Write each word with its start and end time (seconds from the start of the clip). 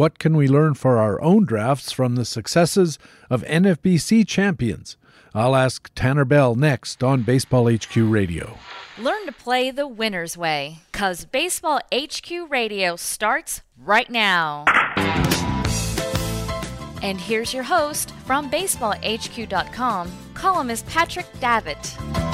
What 0.00 0.18
can 0.18 0.34
we 0.34 0.48
learn 0.48 0.72
for 0.72 0.96
our 0.96 1.20
own 1.20 1.44
drafts 1.44 1.92
from 1.92 2.14
the 2.14 2.24
successes 2.24 2.98
of 3.28 3.42
NFBC 3.42 4.26
champions? 4.26 4.96
I'll 5.34 5.54
ask 5.54 5.90
Tanner 5.94 6.24
Bell 6.24 6.54
next 6.54 7.04
on 7.04 7.20
Baseball 7.20 7.70
HQ 7.70 7.94
Radio. 7.96 8.56
Learn 8.96 9.26
to 9.26 9.32
play 9.32 9.70
the 9.70 9.86
winner's 9.86 10.38
way, 10.38 10.78
because 10.90 11.26
Baseball 11.26 11.82
HQ 11.92 12.30
Radio 12.48 12.96
starts 12.96 13.60
right 13.76 14.08
now. 14.08 14.64
And 17.02 17.20
here's 17.20 17.52
your 17.52 17.64
host 17.64 18.12
from 18.24 18.50
BaseballHQ.com, 18.50 20.12
columnist 20.32 20.86
Patrick 20.86 21.26
Davitt. 21.40 22.29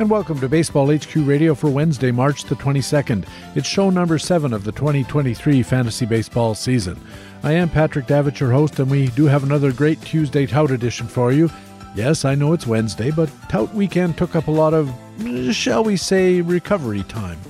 And 0.00 0.08
welcome 0.08 0.38
to 0.38 0.48
Baseball 0.48 0.96
HQ 0.96 1.12
Radio 1.16 1.56
for 1.56 1.70
Wednesday, 1.70 2.12
March 2.12 2.44
the 2.44 2.54
22nd. 2.54 3.26
It's 3.56 3.66
show 3.66 3.90
number 3.90 4.16
seven 4.16 4.52
of 4.52 4.62
the 4.62 4.70
2023 4.70 5.60
fantasy 5.64 6.06
baseball 6.06 6.54
season. 6.54 7.00
I 7.42 7.54
am 7.54 7.68
Patrick 7.68 8.06
Davitt, 8.06 8.38
your 8.38 8.52
host, 8.52 8.78
and 8.78 8.88
we 8.88 9.08
do 9.08 9.24
have 9.24 9.42
another 9.42 9.72
great 9.72 10.00
Tuesday 10.02 10.46
Tout 10.46 10.70
edition 10.70 11.08
for 11.08 11.32
you. 11.32 11.50
Yes, 11.96 12.24
I 12.24 12.36
know 12.36 12.52
it's 12.52 12.64
Wednesday, 12.64 13.10
but 13.10 13.28
Tout 13.48 13.74
Weekend 13.74 14.16
took 14.16 14.36
up 14.36 14.46
a 14.46 14.52
lot 14.52 14.72
of, 14.72 14.88
shall 15.52 15.82
we 15.82 15.96
say, 15.96 16.42
recovery 16.42 17.02
time. 17.02 17.40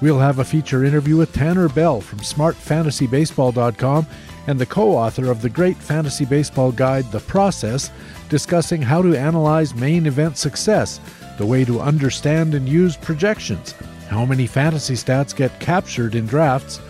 We'll 0.00 0.20
have 0.20 0.38
a 0.38 0.44
feature 0.44 0.84
interview 0.84 1.16
with 1.16 1.32
Tanner 1.32 1.68
Bell 1.68 2.00
from 2.00 2.20
SmartFantasyBaseball.com 2.20 4.06
and 4.46 4.60
the 4.60 4.66
co 4.66 4.92
author 4.92 5.28
of 5.28 5.42
the 5.42 5.50
great 5.50 5.76
fantasy 5.76 6.24
baseball 6.24 6.70
guide, 6.70 7.10
The 7.10 7.18
Process, 7.18 7.90
discussing 8.28 8.80
how 8.80 9.02
to 9.02 9.18
analyze 9.18 9.74
main 9.74 10.06
event 10.06 10.38
success 10.38 11.00
the 11.38 11.46
way 11.46 11.64
to 11.64 11.80
understand 11.80 12.54
and 12.54 12.68
use 12.68 12.96
projections, 12.96 13.72
how 14.08 14.26
many 14.26 14.46
fantasy 14.46 14.94
stats 14.94 15.34
get 15.34 15.58
captured 15.60 16.14
in 16.14 16.26
drafts. 16.26 16.80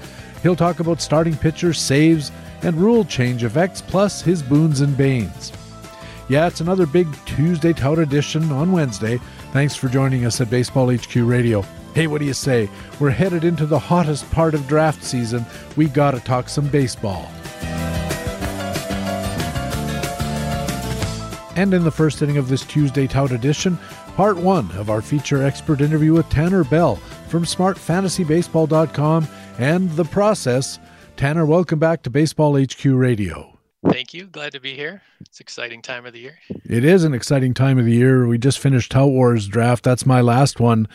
He'll 0.42 0.56
talk 0.56 0.80
about 0.80 1.00
starting 1.00 1.36
pitchers, 1.36 1.78
saves, 1.78 2.32
and 2.62 2.76
rule 2.76 3.04
change 3.04 3.44
effects, 3.44 3.80
plus 3.80 4.22
his 4.22 4.42
boons 4.42 4.80
and 4.80 4.96
banes. 4.96 5.52
Yeah, 6.28 6.46
it's 6.46 6.60
another 6.60 6.86
big 6.86 7.06
Tuesday 7.24 7.72
Tout 7.72 7.98
edition 7.98 8.50
on 8.50 8.72
Wednesday. 8.72 9.18
Thanks 9.52 9.76
for 9.76 9.88
joining 9.88 10.26
us 10.26 10.40
at 10.40 10.50
Baseball 10.50 10.92
HQ 10.94 11.14
Radio. 11.16 11.62
Hey, 11.94 12.06
what 12.06 12.18
do 12.20 12.26
you 12.26 12.34
say? 12.34 12.68
We're 13.00 13.10
headed 13.10 13.44
into 13.44 13.66
the 13.66 13.78
hottest 13.78 14.30
part 14.30 14.54
of 14.54 14.66
draft 14.66 15.02
season. 15.02 15.46
We 15.76 15.86
gotta 15.86 16.20
talk 16.20 16.48
some 16.48 16.68
baseball. 16.68 17.30
And 21.56 21.74
in 21.74 21.82
the 21.82 21.90
first 21.90 22.22
inning 22.22 22.36
of 22.36 22.48
this 22.48 22.64
Tuesday 22.64 23.08
Tout 23.08 23.32
edition, 23.32 23.78
part 24.18 24.36
one 24.36 24.68
of 24.72 24.90
our 24.90 25.00
feature 25.00 25.44
expert 25.44 25.80
interview 25.80 26.12
with 26.12 26.28
Tanner 26.28 26.64
Bell 26.64 26.96
from 27.28 27.44
smartfantasybaseball.com 27.44 29.28
and 29.60 29.90
The 29.92 30.04
Process. 30.06 30.80
Tanner, 31.16 31.46
welcome 31.46 31.78
back 31.78 32.02
to 32.02 32.10
Baseball 32.10 32.60
HQ 32.60 32.84
Radio. 32.84 33.56
Thank 33.88 34.12
you. 34.12 34.26
Glad 34.26 34.50
to 34.54 34.60
be 34.60 34.74
here. 34.74 35.02
It's 35.20 35.38
exciting 35.38 35.82
time 35.82 36.04
of 36.04 36.14
the 36.14 36.18
year. 36.18 36.36
It 36.68 36.84
is 36.84 37.04
an 37.04 37.14
exciting 37.14 37.54
time 37.54 37.78
of 37.78 37.84
the 37.84 37.92
year. 37.92 38.26
We 38.26 38.38
just 38.38 38.58
finished 38.58 38.90
Tout 38.90 39.08
Wars 39.08 39.46
draft. 39.46 39.84
That's 39.84 40.04
my 40.04 40.20
last 40.20 40.58
one 40.58 40.88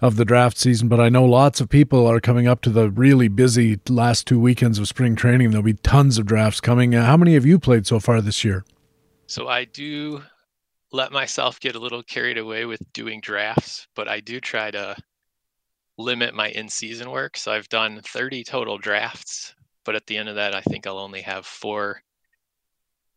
of 0.00 0.14
the 0.14 0.24
draft 0.24 0.56
season, 0.56 0.86
but 0.86 1.00
I 1.00 1.08
know 1.08 1.24
lots 1.24 1.60
of 1.60 1.68
people 1.68 2.06
are 2.06 2.20
coming 2.20 2.46
up 2.46 2.60
to 2.60 2.70
the 2.70 2.90
really 2.90 3.26
busy 3.26 3.80
last 3.88 4.24
two 4.24 4.38
weekends 4.38 4.78
of 4.78 4.86
spring 4.86 5.16
training. 5.16 5.50
There'll 5.50 5.64
be 5.64 5.74
tons 5.74 6.16
of 6.16 6.26
drafts 6.26 6.60
coming. 6.60 6.94
Uh, 6.94 7.04
how 7.04 7.16
many 7.16 7.34
have 7.34 7.44
you 7.44 7.58
played 7.58 7.88
so 7.88 7.98
far 7.98 8.20
this 8.20 8.44
year? 8.44 8.64
So 9.26 9.48
I 9.48 9.64
do 9.64 10.22
let 10.92 11.12
myself 11.12 11.60
get 11.60 11.76
a 11.76 11.80
little 11.80 12.02
carried 12.02 12.38
away 12.38 12.64
with 12.64 12.80
doing 12.92 13.20
drafts, 13.20 13.86
but 13.94 14.08
I 14.08 14.20
do 14.20 14.40
try 14.40 14.70
to 14.70 14.96
limit 15.98 16.34
my 16.34 16.48
in 16.48 16.68
season 16.68 17.10
work. 17.10 17.36
So 17.36 17.52
I've 17.52 17.68
done 17.68 18.00
30 18.02 18.44
total 18.44 18.78
drafts, 18.78 19.54
but 19.84 19.96
at 19.96 20.06
the 20.06 20.16
end 20.16 20.28
of 20.28 20.36
that, 20.36 20.54
I 20.54 20.62
think 20.62 20.86
I'll 20.86 20.98
only 20.98 21.22
have 21.22 21.44
four 21.44 22.00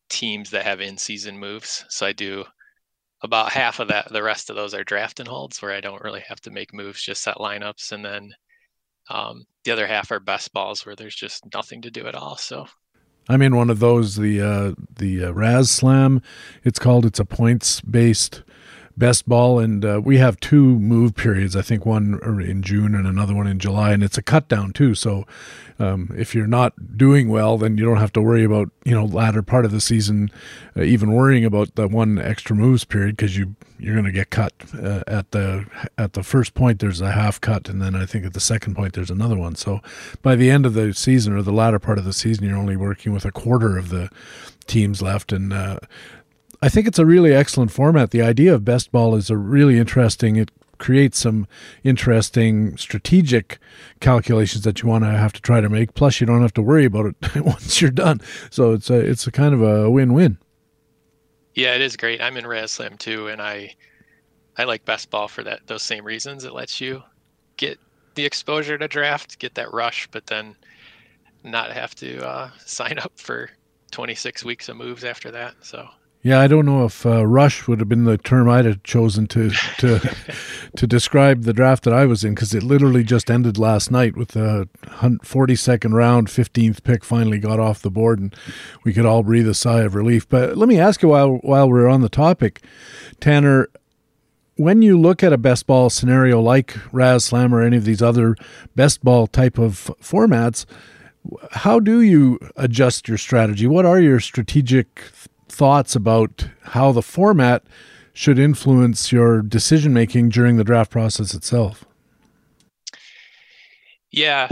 teams 0.09 0.49
that 0.49 0.65
have 0.65 0.81
in 0.81 0.97
season 0.97 1.37
moves. 1.37 1.85
So 1.89 2.05
I 2.05 2.11
do 2.11 2.43
about 3.21 3.51
half 3.51 3.79
of 3.79 3.87
that. 3.89 4.11
The 4.11 4.23
rest 4.23 4.49
of 4.49 4.55
those 4.55 4.73
are 4.73 4.83
draft 4.83 5.19
and 5.19 5.29
holds 5.29 5.61
where 5.61 5.71
I 5.71 5.79
don't 5.79 6.03
really 6.03 6.23
have 6.27 6.41
to 6.41 6.51
make 6.51 6.73
moves, 6.73 7.01
just 7.01 7.21
set 7.21 7.37
lineups. 7.37 7.91
And 7.91 8.03
then 8.03 8.33
um, 9.09 9.45
the 9.63 9.71
other 9.71 9.87
half 9.87 10.11
are 10.11 10.19
best 10.19 10.51
balls 10.51 10.85
where 10.85 10.95
there's 10.95 11.15
just 11.15 11.43
nothing 11.53 11.83
to 11.83 11.91
do 11.91 12.07
at 12.07 12.15
all. 12.15 12.35
So 12.35 12.65
I'm 13.29 13.41
in 13.41 13.55
one 13.55 13.69
of 13.69 13.79
those, 13.79 14.15
the 14.15 14.41
uh, 14.41 14.73
the 14.95 15.25
uh, 15.25 15.31
RazzSlam. 15.31 16.21
It's 16.63 16.79
called. 16.79 17.05
It's 17.05 17.19
a 17.19 17.25
points 17.25 17.81
based 17.81 18.43
best 18.97 19.27
ball, 19.27 19.59
and 19.59 19.83
uh, 19.83 20.01
we 20.03 20.17
have 20.17 20.39
two 20.39 20.79
move 20.79 21.15
periods. 21.15 21.55
I 21.55 21.61
think 21.61 21.85
one 21.85 22.19
in 22.41 22.61
June 22.61 22.95
and 22.95 23.07
another 23.07 23.35
one 23.35 23.47
in 23.47 23.59
July, 23.59 23.91
and 23.91 24.03
it's 24.03 24.17
a 24.17 24.21
cut 24.21 24.47
down 24.47 24.73
too. 24.73 24.95
So 24.95 25.25
um, 25.79 26.13
if 26.15 26.35
you're 26.35 26.47
not 26.47 26.97
doing 26.97 27.29
well, 27.29 27.57
then 27.57 27.77
you 27.77 27.85
don't 27.85 27.97
have 27.97 28.13
to 28.13 28.21
worry 28.21 28.43
about 28.43 28.69
you 28.83 28.93
know 28.93 29.05
latter 29.05 29.41
part 29.41 29.65
of 29.65 29.71
the 29.71 29.81
season, 29.81 30.29
uh, 30.77 30.83
even 30.83 31.11
worrying 31.11 31.45
about 31.45 31.75
the 31.75 31.87
one 31.87 32.19
extra 32.19 32.55
moves 32.55 32.85
period 32.85 33.17
because 33.17 33.37
you 33.37 33.55
you're 33.79 33.95
going 33.95 34.05
to 34.05 34.11
get 34.11 34.29
cut 34.29 34.53
uh, 34.75 35.01
at 35.07 35.31
the 35.31 35.65
at 35.97 36.13
the 36.13 36.23
first 36.23 36.53
point. 36.53 36.79
There's 36.79 37.01
a 37.01 37.11
half 37.11 37.41
cut, 37.41 37.67
and 37.67 37.81
then 37.81 37.95
I 37.95 38.05
think 38.05 38.25
at 38.25 38.33
the 38.33 38.39
second 38.39 38.75
point 38.75 38.93
there's 38.93 39.09
another 39.09 39.37
one. 39.37 39.55
So 39.55 39.81
by 40.21 40.35
the 40.35 40.51
end 40.51 40.65
of 40.65 40.75
the 40.75 40.93
season 40.93 41.33
or 41.33 41.41
the 41.41 41.51
latter 41.51 41.79
part 41.79 41.97
of 41.97 42.05
the 42.05 42.13
season, 42.13 42.47
you're 42.47 42.57
only 42.57 42.77
working 42.77 43.11
with 43.11 43.25
a 43.25 43.31
quarter 43.31 43.77
of 43.77 43.89
the 43.89 44.09
teams 44.67 45.01
left, 45.01 45.31
and 45.31 45.51
uh, 45.51 45.79
I 46.61 46.69
think 46.69 46.87
it's 46.87 46.99
a 46.99 47.05
really 47.05 47.33
excellent 47.33 47.71
format. 47.71 48.11
The 48.11 48.21
idea 48.21 48.53
of 48.53 48.63
best 48.63 48.91
ball 48.91 49.15
is 49.15 49.29
a 49.29 49.37
really 49.37 49.79
interesting. 49.79 50.35
It 50.35 50.51
creates 50.77 51.19
some 51.19 51.47
interesting 51.83 52.77
strategic 52.77 53.59
calculations 53.99 54.63
that 54.63 54.81
you 54.81 54.89
want 54.89 55.03
to 55.03 55.11
have 55.11 55.33
to 55.33 55.41
try 55.41 55.61
to 55.61 55.69
make. 55.69 55.93
Plus, 55.95 56.19
you 56.19 56.27
don't 56.27 56.41
have 56.41 56.53
to 56.53 56.61
worry 56.61 56.85
about 56.85 57.07
it 57.07 57.35
once 57.45 57.81
you're 57.81 57.91
done. 57.91 58.21
So 58.49 58.73
it's 58.73 58.89
a 58.89 58.99
it's 58.99 59.25
a 59.25 59.31
kind 59.31 59.53
of 59.53 59.61
a 59.61 59.89
win-win. 59.89 60.37
Yeah, 61.55 61.75
it 61.75 61.81
is 61.81 61.97
great. 61.97 62.21
I'm 62.21 62.37
in 62.37 62.45
RazzSlam 62.45 62.97
too, 62.99 63.27
and 63.27 63.41
I 63.41 63.75
I 64.57 64.65
like 64.65 64.85
best 64.85 65.09
ball 65.09 65.27
for 65.27 65.43
that 65.43 65.65
those 65.67 65.83
same 65.83 66.05
reasons. 66.05 66.43
It 66.43 66.53
lets 66.53 66.79
you 66.79 67.01
get 67.57 67.79
the 68.15 68.25
exposure 68.25 68.77
to 68.77 68.87
draft, 68.87 69.39
get 69.39 69.55
that 69.55 69.73
rush, 69.73 70.07
but 70.11 70.27
then 70.27 70.55
not 71.43 71.71
have 71.71 71.95
to 71.95 72.27
uh, 72.27 72.49
sign 72.65 72.99
up 72.99 73.13
for 73.15 73.49
26 73.91 74.45
weeks 74.45 74.69
of 74.69 74.77
moves 74.77 75.03
after 75.03 75.31
that. 75.31 75.55
So 75.61 75.87
yeah, 76.23 76.39
I 76.39 76.47
don't 76.47 76.67
know 76.67 76.85
if 76.85 77.03
uh, 77.03 77.25
rush 77.25 77.67
would 77.67 77.79
have 77.79 77.89
been 77.89 78.03
the 78.03 78.17
term 78.17 78.47
I'd 78.47 78.65
have 78.65 78.83
chosen 78.83 79.25
to 79.27 79.49
to 79.79 80.15
to 80.75 80.87
describe 80.87 81.43
the 81.43 81.53
draft 81.53 81.83
that 81.83 81.93
I 81.93 82.05
was 82.05 82.23
in 82.23 82.35
because 82.35 82.53
it 82.53 82.61
literally 82.61 83.03
just 83.03 83.31
ended 83.31 83.57
last 83.57 83.89
night 83.89 84.15
with 84.15 84.29
the 84.29 84.69
42nd 84.83 85.93
round, 85.93 86.27
15th 86.27 86.83
pick 86.83 87.03
finally 87.03 87.39
got 87.39 87.59
off 87.59 87.81
the 87.81 87.89
board, 87.89 88.19
and 88.19 88.35
we 88.83 88.93
could 88.93 89.05
all 89.05 89.23
breathe 89.23 89.47
a 89.47 89.55
sigh 89.55 89.81
of 89.81 89.95
relief. 89.95 90.29
But 90.29 90.57
let 90.57 90.69
me 90.69 90.79
ask 90.79 91.01
you 91.01 91.09
while 91.09 91.37
while 91.37 91.67
we're 91.67 91.89
on 91.89 92.01
the 92.01 92.09
topic, 92.09 92.61
Tanner, 93.19 93.69
when 94.57 94.83
you 94.83 94.99
look 94.99 95.23
at 95.23 95.33
a 95.33 95.39
best 95.39 95.65
ball 95.65 95.89
scenario 95.89 96.39
like 96.39 96.73
RazzSlam 96.91 97.51
or 97.51 97.63
any 97.63 97.77
of 97.77 97.85
these 97.85 98.01
other 98.01 98.35
best 98.75 99.03
ball 99.03 99.25
type 99.25 99.57
of 99.57 99.89
formats, 99.99 100.65
how 101.51 101.79
do 101.79 102.01
you 102.01 102.39
adjust 102.55 103.07
your 103.07 103.17
strategy? 103.17 103.65
What 103.65 103.85
are 103.85 103.99
your 103.99 104.19
strategic 104.19 105.01
thoughts 105.51 105.95
about 105.95 106.47
how 106.63 106.91
the 106.91 107.01
format 107.01 107.63
should 108.13 108.39
influence 108.39 109.11
your 109.11 109.41
decision 109.41 109.93
making 109.93 110.29
during 110.29 110.57
the 110.57 110.63
draft 110.63 110.91
process 110.91 111.33
itself? 111.33 111.85
Yeah, 114.11 114.49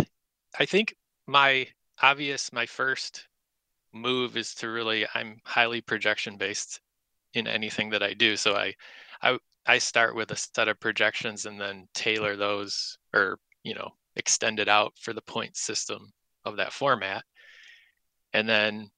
I 0.57 0.65
think 0.65 0.95
my 1.27 1.67
obvious, 2.01 2.53
my 2.53 2.65
first 2.65 3.27
move 3.93 4.37
is 4.37 4.53
to 4.55 4.69
really, 4.69 5.05
I'm 5.13 5.39
highly 5.43 5.81
projection 5.81 6.37
based 6.37 6.79
in 7.33 7.47
anything 7.47 7.89
that 7.89 8.03
I 8.03 8.13
do. 8.13 8.37
So 8.37 8.55
I, 8.55 8.73
I, 9.21 9.37
I 9.65 9.77
start 9.77 10.15
with 10.15 10.31
a 10.31 10.35
set 10.35 10.67
of 10.67 10.79
projections 10.79 11.45
and 11.45 11.59
then 11.59 11.87
tailor 11.93 12.35
those 12.35 12.97
or, 13.13 13.39
you 13.63 13.75
know, 13.75 13.89
extend 14.15 14.59
it 14.59 14.67
out 14.67 14.93
for 14.99 15.13
the 15.13 15.21
point 15.21 15.55
system 15.57 16.11
of 16.45 16.57
that 16.57 16.73
format. 16.73 17.23
And 18.33 18.47
then 18.47 18.89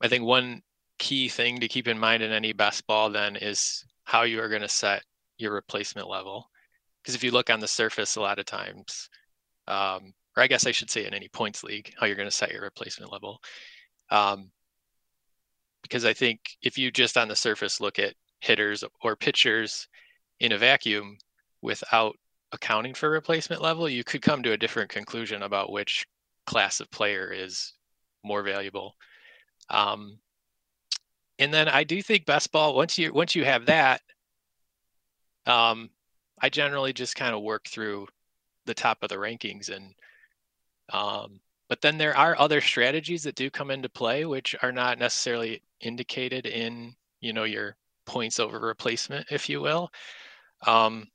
I 0.00 0.08
think 0.08 0.24
one 0.24 0.62
key 0.98 1.28
thing 1.28 1.60
to 1.60 1.68
keep 1.68 1.88
in 1.88 1.98
mind 1.98 2.22
in 2.22 2.32
any 2.32 2.52
best 2.52 2.86
ball 2.86 3.10
then 3.10 3.36
is 3.36 3.84
how 4.04 4.22
you 4.22 4.40
are 4.40 4.48
going 4.48 4.62
to 4.62 4.68
set 4.68 5.02
your 5.38 5.52
replacement 5.52 6.08
level. 6.08 6.48
Because 7.02 7.14
if 7.14 7.24
you 7.24 7.30
look 7.30 7.50
on 7.50 7.60
the 7.60 7.68
surface, 7.68 8.16
a 8.16 8.20
lot 8.20 8.38
of 8.38 8.46
times 8.46 9.08
um, 9.66 10.12
or 10.36 10.42
I 10.42 10.46
guess 10.46 10.66
I 10.66 10.72
should 10.72 10.90
say 10.90 11.06
in 11.06 11.14
any 11.14 11.28
points 11.28 11.62
league, 11.62 11.92
how 11.98 12.06
you're 12.06 12.16
going 12.16 12.28
to 12.28 12.34
set 12.34 12.52
your 12.52 12.62
replacement 12.62 13.12
level. 13.12 13.40
Um, 14.10 14.50
because 15.82 16.04
I 16.04 16.12
think 16.12 16.40
if 16.62 16.78
you 16.78 16.90
just 16.90 17.16
on 17.16 17.28
the 17.28 17.36
surface 17.36 17.80
look 17.80 17.98
at 17.98 18.14
hitters 18.40 18.84
or 19.02 19.16
pitchers 19.16 19.86
in 20.40 20.52
a 20.52 20.58
vacuum 20.58 21.18
without 21.62 22.16
accounting 22.52 22.94
for 22.94 23.10
replacement 23.10 23.62
level, 23.62 23.88
you 23.88 24.02
could 24.02 24.22
come 24.22 24.42
to 24.42 24.52
a 24.52 24.56
different 24.56 24.90
conclusion 24.90 25.42
about 25.42 25.72
which 25.72 26.06
class 26.46 26.80
of 26.80 26.90
player 26.90 27.30
is 27.32 27.74
more 28.24 28.42
valuable. 28.42 28.94
Um, 29.70 30.18
and 31.38 31.52
then 31.52 31.68
I 31.68 31.84
do 31.84 32.02
think 32.02 32.26
best 32.26 32.52
ball 32.52 32.74
once 32.74 32.98
you 32.98 33.12
once 33.12 33.34
you 33.34 33.44
have 33.44 33.66
that, 33.66 34.02
um, 35.46 35.90
I 36.40 36.48
generally 36.48 36.92
just 36.92 37.16
kind 37.16 37.34
of 37.34 37.42
work 37.42 37.66
through 37.68 38.08
the 38.66 38.74
top 38.74 39.02
of 39.02 39.08
the 39.08 39.16
rankings 39.16 39.68
and 39.68 39.94
um, 40.92 41.40
but 41.68 41.80
then 41.80 41.98
there 41.98 42.16
are 42.16 42.38
other 42.38 42.60
strategies 42.60 43.22
that 43.24 43.34
do 43.34 43.50
come 43.50 43.70
into 43.70 43.88
play 43.88 44.24
which 44.24 44.54
are 44.62 44.72
not 44.72 44.98
necessarily 44.98 45.62
indicated 45.80 46.46
in 46.46 46.94
you 47.20 47.32
know 47.32 47.44
your 47.44 47.76
points 48.06 48.38
over 48.38 48.58
replacement 48.58 49.26
if 49.30 49.48
you 49.48 49.60
will. 49.60 49.90
Um, 50.66 51.08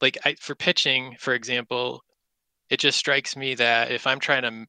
like 0.00 0.18
I, 0.24 0.34
for 0.40 0.54
pitching 0.54 1.16
for 1.18 1.34
example 1.34 2.02
it 2.70 2.78
just 2.78 2.98
strikes 2.98 3.36
me 3.36 3.54
that 3.54 3.90
if 3.90 4.06
i'm 4.06 4.20
trying 4.20 4.42
to 4.42 4.66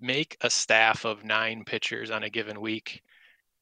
make 0.00 0.36
a 0.40 0.50
staff 0.50 1.04
of 1.04 1.24
nine 1.24 1.64
pitchers 1.64 2.10
on 2.10 2.22
a 2.22 2.30
given 2.30 2.60
week 2.60 3.02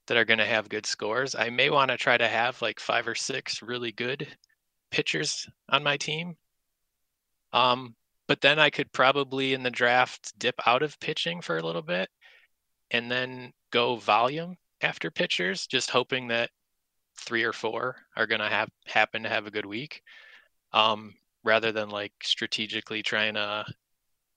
that 0.06 0.16
are 0.16 0.24
going 0.24 0.38
to 0.38 0.44
have 0.44 0.68
good 0.68 0.86
scores 0.86 1.34
i 1.34 1.50
may 1.50 1.70
want 1.70 1.90
to 1.90 1.96
try 1.96 2.16
to 2.16 2.28
have 2.28 2.60
like 2.62 2.80
five 2.80 3.06
or 3.08 3.14
six 3.14 3.62
really 3.62 3.92
good 3.92 4.26
pitchers 4.90 5.48
on 5.68 5.82
my 5.82 5.96
team 5.96 6.36
um, 7.54 7.94
but 8.26 8.40
then 8.40 8.58
I 8.58 8.70
could 8.70 8.92
probably 8.92 9.54
in 9.54 9.62
the 9.62 9.70
draft 9.70 10.36
dip 10.38 10.56
out 10.66 10.82
of 10.82 10.98
pitching 10.98 11.40
for 11.40 11.56
a 11.56 11.62
little 11.62 11.82
bit 11.82 12.08
and 12.90 13.10
then 13.10 13.52
go 13.70 13.96
volume 13.96 14.56
after 14.80 15.10
pitchers, 15.10 15.66
just 15.66 15.90
hoping 15.90 16.28
that 16.28 16.50
three 17.16 17.44
or 17.44 17.52
four 17.52 17.96
are 18.16 18.26
going 18.26 18.40
to 18.40 18.48
have 18.48 18.68
happen 18.86 19.22
to 19.22 19.28
have 19.28 19.46
a 19.46 19.50
good 19.50 19.66
week, 19.66 20.02
um, 20.72 21.14
rather 21.44 21.70
than 21.70 21.90
like 21.90 22.12
strategically 22.22 23.02
trying 23.02 23.34
to 23.34 23.64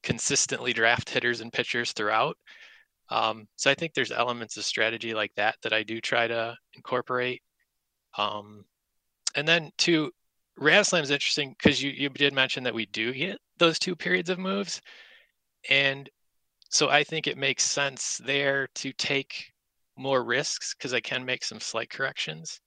consistently 0.03 0.73
draft 0.73 1.09
hitters 1.09 1.41
and 1.41 1.51
pitchers 1.51 1.93
throughout. 1.93 2.37
Um, 3.09 3.47
so 3.55 3.71
I 3.71 3.75
think 3.75 3.93
there's 3.93 4.11
elements 4.11 4.57
of 4.57 4.65
strategy 4.65 5.13
like 5.13 5.33
that 5.35 5.55
that 5.63 5.73
I 5.73 5.83
do 5.83 6.01
try 6.01 6.27
to 6.27 6.55
incorporate. 6.75 7.41
Um, 8.17 8.65
and 9.35 9.47
then 9.47 9.71
to 9.79 10.11
RazzSlam 10.59 11.03
is 11.03 11.11
interesting 11.11 11.55
because 11.57 11.81
you, 11.81 11.91
you 11.91 12.09
did 12.09 12.33
mention 12.33 12.63
that 12.63 12.73
we 12.73 12.87
do 12.87 13.13
get 13.13 13.37
those 13.57 13.79
two 13.79 13.95
periods 13.95 14.29
of 14.29 14.39
moves. 14.39 14.81
And 15.69 16.09
so 16.69 16.89
I 16.89 17.03
think 17.03 17.27
it 17.27 17.37
makes 17.37 17.63
sense 17.63 18.19
there 18.25 18.67
to 18.75 18.91
take 18.93 19.51
more 19.97 20.23
risks 20.23 20.75
because 20.75 20.93
I 20.93 20.99
can 20.99 21.25
make 21.25 21.43
some 21.43 21.59
slight 21.59 21.89
corrections 21.89 22.59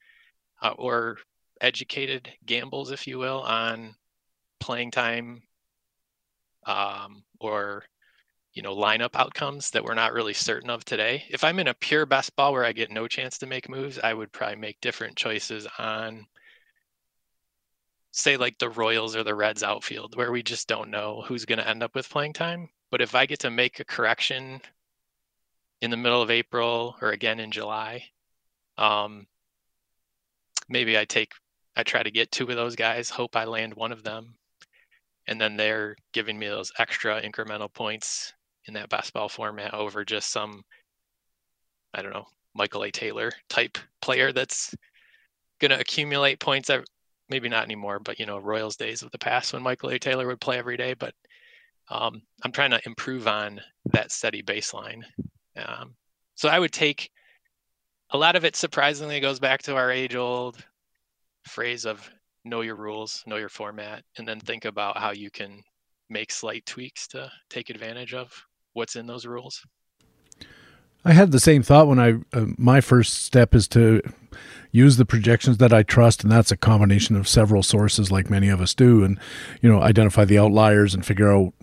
uh, 0.61 0.73
or 0.77 1.17
educated 1.61 2.29
gambles, 2.45 2.91
if 2.91 3.05
you 3.07 3.19
will, 3.19 3.41
on 3.41 3.95
playing 4.59 4.91
time 4.91 5.41
um, 6.65 7.23
or 7.39 7.83
you 8.53 8.61
know 8.61 8.75
lineup 8.75 9.15
outcomes 9.15 9.71
that 9.71 9.83
we're 9.83 9.93
not 9.93 10.13
really 10.13 10.33
certain 10.33 10.69
of 10.69 10.83
today. 10.83 11.23
If 11.29 11.43
I'm 11.43 11.59
in 11.59 11.67
a 11.67 11.73
pure 11.73 12.05
best 12.05 12.35
ball 12.35 12.51
where 12.53 12.65
I 12.65 12.73
get 12.73 12.91
no 12.91 13.07
chance 13.07 13.37
to 13.39 13.47
make 13.47 13.69
moves, 13.69 13.99
I 13.99 14.13
would 14.13 14.31
probably 14.31 14.57
make 14.57 14.81
different 14.81 15.15
choices 15.15 15.67
on 15.77 16.25
say 18.11 18.35
like 18.37 18.57
the 18.57 18.69
Royals 18.69 19.15
or 19.15 19.23
the 19.23 19.35
Reds 19.35 19.63
outfield 19.63 20.17
where 20.17 20.31
we 20.31 20.43
just 20.43 20.67
don't 20.67 20.91
know 20.91 21.23
who's 21.25 21.45
going 21.45 21.59
to 21.59 21.67
end 21.67 21.81
up 21.81 21.95
with 21.95 22.09
playing 22.09 22.33
time. 22.33 22.69
But 22.89 23.01
if 23.01 23.15
I 23.15 23.25
get 23.25 23.39
to 23.39 23.49
make 23.49 23.79
a 23.79 23.85
correction 23.85 24.61
in 25.81 25.91
the 25.91 25.97
middle 25.97 26.21
of 26.21 26.29
April 26.29 26.97
or 27.01 27.11
again 27.11 27.39
in 27.39 27.51
July, 27.51 28.03
um, 28.77 29.27
maybe 30.67 30.97
I 30.97 31.05
take 31.05 31.31
I 31.75 31.83
try 31.83 32.03
to 32.03 32.11
get 32.11 32.31
two 32.31 32.49
of 32.49 32.55
those 32.55 32.75
guys, 32.75 33.09
hope 33.09 33.37
I 33.37 33.45
land 33.45 33.73
one 33.75 33.93
of 33.93 34.03
them, 34.03 34.35
and 35.27 35.39
then 35.39 35.55
they're 35.55 35.95
giving 36.11 36.37
me 36.37 36.47
those 36.47 36.73
extra 36.77 37.21
incremental 37.21 37.73
points 37.73 38.33
in 38.67 38.73
that 38.75 38.89
best 38.89 39.13
ball 39.13 39.29
format 39.29 39.73
over 39.73 40.05
just 40.05 40.31
some 40.31 40.63
I 41.93 42.01
don't 42.01 42.13
know 42.13 42.27
Michael 42.53 42.83
A. 42.83 42.91
Taylor 42.91 43.31
type 43.49 43.77
player 44.01 44.31
that's 44.31 44.75
going 45.59 45.71
to 45.71 45.79
accumulate 45.79 46.39
points 46.39 46.69
maybe 47.31 47.49
not 47.49 47.63
anymore, 47.63 47.99
but 47.99 48.19
you 48.19 48.25
know, 48.25 48.37
Royals 48.37 48.75
days 48.75 49.01
of 49.01 49.11
the 49.11 49.17
past 49.17 49.53
when 49.53 49.63
Michael 49.63 49.89
A. 49.89 49.97
Taylor 49.97 50.27
would 50.27 50.41
play 50.41 50.59
every 50.59 50.77
day. 50.77 50.93
But 50.93 51.13
um, 51.89 52.21
I'm 52.43 52.51
trying 52.51 52.71
to 52.71 52.81
improve 52.85 53.27
on 53.27 53.61
that 53.85 54.11
steady 54.11 54.43
baseline. 54.43 55.03
Um, 55.55 55.95
so 56.35 56.49
I 56.49 56.59
would 56.59 56.73
take 56.73 57.09
a 58.11 58.17
lot 58.17 58.35
of 58.35 58.43
it. 58.43 58.55
Surprisingly, 58.55 59.19
goes 59.21 59.39
back 59.39 59.63
to 59.63 59.75
our 59.75 59.91
age-old 59.91 60.57
phrase 61.47 61.85
of 61.85 62.07
know 62.43 62.61
your 62.61 62.75
rules, 62.75 63.23
know 63.25 63.37
your 63.37 63.49
format, 63.49 64.03
and 64.17 64.27
then 64.27 64.39
think 64.39 64.65
about 64.65 64.97
how 64.97 65.11
you 65.11 65.31
can 65.31 65.61
make 66.09 66.31
slight 66.31 66.65
tweaks 66.65 67.07
to 67.07 67.31
take 67.49 67.69
advantage 67.69 68.13
of 68.13 68.29
what's 68.73 68.95
in 68.95 69.07
those 69.07 69.25
rules. 69.25 69.61
I 71.03 71.13
had 71.13 71.31
the 71.31 71.39
same 71.39 71.63
thought 71.63 71.87
when 71.87 71.99
I 71.99 72.13
uh, 72.33 72.45
my 72.57 72.79
first 72.79 73.23
step 73.23 73.55
is 73.55 73.67
to 73.69 74.01
use 74.71 74.97
the 74.97 75.05
projections 75.05 75.57
that 75.57 75.73
I 75.73 75.83
trust, 75.83 76.23
and 76.23 76.31
that's 76.31 76.51
a 76.51 76.57
combination 76.57 77.15
of 77.15 77.27
several 77.27 77.63
sources, 77.63 78.11
like 78.11 78.29
many 78.29 78.49
of 78.49 78.61
us 78.61 78.73
do, 78.73 79.03
and 79.03 79.19
you 79.61 79.69
know 79.69 79.81
identify 79.81 80.25
the 80.25 80.37
outliers 80.37 80.93
and 80.93 81.05
figure 81.05 81.31
out 81.31 81.53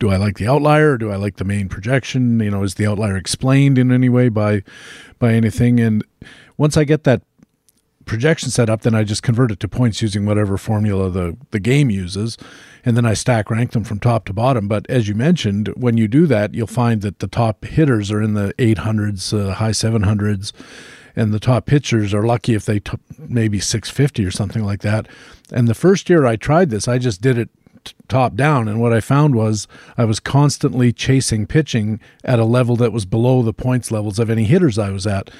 do 0.00 0.10
I 0.10 0.16
like 0.16 0.36
the 0.36 0.48
outlier 0.48 0.92
or 0.92 0.98
do 0.98 1.12
I 1.12 1.16
like 1.16 1.36
the 1.36 1.44
main 1.44 1.68
projection? 1.68 2.40
You 2.40 2.50
know, 2.50 2.62
is 2.64 2.74
the 2.74 2.86
outlier 2.86 3.16
explained 3.16 3.78
in 3.78 3.92
any 3.92 4.08
way 4.08 4.28
by 4.28 4.62
by 5.18 5.32
anything? 5.32 5.78
And 5.78 6.04
once 6.56 6.76
I 6.76 6.84
get 6.84 7.04
that 7.04 7.22
projection 8.08 8.50
set 8.50 8.68
up, 8.68 8.82
then 8.82 8.94
I 8.94 9.04
just 9.04 9.22
convert 9.22 9.52
it 9.52 9.60
to 9.60 9.68
points 9.68 10.02
using 10.02 10.26
whatever 10.26 10.58
formula 10.58 11.10
the, 11.10 11.36
the 11.52 11.60
game 11.60 11.90
uses. 11.90 12.36
And 12.84 12.96
then 12.96 13.06
I 13.06 13.14
stack 13.14 13.50
rank 13.50 13.72
them 13.72 13.84
from 13.84 14.00
top 14.00 14.24
to 14.24 14.32
bottom. 14.32 14.66
But 14.66 14.88
as 14.90 15.06
you 15.08 15.14
mentioned, 15.14 15.68
when 15.76 15.96
you 15.96 16.08
do 16.08 16.26
that, 16.26 16.54
you'll 16.54 16.66
find 16.66 17.02
that 17.02 17.20
the 17.20 17.28
top 17.28 17.64
hitters 17.64 18.10
are 18.10 18.22
in 18.22 18.34
the 18.34 18.52
800s, 18.58 19.32
uh, 19.38 19.54
high 19.54 19.70
700s, 19.70 20.52
and 21.14 21.32
the 21.32 21.40
top 21.40 21.66
pitchers 21.66 22.14
are 22.14 22.24
lucky 22.24 22.54
if 22.54 22.64
they 22.64 22.80
t- 22.80 22.98
maybe 23.18 23.60
650 23.60 24.24
or 24.24 24.30
something 24.30 24.64
like 24.64 24.80
that. 24.80 25.06
And 25.52 25.68
the 25.68 25.74
first 25.74 26.08
year 26.08 26.26
I 26.26 26.36
tried 26.36 26.70
this, 26.70 26.88
I 26.88 26.98
just 26.98 27.20
did 27.20 27.38
it 27.38 27.50
top 28.08 28.34
down. 28.34 28.68
And 28.68 28.80
what 28.80 28.92
I 28.92 29.00
found 29.00 29.34
was 29.34 29.66
I 29.96 30.04
was 30.04 30.20
constantly 30.20 30.92
chasing 30.92 31.46
pitching 31.46 32.00
at 32.24 32.38
a 32.38 32.44
level 32.44 32.76
that 32.76 32.92
was 32.92 33.04
below 33.04 33.42
the 33.42 33.52
points 33.52 33.90
levels 33.90 34.18
of 34.18 34.30
any 34.30 34.44
hitters 34.44 34.78
I 34.78 34.90
was 34.90 35.06
at. 35.06 35.30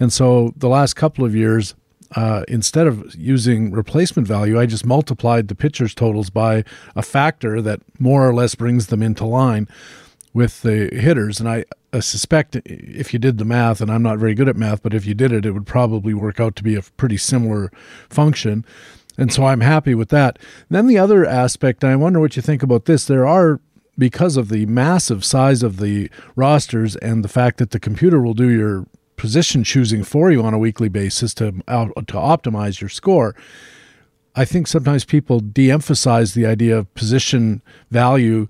And 0.00 0.12
so 0.12 0.52
the 0.56 0.68
last 0.68 0.94
couple 0.94 1.24
of 1.24 1.34
years, 1.34 1.74
uh, 2.16 2.44
instead 2.48 2.86
of 2.86 3.14
using 3.14 3.70
replacement 3.70 4.26
value, 4.26 4.58
I 4.58 4.66
just 4.66 4.86
multiplied 4.86 5.48
the 5.48 5.54
pitchers' 5.54 5.94
totals 5.94 6.30
by 6.30 6.64
a 6.96 7.02
factor 7.02 7.60
that 7.62 7.80
more 7.98 8.26
or 8.28 8.34
less 8.34 8.54
brings 8.54 8.86
them 8.86 9.02
into 9.02 9.24
line 9.24 9.68
with 10.32 10.62
the 10.62 10.88
hitters. 10.92 11.40
And 11.40 11.48
I, 11.48 11.64
I 11.92 12.00
suspect 12.00 12.56
if 12.64 13.12
you 13.12 13.18
did 13.18 13.38
the 13.38 13.44
math, 13.44 13.80
and 13.80 13.90
I'm 13.90 14.02
not 14.02 14.18
very 14.18 14.34
good 14.34 14.48
at 14.48 14.56
math, 14.56 14.82
but 14.82 14.94
if 14.94 15.04
you 15.04 15.14
did 15.14 15.32
it, 15.32 15.44
it 15.44 15.52
would 15.52 15.66
probably 15.66 16.14
work 16.14 16.40
out 16.40 16.56
to 16.56 16.62
be 16.62 16.74
a 16.74 16.82
pretty 16.82 17.16
similar 17.16 17.70
function. 18.08 18.64
And 19.18 19.32
so 19.32 19.46
I'm 19.46 19.60
happy 19.60 19.94
with 19.94 20.10
that. 20.10 20.38
then 20.70 20.86
the 20.86 20.98
other 20.98 21.26
aspect, 21.26 21.82
I 21.82 21.96
wonder 21.96 22.20
what 22.20 22.36
you 22.36 22.42
think 22.42 22.62
about 22.62 22.84
this. 22.84 23.04
There 23.04 23.26
are 23.26 23.60
because 23.98 24.36
of 24.36 24.48
the 24.48 24.64
massive 24.66 25.24
size 25.24 25.64
of 25.64 25.78
the 25.78 26.08
rosters 26.36 26.94
and 26.96 27.24
the 27.24 27.28
fact 27.28 27.58
that 27.58 27.72
the 27.72 27.80
computer 27.80 28.20
will 28.20 28.34
do 28.34 28.48
your 28.48 28.86
position 29.18 29.64
choosing 29.64 30.02
for 30.02 30.30
you 30.30 30.42
on 30.42 30.54
a 30.54 30.58
weekly 30.58 30.88
basis 30.88 31.34
to 31.34 31.52
to 31.52 32.14
optimize 32.14 32.80
your 32.80 32.88
score. 32.88 33.34
I 34.34 34.44
think 34.44 34.66
sometimes 34.68 35.04
people 35.04 35.40
de-emphasize 35.40 36.34
the 36.34 36.46
idea 36.46 36.78
of 36.78 36.94
position 36.94 37.60
value 37.90 38.48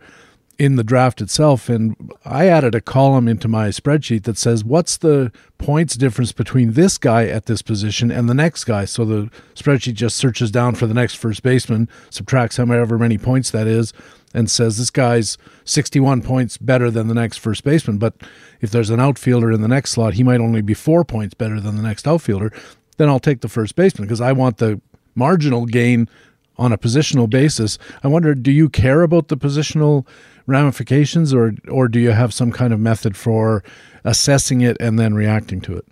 in 0.58 0.74
the 0.74 0.84
draft 0.84 1.20
itself 1.20 1.68
and 1.68 2.12
I 2.24 2.46
added 2.46 2.74
a 2.74 2.80
column 2.80 3.28
into 3.28 3.46
my 3.46 3.68
spreadsheet 3.68 4.24
that 4.24 4.36
says 4.36 4.64
what's 4.64 4.96
the 4.96 5.30
points 5.56 5.94
difference 5.96 6.32
between 6.32 6.72
this 6.72 6.98
guy 6.98 7.26
at 7.26 7.46
this 7.46 7.62
position 7.62 8.10
and 8.10 8.28
the 8.28 8.34
next 8.34 8.64
guy 8.64 8.84
so 8.84 9.04
the 9.04 9.30
spreadsheet 9.54 9.94
just 9.94 10.16
searches 10.16 10.50
down 10.50 10.74
for 10.74 10.88
the 10.88 10.94
next 10.94 11.14
first 11.14 11.44
baseman 11.44 11.88
subtracts 12.10 12.56
however 12.56 12.98
many 12.98 13.16
points 13.16 13.52
that 13.52 13.68
is 13.68 13.92
and 14.34 14.50
says 14.50 14.78
this 14.78 14.90
guy's 14.90 15.38
61 15.64 16.22
points 16.22 16.58
better 16.58 16.90
than 16.90 17.08
the 17.08 17.14
next 17.14 17.38
first 17.38 17.64
baseman. 17.64 17.98
But 17.98 18.14
if 18.60 18.70
there's 18.70 18.90
an 18.90 19.00
outfielder 19.00 19.50
in 19.52 19.62
the 19.62 19.68
next 19.68 19.92
slot, 19.92 20.14
he 20.14 20.22
might 20.22 20.40
only 20.40 20.62
be 20.62 20.74
four 20.74 21.04
points 21.04 21.34
better 21.34 21.60
than 21.60 21.76
the 21.76 21.82
next 21.82 22.06
outfielder. 22.06 22.52
Then 22.98 23.08
I'll 23.08 23.20
take 23.20 23.40
the 23.40 23.48
first 23.48 23.76
baseman 23.76 24.06
because 24.06 24.20
I 24.20 24.32
want 24.32 24.58
the 24.58 24.80
marginal 25.14 25.66
gain 25.66 26.08
on 26.56 26.72
a 26.72 26.78
positional 26.78 27.30
basis. 27.30 27.78
I 28.02 28.08
wonder, 28.08 28.34
do 28.34 28.50
you 28.50 28.68
care 28.68 29.02
about 29.02 29.28
the 29.28 29.36
positional 29.36 30.06
ramifications, 30.46 31.32
or 31.32 31.52
or 31.68 31.88
do 31.88 32.00
you 32.00 32.10
have 32.10 32.34
some 32.34 32.50
kind 32.50 32.72
of 32.72 32.80
method 32.80 33.16
for 33.16 33.62
assessing 34.04 34.60
it 34.60 34.76
and 34.80 34.98
then 34.98 35.14
reacting 35.14 35.60
to 35.62 35.76
it? 35.76 35.86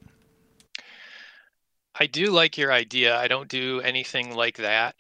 I 1.99 2.07
do 2.07 2.31
like 2.31 2.59
your 2.59 2.73
idea. 2.73 3.17
I 3.17 3.29
don't 3.29 3.49
do 3.49 3.81
anything 3.81 4.35
like 4.35 4.57
that. 4.57 4.97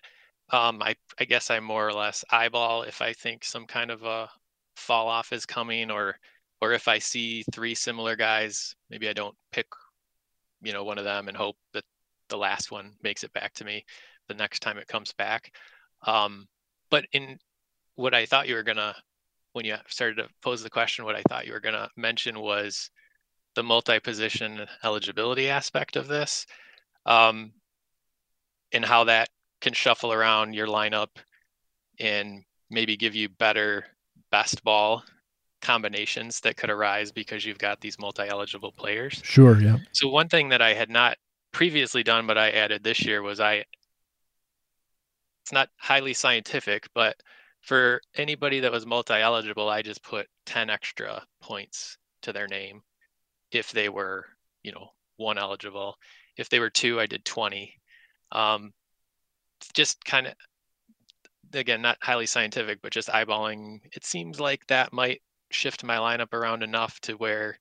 Um, 0.51 0.83
I 0.83 0.95
I 1.19 1.25
guess 1.25 1.51
I 1.51 1.61
more 1.61 1.87
or 1.87 1.93
less 1.93 2.25
eyeball 2.31 2.83
if 2.83 3.01
I 3.01 3.13
think 3.13 3.45
some 3.45 3.67
kind 3.67 3.91
of 3.91 4.03
a 4.03 4.29
fall 4.77 5.09
off 5.09 5.33
is 5.33 5.47
coming, 5.47 5.91
or 5.91 6.19
or 6.61 6.73
if 6.73 6.89
I 6.89 6.99
see 6.99 7.45
three 7.53 7.75
similar 7.75 8.17
guys, 8.17 8.75
maybe 8.91 9.09
I 9.09 9.13
don't 9.13 9.37
pick, 9.53 9.67
you 10.63 10.73
know, 10.73 10.85
one 10.85 10.99
of 10.99 11.05
them 11.05 11.29
and 11.29 11.37
hope 11.37 11.57
that 11.73 11.85
the 12.29 12.37
last 12.39 12.71
one 12.71 12.93
makes 13.03 13.25
it 13.25 13.33
back 13.33 13.53
to 13.55 13.65
me 13.65 13.85
the 14.29 14.35
next 14.35 14.61
time 14.61 14.79
it 14.79 14.89
comes 14.89 15.13
back. 15.13 15.53
Um, 16.07 16.47
but 16.91 17.05
in 17.13 17.39
what 17.95 18.15
I 18.15 18.27
thought 18.27 18.49
you 18.49 18.55
were 18.55 18.63
gonna, 18.63 18.95
when 19.53 19.65
you 19.65 19.77
started 19.89 20.17
to 20.17 20.29
pose 20.43 20.63
the 20.63 20.71
question, 20.71 21.05
what 21.05 21.17
I 21.17 21.23
thought 21.29 21.47
you 21.47 21.53
were 21.53 21.61
gonna 21.61 21.89
mention 21.97 22.41
was 22.41 22.91
the 23.55 23.63
multi-position 23.63 24.67
eligibility 24.85 25.49
aspect 25.49 25.97
of 25.97 26.09
this, 26.09 26.47
um, 27.07 27.53
and 28.73 28.85
how 28.85 29.05
that 29.05 29.29
can 29.67 29.75
shuffle 29.75 30.13
around 30.13 30.53
your 30.53 30.69
lineup 30.69 31.09
and 31.99 32.45
maybe 32.71 32.97
give 32.97 33.17
you 33.17 33.29
better 33.29 33.85
best 34.31 34.63
ball 34.63 35.03
combinations 35.61 36.39
that 36.39 36.57
could 36.57 36.71
arise 36.71 37.11
because 37.11 37.45
you've 37.45 37.59
got 37.59 37.81
these 37.81 37.99
multi-eligible 37.99 38.71
players. 38.71 39.21
Sure, 39.25 39.61
yeah. 39.61 39.79
So 39.91 40.07
one 40.07 40.29
thing 40.29 40.51
that 40.51 40.63
I 40.63 40.73
had 40.73 40.89
not 40.89 41.17
previously 41.51 42.05
done 42.05 42.29
but 42.29 42.39
I 42.39 42.51
added 42.51 42.85
this 42.85 43.05
year 43.05 43.23
was 43.23 43.41
I 43.41 43.65
it's 45.43 45.53
not 45.53 45.69
highly 45.79 46.15
scientific, 46.15 46.87
but 46.95 47.17
for 47.63 48.01
anybody 48.15 48.61
that 48.61 48.71
was 48.71 48.87
multi-eligible, 48.87 49.69
I 49.69 49.83
just 49.83 50.05
put 50.05 50.29
10 50.45 50.71
extra 50.71 51.27
points 51.43 51.99
to 52.23 52.33
their 52.33 52.47
name 52.47 52.83
if 53.51 53.73
they 53.73 53.89
were, 53.89 54.27
you 54.63 54.71
know, 54.71 54.91
one 55.17 55.39
eligible. 55.39 55.97
If 56.37 56.51
they 56.51 56.61
were 56.61 56.71
two, 56.71 57.01
I 57.01 57.07
did 57.07 57.25
20. 57.25 57.75
Um, 58.31 58.73
just 59.75 60.05
kind 60.05 60.27
of 60.27 60.35
again 61.55 61.81
not 61.81 61.97
highly 62.03 62.27
scientific 62.27 62.81
but 62.83 62.93
just 62.93 63.09
eyeballing 63.09 63.79
it 63.93 64.05
seems 64.05 64.41
like 64.41 64.67
that 64.67 64.93
might 64.93 65.23
shift 65.51 65.85
my 65.85 65.97
lineup 65.97 66.33
around 66.35 66.63
enough 66.63 66.99
to 67.01 67.15
where 67.15 67.59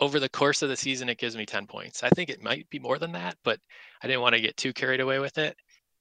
over 0.00 0.18
the 0.18 0.28
course 0.28 0.62
of 0.62 0.68
the 0.68 0.76
season 0.76 1.08
it 1.08 1.18
gives 1.18 1.36
me 1.36 1.46
10 1.46 1.66
points. 1.66 2.02
I 2.02 2.08
think 2.08 2.28
it 2.28 2.42
might 2.42 2.68
be 2.70 2.78
more 2.78 2.98
than 2.98 3.12
that 3.12 3.36
but 3.44 3.58
i 4.02 4.06
didn't 4.06 4.22
want 4.22 4.34
to 4.34 4.40
get 4.40 4.56
too 4.56 4.72
carried 4.72 5.00
away 5.00 5.18
with 5.18 5.38
it. 5.38 5.56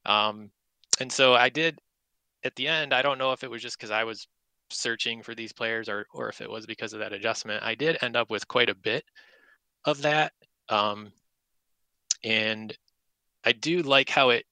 Um, 0.06 0.50
and 1.00 1.12
so 1.12 1.34
i 1.34 1.50
did 1.50 1.80
at 2.44 2.56
the 2.56 2.68
end 2.68 2.94
i 2.94 3.02
don't 3.02 3.18
know 3.18 3.32
if 3.32 3.44
it 3.44 3.52
was 3.52 3.62
just 3.62 3.78
because 3.78 3.92
i 3.92 4.04
was 4.04 4.28
searching 4.70 5.22
for 5.22 5.36
these 5.36 5.54
players 5.54 5.90
or 5.90 6.06
or 6.14 6.30
if 6.30 6.42
it 6.42 6.50
was 6.50 6.66
because 6.66 6.94
of 6.94 7.00
that 7.00 7.14
adjustment 7.14 7.64
i 7.64 7.76
did 7.76 7.98
end 8.02 8.16
up 8.16 8.30
with 8.30 8.48
quite 8.48 8.70
a 8.70 8.76
bit 8.76 9.04
of 9.86 10.02
that 10.02 10.32
um, 10.70 11.12
and 12.24 12.76
i 13.44 13.52
do 13.52 13.82
like 13.82 14.10
how 14.10 14.30
it 14.30 14.46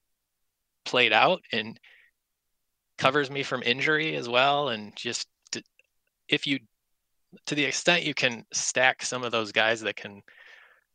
played 0.85 1.13
out 1.13 1.41
and 1.51 1.79
covers 2.97 3.29
me 3.29 3.43
from 3.43 3.63
injury 3.63 4.15
as 4.15 4.27
well. 4.27 4.69
And 4.69 4.95
just 4.95 5.27
to, 5.51 5.63
if 6.27 6.45
you, 6.45 6.59
to 7.45 7.55
the 7.55 7.65
extent 7.65 8.03
you 8.03 8.13
can 8.13 8.45
stack 8.53 9.03
some 9.03 9.23
of 9.23 9.31
those 9.31 9.51
guys 9.51 9.81
that 9.81 9.95
can 9.95 10.21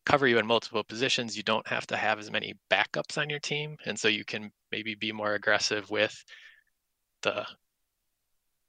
cover 0.05 0.27
you 0.27 0.39
in 0.39 0.47
multiple 0.47 0.85
positions, 0.85 1.37
you 1.37 1.43
don't 1.43 1.67
have 1.67 1.87
to 1.87 1.97
have 1.97 2.19
as 2.19 2.31
many 2.31 2.55
backups 2.71 3.19
on 3.19 3.31
your 3.31 3.41
team. 3.41 3.77
And 3.87 3.99
so 3.99 4.09
you 4.09 4.25
can 4.25 4.51
maybe 4.71 4.95
be 4.95 5.13
more 5.13 5.35
aggressive 5.35 5.91
with 5.91 6.15
the 7.23 7.47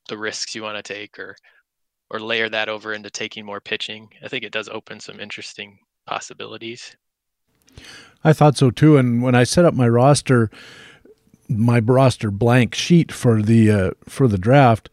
the 0.08 0.18
risks 0.18 0.54
you 0.54 0.62
want 0.62 0.78
to 0.78 0.94
take 0.94 1.18
or 1.18 1.36
or 2.12 2.20
layer 2.20 2.48
that 2.48 2.70
over 2.70 2.94
into 2.94 3.10
taking 3.10 3.46
more 3.46 3.60
pitching. 3.60 4.08
I 4.24 4.28
think 4.28 4.44
it 4.44 4.52
does 4.52 4.70
open 4.70 5.00
some 5.00 5.20
interesting 5.20 5.80
possibilities. 6.06 6.96
I 8.24 8.32
thought 8.32 8.58
so 8.58 8.70
too. 8.70 8.98
And 8.98 9.24
when 9.24 9.36
I 9.36 9.44
set 9.44 9.66
up 9.66 9.74
my 9.74 9.90
roster, 9.90 10.52
my 11.48 11.80
roster 11.80 12.32
blank 12.32 12.76
sheet 12.76 13.12
for 13.12 13.42
the 13.42 13.72
uh, 13.72 13.92
for 14.04 14.28
the 14.28 14.38
draft, 14.38 14.90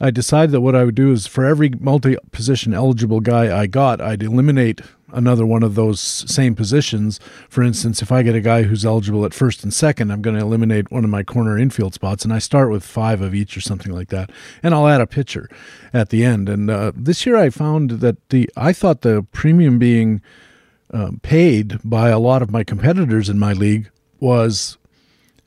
I 0.00 0.10
decided 0.10 0.50
that 0.50 0.60
what 0.60 0.74
I 0.74 0.84
would 0.84 0.96
do 0.96 1.12
is 1.12 1.26
for 1.26 1.44
every 1.44 1.70
multi 1.78 2.16
position 2.32 2.74
eligible 2.74 3.20
guy 3.20 3.56
I 3.56 3.66
got, 3.66 4.00
I'd 4.00 4.22
eliminate 4.22 4.80
another 5.12 5.46
one 5.46 5.62
of 5.62 5.74
those 5.74 6.00
same 6.00 6.54
positions. 6.54 7.20
For 7.48 7.62
instance, 7.62 8.02
if 8.02 8.10
I 8.10 8.22
get 8.22 8.34
a 8.34 8.40
guy 8.40 8.62
who's 8.62 8.84
eligible 8.84 9.24
at 9.24 9.34
first 9.34 9.62
and 9.62 9.72
second, 9.72 10.10
I'm 10.10 10.22
going 10.22 10.36
to 10.36 10.42
eliminate 10.42 10.90
one 10.90 11.04
of 11.04 11.10
my 11.10 11.22
corner 11.22 11.58
infield 11.58 11.94
spots, 11.94 12.24
and 12.24 12.32
I 12.32 12.38
start 12.38 12.70
with 12.70 12.82
five 12.82 13.20
of 13.20 13.34
each 13.34 13.56
or 13.56 13.60
something 13.60 13.92
like 13.92 14.08
that, 14.08 14.30
and 14.62 14.74
I'll 14.74 14.88
add 14.88 15.00
a 15.00 15.06
pitcher 15.06 15.48
at 15.92 16.08
the 16.08 16.24
end. 16.24 16.48
And 16.48 16.68
uh, 16.68 16.92
this 16.96 17.24
year, 17.24 17.36
I 17.36 17.50
found 17.50 18.00
that 18.00 18.28
the 18.30 18.50
I 18.56 18.72
thought 18.72 19.02
the 19.02 19.24
premium 19.30 19.78
being 19.78 20.20
uh, 20.92 21.12
paid 21.22 21.78
by 21.84 22.08
a 22.08 22.18
lot 22.18 22.42
of 22.42 22.50
my 22.50 22.64
competitors 22.64 23.28
in 23.28 23.38
my 23.38 23.52
league 23.52 23.88
was 24.18 24.78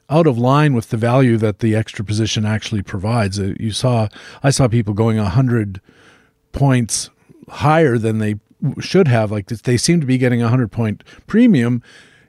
out 0.10 0.28
of 0.28 0.38
line 0.38 0.74
with 0.74 0.90
the 0.90 0.98
value 0.98 1.38
that 1.38 1.60
the 1.60 1.76
extra 1.76 2.06
position 2.06 2.46
actually 2.46 2.82
provides. 2.82 3.40
Uh, 3.40 3.54
you 3.60 3.72
saw, 3.72 4.08
I 4.44 4.50
saw 4.50 4.68
people 4.68 4.94
going 4.94 5.18
a 5.18 5.30
hundred 5.30 5.82
points 6.52 7.10
higher 7.50 7.98
than 7.98 8.20
they 8.20 8.36
should 8.80 9.08
have. 9.08 9.32
Like 9.32 9.48
they 9.48 9.78
seem 9.78 10.00
to 10.02 10.08
be 10.08 10.18
getting 10.18 10.42
a 10.42 10.50
hundred 10.50 10.72
point 10.72 11.04
premium. 11.28 11.82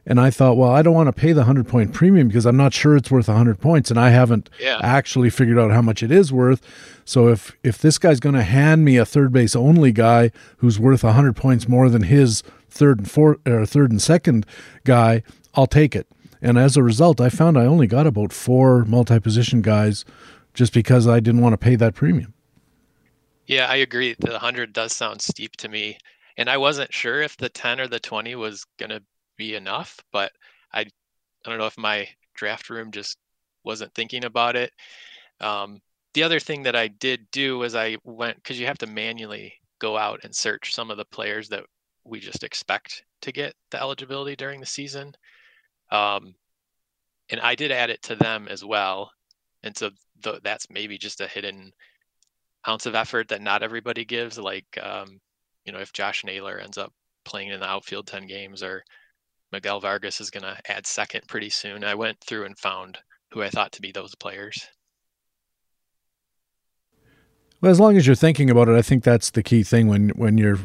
And 0.08 0.20
I 0.20 0.30
thought, 0.30 0.56
well, 0.56 0.70
I 0.70 0.82
don't 0.82 0.94
want 0.94 1.08
to 1.08 1.12
pay 1.12 1.32
the 1.32 1.40
100 1.40 1.66
point 1.66 1.92
premium 1.92 2.28
because 2.28 2.46
I'm 2.46 2.56
not 2.56 2.72
sure 2.72 2.96
it's 2.96 3.10
worth 3.10 3.26
100 3.26 3.60
points 3.60 3.90
and 3.90 3.98
I 3.98 4.10
haven't 4.10 4.48
yeah. 4.60 4.78
actually 4.80 5.30
figured 5.30 5.58
out 5.58 5.72
how 5.72 5.82
much 5.82 6.00
it 6.00 6.12
is 6.12 6.32
worth. 6.32 6.62
So 7.04 7.26
if 7.26 7.56
if 7.64 7.78
this 7.78 7.98
guy's 7.98 8.20
going 8.20 8.36
to 8.36 8.44
hand 8.44 8.84
me 8.84 8.98
a 8.98 9.04
third 9.04 9.32
base 9.32 9.56
only 9.56 9.90
guy 9.90 10.30
who's 10.58 10.78
worth 10.78 11.02
100 11.02 11.34
points 11.34 11.68
more 11.68 11.88
than 11.88 12.04
his 12.04 12.44
third 12.70 12.98
and 12.98 13.10
fourth 13.10 13.38
or 13.48 13.66
third 13.66 13.90
and 13.90 14.00
second 14.00 14.46
guy, 14.84 15.24
I'll 15.54 15.66
take 15.66 15.96
it. 15.96 16.06
And 16.42 16.58
as 16.58 16.76
a 16.76 16.82
result, 16.82 17.20
I 17.20 17.28
found 17.28 17.58
I 17.58 17.66
only 17.66 17.86
got 17.86 18.06
about 18.06 18.32
four 18.32 18.84
multi 18.84 19.18
position 19.20 19.62
guys 19.62 20.04
just 20.54 20.72
because 20.72 21.06
I 21.06 21.20
didn't 21.20 21.40
want 21.40 21.52
to 21.52 21.58
pay 21.58 21.76
that 21.76 21.94
premium. 21.94 22.34
Yeah, 23.46 23.66
I 23.66 23.76
agree. 23.76 24.16
The 24.18 24.32
100 24.32 24.72
does 24.72 24.92
sound 24.92 25.22
steep 25.22 25.56
to 25.56 25.68
me. 25.68 25.98
And 26.36 26.50
I 26.50 26.56
wasn't 26.56 26.92
sure 26.92 27.22
if 27.22 27.36
the 27.36 27.48
10 27.48 27.80
or 27.80 27.88
the 27.88 28.00
20 28.00 28.34
was 28.34 28.64
going 28.78 28.90
to 28.90 29.02
be 29.36 29.54
enough, 29.54 29.98
but 30.12 30.32
I, 30.72 30.80
I 30.80 31.48
don't 31.48 31.58
know 31.58 31.66
if 31.66 31.78
my 31.78 32.08
draft 32.34 32.68
room 32.70 32.90
just 32.90 33.16
wasn't 33.64 33.94
thinking 33.94 34.24
about 34.24 34.56
it. 34.56 34.72
Um, 35.40 35.80
the 36.14 36.22
other 36.22 36.40
thing 36.40 36.62
that 36.64 36.76
I 36.76 36.88
did 36.88 37.30
do 37.30 37.58
was 37.58 37.74
I 37.74 37.96
went 38.04 38.36
because 38.36 38.58
you 38.58 38.66
have 38.66 38.78
to 38.78 38.86
manually 38.86 39.54
go 39.78 39.96
out 39.96 40.20
and 40.24 40.34
search 40.34 40.74
some 40.74 40.90
of 40.90 40.96
the 40.96 41.04
players 41.04 41.48
that 41.50 41.64
we 42.04 42.20
just 42.20 42.44
expect 42.44 43.04
to 43.22 43.32
get 43.32 43.54
the 43.70 43.80
eligibility 43.80 44.36
during 44.36 44.60
the 44.60 44.66
season. 44.66 45.14
Um, 45.90 46.34
and 47.30 47.40
I 47.40 47.54
did 47.54 47.72
add 47.72 47.90
it 47.90 48.02
to 48.02 48.16
them 48.16 48.48
as 48.48 48.64
well. 48.64 49.10
And 49.62 49.76
so 49.76 49.90
th- 50.22 50.40
that's 50.42 50.70
maybe 50.70 50.98
just 50.98 51.20
a 51.20 51.26
hidden 51.26 51.72
ounce 52.68 52.86
of 52.86 52.94
effort 52.94 53.28
that 53.28 53.42
not 53.42 53.62
everybody 53.62 54.04
gives. 54.04 54.38
Like, 54.38 54.66
um, 54.82 55.20
you 55.64 55.72
know, 55.72 55.80
if 55.80 55.92
Josh 55.92 56.24
Naylor 56.24 56.58
ends 56.58 56.78
up 56.78 56.92
playing 57.24 57.48
in 57.48 57.60
the 57.60 57.66
outfield 57.66 58.06
10 58.06 58.26
games 58.26 58.62
or 58.62 58.82
Miguel 59.52 59.80
Vargas 59.80 60.20
is 60.20 60.30
going 60.30 60.42
to 60.42 60.58
add 60.68 60.86
second 60.86 61.22
pretty 61.28 61.50
soon, 61.50 61.84
I 61.84 61.94
went 61.94 62.20
through 62.20 62.44
and 62.44 62.58
found 62.58 62.98
who 63.32 63.42
I 63.42 63.50
thought 63.50 63.72
to 63.72 63.82
be 63.82 63.92
those 63.92 64.14
players. 64.14 64.66
Well, 67.60 67.70
as 67.70 67.80
long 67.80 67.96
as 67.96 68.06
you're 68.06 68.14
thinking 68.14 68.50
about 68.50 68.68
it, 68.68 68.76
I 68.76 68.82
think 68.82 69.02
that's 69.02 69.30
the 69.30 69.42
key 69.42 69.62
thing 69.62 69.88
when 69.88 70.10
when 70.10 70.36
you're 70.36 70.58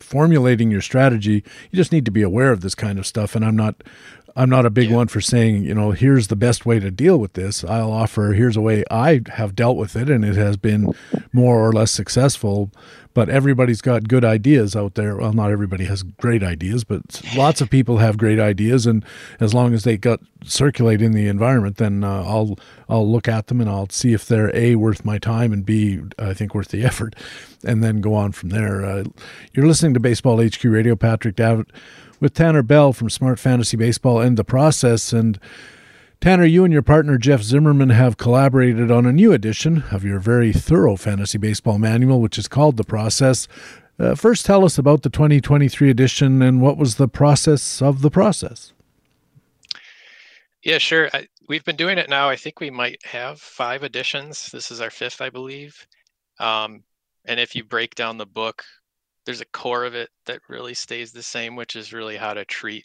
formulating 0.00 0.70
your 0.70 0.80
strategy. 0.80 1.44
You 1.70 1.76
just 1.76 1.92
need 1.92 2.04
to 2.04 2.10
be 2.10 2.22
aware 2.22 2.50
of 2.50 2.60
this 2.60 2.74
kind 2.74 2.98
of 2.98 3.06
stuff. 3.06 3.36
And 3.36 3.44
I'm 3.44 3.56
not 3.56 3.82
I'm 4.34 4.48
not 4.48 4.66
a 4.66 4.70
big 4.70 4.90
yeah. 4.90 4.96
one 4.96 5.08
for 5.08 5.20
saying, 5.20 5.64
you 5.64 5.74
know, 5.74 5.90
here's 5.90 6.28
the 6.28 6.36
best 6.36 6.64
way 6.64 6.78
to 6.78 6.90
deal 6.90 7.18
with 7.18 7.34
this. 7.34 7.64
I'll 7.64 7.92
offer 7.92 8.32
here's 8.32 8.56
a 8.56 8.60
way 8.60 8.84
I 8.90 9.20
have 9.32 9.54
dealt 9.54 9.76
with 9.76 9.94
it 9.96 10.08
and 10.08 10.24
it 10.24 10.36
has 10.36 10.56
been 10.56 10.94
more 11.32 11.66
or 11.66 11.72
less 11.72 11.90
successful. 11.90 12.70
But 13.14 13.28
everybody's 13.28 13.82
got 13.82 14.08
good 14.08 14.24
ideas 14.24 14.74
out 14.74 14.94
there. 14.94 15.16
Well, 15.16 15.34
not 15.34 15.50
everybody 15.50 15.84
has 15.84 16.02
great 16.02 16.42
ideas, 16.42 16.82
but 16.82 17.20
lots 17.36 17.60
of 17.60 17.68
people 17.68 17.98
have 17.98 18.16
great 18.16 18.40
ideas. 18.40 18.86
And 18.86 19.04
as 19.38 19.52
long 19.52 19.74
as 19.74 19.84
they 19.84 19.98
got 19.98 20.20
circulate 20.44 21.02
in 21.02 21.12
the 21.12 21.28
environment, 21.28 21.76
then 21.76 22.04
uh, 22.04 22.24
I'll 22.24 22.58
I'll 22.88 23.06
look 23.06 23.28
at 23.28 23.48
them 23.48 23.60
and 23.60 23.68
I'll 23.68 23.90
see 23.90 24.14
if 24.14 24.26
they're 24.26 24.54
a 24.56 24.76
worth 24.76 25.04
my 25.04 25.18
time 25.18 25.52
and 25.52 25.66
b 25.66 26.00
I 26.18 26.32
think 26.32 26.54
worth 26.54 26.68
the 26.68 26.84
effort, 26.86 27.14
and 27.62 27.84
then 27.84 28.00
go 28.00 28.14
on 28.14 28.32
from 28.32 28.48
there. 28.48 28.82
Uh, 28.82 29.04
you're 29.52 29.66
listening 29.66 29.92
to 29.92 30.00
Baseball 30.00 30.42
HQ 30.42 30.64
Radio. 30.64 30.96
Patrick 30.96 31.36
Davitt 31.36 31.68
with 32.22 32.34
Tanner 32.34 32.62
Bell 32.62 32.92
from 32.92 33.10
Smart 33.10 33.40
Fantasy 33.40 33.76
Baseball 33.76 34.20
and 34.20 34.36
the 34.36 34.44
process. 34.44 35.12
And 35.12 35.40
Tanner, 36.20 36.44
you 36.44 36.62
and 36.62 36.72
your 36.72 36.80
partner 36.80 37.18
Jeff 37.18 37.42
Zimmerman 37.42 37.90
have 37.90 38.16
collaborated 38.16 38.92
on 38.92 39.06
a 39.06 39.12
new 39.12 39.32
edition 39.32 39.82
of 39.90 40.04
your 40.04 40.20
very 40.20 40.52
thorough 40.52 40.94
fantasy 40.94 41.36
baseball 41.36 41.78
manual, 41.78 42.20
which 42.20 42.38
is 42.38 42.46
called 42.46 42.76
The 42.76 42.84
Process. 42.84 43.48
Uh, 43.98 44.14
first, 44.14 44.46
tell 44.46 44.64
us 44.64 44.78
about 44.78 45.02
the 45.02 45.10
2023 45.10 45.90
edition 45.90 46.40
and 46.42 46.62
what 46.62 46.76
was 46.76 46.94
the 46.94 47.08
process 47.08 47.82
of 47.82 48.02
the 48.02 48.10
process. 48.10 48.72
Yeah, 50.62 50.78
sure. 50.78 51.10
I, 51.12 51.26
we've 51.48 51.64
been 51.64 51.74
doing 51.74 51.98
it 51.98 52.08
now. 52.08 52.28
I 52.28 52.36
think 52.36 52.60
we 52.60 52.70
might 52.70 53.04
have 53.04 53.40
five 53.40 53.82
editions. 53.82 54.48
This 54.52 54.70
is 54.70 54.80
our 54.80 54.90
fifth, 54.90 55.20
I 55.20 55.30
believe. 55.30 55.88
Um, 56.38 56.84
and 57.24 57.40
if 57.40 57.56
you 57.56 57.64
break 57.64 57.96
down 57.96 58.16
the 58.16 58.26
book, 58.26 58.62
there's 59.24 59.40
a 59.40 59.46
core 59.46 59.84
of 59.84 59.94
it 59.94 60.10
that 60.26 60.40
really 60.48 60.74
stays 60.74 61.12
the 61.12 61.22
same, 61.22 61.56
which 61.56 61.76
is 61.76 61.92
really 61.92 62.16
how 62.16 62.34
to 62.34 62.44
treat 62.44 62.84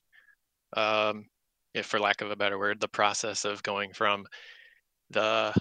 um, 0.75 1.25
if 1.73 1.85
for 1.85 1.99
lack 1.99 2.21
of 2.21 2.31
a 2.31 2.35
better 2.35 2.57
word, 2.57 2.79
the 2.79 2.87
process 2.87 3.45
of 3.45 3.63
going 3.63 3.93
from 3.93 4.25
the 5.09 5.53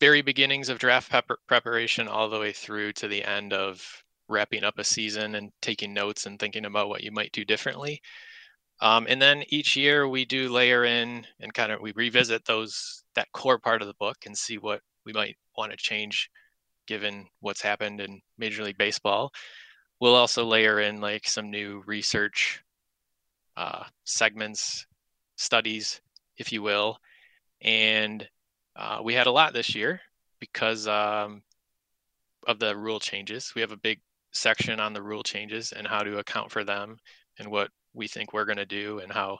very 0.00 0.22
beginnings 0.22 0.68
of 0.68 0.78
draft 0.78 1.10
pep- 1.10 1.30
preparation 1.46 2.08
all 2.08 2.28
the 2.28 2.38
way 2.38 2.52
through 2.52 2.92
to 2.92 3.08
the 3.08 3.24
end 3.24 3.52
of 3.52 3.82
wrapping 4.28 4.64
up 4.64 4.78
a 4.78 4.84
season 4.84 5.34
and 5.34 5.50
taking 5.62 5.94
notes 5.94 6.26
and 6.26 6.38
thinking 6.38 6.66
about 6.66 6.88
what 6.88 7.02
you 7.02 7.10
might 7.10 7.32
do 7.32 7.44
differently. 7.44 8.00
Um, 8.80 9.06
and 9.08 9.20
then 9.20 9.42
each 9.48 9.76
year 9.76 10.06
we 10.06 10.24
do 10.24 10.50
layer 10.50 10.84
in 10.84 11.26
and 11.40 11.52
kind 11.52 11.72
of 11.72 11.80
we 11.80 11.92
revisit 11.92 12.44
those 12.44 13.02
that 13.14 13.32
core 13.32 13.58
part 13.58 13.82
of 13.82 13.88
the 13.88 13.94
book 13.94 14.18
and 14.26 14.36
see 14.36 14.58
what 14.58 14.80
we 15.04 15.12
might 15.12 15.36
want 15.56 15.72
to 15.72 15.76
change 15.76 16.30
given 16.86 17.26
what's 17.40 17.62
happened 17.62 18.00
in 18.00 18.20
Major 18.38 18.62
League 18.62 18.78
Baseball. 18.78 19.32
We'll 20.00 20.14
also 20.14 20.44
layer 20.44 20.80
in 20.80 21.00
like 21.00 21.26
some 21.26 21.50
new 21.50 21.82
research 21.86 22.62
uh, 23.56 23.84
segments, 24.04 24.86
studies, 25.36 26.00
if 26.36 26.52
you 26.52 26.62
will. 26.62 26.98
And 27.60 28.28
uh, 28.76 29.00
we 29.02 29.14
had 29.14 29.26
a 29.26 29.32
lot 29.32 29.52
this 29.52 29.74
year 29.74 30.00
because 30.38 30.86
um, 30.86 31.42
of 32.46 32.58
the 32.58 32.76
rule 32.76 33.00
changes. 33.00 33.52
We 33.54 33.60
have 33.60 33.72
a 33.72 33.76
big 33.76 34.00
section 34.32 34.78
on 34.78 34.92
the 34.92 35.02
rule 35.02 35.22
changes 35.22 35.72
and 35.72 35.86
how 35.86 36.02
to 36.02 36.18
account 36.18 36.52
for 36.52 36.62
them 36.62 36.98
and 37.38 37.50
what 37.50 37.70
we 37.94 38.06
think 38.06 38.32
we're 38.32 38.44
going 38.44 38.58
to 38.58 38.66
do 38.66 39.00
and 39.00 39.12
how 39.12 39.38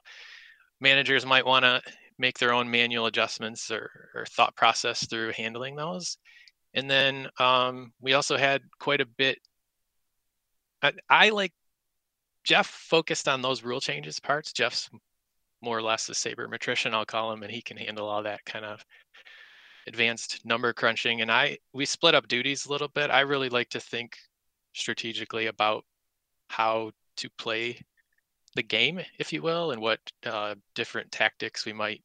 managers 0.80 1.24
might 1.26 1.46
want 1.46 1.64
to 1.64 1.80
make 2.18 2.38
their 2.38 2.52
own 2.52 2.70
manual 2.70 3.06
adjustments 3.06 3.70
or, 3.70 3.90
or, 4.14 4.26
thought 4.26 4.56
process 4.56 5.06
through 5.06 5.32
handling 5.32 5.76
those. 5.76 6.18
And 6.74 6.90
then 6.90 7.28
um, 7.38 7.92
we 8.00 8.14
also 8.14 8.36
had 8.36 8.62
quite 8.80 9.00
a 9.00 9.06
bit. 9.06 9.38
I, 10.82 10.92
I, 11.08 11.28
like 11.30 11.52
Jeff 12.44 12.66
focused 12.66 13.28
on 13.28 13.42
those 13.42 13.62
rule 13.62 13.80
changes 13.80 14.20
parts. 14.20 14.52
Jeff's 14.52 14.88
more 15.60 15.76
or 15.76 15.82
less 15.82 16.08
a 16.08 16.12
sabermetrician, 16.12 16.94
I'll 16.94 17.04
call 17.04 17.32
him, 17.32 17.42
and 17.42 17.52
he 17.52 17.62
can 17.62 17.76
handle 17.76 18.08
all 18.08 18.22
that 18.22 18.44
kind 18.44 18.64
of 18.64 18.84
advanced 19.86 20.44
number 20.44 20.72
crunching. 20.72 21.20
And 21.20 21.30
I 21.32 21.58
we 21.72 21.84
split 21.84 22.14
up 22.14 22.28
duties 22.28 22.66
a 22.66 22.70
little 22.70 22.88
bit. 22.88 23.10
I 23.10 23.20
really 23.20 23.48
like 23.48 23.70
to 23.70 23.80
think 23.80 24.16
strategically 24.74 25.46
about 25.46 25.84
how 26.48 26.92
to 27.16 27.28
play 27.38 27.80
the 28.54 28.62
game, 28.62 29.00
if 29.18 29.32
you 29.32 29.42
will, 29.42 29.72
and 29.72 29.80
what 29.80 30.00
uh, 30.24 30.54
different 30.74 31.10
tactics 31.10 31.66
we 31.66 31.72
might 31.72 32.02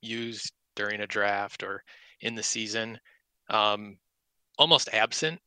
use 0.00 0.50
during 0.74 1.00
a 1.00 1.06
draft 1.06 1.62
or 1.62 1.82
in 2.20 2.34
the 2.34 2.42
season. 2.42 2.98
Um, 3.50 3.98
almost 4.58 4.88
absent, 4.92 5.40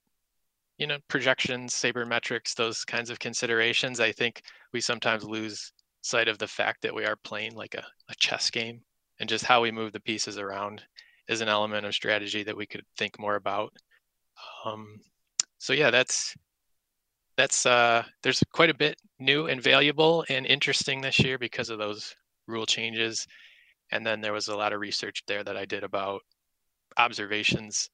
you 0.78 0.88
know, 0.88 0.98
projections, 1.08 1.74
sabermetrics, 1.74 2.54
those 2.56 2.84
kinds 2.84 3.10
of 3.10 3.20
considerations. 3.20 4.00
I 4.00 4.12
think 4.12 4.42
we 4.74 4.82
sometimes 4.82 5.24
lose 5.24 5.72
sight 6.02 6.28
of 6.28 6.38
the 6.38 6.48
fact 6.48 6.82
that 6.82 6.94
we 6.94 7.06
are 7.06 7.16
playing 7.24 7.56
like 7.56 7.76
a, 7.76 7.84
a 8.10 8.16
chess 8.20 8.50
game 8.50 8.82
and 9.20 9.30
just 9.30 9.46
how 9.46 9.62
we 9.62 9.72
move 9.72 9.94
the 9.94 10.00
pieces 10.02 10.38
around 10.38 10.84
is 11.28 11.42
an 11.42 11.48
element 11.48 11.86
of 11.86 11.94
strategy 11.94 12.44
that 12.44 12.58
we 12.58 12.66
could 12.66 12.84
think 12.98 13.18
more 13.18 13.36
about. 13.36 13.74
Um, 14.66 15.00
so 15.58 15.74
yeah, 15.74 15.90
that's 15.90 16.36
that's 17.38 17.66
uh, 17.66 18.04
there's 18.24 18.44
quite 18.54 18.70
a 18.70 18.76
bit 18.76 19.00
new 19.20 19.48
and 19.48 19.62
valuable 19.62 20.24
and 20.30 20.46
interesting 20.46 21.02
this 21.02 21.20
year 21.20 21.38
because 21.38 21.70
of 21.70 21.80
those 21.80 22.16
rule 22.48 22.66
changes. 22.66 23.26
And 23.92 24.06
then 24.06 24.22
there 24.22 24.34
was 24.34 24.48
a 24.48 24.56
lot 24.56 24.74
of 24.74 24.80
research 24.80 25.24
there 25.28 25.44
that 25.44 25.58
I 25.58 25.66
did 25.66 25.84
about 25.84 26.22
observations 26.98 27.90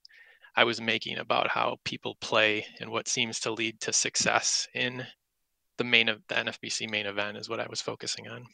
I 0.55 0.63
was 0.63 0.81
making 0.81 1.17
about 1.17 1.49
how 1.49 1.77
people 1.83 2.15
play 2.15 2.65
and 2.79 2.91
what 2.91 3.07
seems 3.07 3.39
to 3.41 3.51
lead 3.51 3.79
to 3.81 3.93
success 3.93 4.67
in 4.73 5.07
the 5.77 5.83
main 5.83 6.09
of 6.09 6.21
the 6.27 6.35
NFBC 6.35 6.89
main 6.89 7.05
event 7.05 7.37
is 7.37 7.49
what 7.49 7.59
I 7.59 7.67
was 7.69 7.81
focusing 7.81 8.27
on. 8.27 8.45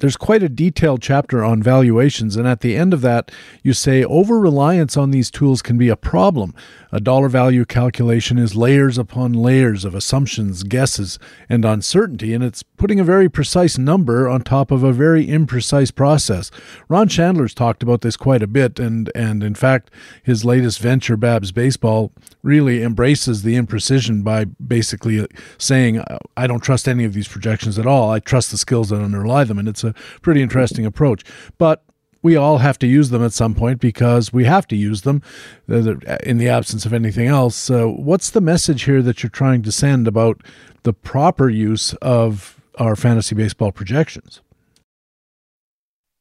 There's 0.00 0.16
quite 0.16 0.44
a 0.44 0.48
detailed 0.48 1.02
chapter 1.02 1.42
on 1.42 1.60
valuations, 1.60 2.36
and 2.36 2.46
at 2.46 2.60
the 2.60 2.76
end 2.76 2.94
of 2.94 3.00
that, 3.00 3.32
you 3.64 3.72
say 3.72 4.04
over 4.04 4.38
reliance 4.38 4.96
on 4.96 5.10
these 5.10 5.28
tools 5.28 5.60
can 5.60 5.76
be 5.76 5.88
a 5.88 5.96
problem. 5.96 6.54
A 6.92 7.00
dollar 7.00 7.28
value 7.28 7.64
calculation 7.64 8.38
is 8.38 8.54
layers 8.54 8.96
upon 8.96 9.32
layers 9.32 9.84
of 9.84 9.96
assumptions, 9.96 10.62
guesses, 10.62 11.18
and 11.48 11.64
uncertainty, 11.64 12.32
and 12.32 12.44
it's 12.44 12.62
putting 12.62 13.00
a 13.00 13.04
very 13.04 13.28
precise 13.28 13.76
number 13.76 14.28
on 14.28 14.42
top 14.42 14.70
of 14.70 14.84
a 14.84 14.92
very 14.92 15.26
imprecise 15.26 15.92
process. 15.92 16.52
Ron 16.88 17.08
Shandler's 17.08 17.52
talked 17.52 17.82
about 17.82 18.02
this 18.02 18.16
quite 18.16 18.42
a 18.42 18.46
bit, 18.46 18.78
and, 18.78 19.10
and 19.16 19.42
in 19.42 19.56
fact, 19.56 19.90
his 20.22 20.44
latest 20.44 20.78
venture, 20.78 21.16
Babs 21.16 21.50
Baseball, 21.50 22.12
really 22.44 22.84
embraces 22.84 23.42
the 23.42 23.56
imprecision 23.56 24.22
by 24.22 24.44
basically 24.44 25.26
saying, 25.58 26.04
I 26.36 26.46
don't 26.46 26.62
trust 26.62 26.86
any 26.86 27.04
of 27.04 27.14
these 27.14 27.26
projections 27.26 27.80
at 27.80 27.86
all. 27.86 28.12
I 28.12 28.20
trust 28.20 28.52
the 28.52 28.58
skills 28.58 28.90
that 28.90 29.02
underlie 29.02 29.42
them, 29.42 29.58
and 29.58 29.68
it's 29.68 29.87
pretty 30.22 30.42
interesting 30.42 30.86
approach. 30.86 31.24
But 31.58 31.84
we 32.22 32.36
all 32.36 32.58
have 32.58 32.78
to 32.80 32.86
use 32.86 33.10
them 33.10 33.24
at 33.24 33.32
some 33.32 33.54
point 33.54 33.80
because 33.80 34.32
we 34.32 34.44
have 34.44 34.66
to 34.68 34.76
use 34.76 35.02
them 35.02 35.22
uh, 35.70 35.94
in 36.22 36.38
the 36.38 36.48
absence 36.48 36.84
of 36.84 36.92
anything 36.92 37.28
else. 37.28 37.70
Uh, 37.70 37.86
what's 37.86 38.30
the 38.30 38.40
message 38.40 38.82
here 38.82 39.02
that 39.02 39.22
you're 39.22 39.30
trying 39.30 39.62
to 39.62 39.72
send 39.72 40.08
about 40.08 40.42
the 40.82 40.92
proper 40.92 41.48
use 41.48 41.94
of 41.94 42.60
our 42.78 42.96
fantasy 42.96 43.34
baseball 43.34 43.72
projections? 43.72 44.40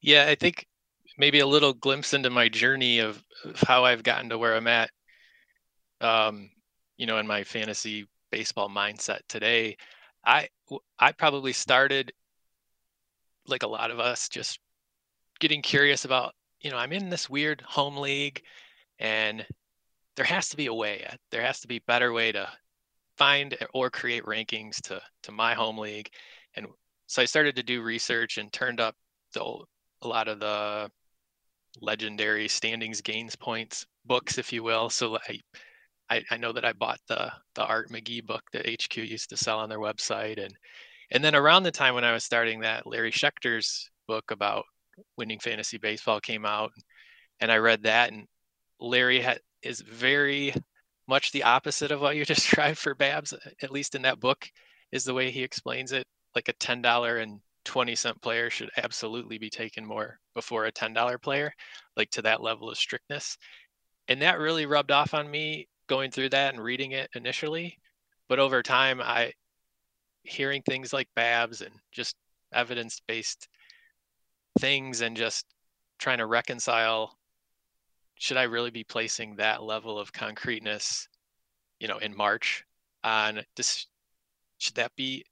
Yeah, 0.01 0.27
I 0.29 0.35
think 0.35 0.67
maybe 1.17 1.39
a 1.39 1.47
little 1.47 1.73
glimpse 1.73 2.13
into 2.13 2.29
my 2.29 2.47
journey 2.47 2.99
of, 2.99 3.23
of 3.43 3.59
how 3.61 3.85
I've 3.85 4.03
gotten 4.03 4.29
to 4.29 4.37
where 4.37 4.55
I'm 4.55 4.67
at. 4.67 4.89
Um, 5.99 6.51
you 6.97 7.07
know, 7.07 7.17
in 7.17 7.25
my 7.25 7.43
fantasy 7.43 8.07
baseball 8.31 8.69
mindset 8.69 9.19
today, 9.27 9.77
I 10.25 10.49
I 10.99 11.11
probably 11.11 11.53
started 11.53 12.11
like 13.47 13.63
a 13.63 13.67
lot 13.67 13.91
of 13.91 13.99
us 13.99 14.29
just 14.29 14.59
getting 15.39 15.61
curious 15.61 16.05
about 16.05 16.33
you 16.61 16.71
know 16.71 16.77
i'm 16.77 16.93
in 16.93 17.09
this 17.09 17.29
weird 17.29 17.61
home 17.61 17.97
league 17.97 18.41
and 18.99 19.45
there 20.15 20.25
has 20.25 20.49
to 20.49 20.57
be 20.57 20.65
a 20.65 20.73
way 20.73 21.05
uh, 21.09 21.15
there 21.31 21.41
has 21.41 21.59
to 21.59 21.67
be 21.67 21.79
better 21.87 22.11
way 22.11 22.31
to 22.31 22.47
find 23.17 23.57
or 23.73 23.89
create 23.89 24.23
rankings 24.23 24.79
to 24.81 25.01
to 25.23 25.31
my 25.31 25.53
home 25.53 25.77
league. 25.77 26.09
And 26.55 26.67
so 27.07 27.21
i 27.21 27.25
started 27.25 27.55
to 27.55 27.63
do 27.63 27.81
research 27.81 28.37
and 28.37 28.51
turned 28.51 28.79
up 28.79 28.95
the, 29.33 29.43
a 30.01 30.07
lot 30.07 30.27
of 30.27 30.39
the 30.39 30.89
legendary 31.81 32.47
standings 32.47 33.01
gains 33.01 33.35
points 33.35 33.85
books 34.05 34.37
if 34.37 34.53
you 34.53 34.63
will. 34.63 34.89
So 34.89 35.17
I, 35.17 35.39
I 36.09 36.23
i 36.31 36.37
know 36.37 36.53
that 36.53 36.65
i 36.65 36.73
bought 36.73 36.99
the 37.07 37.31
the 37.55 37.65
art 37.65 37.89
mcgee 37.89 38.25
book 38.25 38.43
that 38.53 38.65
hq 38.65 38.97
used 38.97 39.29
to 39.29 39.37
sell 39.37 39.59
on 39.59 39.69
their 39.69 39.79
website 39.79 40.43
and 40.43 40.55
and 41.11 41.23
then 41.23 41.35
around 41.35 41.63
the 41.63 41.71
time 41.71 41.95
when 41.95 42.03
I 42.03 42.13
was 42.13 42.23
starting 42.23 42.61
that, 42.61 42.85
Larry 42.85 43.11
Schechter's 43.11 43.89
book 44.07 44.31
about 44.31 44.65
winning 45.17 45.39
fantasy 45.39 45.77
baseball 45.77 46.19
came 46.19 46.45
out, 46.45 46.71
and 47.39 47.51
I 47.51 47.57
read 47.57 47.83
that. 47.83 48.11
And 48.11 48.27
Larry 48.79 49.21
had, 49.21 49.39
is 49.61 49.81
very 49.81 50.53
much 51.07 51.31
the 51.31 51.43
opposite 51.43 51.91
of 51.91 52.01
what 52.01 52.15
you 52.15 52.25
described 52.25 52.77
for 52.77 52.95
Babs, 52.95 53.33
at 53.61 53.71
least 53.71 53.95
in 53.95 54.01
that 54.03 54.19
book, 54.19 54.49
is 54.91 55.03
the 55.03 55.13
way 55.13 55.31
he 55.31 55.43
explains 55.43 55.91
it. 55.91 56.05
Like 56.35 56.49
a 56.49 56.53
ten 56.53 56.81
dollar 56.81 57.17
and 57.17 57.39
twenty 57.63 57.95
cent 57.95 58.21
player 58.21 58.49
should 58.49 58.69
absolutely 58.77 59.37
be 59.37 59.49
taken 59.49 59.85
more 59.85 60.19
before 60.35 60.65
a 60.65 60.71
ten 60.71 60.93
dollar 60.93 61.17
player, 61.17 61.51
like 61.95 62.09
to 62.11 62.21
that 62.23 62.41
level 62.41 62.69
of 62.69 62.77
strictness. 62.77 63.37
And 64.07 64.21
that 64.21 64.39
really 64.39 64.65
rubbed 64.65 64.91
off 64.91 65.13
on 65.13 65.29
me 65.29 65.67
going 65.87 66.11
through 66.11 66.29
that 66.29 66.53
and 66.53 66.63
reading 66.63 66.91
it 66.91 67.09
initially. 67.15 67.77
But 68.29 68.39
over 68.39 68.61
time, 68.61 69.01
I 69.01 69.31
hearing 70.27 70.61
things 70.61 70.93
like 70.93 71.07
Babs 71.15 71.61
and 71.61 71.73
just 71.91 72.15
evidence 72.53 73.01
based 73.07 73.47
things 74.59 75.01
and 75.01 75.15
just 75.15 75.45
trying 75.99 76.19
to 76.19 76.25
reconcile 76.25 77.17
should 78.19 78.37
I 78.37 78.43
really 78.43 78.71
be 78.71 78.83
placing 78.83 79.35
that 79.35 79.63
level 79.63 79.99
of 79.99 80.11
concreteness, 80.11 81.07
you 81.79 81.87
know, 81.87 81.97
in 81.97 82.15
March 82.15 82.65
on 83.03 83.41
this? 83.55 83.85
Should 84.57 84.75
that 84.75 84.95
be 84.95 85.23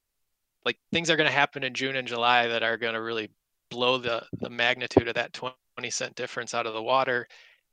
like 0.66 0.78
things 0.92 1.10
are 1.10 1.16
going 1.16 1.28
to 1.28 1.34
happen 1.34 1.64
in 1.64 1.74
June 1.74 1.96
and 1.96 2.08
July 2.08 2.48
that 2.48 2.64
are 2.64 2.78
going 2.78 2.94
to 2.94 3.02
really 3.02 3.32
blow 3.72 3.98
the 3.98 4.24
the 4.34 4.50
magnitude 4.50 5.08
of 5.08 5.16
that 5.16 5.34
20 5.34 5.56
cent 5.90 6.16
difference 6.16 6.54
out 6.54 6.68
of 6.68 6.74
the 6.74 6.84
water? 6.84 7.28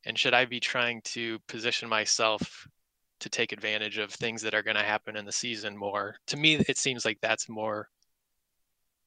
And 0.04 0.18
should 0.18 0.34
I 0.34 0.46
be 0.46 0.60
trying 0.60 1.02
to 1.02 1.38
position 1.46 1.88
myself 1.88 2.66
to 3.22 3.28
take 3.28 3.52
advantage 3.52 3.98
of 3.98 4.10
things 4.10 4.42
that 4.42 4.54
are 4.54 4.64
going 4.64 4.76
to 4.76 4.82
happen 4.82 5.16
in 5.16 5.24
the 5.24 5.32
season 5.32 5.76
more. 5.76 6.16
To 6.26 6.36
me, 6.36 6.56
it 6.68 6.76
seems 6.76 7.04
like 7.04 7.18
that's 7.20 7.48
more 7.48 7.88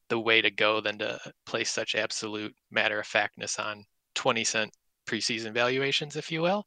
the 0.07 0.19
way 0.19 0.41
to 0.41 0.49
go 0.49 0.79
than 0.79 0.97
to 0.99 1.19
place 1.45 1.69
such 1.69 1.95
absolute 1.95 2.55
matter 2.71 2.99
of 2.99 3.05
factness 3.05 3.59
on 3.59 3.83
20 4.15 4.43
cent 4.45 4.71
preseason 5.05 5.53
valuations, 5.53 6.15
if 6.15 6.31
you 6.31 6.41
will. 6.41 6.63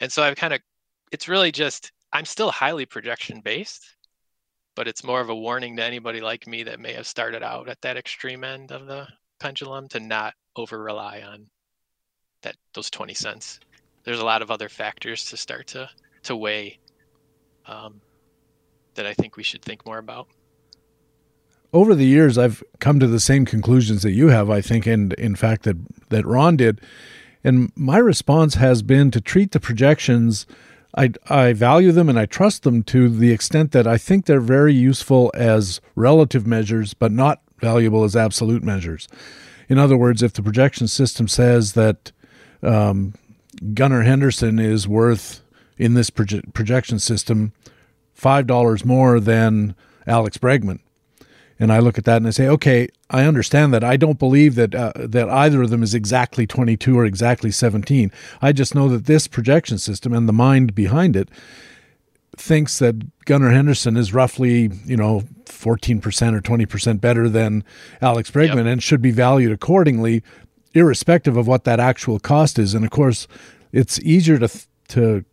And 0.00 0.10
so 0.10 0.24
I've 0.24 0.36
kind 0.36 0.52
of, 0.52 0.60
it's 1.12 1.28
really 1.28 1.52
just, 1.52 1.92
I'm 2.12 2.24
still 2.24 2.50
highly 2.50 2.86
projection 2.86 3.40
based, 3.40 3.84
but 4.74 4.88
it's 4.88 5.04
more 5.04 5.20
of 5.20 5.30
a 5.30 5.34
warning 5.34 5.76
to 5.76 5.84
anybody 5.84 6.20
like 6.20 6.48
me 6.48 6.64
that 6.64 6.80
may 6.80 6.92
have 6.94 7.06
started 7.06 7.44
out 7.44 7.68
at 7.68 7.80
that 7.82 7.96
extreme 7.96 8.42
end 8.42 8.72
of 8.72 8.86
the 8.86 9.06
pendulum 9.38 9.88
to 9.90 10.00
not 10.00 10.34
over 10.56 10.82
rely 10.82 11.22
on 11.22 11.46
that 12.42 12.56
those 12.74 12.90
20 12.90 13.14
cents. 13.14 13.60
There's 14.02 14.18
a 14.18 14.24
lot 14.24 14.42
of 14.42 14.50
other 14.50 14.68
factors 14.68 15.26
to 15.26 15.36
start 15.36 15.68
to 15.68 15.88
to 16.24 16.36
weigh 16.36 16.78
um, 17.66 18.00
that 18.94 19.06
I 19.06 19.14
think 19.14 19.36
we 19.36 19.42
should 19.42 19.62
think 19.62 19.86
more 19.86 19.98
about. 19.98 20.28
over 21.72 21.94
the 21.94 22.06
years, 22.06 22.36
I've 22.36 22.62
come 22.80 22.98
to 23.00 23.06
the 23.06 23.20
same 23.20 23.44
conclusions 23.44 24.02
that 24.02 24.10
you 24.10 24.28
have, 24.28 24.50
I 24.50 24.60
think, 24.60 24.86
and 24.86 25.12
in 25.14 25.36
fact, 25.36 25.62
that, 25.62 25.76
that 26.08 26.26
Ron 26.26 26.56
did. 26.56 26.80
And 27.44 27.72
my 27.74 27.98
response 27.98 28.54
has 28.56 28.82
been 28.82 29.10
to 29.12 29.20
treat 29.20 29.52
the 29.52 29.60
projections. 29.60 30.46
I, 30.96 31.12
I 31.28 31.52
value 31.52 31.92
them 31.92 32.08
and 32.08 32.18
I 32.18 32.26
trust 32.26 32.64
them 32.64 32.82
to 32.84 33.08
the 33.08 33.30
extent 33.30 33.72
that 33.72 33.86
I 33.86 33.96
think 33.96 34.26
they're 34.26 34.40
very 34.40 34.74
useful 34.74 35.30
as 35.34 35.80
relative 35.94 36.46
measures, 36.46 36.92
but 36.92 37.12
not 37.12 37.40
valuable 37.60 38.04
as 38.04 38.16
absolute 38.16 38.62
measures. 38.62 39.08
In 39.68 39.78
other 39.78 39.96
words, 39.96 40.22
if 40.22 40.32
the 40.32 40.42
projection 40.42 40.88
system 40.88 41.28
says 41.28 41.74
that 41.74 42.10
um, 42.62 43.14
Gunnar 43.74 44.02
Henderson 44.02 44.58
is 44.58 44.88
worth 44.88 45.42
in 45.80 45.94
this 45.94 46.10
proje- 46.10 46.52
projection 46.52 47.00
system 47.00 47.52
five 48.12 48.46
dollars 48.46 48.84
more 48.84 49.18
than 49.18 49.74
Alex 50.06 50.36
Bregman, 50.36 50.80
and 51.58 51.72
I 51.72 51.78
look 51.78 51.96
at 51.96 52.04
that 52.04 52.18
and 52.18 52.26
I 52.26 52.30
say, 52.30 52.46
okay, 52.48 52.88
I 53.08 53.24
understand 53.24 53.72
that. 53.72 53.82
I 53.82 53.96
don't 53.96 54.18
believe 54.18 54.56
that 54.56 54.74
uh, 54.74 54.92
that 54.96 55.30
either 55.30 55.62
of 55.62 55.70
them 55.70 55.82
is 55.82 55.94
exactly 55.94 56.46
22 56.46 56.98
or 56.98 57.06
exactly 57.06 57.50
17. 57.50 58.12
I 58.42 58.52
just 58.52 58.74
know 58.74 58.88
that 58.90 59.06
this 59.06 59.26
projection 59.26 59.78
system 59.78 60.12
and 60.12 60.28
the 60.28 60.34
mind 60.34 60.74
behind 60.74 61.16
it 61.16 61.30
thinks 62.36 62.78
that 62.78 63.24
Gunnar 63.24 63.50
Henderson 63.50 63.96
is 63.96 64.14
roughly, 64.14 64.70
you 64.84 64.96
know, 64.96 65.24
14% 65.46 65.98
or 66.34 66.40
20% 66.40 67.00
better 67.00 67.28
than 67.28 67.64
Alex 68.00 68.30
Bregman 68.30 68.56
yep. 68.56 68.66
and 68.66 68.82
should 68.82 69.02
be 69.02 69.10
valued 69.10 69.52
accordingly, 69.52 70.22
irrespective 70.72 71.36
of 71.36 71.46
what 71.46 71.64
that 71.64 71.80
actual 71.80 72.18
cost 72.18 72.58
is. 72.58 72.72
And 72.74 72.84
of 72.84 72.90
course, 72.90 73.26
it's 73.72 73.98
easier 74.00 74.38
to 74.38 74.48
to 74.88 75.24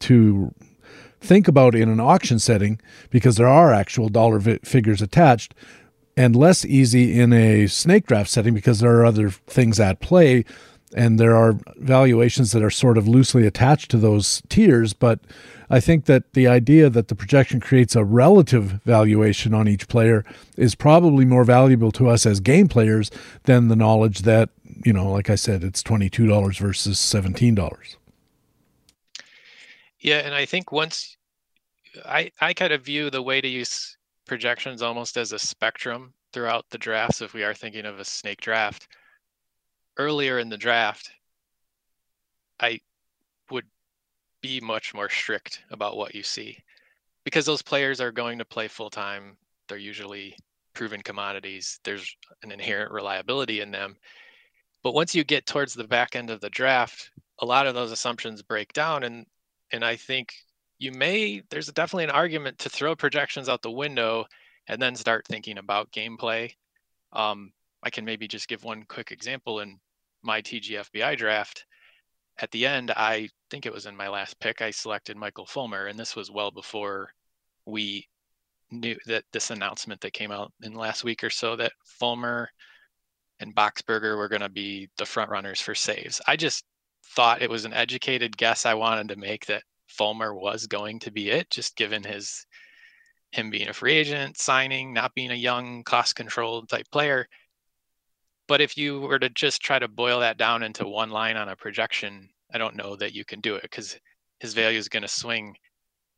to 0.00 0.54
think 1.20 1.48
about 1.48 1.74
in 1.74 1.88
an 1.88 2.00
auction 2.00 2.38
setting 2.38 2.80
because 3.10 3.36
there 3.36 3.48
are 3.48 3.72
actual 3.72 4.08
dollar 4.08 4.38
vi- 4.38 4.58
figures 4.62 5.00
attached 5.00 5.54
and 6.16 6.36
less 6.36 6.64
easy 6.64 7.18
in 7.18 7.32
a 7.32 7.66
snake 7.66 8.06
draft 8.06 8.30
setting 8.30 8.54
because 8.54 8.80
there 8.80 8.94
are 8.96 9.06
other 9.06 9.30
things 9.30 9.80
at 9.80 10.00
play 10.00 10.44
and 10.94 11.18
there 11.18 11.34
are 11.34 11.58
valuations 11.76 12.52
that 12.52 12.62
are 12.62 12.70
sort 12.70 12.96
of 12.96 13.08
loosely 13.08 13.46
attached 13.46 13.90
to 13.90 13.96
those 13.96 14.42
tiers. 14.48 14.92
But 14.92 15.20
i 15.70 15.80
think 15.80 16.04
that 16.06 16.32
the 16.34 16.46
idea 16.46 16.90
that 16.90 17.08
the 17.08 17.14
projection 17.14 17.60
creates 17.60 17.96
a 17.96 18.04
relative 18.04 18.80
valuation 18.84 19.54
on 19.54 19.68
each 19.68 19.88
player 19.88 20.24
is 20.56 20.74
probably 20.74 21.24
more 21.24 21.44
valuable 21.44 21.90
to 21.92 22.08
us 22.08 22.26
as 22.26 22.40
game 22.40 22.68
players 22.68 23.10
than 23.44 23.68
the 23.68 23.76
knowledge 23.76 24.20
that 24.20 24.50
you 24.84 24.92
know 24.92 25.10
like 25.10 25.30
i 25.30 25.34
said 25.34 25.64
it's 25.64 25.82
$22 25.82 26.58
versus 26.58 26.98
$17 26.98 27.96
yeah, 30.04 30.18
and 30.18 30.34
I 30.34 30.44
think 30.44 30.70
once 30.70 31.16
I 32.04 32.30
I 32.40 32.52
kind 32.52 32.72
of 32.72 32.84
view 32.84 33.08
the 33.08 33.22
way 33.22 33.40
to 33.40 33.48
use 33.48 33.96
projections 34.26 34.82
almost 34.82 35.16
as 35.16 35.32
a 35.32 35.38
spectrum 35.38 36.12
throughout 36.32 36.66
the 36.68 36.78
drafts 36.78 37.22
if 37.22 37.32
we 37.32 37.42
are 37.42 37.54
thinking 37.54 37.86
of 37.86 37.98
a 37.98 38.04
snake 38.04 38.40
draft. 38.42 38.86
Earlier 39.96 40.38
in 40.40 40.50
the 40.50 40.58
draft, 40.58 41.10
I 42.60 42.80
would 43.50 43.64
be 44.42 44.60
much 44.60 44.92
more 44.92 45.08
strict 45.08 45.62
about 45.70 45.96
what 45.96 46.14
you 46.14 46.22
see 46.22 46.58
because 47.24 47.46
those 47.46 47.62
players 47.62 48.00
are 48.00 48.12
going 48.12 48.38
to 48.38 48.44
play 48.44 48.68
full 48.68 48.90
time. 48.90 49.38
They're 49.68 49.78
usually 49.78 50.36
proven 50.74 51.00
commodities. 51.00 51.80
There's 51.82 52.14
an 52.42 52.52
inherent 52.52 52.92
reliability 52.92 53.60
in 53.60 53.70
them. 53.70 53.96
But 54.82 54.92
once 54.92 55.14
you 55.14 55.24
get 55.24 55.46
towards 55.46 55.72
the 55.72 55.88
back 55.88 56.14
end 56.14 56.28
of 56.28 56.42
the 56.42 56.50
draft, 56.50 57.10
a 57.38 57.46
lot 57.46 57.66
of 57.66 57.74
those 57.74 57.90
assumptions 57.90 58.42
break 58.42 58.74
down 58.74 59.04
and 59.04 59.24
and 59.72 59.84
I 59.84 59.96
think 59.96 60.34
you 60.78 60.92
may 60.92 61.42
there's 61.50 61.68
definitely 61.68 62.04
an 62.04 62.10
argument 62.10 62.58
to 62.60 62.68
throw 62.68 62.94
projections 62.94 63.48
out 63.48 63.62
the 63.62 63.70
window 63.70 64.26
and 64.68 64.80
then 64.80 64.96
start 64.96 65.26
thinking 65.26 65.58
about 65.58 65.92
gameplay. 65.92 66.52
Um, 67.12 67.52
I 67.82 67.90
can 67.90 68.04
maybe 68.04 68.26
just 68.26 68.48
give 68.48 68.64
one 68.64 68.84
quick 68.88 69.12
example 69.12 69.60
in 69.60 69.78
my 70.22 70.40
TGFBI 70.40 71.16
draft. 71.16 71.66
At 72.40 72.50
the 72.50 72.66
end, 72.66 72.90
I 72.90 73.28
think 73.50 73.66
it 73.66 73.72
was 73.72 73.86
in 73.86 73.96
my 73.96 74.08
last 74.08 74.40
pick, 74.40 74.62
I 74.62 74.70
selected 74.70 75.16
Michael 75.16 75.46
Fulmer, 75.46 75.86
and 75.86 75.98
this 75.98 76.16
was 76.16 76.30
well 76.30 76.50
before 76.50 77.10
we 77.66 78.08
knew 78.70 78.96
that 79.06 79.24
this 79.32 79.50
announcement 79.50 80.00
that 80.00 80.12
came 80.12 80.32
out 80.32 80.52
in 80.62 80.74
last 80.74 81.04
week 81.04 81.22
or 81.22 81.30
so 81.30 81.54
that 81.56 81.72
Fulmer 81.84 82.48
and 83.40 83.54
Boxberger 83.54 84.16
were 84.16 84.28
going 84.28 84.42
to 84.42 84.48
be 84.48 84.88
the 84.96 85.06
front 85.06 85.30
runners 85.30 85.60
for 85.60 85.74
saves. 85.74 86.20
I 86.26 86.36
just 86.36 86.64
thought 87.14 87.42
it 87.42 87.50
was 87.50 87.64
an 87.64 87.72
educated 87.72 88.36
guess 88.36 88.66
I 88.66 88.74
wanted 88.74 89.08
to 89.08 89.16
make 89.16 89.46
that 89.46 89.62
Fulmer 89.88 90.34
was 90.34 90.66
going 90.66 90.98
to 91.00 91.10
be 91.10 91.30
it, 91.30 91.50
just 91.50 91.76
given 91.76 92.02
his 92.02 92.46
him 93.32 93.50
being 93.50 93.68
a 93.68 93.72
free 93.72 93.94
agent, 93.94 94.38
signing, 94.38 94.92
not 94.92 95.14
being 95.14 95.32
a 95.32 95.34
young, 95.34 95.82
cost 95.82 96.14
controlled 96.14 96.68
type 96.68 96.86
player. 96.92 97.26
But 98.46 98.60
if 98.60 98.76
you 98.76 99.00
were 99.00 99.18
to 99.18 99.28
just 99.30 99.60
try 99.60 99.78
to 99.78 99.88
boil 99.88 100.20
that 100.20 100.38
down 100.38 100.62
into 100.62 100.86
one 100.86 101.10
line 101.10 101.36
on 101.36 101.48
a 101.48 101.56
projection, 101.56 102.28
I 102.52 102.58
don't 102.58 102.76
know 102.76 102.94
that 102.96 103.14
you 103.14 103.24
can 103.24 103.40
do 103.40 103.56
it 103.56 103.62
because 103.62 103.98
his 104.38 104.54
value 104.54 104.78
is 104.78 104.88
going 104.88 105.02
to 105.02 105.08
swing 105.08 105.56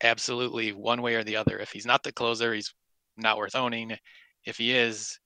absolutely 0.02 0.72
one 0.72 1.00
way 1.00 1.14
or 1.14 1.24
the 1.24 1.36
other. 1.36 1.58
If 1.58 1.70
he's 1.72 1.86
not 1.86 2.02
the 2.02 2.12
closer, 2.12 2.52
he's 2.52 2.74
not 3.16 3.38
worth 3.38 3.54
owning. 3.54 3.96
If 4.44 4.58
he 4.58 4.74
is, 4.74 5.18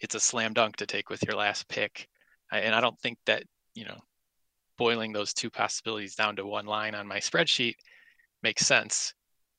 it's 0.00 0.14
a 0.14 0.20
slam 0.20 0.54
dunk 0.54 0.76
to 0.76 0.86
take 0.86 1.10
with 1.10 1.22
your 1.24 1.36
last 1.36 1.68
pick. 1.68 2.08
And 2.50 2.74
I 2.74 2.80
don't 2.80 2.98
think 3.00 3.18
that, 3.26 3.42
you 3.74 3.84
know, 3.84 3.98
boiling 4.78 5.12
those 5.12 5.34
two 5.34 5.50
possibilities 5.50 6.14
down 6.14 6.36
to 6.36 6.46
one 6.46 6.66
line 6.66 6.94
on 6.94 7.06
my 7.06 7.18
spreadsheet 7.18 7.74
makes 8.42 8.66
sense 8.66 9.12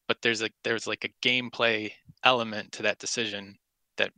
but 0.09 0.17
there's 0.21 0.41
a 0.41 0.49
there's 0.63 0.87
like 0.87 1.05
a 1.05 1.27
gameplay 1.27 1.91
element 2.25 2.73
to 2.73 2.83
that 2.83 2.97
decision 2.97 3.55
that 3.97 4.11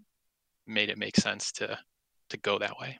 made 0.66 0.90
it 0.90 0.98
make 0.98 1.18
sense 1.18 1.52
to 1.52 1.78
to 2.30 2.38
go 2.38 2.58
that 2.58 2.80
way. 2.80 2.98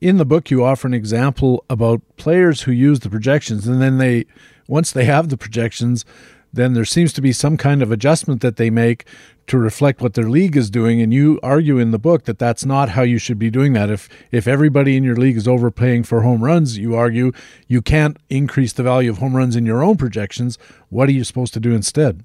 In 0.00 0.16
the 0.16 0.24
book 0.24 0.50
you 0.50 0.64
offer 0.64 0.88
an 0.88 0.94
example 0.94 1.64
about 1.68 2.00
players 2.16 2.62
who 2.62 2.72
use 2.72 3.00
the 3.00 3.10
projections 3.10 3.68
and 3.68 3.80
then 3.80 3.98
they 3.98 4.24
once 4.66 4.90
they 4.90 5.04
have 5.04 5.28
the 5.28 5.36
projections 5.36 6.06
then 6.52 6.74
there 6.74 6.84
seems 6.84 7.12
to 7.14 7.20
be 7.20 7.32
some 7.32 7.56
kind 7.56 7.82
of 7.82 7.92
adjustment 7.92 8.40
that 8.40 8.56
they 8.56 8.70
make 8.70 9.06
to 9.46 9.58
reflect 9.58 10.00
what 10.00 10.14
their 10.14 10.28
league 10.28 10.56
is 10.56 10.70
doing. 10.70 11.00
And 11.00 11.12
you 11.12 11.40
argue 11.42 11.78
in 11.78 11.90
the 11.90 11.98
book 11.98 12.24
that 12.24 12.38
that's 12.38 12.64
not 12.64 12.90
how 12.90 13.02
you 13.02 13.18
should 13.18 13.38
be 13.38 13.50
doing 13.50 13.72
that. 13.72 13.90
If 13.90 14.08
if 14.30 14.46
everybody 14.46 14.96
in 14.96 15.04
your 15.04 15.16
league 15.16 15.36
is 15.36 15.48
overpaying 15.48 16.04
for 16.04 16.22
home 16.22 16.42
runs 16.42 16.78
you 16.78 16.94
argue 16.94 17.32
you 17.66 17.82
can't 17.82 18.16
increase 18.28 18.72
the 18.72 18.82
value 18.82 19.10
of 19.10 19.18
home 19.18 19.36
runs 19.36 19.56
in 19.56 19.66
your 19.66 19.82
own 19.82 19.96
projections. 19.96 20.58
What 20.88 21.08
are 21.08 21.12
you 21.12 21.24
supposed 21.24 21.54
to 21.54 21.60
do 21.60 21.74
instead? 21.74 22.24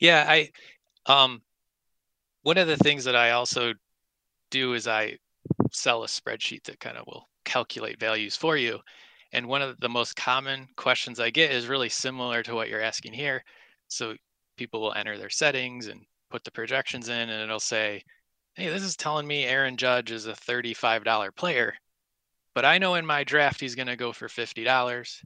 Yeah 0.00 0.24
i 0.28 0.50
um 1.06 1.42
one 2.42 2.58
of 2.58 2.66
the 2.66 2.76
things 2.76 3.04
that 3.04 3.16
i 3.16 3.30
also 3.30 3.72
do 4.50 4.74
is 4.74 4.86
i 4.86 5.16
sell 5.72 6.04
a 6.04 6.06
spreadsheet 6.06 6.64
that 6.64 6.80
kind 6.80 6.96
of 6.96 7.06
will 7.06 7.28
calculate 7.44 8.00
values 8.00 8.36
for 8.36 8.56
you 8.56 8.80
and 9.34 9.46
one 9.46 9.62
of 9.62 9.78
the 9.80 9.88
most 9.88 10.14
common 10.14 10.68
questions 10.76 11.18
I 11.18 11.30
get 11.30 11.50
is 11.50 11.66
really 11.66 11.88
similar 11.88 12.42
to 12.44 12.54
what 12.54 12.68
you're 12.68 12.80
asking 12.80 13.12
here. 13.12 13.42
So 13.88 14.14
people 14.56 14.80
will 14.80 14.94
enter 14.94 15.18
their 15.18 15.28
settings 15.28 15.88
and 15.88 16.00
put 16.30 16.44
the 16.44 16.52
projections 16.52 17.08
in, 17.08 17.28
and 17.28 17.42
it'll 17.42 17.58
say, 17.58 18.04
hey, 18.54 18.68
this 18.68 18.82
is 18.82 18.96
telling 18.96 19.26
me 19.26 19.44
Aaron 19.44 19.76
Judge 19.76 20.12
is 20.12 20.26
a 20.26 20.32
$35 20.32 21.34
player, 21.34 21.74
but 22.54 22.64
I 22.64 22.78
know 22.78 22.94
in 22.94 23.04
my 23.04 23.24
draft 23.24 23.60
he's 23.60 23.74
going 23.74 23.88
to 23.88 23.96
go 23.96 24.12
for 24.12 24.28
$50. 24.28 25.24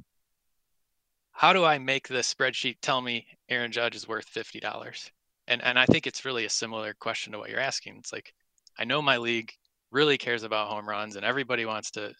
How 1.32 1.52
do 1.52 1.64
I 1.64 1.78
make 1.78 2.08
the 2.08 2.16
spreadsheet 2.16 2.78
tell 2.80 3.02
me 3.02 3.26
Aaron 3.50 3.70
Judge 3.70 3.94
is 3.94 4.08
worth 4.08 4.32
$50? 4.32 5.10
And, 5.48 5.62
and 5.62 5.78
I 5.78 5.84
think 5.84 6.06
it's 6.06 6.24
really 6.24 6.46
a 6.46 6.50
similar 6.50 6.94
question 6.94 7.32
to 7.32 7.38
what 7.38 7.50
you're 7.50 7.60
asking. 7.60 7.96
It's 7.98 8.12
like, 8.12 8.32
I 8.78 8.84
know 8.84 9.02
my 9.02 9.18
league 9.18 9.52
really 9.90 10.16
cares 10.16 10.44
about 10.44 10.68
home 10.68 10.88
runs 10.88 11.16
and 11.16 11.24
everybody 11.24 11.66
wants 11.66 11.90
to 11.92 12.14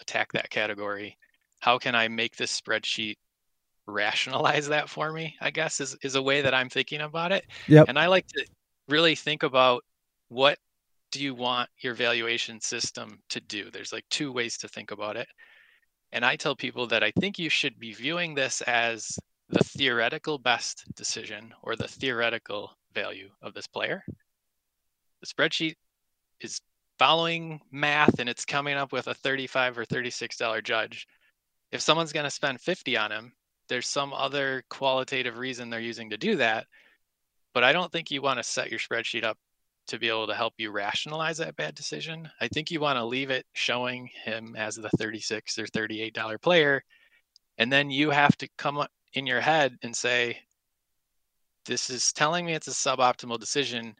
attack 0.00 0.32
that 0.32 0.50
category 0.50 1.16
how 1.58 1.78
can 1.78 1.94
I 1.94 2.08
make 2.08 2.36
this 2.36 2.58
spreadsheet 2.58 3.16
rationalize 3.86 4.68
that 4.68 4.88
for 4.88 5.12
me? 5.12 5.36
I 5.40 5.50
guess 5.50 5.80
is 5.80 5.96
is 6.02 6.14
a 6.14 6.22
way 6.22 6.42
that 6.42 6.54
I'm 6.54 6.68
thinking 6.68 7.00
about 7.00 7.32
it. 7.32 7.44
Yep. 7.68 7.88
And 7.88 7.98
I 7.98 8.06
like 8.06 8.26
to 8.28 8.46
really 8.88 9.14
think 9.14 9.42
about 9.42 9.84
what 10.28 10.58
do 11.10 11.22
you 11.22 11.34
want 11.34 11.70
your 11.80 11.94
valuation 11.94 12.60
system 12.60 13.18
to 13.30 13.40
do? 13.40 13.70
There's 13.70 13.92
like 13.92 14.04
two 14.10 14.32
ways 14.32 14.58
to 14.58 14.68
think 14.68 14.90
about 14.90 15.16
it. 15.16 15.26
And 16.12 16.24
I 16.24 16.36
tell 16.36 16.56
people 16.56 16.86
that 16.88 17.02
I 17.02 17.10
think 17.12 17.38
you 17.38 17.48
should 17.48 17.78
be 17.78 17.92
viewing 17.92 18.34
this 18.34 18.60
as 18.62 19.18
the 19.48 19.64
theoretical 19.64 20.38
best 20.38 20.84
decision 20.94 21.52
or 21.62 21.76
the 21.76 21.88
theoretical 21.88 22.76
value 22.94 23.30
of 23.42 23.54
this 23.54 23.66
player. 23.66 24.04
The 25.20 25.26
spreadsheet 25.26 25.74
is 26.40 26.60
following 26.98 27.60
math 27.70 28.18
and 28.18 28.28
it's 28.28 28.44
coming 28.44 28.76
up 28.76 28.92
with 28.92 29.06
a 29.06 29.14
35 29.14 29.78
or 29.78 29.84
36 29.84 30.36
dollar 30.36 30.60
judge 30.60 31.06
if 31.72 31.80
someone's 31.80 32.12
going 32.12 32.24
to 32.24 32.30
spend 32.30 32.60
50 32.60 32.96
on 32.96 33.12
him, 33.12 33.32
there's 33.68 33.88
some 33.88 34.12
other 34.12 34.64
qualitative 34.70 35.38
reason 35.38 35.68
they're 35.68 35.80
using 35.80 36.10
to 36.10 36.16
do 36.16 36.36
that. 36.36 36.66
But 37.54 37.64
I 37.64 37.72
don't 37.72 37.92
think 37.92 38.10
you 38.10 38.22
want 38.22 38.38
to 38.38 38.42
set 38.42 38.70
your 38.70 38.80
spreadsheet 38.80 39.24
up 39.24 39.38
to 39.88 39.98
be 39.98 40.08
able 40.08 40.26
to 40.26 40.34
help 40.34 40.54
you 40.58 40.70
rationalize 40.70 41.38
that 41.38 41.56
bad 41.56 41.74
decision. 41.74 42.28
I 42.40 42.48
think 42.48 42.70
you 42.70 42.80
want 42.80 42.98
to 42.98 43.04
leave 43.04 43.30
it 43.30 43.46
showing 43.54 44.10
him 44.24 44.54
as 44.56 44.76
the 44.76 44.90
36 44.98 45.58
or 45.58 45.66
38 45.66 46.14
dollar 46.14 46.38
player 46.38 46.84
and 47.58 47.72
then 47.72 47.90
you 47.90 48.10
have 48.10 48.36
to 48.38 48.48
come 48.56 48.82
in 49.12 49.26
your 49.26 49.40
head 49.40 49.76
and 49.82 49.94
say 49.94 50.38
this 51.66 51.90
is 51.90 52.12
telling 52.12 52.46
me 52.46 52.54
it's 52.54 52.68
a 52.68 52.70
suboptimal 52.70 53.38
decision. 53.38 53.94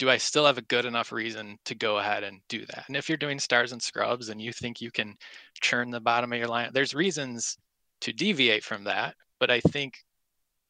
Do 0.00 0.08
I 0.08 0.16
still 0.16 0.46
have 0.46 0.56
a 0.56 0.62
good 0.62 0.86
enough 0.86 1.12
reason 1.12 1.58
to 1.66 1.74
go 1.74 1.98
ahead 1.98 2.24
and 2.24 2.40
do 2.48 2.64
that? 2.64 2.84
And 2.88 2.96
if 2.96 3.08
you're 3.08 3.18
doing 3.18 3.38
stars 3.38 3.72
and 3.72 3.82
scrubs 3.82 4.30
and 4.30 4.40
you 4.40 4.50
think 4.50 4.80
you 4.80 4.90
can 4.90 5.14
churn 5.60 5.90
the 5.90 6.00
bottom 6.00 6.32
of 6.32 6.38
your 6.38 6.48
line, 6.48 6.70
there's 6.72 6.94
reasons 6.94 7.58
to 8.00 8.12
deviate 8.14 8.64
from 8.64 8.84
that. 8.84 9.14
But 9.38 9.50
I 9.50 9.60
think 9.60 9.98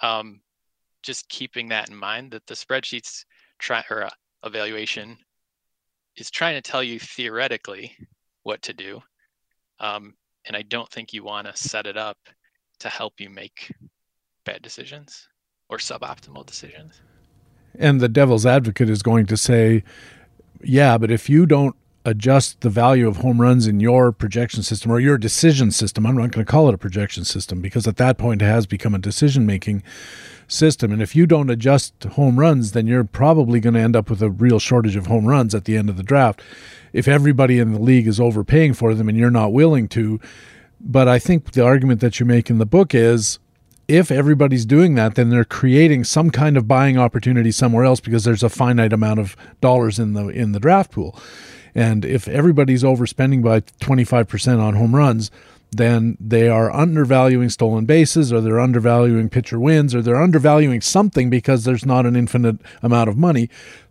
um, 0.01 0.41
just 1.05 1.29
keeping 1.29 1.69
that 1.69 1.89
in 1.89 1.95
mind 1.95 2.33
that 2.33 2.45
the 2.49 2.55
spreadsheets 2.55 3.25
try 3.61 3.85
or 3.89 4.03
uh, 4.03 4.11
evaluation 4.45 5.17
is 6.17 6.29
trying 6.29 6.61
to 6.61 6.71
tell 6.71 6.83
you 6.83 6.99
theoretically 6.99 7.97
what 8.43 8.61
to 8.63 8.73
do. 8.73 9.01
Um, 9.79 10.15
and 10.45 10.57
I 10.57 10.63
don't 10.63 10.91
think 10.91 11.13
you 11.13 11.23
want 11.23 11.47
to 11.47 11.57
set 11.57 11.87
it 11.87 11.97
up 11.97 12.19
to 12.81 12.89
help 12.89 13.21
you 13.21 13.31
make 13.31 13.73
bad 14.45 14.61
decisions 14.61 15.29
or 15.69 15.79
suboptimal 15.79 16.47
decisions. 16.47 17.01
And 17.79 18.01
the 18.01 18.09
devil's 18.09 18.47
advocate 18.47 18.91
is 18.91 19.03
going 19.03 19.27
to 19.27 19.37
say, 19.37 19.85
yeah, 20.63 20.99
but 20.99 21.11
if 21.11 21.31
you 21.31 21.47
don't 21.47 21.77
adjust 22.05 22.61
the 22.63 22.71
value 22.71 23.07
of 23.07 23.19
home 23.19 23.41
runs 23.41 23.67
in 23.67 23.79
your 23.79 24.11
projection 24.11 24.63
system 24.63 24.91
or 24.91 25.01
your 25.01 25.19
decision 25.19 25.71
system, 25.71 26.07
I'm 26.07 26.17
not 26.17 26.33
going 26.33 26.45
to 26.45 26.51
call 26.51 26.69
it 26.69 26.75
a 26.75 26.79
projection 26.79 27.25
system 27.25 27.61
because 27.61 27.87
at 27.87 27.97
that 27.99 28.19
point 28.19 28.43
it 28.43 28.47
has 28.47 28.67
become 28.67 28.95
a 28.95 28.99
decision 28.99 29.45
making 29.45 29.83
system. 30.49 30.93
And 30.93 31.03
if 31.03 31.15
you 31.15 31.27
don't 31.27 31.51
adjust 31.51 32.05
home 32.05 32.39
runs, 32.39 32.73
then 32.73 32.87
you're 32.87 33.05
probably 33.05 33.61
going 33.61 33.75
to 33.75 33.81
end 33.81 33.97
up 33.97 34.11
with 34.11 34.23
a 34.23 34.31
real 34.31 34.59
shortage 34.59 34.97
of 34.97 35.07
home 35.07 35.27
runs 35.27 35.55
at 35.55 35.65
the 35.65 35.77
end 35.77 35.89
of 35.89 35.97
the 35.97 36.03
draft. 36.03 36.43
If 36.93 37.07
everybody 37.07 37.59
in 37.59 37.73
the 37.73 37.81
league 37.81 38.09
is 38.09 38.19
overpaying 38.19 38.75
for 38.75 38.95
them 38.95 39.09
and 39.09 39.17
you're 39.17 39.31
not 39.31 39.53
willing 39.53 39.89
to. 39.89 40.21
But 40.81 41.09
I 41.09 41.19
think 41.19 41.53
the 41.53 41.65
argument 41.65 42.01
that 42.01 42.19
you 42.19 42.27
make 42.27 42.49
in 42.51 42.59
the 42.59 42.67
book 42.67 42.95
is 42.95 43.39
if 43.91 44.13
everybody's 44.13 44.65
doing 44.65 44.95
that, 44.95 45.17
then 45.17 45.31
they're 45.31 45.45
creating 45.45 46.05
some 46.05 46.31
kind 46.31 46.57
of 46.57 46.69
buying 46.69 46.97
opportunity 46.97 47.51
somewhere 47.51 47.85
else 47.85 47.99
because 47.99 48.23
there's 48.23 48.45
a 48.45 48.49
finite 48.49 48.93
amount 48.93 49.19
of 49.19 49.37
dollars 49.61 49.99
in 49.99 50.13
the 50.15 50.29
in 50.29 50.53
the 50.53 50.61
draft 50.61 50.93
pool. 50.93 51.19
And 51.75 52.05
if 52.05 52.29
everybody's 52.29 52.83
overspending 52.83 53.43
by 53.43 53.61
25% 53.61 54.61
on 54.61 54.75
home 54.75 54.95
runs, 54.95 55.31
then 55.73 56.17
they 56.19 56.49
are 56.49 56.71
undervaluing 56.73 57.49
stolen 57.49 57.85
bases 57.85 58.33
or 58.33 58.41
they're 58.41 58.61
undervaluing 58.61 59.29
pitcher 59.29 59.59
wins 59.59 59.95
or 59.95 60.03
they're 60.03 60.21
undervaluing 60.21 60.81
something 60.81 61.31
because 61.31 61.65
there's 61.65 61.87
not 61.87 62.07
an 62.07 62.17
infinite 62.17 62.57
amount 62.83 63.09
of 63.09 63.17
money. 63.17 63.49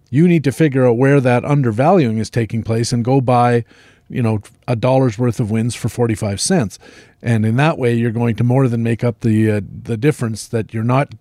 You 0.09 0.27
need 0.27 0.43
to 0.45 0.51
figure 0.51 0.85
out 0.85 0.97
where 0.97 1.21
that 1.21 1.45
undervaluing 1.45 2.17
is 2.17 2.29
taking 2.29 2.63
place 2.63 2.91
and 2.91 3.05
go 3.05 3.21
buy, 3.21 3.63
you 4.09 4.21
know, 4.21 4.41
a 4.67 4.75
dollar's 4.75 5.17
worth 5.17 5.39
of 5.39 5.51
wins 5.51 5.75
for 5.75 5.88
45 5.88 6.41
cents. 6.41 6.79
And 7.21 7.45
in 7.45 7.58
that 7.58 7.77
way 7.77 7.93
you're 7.93 8.12
going 8.12 8.36
to 8.38 8.43
more 8.43 8.67
than 8.67 8.84
make 8.84 9.03
up 9.03 9.21
the 9.21 9.51
uh, 9.51 9.62
the 9.84 9.97
difference 9.97 10.47
that 10.47 10.73
you're 10.73 10.84
not 10.84 11.13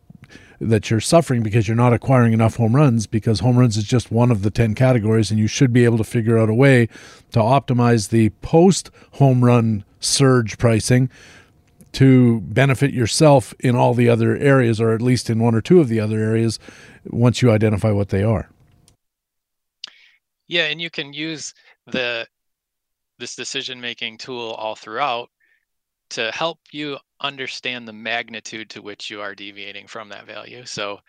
that 0.61 0.90
you're 0.90 1.00
suffering 1.00 1.42
because 1.42 1.68
you're 1.68 1.76
not 1.76 1.92
acquiring 1.92 2.32
enough 2.32 2.56
home 2.56 2.74
runs 2.74 3.06
because 3.06 3.40
home 3.40 3.56
runs 3.56 3.76
is 3.76 3.84
just 3.84 4.11
one 4.11 4.30
of 4.30 4.42
the 4.42 4.50
10 4.50 4.74
categories 4.74 5.30
and 5.30 5.38
you 5.38 5.46
should 5.46 5.72
be 5.72 5.84
able 5.84 5.98
to 5.98 6.04
figure 6.04 6.37
out 6.37 6.48
a 6.48 6.54
way 6.54 6.87
to 7.30 7.38
optimize 7.38 8.08
the 8.08 8.30
post 8.42 8.90
home 9.12 9.44
run 9.44 9.84
surge 10.00 10.58
pricing 10.58 11.08
to 11.92 12.40
benefit 12.42 12.92
yourself 12.92 13.54
in 13.61 13.74
all 13.74 13.94
the 13.94 14.08
other 14.08 14.37
areas, 14.37 14.80
or 14.80 14.92
at 14.92 15.02
least 15.02 15.30
in 15.30 15.38
one 15.38 15.54
or 15.54 15.61
two 15.61 15.80
of 15.80 15.88
the 15.88 16.00
other 16.00 16.18
areas, 16.20 16.58
once 17.06 17.42
you 17.42 17.50
identify 17.50 17.90
what 17.90 18.11
they 18.11 18.22
are. 18.22 18.48
Yeah, 20.46 20.66
and 20.66 20.80
you 20.80 20.90
can 20.90 21.12
use 21.12 21.54
the 21.87 22.26
this 23.18 23.34
decision 23.34 23.80
making 23.80 24.18
tool 24.18 24.52
all 24.52 24.76
throughout 24.76 25.28
to 26.11 26.31
help 26.33 26.59
you 26.73 26.99
understand 27.21 27.87
the 27.87 27.92
magnitude 27.92 28.71
to 28.71 28.83
which 28.83 29.11
you 29.11 29.21
are 29.21 29.35
deviating 29.35 29.87
from 29.87 30.09
that 30.09 30.27
value. 30.27 30.64
So 30.64 31.01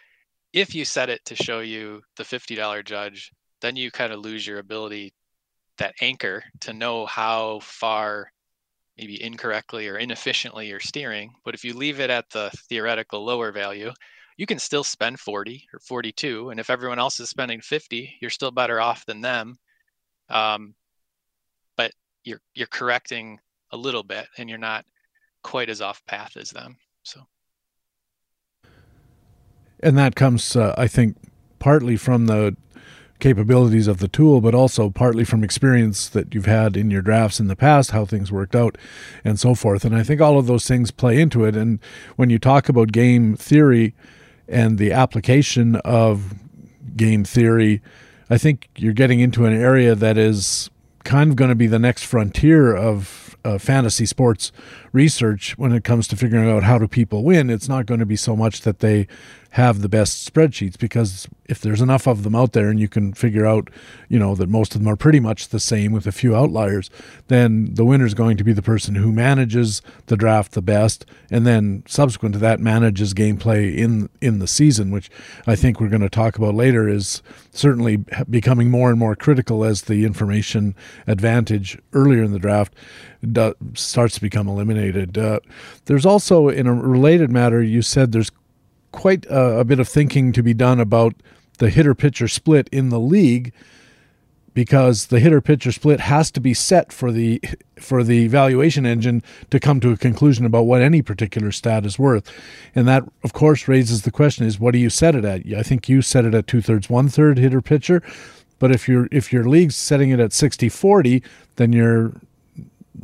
if 0.53 0.73
you 0.73 0.85
set 0.85 1.09
it 1.09 1.23
to 1.25 1.35
show 1.35 1.59
you 1.59 2.01
the 2.17 2.23
$50 2.23 2.83
judge, 2.85 3.31
then 3.61 3.75
you 3.75 3.91
kind 3.91 4.11
of 4.13 4.19
lose 4.19 4.45
your 4.45 4.59
ability, 4.59 5.13
that 5.77 5.95
anchor 6.01 6.43
to 6.61 6.73
know 6.73 7.05
how 7.05 7.59
far 7.61 8.31
maybe 8.97 9.21
incorrectly 9.23 9.87
or 9.87 9.97
inefficiently 9.97 10.67
you're 10.67 10.79
steering. 10.79 11.33
But 11.45 11.53
if 11.53 11.63
you 11.63 11.73
leave 11.73 11.99
it 11.99 12.09
at 12.09 12.29
the 12.31 12.51
theoretical 12.67 13.23
lower 13.23 13.51
value, 13.51 13.91
you 14.37 14.45
can 14.45 14.59
still 14.59 14.83
spend 14.83 15.19
40 15.19 15.67
or 15.73 15.79
42. 15.79 16.49
And 16.49 16.59
if 16.59 16.69
everyone 16.69 16.99
else 16.99 17.19
is 17.19 17.29
spending 17.29 17.61
50, 17.61 18.17
you're 18.21 18.29
still 18.29 18.51
better 18.51 18.81
off 18.81 19.05
than 19.05 19.21
them. 19.21 19.55
Um, 20.29 20.75
but 21.77 21.91
you're 22.23 22.41
you're 22.53 22.67
correcting 22.67 23.39
a 23.71 23.77
little 23.77 24.03
bit 24.03 24.27
and 24.37 24.49
you're 24.49 24.57
not 24.57 24.85
quite 25.43 25.69
as 25.69 25.81
off 25.81 26.05
path 26.05 26.37
as 26.37 26.51
them. 26.51 26.77
So 27.03 27.21
and 29.81 29.97
that 29.97 30.15
comes 30.15 30.55
uh, 30.55 30.75
I 30.77 30.87
think 30.87 31.17
partly 31.59 31.97
from 31.97 32.25
the 32.25 32.55
capabilities 33.19 33.87
of 33.87 33.99
the 33.99 34.07
tool, 34.07 34.41
but 34.41 34.55
also 34.55 34.89
partly 34.89 35.23
from 35.23 35.43
experience 35.43 36.07
that 36.09 36.33
you've 36.33 36.45
had 36.45 36.77
in 36.77 36.89
your 36.89 37.01
drafts 37.01 37.39
in 37.39 37.47
the 37.47 37.55
past, 37.55 37.91
how 37.91 38.05
things 38.05 38.31
worked 38.31 38.55
out, 38.55 38.77
and 39.23 39.39
so 39.39 39.53
forth. 39.53 39.83
And 39.83 39.95
I 39.95 40.03
think 40.03 40.21
all 40.21 40.39
of 40.39 40.47
those 40.47 40.65
things 40.65 40.89
play 40.89 41.19
into 41.19 41.43
it. 41.43 41.55
And 41.55 41.79
when 42.15 42.29
you 42.29 42.39
talk 42.39 42.69
about 42.69 42.91
game 42.91 43.35
theory 43.35 43.93
and 44.47 44.77
the 44.77 44.91
application 44.91 45.75
of 45.77 46.33
game 46.95 47.23
theory, 47.25 47.81
I 48.29 48.37
think 48.37 48.69
you're 48.77 48.93
getting 48.93 49.19
into 49.19 49.45
an 49.45 49.53
area 49.53 49.95
that 49.95 50.17
is 50.17 50.69
kind 51.03 51.29
of 51.29 51.35
going 51.35 51.49
to 51.49 51.55
be 51.55 51.67
the 51.67 51.79
next 51.79 52.03
frontier 52.03 52.73
of 52.75 53.28
uh, 53.43 53.57
fantasy 53.57 54.05
sports 54.05 54.51
research 54.91 55.57
when 55.57 55.71
it 55.71 55.83
comes 55.83 56.07
to 56.07 56.15
figuring 56.15 56.49
out 56.49 56.63
how 56.63 56.77
do 56.77 56.87
people 56.87 57.23
win. 57.23 57.49
It's 57.49 57.69
not 57.69 57.85
going 57.85 57.99
to 57.99 58.05
be 58.05 58.15
so 58.15 58.35
much 58.35 58.61
that 58.61 58.79
they 58.79 59.07
have 59.51 59.81
the 59.81 59.89
best 59.89 60.31
spreadsheets 60.31 60.77
because 60.77 61.27
if 61.45 61.59
there's 61.59 61.81
enough 61.81 62.05
of 62.07 62.21
them 62.23 62.35
out 62.35 62.53
there 62.53 62.69
and 62.69 62.79
you 62.79 62.87
can 62.87 63.13
figure 63.13 63.45
out, 63.45 63.69
you 64.07 64.19
know, 64.19 64.35
that 64.35 64.47
most 64.47 64.75
of 64.75 64.81
them 64.81 64.91
are 64.91 64.95
pretty 64.95 65.19
much 65.19 65.47
the 65.47 65.59
same 65.59 65.91
with 65.91 66.05
a 66.05 66.11
few 66.11 66.35
outliers, 66.35 66.91
then 67.27 67.73
the 67.73 67.83
winner 67.83 68.05
is 68.05 68.13
going 68.13 68.37
to 68.37 68.43
be 68.43 68.53
the 68.53 68.61
person 68.61 68.93
who 68.93 69.11
manages 69.11 69.81
the 70.05 70.15
draft 70.15 70.51
the 70.51 70.61
best 70.61 71.05
and 71.31 71.47
then 71.47 71.83
subsequent 71.87 72.33
to 72.33 72.39
that 72.39 72.59
manages 72.59 73.13
gameplay 73.15 73.75
in 73.75 74.09
in 74.21 74.37
the 74.37 74.47
season, 74.47 74.91
which 74.91 75.09
I 75.47 75.55
think 75.55 75.79
we're 75.79 75.89
going 75.89 76.01
to 76.01 76.09
talk 76.09 76.37
about 76.37 76.53
later 76.53 76.87
is 76.87 77.23
certainly 77.51 77.97
becoming 78.29 78.69
more 78.69 78.91
and 78.91 78.99
more 78.99 79.15
critical 79.15 79.63
as 79.63 79.83
the 79.83 80.05
information 80.05 80.75
advantage 81.07 81.79
earlier 81.93 82.21
in 82.21 82.31
the 82.31 82.39
draft 82.39 82.73
starts 83.73 84.15
to 84.15 84.21
become 84.21 84.47
eliminated. 84.47 85.17
Uh, 85.17 85.39
there's 85.85 86.05
also 86.05 86.47
in 86.47 86.67
a 86.67 86.73
related 86.73 87.29
matter 87.29 87.61
you 87.61 87.81
said 87.81 88.11
there's 88.11 88.31
quite 88.91 89.25
a, 89.25 89.59
a 89.59 89.63
bit 89.63 89.79
of 89.79 89.87
thinking 89.87 90.31
to 90.33 90.43
be 90.43 90.53
done 90.53 90.79
about 90.79 91.13
the 91.57 91.69
hitter 91.69 91.93
pitcher 91.93 92.27
split 92.27 92.67
in 92.71 92.89
the 92.89 92.99
league 92.99 93.53
because 94.53 95.07
the 95.07 95.19
hitter 95.19 95.41
pitcher 95.41 95.71
split 95.71 95.99
has 95.99 96.31
to 96.31 96.41
be 96.41 96.53
set 96.53 96.91
for 96.91 97.11
the 97.11 97.41
for 97.77 98.03
the 98.03 98.27
valuation 98.27 98.85
engine 98.85 99.23
to 99.51 99.59
come 99.59 99.79
to 99.79 99.91
a 99.91 99.97
conclusion 99.97 100.45
about 100.45 100.63
what 100.63 100.81
any 100.81 101.01
particular 101.01 101.51
stat 101.51 101.85
is 101.85 101.99
worth. 101.99 102.31
And 102.75 102.87
that 102.87 103.03
of 103.23 103.33
course 103.33 103.67
raises 103.67 104.01
the 104.01 104.11
question 104.11 104.45
is 104.45 104.59
what 104.59 104.71
do 104.71 104.79
you 104.79 104.89
set 104.89 105.15
it 105.15 105.25
at? 105.25 105.45
I 105.57 105.63
think 105.63 105.87
you 105.87 106.01
set 106.01 106.25
it 106.25 106.33
at 106.33 106.47
two-thirds 106.47 106.89
one-third 106.89 107.37
hitter 107.37 107.61
pitcher. 107.61 108.03
But 108.57 108.71
if 108.71 108.89
your 108.89 109.07
if 109.11 109.31
your 109.31 109.47
league's 109.47 109.75
setting 109.75 110.09
it 110.09 110.19
at 110.19 110.31
60-40 110.31 111.23
then 111.55 111.71
you're 111.71 112.13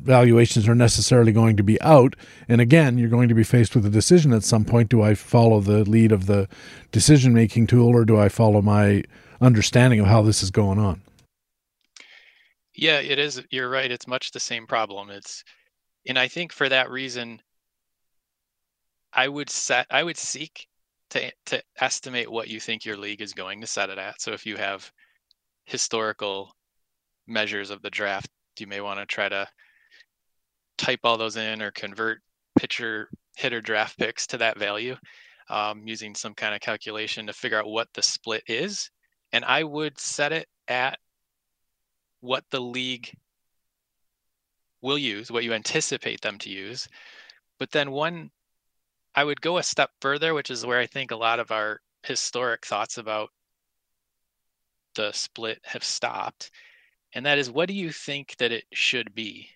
valuations 0.05 0.67
are 0.67 0.75
necessarily 0.75 1.31
going 1.31 1.57
to 1.57 1.63
be 1.63 1.81
out. 1.81 2.15
And 2.47 2.61
again, 2.61 2.97
you're 2.97 3.09
going 3.09 3.29
to 3.29 3.35
be 3.35 3.43
faced 3.43 3.75
with 3.75 3.85
a 3.85 3.89
decision 3.89 4.31
at 4.33 4.43
some 4.43 4.63
point. 4.63 4.89
Do 4.89 5.01
I 5.01 5.15
follow 5.15 5.59
the 5.59 5.83
lead 5.83 6.11
of 6.11 6.27
the 6.27 6.47
decision 6.91 7.33
making 7.33 7.67
tool 7.67 7.89
or 7.89 8.05
do 8.05 8.17
I 8.17 8.29
follow 8.29 8.61
my 8.61 9.03
understanding 9.41 9.99
of 9.99 10.07
how 10.07 10.21
this 10.21 10.43
is 10.43 10.51
going 10.51 10.79
on? 10.79 11.01
Yeah, 12.73 12.99
it 12.99 13.19
is. 13.19 13.41
You're 13.49 13.69
right. 13.69 13.91
It's 13.91 14.07
much 14.07 14.31
the 14.31 14.39
same 14.39 14.67
problem. 14.67 15.09
It's, 15.09 15.43
and 16.07 16.19
I 16.19 16.27
think 16.27 16.51
for 16.51 16.69
that 16.69 16.89
reason, 16.89 17.41
I 19.13 19.27
would 19.27 19.49
set, 19.49 19.87
I 19.89 20.03
would 20.03 20.17
seek 20.17 20.67
to, 21.11 21.31
to 21.47 21.63
estimate 21.79 22.29
what 22.29 22.49
you 22.49 22.59
think 22.59 22.85
your 22.85 22.97
league 22.97 23.21
is 23.21 23.33
going 23.33 23.61
to 23.61 23.67
set 23.67 23.89
it 23.89 23.97
at. 23.97 24.21
So 24.21 24.33
if 24.33 24.45
you 24.45 24.57
have 24.57 24.91
historical 25.65 26.53
measures 27.27 27.69
of 27.69 27.81
the 27.81 27.89
draft, 27.89 28.29
you 28.59 28.67
may 28.67 28.81
want 28.81 28.99
to 28.99 29.05
try 29.05 29.29
to 29.29 29.47
type 30.77 30.99
all 31.03 31.17
those 31.17 31.37
in 31.37 31.61
or 31.61 31.71
convert 31.71 32.21
pitcher 32.57 33.09
hitter 33.35 33.61
draft 33.61 33.97
picks 33.97 34.27
to 34.27 34.37
that 34.37 34.57
value 34.57 34.95
um, 35.49 35.87
using 35.87 36.15
some 36.15 36.33
kind 36.33 36.55
of 36.55 36.61
calculation 36.61 37.27
to 37.27 37.33
figure 37.33 37.59
out 37.59 37.67
what 37.67 37.87
the 37.93 38.01
split 38.01 38.43
is. 38.47 38.89
And 39.31 39.45
I 39.45 39.63
would 39.63 39.99
set 39.99 40.31
it 40.31 40.47
at 40.67 40.99
what 42.21 42.43
the 42.49 42.59
league 42.59 43.11
will 44.81 44.97
use, 44.97 45.31
what 45.31 45.43
you 45.43 45.53
anticipate 45.53 46.21
them 46.21 46.37
to 46.39 46.49
use. 46.49 46.87
But 47.59 47.71
then 47.71 47.91
one, 47.91 48.31
I 49.13 49.23
would 49.23 49.41
go 49.41 49.57
a 49.57 49.63
step 49.63 49.91
further, 50.01 50.33
which 50.33 50.49
is 50.49 50.65
where 50.65 50.79
I 50.79 50.87
think 50.87 51.11
a 51.11 51.15
lot 51.15 51.39
of 51.39 51.51
our 51.51 51.81
historic 52.03 52.65
thoughts 52.65 52.97
about 52.97 53.29
the 54.95 55.11
split 55.11 55.59
have 55.63 55.83
stopped. 55.83 56.51
And 57.13 57.25
that 57.25 57.37
is, 57.37 57.49
what 57.49 57.67
do 57.67 57.73
you 57.73 57.91
think 57.91 58.35
that 58.37 58.51
it 58.51 58.65
should 58.73 59.13
be? 59.15 59.49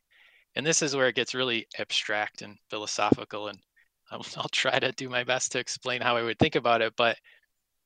And 0.55 0.65
this 0.65 0.81
is 0.81 0.95
where 0.95 1.07
it 1.07 1.15
gets 1.15 1.35
really 1.35 1.67
abstract 1.77 2.41
and 2.41 2.57
philosophical 2.69 3.47
and 3.47 3.59
I'll, 4.12 4.25
I'll, 4.38 4.49
try 4.49 4.79
to 4.79 4.91
do 4.91 5.07
my 5.07 5.23
best 5.23 5.51
to 5.51 5.59
explain 5.59 6.01
how 6.01 6.17
i 6.17 6.23
would 6.23 6.39
think 6.39 6.55
about 6.55 6.81
it 6.81 6.93
but 6.97 7.17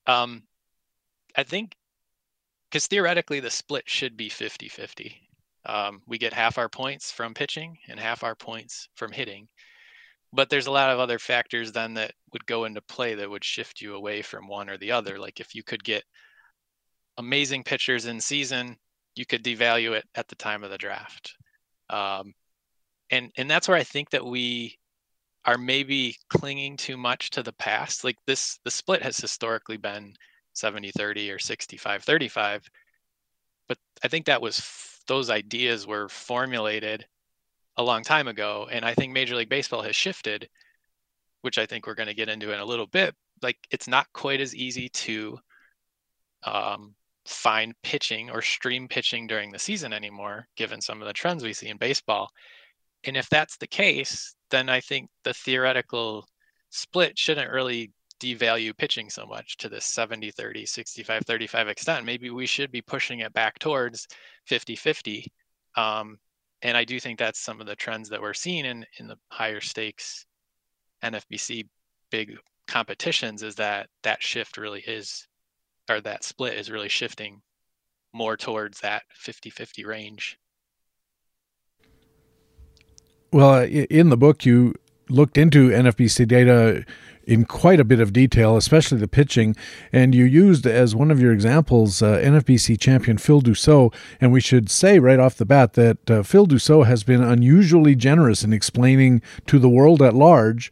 Um, 0.08 0.44
I 1.36 1.44
think 1.44 1.76
because 2.70 2.88
theoretically 2.88 3.40
the 3.40 3.52
split 3.52 3.88
should 3.88 4.18
be 4.18 4.30
50 4.30 4.68
50. 4.68 5.22
Um, 5.66 6.02
we 6.08 6.18
get 6.18 6.34
half 6.34 6.58
our 6.58 6.70
points 6.70 7.12
from 7.12 7.34
pitching 7.34 7.78
and 7.88 8.00
half 8.00 8.24
our 8.24 8.36
points 8.36 8.90
from 8.96 9.12
hitting. 9.12 9.48
But 10.34 10.50
there's 10.50 10.68
a 10.68 10.72
lot 10.72 10.90
of 10.90 11.00
other 11.00 11.20
factors 11.20 11.72
then 11.72 11.94
that 11.94 12.14
would 12.34 12.46
go 12.48 12.66
into 12.66 12.82
play 12.82 13.16
that 13.16 13.30
would 13.30 13.44
shift 13.44 13.80
you 13.80 13.96
away 13.96 14.24
from 14.24 14.48
one 14.48 14.70
or 14.70 14.78
the 14.78 14.92
other. 14.92 15.20
Like 15.20 15.40
if 15.40 15.56
you 15.56 15.64
could 15.64 15.84
get 15.84 16.04
amazing 17.18 17.64
pitchers 17.64 18.08
in 18.08 18.20
season, 18.20 18.78
you 19.16 19.26
could 19.26 19.44
devalue 19.44 19.94
it 19.94 20.06
at 20.16 20.28
the 20.28 20.36
time 20.36 20.64
of 20.64 20.72
the 20.72 20.78
draft. 20.78 21.36
Um, 21.90 22.34
and 23.10 23.32
and 23.38 23.50
that's 23.50 23.68
where 23.68 23.78
I 23.78 23.84
think 23.84 24.10
that 24.12 24.26
we 24.26 24.78
are 25.46 25.58
maybe 25.58 26.16
clinging 26.30 26.78
too 26.78 26.98
much 26.98 27.30
to 27.32 27.44
the 27.44 27.54
past. 27.54 28.04
Like 28.04 28.18
this, 28.26 28.60
the 28.64 28.72
split 28.72 29.02
has 29.02 29.18
historically 29.18 29.78
been 29.78 30.14
70 30.54 30.92
30 30.92 31.32
or 31.32 31.40
65 31.40 32.04
35. 32.04 32.70
But 33.68 33.78
I 34.04 34.08
think 34.08 34.26
that 34.26 34.42
was, 34.42 35.02
those 35.08 35.30
ideas 35.30 35.86
were 35.88 36.08
formulated 36.10 37.06
a 37.78 37.84
long 37.84 38.04
time 38.04 38.28
ago. 38.28 38.68
And 38.72 38.86
I 38.86 38.94
think 38.94 39.12
Major 39.12 39.36
League 39.36 39.50
Baseball 39.50 39.82
has 39.82 39.96
shifted, 39.96 40.48
which 41.42 41.58
I 41.58 41.66
think 41.66 41.88
we're 41.88 41.96
going 41.96 42.08
to 42.08 42.14
get 42.14 42.30
into 42.30 42.54
in 42.54 42.60
a 42.60 42.66
little 42.66 42.88
bit. 42.88 43.16
Like 43.42 43.58
it's 43.72 43.88
not 43.88 44.08
quite 44.14 44.40
as 44.40 44.56
easy 44.56 44.90
to 44.90 45.40
um, 46.44 46.96
find 47.26 47.74
pitching 47.84 48.30
or 48.30 48.42
stream 48.42 48.88
pitching 48.88 49.28
during 49.28 49.52
the 49.52 49.60
season 49.60 49.92
anymore, 49.92 50.48
given 50.56 50.80
some 50.80 51.02
of 51.02 51.08
the 51.08 51.14
trends 51.14 51.44
we 51.44 51.52
see 51.52 51.68
in 51.68 51.78
baseball. 51.78 52.30
And 53.06 53.18
if 53.18 53.30
that's 53.30 53.58
the 53.58 53.68
case, 53.68 54.36
then 54.50 54.70
I 54.70 54.80
think 54.80 55.10
the 55.24 55.34
theoretical 55.34 56.26
split 56.70 57.18
shouldn't 57.18 57.52
really 57.52 57.92
devalue 58.20 58.76
pitching 58.78 59.10
so 59.10 59.26
much 59.26 59.58
to 59.58 59.68
this 59.68 59.86
70 59.86 60.32
30 60.32 60.66
65 60.66 61.24
35 61.26 61.68
extent. 61.68 62.06
Maybe 62.06 62.30
we 62.30 62.46
should 62.46 62.72
be 62.72 62.82
pushing 62.82 63.20
it 63.20 63.34
back 63.34 63.60
towards 63.60 64.08
50 64.46 64.76
50 64.76 65.32
um, 65.76 66.18
and 66.64 66.78
i 66.78 66.84
do 66.84 67.00
think 67.00 67.20
that's 67.20 67.40
some 67.40 67.60
of 67.62 67.68
the 67.68 67.76
trends 67.76 68.10
that 68.10 68.22
we're 68.22 68.34
seeing 68.34 68.66
in 68.66 68.86
in 69.00 69.08
the 69.08 69.18
higher 69.30 69.62
stakes 69.62 70.26
nfbc 71.04 71.68
big 72.10 72.38
competitions 72.68 73.44
is 73.44 73.56
that 73.56 73.88
that 74.04 74.24
shift 74.24 74.58
really 74.58 74.82
is 74.82 75.28
or 75.90 76.00
that 76.02 76.24
split 76.24 76.58
is 76.58 76.72
really 76.72 76.90
shifting 76.90 77.42
more 78.14 78.38
towards 78.38 78.80
that 78.80 79.04
50 79.14 79.50
50 79.50 79.86
range 79.86 80.38
well 83.34 83.64
in 83.64 84.10
the 84.10 84.18
book 84.18 84.46
you 84.46 84.74
looked 85.10 85.38
into 85.38 85.70
nfbc 85.70 86.28
data 86.28 86.86
in 87.26 87.46
quite 87.46 87.80
a 87.80 87.86
bit 87.86 88.00
of 88.00 88.14
detail, 88.14 88.58
especially 88.58 88.98
the 88.98 89.08
pitching. 89.08 89.56
And 89.92 90.14
you 90.14 90.26
used 90.26 90.66
as 90.66 90.96
one 90.96 91.12
of 91.12 91.22
your 91.22 91.32
examples 91.32 92.02
uh, 92.02 92.18
NFBC 92.18 92.80
champion 92.80 93.18
Phil 93.18 93.42
Dussault. 93.42 93.94
And 94.20 94.32
we 94.32 94.42
should 94.42 94.70
say 94.70 95.00
right 95.00 95.20
off 95.20 95.38
the 95.38 95.46
bat 95.46 95.74
that 95.74 96.12
uh, 96.12 96.24
Phil 96.24 96.48
Dussault 96.48 96.86
has 96.86 97.04
been 97.04 97.24
unusually 97.24 97.96
generous 97.96 98.44
in 98.44 98.54
explaining 98.54 99.22
to 99.48 99.60
the 99.60 99.70
world 99.70 100.02
at 100.02 100.14
large 100.14 100.72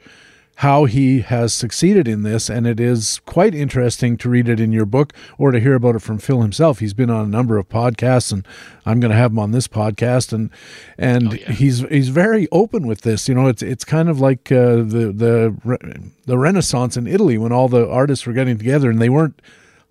how 0.61 0.85
he 0.85 1.21
has 1.21 1.51
succeeded 1.51 2.07
in 2.07 2.21
this, 2.21 2.47
and 2.47 2.67
it 2.67 2.79
is 2.79 3.19
quite 3.25 3.55
interesting 3.55 4.15
to 4.15 4.29
read 4.29 4.47
it 4.47 4.59
in 4.59 4.71
your 4.71 4.85
book 4.85 5.11
or 5.39 5.49
to 5.49 5.59
hear 5.59 5.73
about 5.73 5.95
it 5.95 6.03
from 6.03 6.19
Phil 6.19 6.43
himself. 6.43 6.77
He's 6.77 6.93
been 6.93 7.09
on 7.09 7.25
a 7.25 7.27
number 7.27 7.57
of 7.57 7.67
podcasts, 7.67 8.31
and 8.31 8.47
I'm 8.85 8.99
going 8.99 9.09
to 9.09 9.17
have 9.17 9.31
him 9.31 9.39
on 9.39 9.53
this 9.53 9.67
podcast, 9.67 10.31
and 10.31 10.51
and 10.99 11.29
oh, 11.29 11.31
yeah. 11.33 11.51
he's 11.51 11.79
he's 11.89 12.09
very 12.09 12.47
open 12.51 12.85
with 12.85 13.01
this. 13.01 13.27
You 13.27 13.33
know, 13.33 13.47
it's 13.47 13.63
it's 13.63 13.83
kind 13.83 14.07
of 14.07 14.19
like 14.19 14.51
uh, 14.51 14.75
the 14.75 15.11
the 15.11 16.11
the 16.27 16.37
Renaissance 16.37 16.95
in 16.95 17.07
Italy 17.07 17.39
when 17.39 17.51
all 17.51 17.67
the 17.67 17.89
artists 17.89 18.27
were 18.27 18.33
getting 18.33 18.59
together 18.59 18.91
and 18.91 19.01
they 19.01 19.09
weren't 19.09 19.41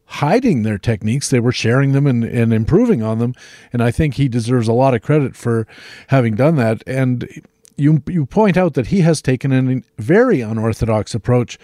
hiding 0.05 0.63
their 0.63 0.79
techniques. 0.79 1.31
They 1.31 1.41
were 1.41 1.51
sharing 1.51 1.91
them 1.91 2.07
and, 2.07 2.23
and 2.23 2.53
improving 2.53 3.03
on 3.03 3.19
them. 3.19 3.35
And 3.73 3.83
I 3.83 3.91
think 3.91 4.15
he 4.15 4.29
deserves 4.29 4.69
a 4.69 4.73
lot 4.73 4.95
of 4.95 5.03
credit 5.03 5.35
for 5.35 5.67
having 6.09 6.37
done 6.37 6.55
that. 6.57 6.85
And 6.87 7.29
you 7.81 8.03
you 8.07 8.27
point 8.27 8.57
out 8.57 8.75
that 8.75 8.89
he 8.89 9.01
has 9.01 9.23
taken 9.23 9.53
a 9.53 9.83
very 10.01 10.41
unorthodox 10.41 11.15
approach 11.15 11.59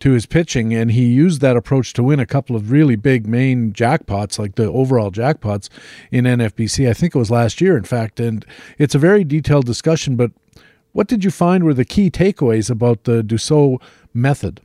to 0.00 0.12
his 0.12 0.26
pitching, 0.26 0.74
and 0.74 0.90
he 0.92 1.06
used 1.06 1.40
that 1.40 1.56
approach 1.56 1.92
to 1.94 2.02
win 2.02 2.18
a 2.18 2.26
couple 2.26 2.56
of 2.56 2.70
really 2.70 2.96
big 2.96 3.26
main 3.26 3.72
jackpots, 3.72 4.38
like 4.38 4.54
the 4.54 4.64
overall 4.70 5.10
jackpots 5.10 5.68
in 6.10 6.24
NFBC. 6.24 6.88
I 6.88 6.94
think 6.94 7.14
it 7.14 7.18
was 7.18 7.30
last 7.30 7.60
year, 7.60 7.76
in 7.76 7.84
fact, 7.84 8.18
and 8.18 8.44
it's 8.78 8.94
a 8.94 8.98
very 8.98 9.24
detailed 9.24 9.66
discussion. 9.66 10.16
But 10.16 10.32
what 10.92 11.06
did 11.06 11.24
you 11.24 11.30
find 11.30 11.64
were 11.64 11.74
the 11.74 11.84
key 11.84 12.10
takeaways 12.10 12.70
about 12.70 13.04
the 13.04 13.22
Dussault 13.22 13.80
method? 14.14 14.60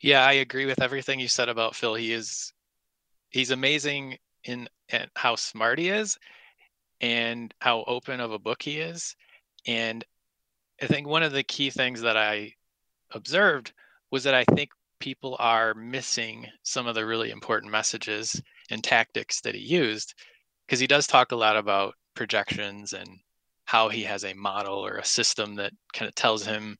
Yeah, 0.00 0.26
I 0.26 0.32
agree 0.32 0.66
with 0.66 0.82
everything 0.82 1.20
you 1.20 1.28
said 1.28 1.48
about 1.48 1.76
Phil. 1.76 1.94
He 1.94 2.12
is 2.12 2.52
he's 3.30 3.52
amazing 3.52 4.18
in, 4.44 4.68
in 4.88 5.06
how 5.14 5.36
smart 5.36 5.78
he 5.78 5.88
is 5.88 6.18
and 7.02 7.52
how 7.60 7.84
open 7.86 8.20
of 8.20 8.32
a 8.32 8.38
book 8.38 8.62
he 8.62 8.78
is. 8.78 9.14
And 9.66 10.04
I 10.80 10.86
think 10.86 11.06
one 11.06 11.22
of 11.22 11.32
the 11.32 11.42
key 11.42 11.70
things 11.70 12.00
that 12.02 12.16
I 12.16 12.54
observed 13.10 13.72
was 14.10 14.24
that 14.24 14.34
I 14.34 14.44
think 14.54 14.70
people 15.00 15.36
are 15.40 15.74
missing 15.74 16.46
some 16.62 16.86
of 16.86 16.94
the 16.94 17.04
really 17.04 17.30
important 17.30 17.72
messages 17.72 18.40
and 18.70 18.82
tactics 18.82 19.40
that 19.40 19.54
he 19.54 19.60
used 19.60 20.14
because 20.66 20.78
he 20.78 20.86
does 20.86 21.06
talk 21.06 21.32
a 21.32 21.36
lot 21.36 21.56
about 21.56 21.94
projections 22.14 22.92
and 22.92 23.08
how 23.64 23.88
he 23.88 24.04
has 24.04 24.24
a 24.24 24.34
model 24.34 24.74
or 24.74 24.96
a 24.96 25.04
system 25.04 25.56
that 25.56 25.72
kind 25.92 26.08
of 26.08 26.14
tells 26.14 26.44
him 26.44 26.76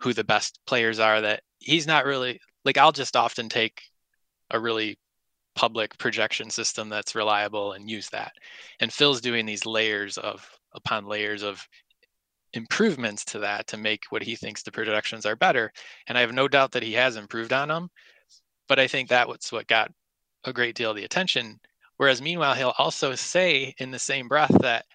who 0.00 0.12
the 0.12 0.24
best 0.24 0.60
players 0.66 0.98
are 0.98 1.20
that 1.20 1.42
he's 1.58 1.86
not 1.86 2.04
really 2.04 2.40
like 2.64 2.76
I'll 2.76 2.92
just 2.92 3.16
often 3.16 3.48
take 3.48 3.82
a 4.50 4.60
really 4.60 4.98
public 5.54 5.96
projection 5.98 6.50
system 6.50 6.88
that's 6.88 7.14
reliable 7.14 7.72
and 7.72 7.90
use 7.90 8.08
that. 8.10 8.32
And 8.80 8.92
Phil's 8.92 9.20
doing 9.20 9.46
these 9.46 9.66
layers 9.66 10.18
of 10.18 10.48
upon 10.74 11.06
layers 11.06 11.42
of 11.42 11.66
improvements 12.52 13.24
to 13.26 13.38
that 13.40 13.66
to 13.68 13.76
make 13.76 14.04
what 14.10 14.22
he 14.22 14.36
thinks 14.36 14.62
the 14.62 14.72
projections 14.72 15.26
are 15.26 15.36
better. 15.36 15.72
And 16.06 16.16
I 16.16 16.20
have 16.20 16.32
no 16.32 16.48
doubt 16.48 16.72
that 16.72 16.82
he 16.82 16.92
has 16.94 17.16
improved 17.16 17.52
on 17.52 17.68
them. 17.68 17.90
But 18.68 18.78
I 18.78 18.86
think 18.86 19.08
that 19.08 19.28
was 19.28 19.50
what 19.50 19.66
got 19.66 19.90
a 20.44 20.52
great 20.52 20.74
deal 20.74 20.90
of 20.90 20.96
the 20.96 21.04
attention. 21.04 21.58
Whereas 21.96 22.22
meanwhile, 22.22 22.54
he'll 22.54 22.74
also 22.78 23.14
say 23.14 23.74
in 23.78 23.90
the 23.90 23.98
same 23.98 24.28
breath 24.28 24.56
that 24.60 24.86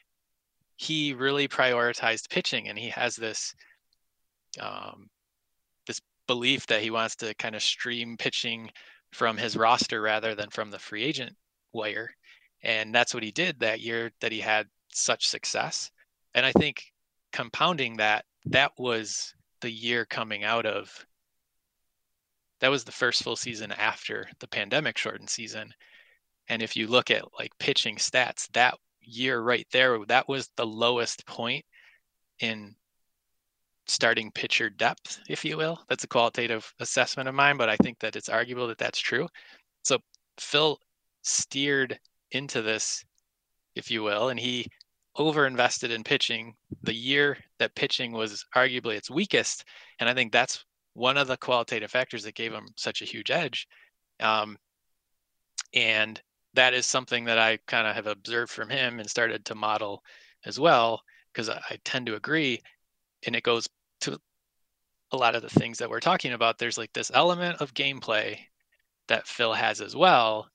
he 0.77 1.13
really 1.13 1.47
prioritized 1.47 2.29
pitching 2.29 2.67
and 2.67 2.77
he 2.77 2.89
has 2.89 3.15
this 3.15 3.53
um, 4.59 5.09
this 5.87 6.01
belief 6.27 6.65
that 6.67 6.81
he 6.81 6.91
wants 6.91 7.15
to 7.17 7.33
kind 7.35 7.55
of 7.55 7.61
stream 7.61 8.17
pitching 8.17 8.69
from 9.11 9.37
his 9.37 9.55
roster 9.55 10.01
rather 10.01 10.35
than 10.35 10.49
from 10.49 10.71
the 10.71 10.79
free 10.79 11.03
agent 11.03 11.35
wire. 11.73 12.11
And 12.63 12.93
that's 12.93 13.13
what 13.13 13.23
he 13.23 13.31
did 13.31 13.59
that 13.59 13.79
year 13.79 14.11
that 14.21 14.31
he 14.31 14.39
had 14.39 14.67
such 14.91 15.27
success. 15.27 15.91
And 16.33 16.45
I 16.45 16.51
think 16.51 16.83
compounding 17.31 17.97
that, 17.97 18.25
that 18.45 18.71
was 18.77 19.33
the 19.61 19.69
year 19.69 20.05
coming 20.05 20.43
out 20.43 20.65
of 20.65 21.05
that 22.59 22.71
was 22.71 22.83
the 22.83 22.91
first 22.91 23.23
full 23.23 23.35
season 23.35 23.71
after 23.71 24.27
the 24.39 24.47
pandemic 24.47 24.97
shortened 24.97 25.29
season. 25.29 25.73
And 26.47 26.61
if 26.61 26.75
you 26.75 26.87
look 26.87 27.11
at 27.11 27.25
like 27.37 27.51
pitching 27.59 27.97
stats, 27.97 28.49
that 28.53 28.75
year 29.01 29.39
right 29.39 29.67
there, 29.71 29.99
that 30.07 30.27
was 30.27 30.49
the 30.55 30.65
lowest 30.65 31.25
point 31.25 31.65
in 32.39 32.75
starting 33.87 34.31
pitcher 34.31 34.69
depth, 34.69 35.19
if 35.29 35.45
you 35.45 35.57
will. 35.57 35.79
That's 35.89 36.03
a 36.03 36.07
qualitative 36.07 36.73
assessment 36.79 37.29
of 37.29 37.35
mine, 37.35 37.57
but 37.57 37.69
I 37.69 37.75
think 37.77 37.99
that 37.99 38.15
it's 38.15 38.29
arguable 38.29 38.67
that 38.67 38.77
that's 38.77 38.99
true. 38.99 39.27
So 39.83 39.99
Phil 40.39 40.79
steered 41.21 41.99
into 42.31 42.61
this, 42.61 43.05
if 43.75 43.91
you 43.91 44.03
will, 44.03 44.29
and 44.29 44.39
he 44.39 44.67
overinvested 45.17 45.91
in 45.91 46.03
pitching 46.03 46.53
the 46.83 46.93
year 46.93 47.37
that 47.59 47.75
pitching 47.75 48.11
was 48.11 48.45
arguably 48.55 48.95
its 48.95 49.09
weakest. 49.09 49.63
And 49.99 50.09
I 50.09 50.13
think 50.13 50.31
that's 50.31 50.65
one 50.93 51.17
of 51.17 51.27
the 51.27 51.37
qualitative 51.37 51.91
factors 51.91 52.23
that 52.23 52.35
gave 52.35 52.51
him 52.51 52.67
such 52.75 53.01
a 53.01 53.05
huge 53.05 53.31
edge. 53.31 53.67
Um, 54.19 54.57
and 55.73 56.21
that 56.53 56.73
is 56.73 56.85
something 56.85 57.25
that 57.25 57.37
I 57.37 57.59
kind 57.67 57.87
of 57.87 57.95
have 57.95 58.07
observed 58.07 58.51
from 58.51 58.69
him 58.69 58.99
and 58.99 59.09
started 59.09 59.45
to 59.45 59.55
model 59.55 60.01
as 60.45 60.59
well, 60.59 61.01
because 61.31 61.49
I, 61.49 61.61
I 61.69 61.77
tend 61.83 62.07
to 62.07 62.15
agree 62.15 62.61
and 63.25 63.35
it 63.35 63.43
goes 63.43 63.67
a 65.11 65.17
lot 65.17 65.35
of 65.35 65.41
the 65.41 65.49
things 65.49 65.77
that 65.77 65.89
we're 65.89 65.99
talking 65.99 66.33
about 66.33 66.57
there's 66.57 66.77
like 66.77 66.91
this 66.93 67.11
element 67.13 67.61
of 67.61 67.73
gameplay 67.73 68.37
that 69.07 69.27
phil 69.27 69.53
has 69.53 69.81
as 69.81 69.95
well 69.95 70.47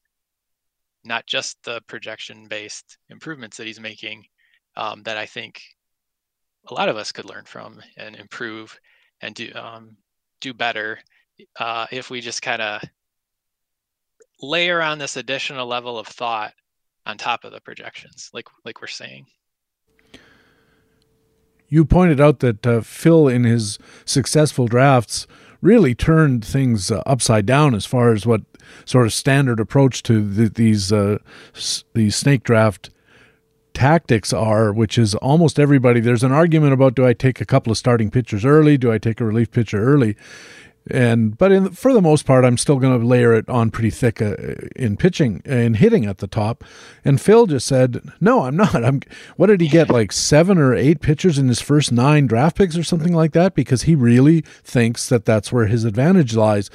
not 1.05 1.27
just 1.27 1.63
the 1.65 1.81
projection 1.87 2.47
based 2.49 2.99
improvements 3.09 3.57
that 3.57 3.67
he's 3.67 3.81
making 3.81 4.25
um, 4.77 5.03
that 5.03 5.17
i 5.17 5.27
think 5.27 5.63
a 6.69 6.75
lot 6.75 6.89
of 6.89 6.97
us 6.97 7.13
could 7.13 7.25
learn 7.25 7.45
from 7.45 7.81
and 7.97 8.17
improve 8.17 8.79
and 9.23 9.35
do 9.35 9.51
um, 9.55 9.97
do 10.41 10.53
better 10.53 10.99
uh, 11.59 11.87
if 11.91 12.11
we 12.11 12.21
just 12.21 12.43
kind 12.43 12.61
of 12.61 12.83
layer 14.43 14.83
on 14.83 14.99
this 14.99 15.17
additional 15.17 15.67
level 15.67 15.99
of 15.99 16.07
thought 16.07 16.53
on 17.07 17.17
top 17.17 17.45
of 17.45 17.53
the 17.53 17.61
projections 17.61 18.31
like 18.33 18.47
like 18.65 18.81
we're 18.81 18.87
saying 18.87 19.27
you 21.71 21.85
pointed 21.87 22.21
out 22.21 22.41
that 22.41 22.67
uh, 22.67 22.81
Phil, 22.83 23.29
in 23.29 23.45
his 23.45 23.79
successful 24.05 24.67
drafts, 24.67 25.27
really 25.63 25.95
turned 25.95 26.45
things 26.45 26.91
uh, 26.91 27.03
upside 27.07 27.47
down 27.47 27.75
as 27.75 27.87
far 27.87 28.13
as 28.13 28.27
what 28.27 28.43
sort 28.85 29.07
of 29.07 29.13
standard 29.13 29.61
approach 29.61 30.03
to 30.03 30.21
the, 30.29 30.49
these 30.49 30.93
uh, 30.93 31.19
s- 31.55 31.85
these 31.95 32.17
snake 32.17 32.43
draft 32.43 32.91
tactics 33.73 34.33
are, 34.33 34.73
which 34.73 34.99
is 34.99 35.15
almost 35.17 35.59
everybody. 35.59 36.01
There's 36.01 36.25
an 36.25 36.33
argument 36.33 36.73
about 36.73 36.95
do 36.95 37.07
I 37.07 37.13
take 37.13 37.41
a 37.41 37.47
couple 37.47 37.71
of 37.71 37.79
starting 37.79 38.11
pitchers 38.11 38.45
early? 38.45 38.77
Do 38.77 38.93
I 38.93 38.99
take 38.99 39.21
a 39.21 39.25
relief 39.25 39.51
pitcher 39.51 39.83
early? 39.83 40.17
And 40.91 41.37
but 41.39 41.53
in, 41.53 41.71
for 41.71 41.93
the 41.93 42.03
most 42.03 42.27
part, 42.27 42.45
I'm 42.45 42.57
still 42.57 42.79
going 42.79 42.99
to 42.99 43.07
layer 43.07 43.33
it 43.35 43.49
on 43.49 43.71
pretty 43.71 43.91
thick 43.91 44.21
uh, 44.21 44.35
in 44.77 44.97
pitching 44.97 45.43
and 45.45 45.77
hitting 45.77 46.07
at 46.07 46.19
the 46.19 46.27
top. 46.27 46.65
And 47.05 47.21
Phil 47.21 47.47
just 47.47 47.67
said, 47.67 48.01
"No, 48.21 48.43
I'm 48.43 48.57
not. 48.57 48.85
I'm." 48.85 49.01
What 49.37 49.47
did 49.47 49.61
he 49.61 49.69
get? 49.69 49.91
Like 49.91 50.13
seven 50.13 50.59
or 50.59 50.75
eight 50.75 51.01
pitchers 51.01 51.39
in 51.39 51.49
his 51.49 51.61
first 51.61 51.93
nine 51.93 52.27
draft 52.27 52.57
picks 52.57 52.77
or 52.77 52.85
something 52.85 53.15
like 53.15 53.33
that, 53.33 53.55
because 53.55 53.83
he 53.83 53.95
really 53.95 54.41
thinks 54.41 55.09
that 55.09 55.25
that's 55.25 55.53
where 55.53 55.67
his 55.67 55.85
advantage 55.85 56.35
lies. 56.35 56.71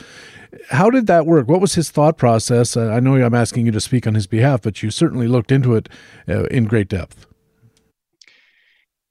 How 0.70 0.89
did 0.89 1.07
that 1.07 1.26
work? 1.26 1.47
What 1.47 1.61
was 1.61 1.76
his 1.76 1.91
thought 1.91 2.18
process? 2.18 2.78
Uh, 2.78 2.89
I 2.89 2.99
know 2.99 3.16
I'm 3.16 3.36
asking 3.36 3.66
you 3.66 3.72
to 3.74 3.82
speak 3.82 4.07
on 4.07 4.16
his 4.16 4.28
behalf, 4.28 4.61
but 4.61 4.82
you 4.82 4.89
certainly 4.89 5.28
looked 5.28 5.51
into 5.51 5.76
it 5.76 5.89
uh, 6.30 6.45
in 6.45 6.66
great 6.66 6.88
depth. 6.88 7.26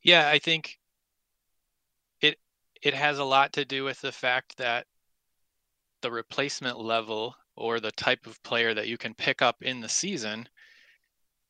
Yeah, 0.03 0.29
I 0.29 0.39
think 0.39 0.79
it 2.21 2.39
it 2.83 2.95
has 2.95 3.19
a 3.19 3.25
lot 3.25 3.53
to 3.55 3.65
do 3.65 3.85
with 3.85 4.01
the 4.01 4.13
fact 4.13 4.57
that 4.59 4.87
the 6.05 6.11
replacement 6.11 6.79
level 6.79 7.35
or 7.57 7.81
the 7.81 7.91
type 7.93 8.27
of 8.27 8.43
player 8.43 8.75
that 8.75 8.89
you 8.89 8.99
can 8.99 9.15
pick 9.15 9.41
up 9.41 9.57
in 9.63 9.81
the 9.81 9.89
season 9.89 10.47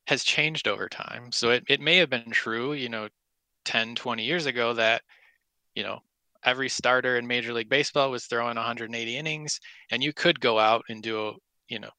has 0.07 0.23
changed 0.23 0.69
over 0.69 0.89
time. 0.89 1.33
So 1.33 1.51
it, 1.51 1.65
it 1.69 1.81
may 1.81 1.97
have 1.97 2.09
been 2.09 2.31
true, 2.31 2.73
you 2.73 2.89
know, 2.89 3.09
10, 3.65 3.97
20 3.97 4.23
years 4.23 4.47
ago 4.47 4.73
that, 4.75 5.03
you 5.75 5.83
know, 5.83 5.99
every 6.45 6.69
starter 6.69 7.17
in 7.17 7.27
Major 7.27 7.53
League 7.53 7.69
Baseball 7.69 8.13
was 8.13 8.27
throwing 8.27 8.55
180 8.55 9.17
innings, 9.17 9.59
and 9.91 10.05
you 10.05 10.13
could 10.13 10.39
go 10.39 10.61
out 10.61 10.85
and 10.89 11.03
do 11.03 11.29
a, 11.29 11.33
you 11.69 11.81
know, 11.81 11.91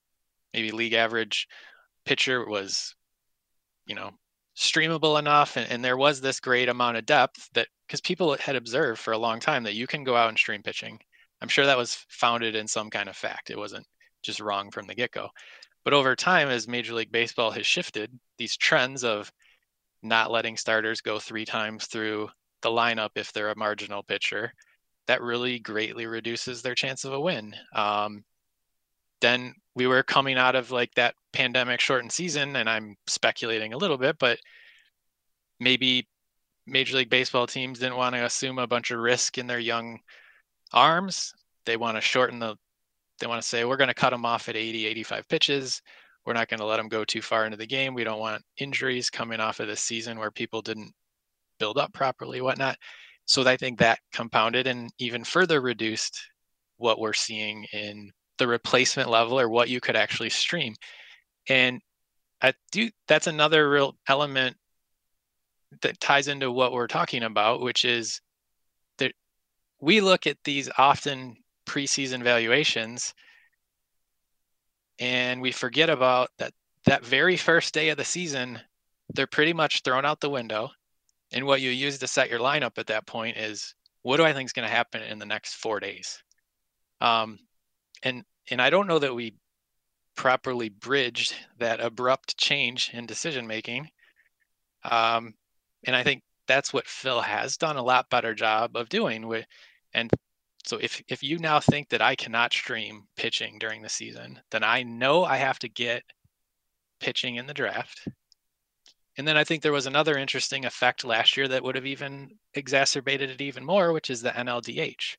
maybe 0.53 0.71
league 0.71 0.93
average 0.93 1.49
pitcher 2.05 2.47
was, 2.47 2.95
you 3.85 3.95
know, 3.95 4.11
streamable 4.55 5.19
enough, 5.19 5.57
and, 5.57 5.69
and 5.69 5.83
there 5.83 5.97
was 5.97 6.21
this 6.21 6.39
great 6.39 6.69
amount 6.69 6.95
of 6.95 7.05
depth 7.05 7.49
that 7.53 7.67
because 7.85 7.99
people 7.99 8.37
had 8.37 8.55
observed 8.55 9.01
for 9.01 9.11
a 9.11 9.17
long 9.17 9.41
time 9.41 9.63
that 9.63 9.75
you 9.75 9.87
can 9.87 10.05
go 10.05 10.15
out 10.15 10.29
and 10.29 10.37
stream 10.37 10.63
pitching. 10.63 10.99
I'm 11.45 11.49
sure 11.49 11.67
that 11.67 11.77
was 11.77 12.03
founded 12.09 12.55
in 12.55 12.67
some 12.67 12.89
kind 12.89 13.07
of 13.07 13.15
fact. 13.15 13.51
It 13.51 13.57
wasn't 13.59 13.85
just 14.23 14.39
wrong 14.39 14.71
from 14.71 14.87
the 14.87 14.95
get 14.95 15.11
go. 15.11 15.29
But 15.83 15.93
over 15.93 16.15
time, 16.15 16.47
as 16.47 16.67
Major 16.67 16.95
League 16.95 17.11
Baseball 17.11 17.51
has 17.51 17.67
shifted, 17.67 18.09
these 18.39 18.57
trends 18.57 19.03
of 19.03 19.31
not 20.01 20.31
letting 20.31 20.57
starters 20.57 21.01
go 21.01 21.19
three 21.19 21.45
times 21.45 21.85
through 21.85 22.29
the 22.63 22.69
lineup 22.69 23.11
if 23.13 23.31
they're 23.31 23.51
a 23.51 23.55
marginal 23.55 24.01
pitcher, 24.01 24.51
that 25.05 25.21
really 25.21 25.59
greatly 25.59 26.07
reduces 26.07 26.63
their 26.63 26.73
chance 26.73 27.05
of 27.05 27.13
a 27.13 27.21
win. 27.21 27.53
Um, 27.75 28.23
then 29.21 29.53
we 29.75 29.85
were 29.85 30.01
coming 30.01 30.39
out 30.39 30.55
of 30.55 30.71
like 30.71 30.95
that 30.95 31.13
pandemic 31.31 31.79
shortened 31.79 32.11
season, 32.11 32.55
and 32.55 32.67
I'm 32.67 32.95
speculating 33.05 33.73
a 33.73 33.77
little 33.77 33.99
bit, 33.99 34.17
but 34.17 34.39
maybe 35.59 36.07
Major 36.65 36.97
League 36.97 37.11
Baseball 37.11 37.45
teams 37.45 37.77
didn't 37.77 37.97
want 37.97 38.15
to 38.15 38.25
assume 38.25 38.57
a 38.57 38.65
bunch 38.65 38.89
of 38.89 38.97
risk 38.97 39.37
in 39.37 39.45
their 39.45 39.59
young 39.59 39.99
arms. 40.73 41.33
They 41.65 41.77
want 41.77 41.97
to 41.97 42.01
shorten 42.01 42.39
the, 42.39 42.55
they 43.19 43.27
want 43.27 43.41
to 43.41 43.47
say, 43.47 43.65
we're 43.65 43.77
going 43.77 43.87
to 43.87 43.93
cut 43.93 44.11
them 44.11 44.25
off 44.25 44.49
at 44.49 44.55
80, 44.55 44.85
85 44.85 45.27
pitches. 45.27 45.81
We're 46.25 46.33
not 46.33 46.47
going 46.47 46.59
to 46.59 46.65
let 46.65 46.77
them 46.77 46.89
go 46.89 47.03
too 47.03 47.21
far 47.21 47.45
into 47.45 47.57
the 47.57 47.67
game. 47.67 47.93
We 47.93 48.03
don't 48.03 48.19
want 48.19 48.43
injuries 48.57 49.09
coming 49.09 49.39
off 49.39 49.59
of 49.59 49.67
this 49.67 49.81
season 49.81 50.17
where 50.17 50.31
people 50.31 50.61
didn't 50.61 50.91
build 51.59 51.77
up 51.77 51.93
properly, 51.93 52.41
whatnot. 52.41 52.77
So 53.25 53.47
I 53.47 53.57
think 53.57 53.79
that 53.79 53.99
compounded 54.13 54.67
and 54.67 54.91
even 54.99 55.23
further 55.23 55.61
reduced 55.61 56.19
what 56.77 56.99
we're 56.99 57.13
seeing 57.13 57.65
in 57.73 58.11
the 58.37 58.47
replacement 58.47 59.09
level 59.09 59.39
or 59.39 59.49
what 59.49 59.69
you 59.69 59.79
could 59.79 59.95
actually 59.95 60.29
stream. 60.29 60.75
And 61.47 61.81
I 62.41 62.53
do 62.71 62.89
that's 63.07 63.27
another 63.27 63.69
real 63.69 63.95
element 64.07 64.57
that 65.81 65.99
ties 65.99 66.27
into 66.27 66.51
what 66.51 66.73
we're 66.73 66.87
talking 66.87 67.23
about, 67.23 67.61
which 67.61 67.85
is 67.85 68.21
we 69.85 70.01
look 70.01 70.25
at 70.25 70.43
these 70.43 70.67
often 70.79 71.37
preseason 71.67 72.23
valuations 72.23 73.13
and 74.97 75.39
we 75.43 75.51
forget 75.51 75.91
about 75.91 76.29
that 76.39 76.53
that 76.87 77.05
very 77.05 77.37
first 77.37 77.71
day 77.71 77.89
of 77.89 77.97
the 77.97 78.03
season, 78.03 78.59
they're 79.13 79.27
pretty 79.27 79.53
much 79.53 79.81
thrown 79.83 80.03
out 80.03 80.21
the 80.21 80.29
window. 80.29 80.71
And 81.31 81.45
what 81.45 81.61
you 81.61 81.69
use 81.69 81.99
to 81.99 82.07
set 82.07 82.31
your 82.31 82.39
lineup 82.39 82.79
at 82.79 82.87
that 82.87 83.05
point 83.05 83.37
is 83.37 83.75
what 84.01 84.17
do 84.17 84.23
I 84.23 84.33
think 84.33 84.47
is 84.47 84.53
going 84.53 84.67
to 84.67 84.75
happen 84.75 85.03
in 85.03 85.19
the 85.19 85.25
next 85.25 85.53
four 85.53 85.79
days? 85.79 86.17
Um, 86.99 87.37
and 88.01 88.23
and 88.49 88.59
I 88.59 88.71
don't 88.71 88.87
know 88.87 88.99
that 88.99 89.13
we 89.13 89.35
properly 90.15 90.69
bridged 90.69 91.35
that 91.59 91.79
abrupt 91.79 92.37
change 92.37 92.89
in 92.91 93.05
decision 93.05 93.45
making. 93.45 93.89
Um, 94.83 95.35
and 95.85 95.95
I 95.95 96.01
think 96.01 96.23
that's 96.47 96.73
what 96.73 96.87
Phil 96.87 97.21
has 97.21 97.57
done 97.57 97.77
a 97.77 97.83
lot 97.83 98.09
better 98.09 98.33
job 98.33 98.75
of 98.75 98.89
doing. 98.89 99.27
With, 99.27 99.45
and 99.95 100.11
so 100.65 100.77
if 100.77 101.01
if 101.07 101.23
you 101.23 101.39
now 101.39 101.59
think 101.59 101.89
that 101.89 102.01
I 102.01 102.15
cannot 102.15 102.53
stream 102.53 103.07
pitching 103.15 103.57
during 103.59 103.81
the 103.81 103.89
season, 103.89 104.39
then 104.51 104.63
I 104.63 104.83
know 104.83 105.23
I 105.23 105.37
have 105.37 105.59
to 105.59 105.69
get 105.69 106.03
pitching 106.99 107.35
in 107.35 107.47
the 107.47 107.53
draft. 107.53 108.07
And 109.17 109.27
then 109.27 109.37
I 109.37 109.45
think 109.45 109.61
there 109.61 109.71
was 109.71 109.85
another 109.85 110.17
interesting 110.17 110.65
effect 110.65 111.05
last 111.05 111.37
year 111.37 111.47
that 111.47 111.63
would 111.63 111.75
have 111.75 111.85
even 111.85 112.37
exacerbated 112.53 113.29
it 113.29 113.41
even 113.41 113.63
more, 113.63 113.93
which 113.93 114.09
is 114.09 114.21
the 114.21 114.31
NLDH. 114.31 115.15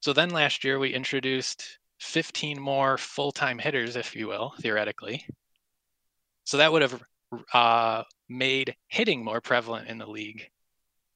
So 0.00 0.12
then 0.12 0.30
last 0.30 0.62
year 0.62 0.78
we 0.78 0.94
introduced 0.94 1.78
15 2.00 2.60
more 2.60 2.98
full-time 2.98 3.58
hitters, 3.58 3.96
if 3.96 4.14
you 4.14 4.28
will, 4.28 4.54
theoretically. 4.60 5.26
So 6.44 6.58
that 6.58 6.70
would 6.70 6.82
have 6.82 7.02
uh, 7.52 8.04
made 8.28 8.76
hitting 8.88 9.24
more 9.24 9.40
prevalent 9.40 9.88
in 9.88 9.98
the 9.98 10.06
league 10.06 10.48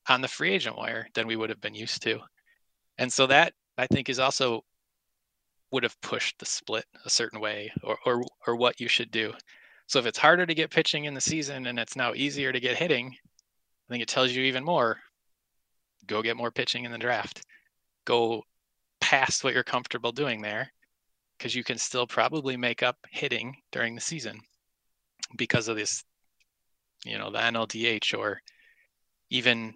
on 0.09 0.21
the 0.21 0.29
free 0.29 0.53
agent 0.53 0.77
wire 0.77 1.09
than 1.15 1.27
we 1.27 1.37
would 1.37 1.51
have 1.51 1.61
been 1.61 1.75
used 1.75 2.03
to. 2.03 2.21
And 2.99 3.13
so 3.13 3.27
that 3.27 3.53
I 3.79 3.87
think 3.87 4.09
is 4.09 4.19
also 4.19 4.65
would 5.71 5.83
have 5.83 6.01
pushed 6.01 6.39
the 6.39 6.47
split 6.47 6.85
a 7.05 7.11
certain 7.11 7.41
way 7.41 7.73
or, 7.83 7.99
or 8.07 8.23
or 8.47 8.57
what 8.57 8.81
you 8.81 8.89
should 8.89 9.11
do. 9.11 9.35
So 9.87 9.99
if 9.99 10.07
it's 10.07 10.19
harder 10.19 10.47
to 10.47 10.55
get 10.55 10.71
pitching 10.71 11.05
in 11.05 11.15
the 11.15 11.21
season 11.21 11.67
and 11.67 11.79
it's 11.79 11.97
now 11.97 12.15
easier 12.15 12.53
to 12.53 12.61
get 12.61 12.77
hitting, 12.77 13.15
I 13.89 13.93
think 13.93 14.03
it 14.03 14.09
tells 14.09 14.33
you 14.33 14.43
even 14.45 14.65
more. 14.65 14.99
Go 16.07 16.23
get 16.23 16.37
more 16.37 16.51
pitching 16.51 16.85
in 16.85 16.93
the 16.93 16.99
draft. 16.99 17.43
Go 18.05 18.43
past 19.01 19.45
what 19.45 19.55
you're 19.55 19.63
comfortable 19.63 20.13
doing 20.13 20.43
there 20.43 20.73
because 21.37 21.55
you 21.55 21.63
can 21.63 21.79
still 21.79 22.07
probably 22.07 22.57
make 22.57 22.83
up 22.83 22.97
hitting 23.11 23.57
during 23.71 23.95
the 23.95 24.01
season 24.01 24.41
because 25.37 25.69
of 25.69 25.77
this, 25.77 26.03
you 27.05 27.19
know, 27.19 27.31
the 27.31 27.39
NLDH 27.39 28.19
or 28.19 28.41
even 29.31 29.75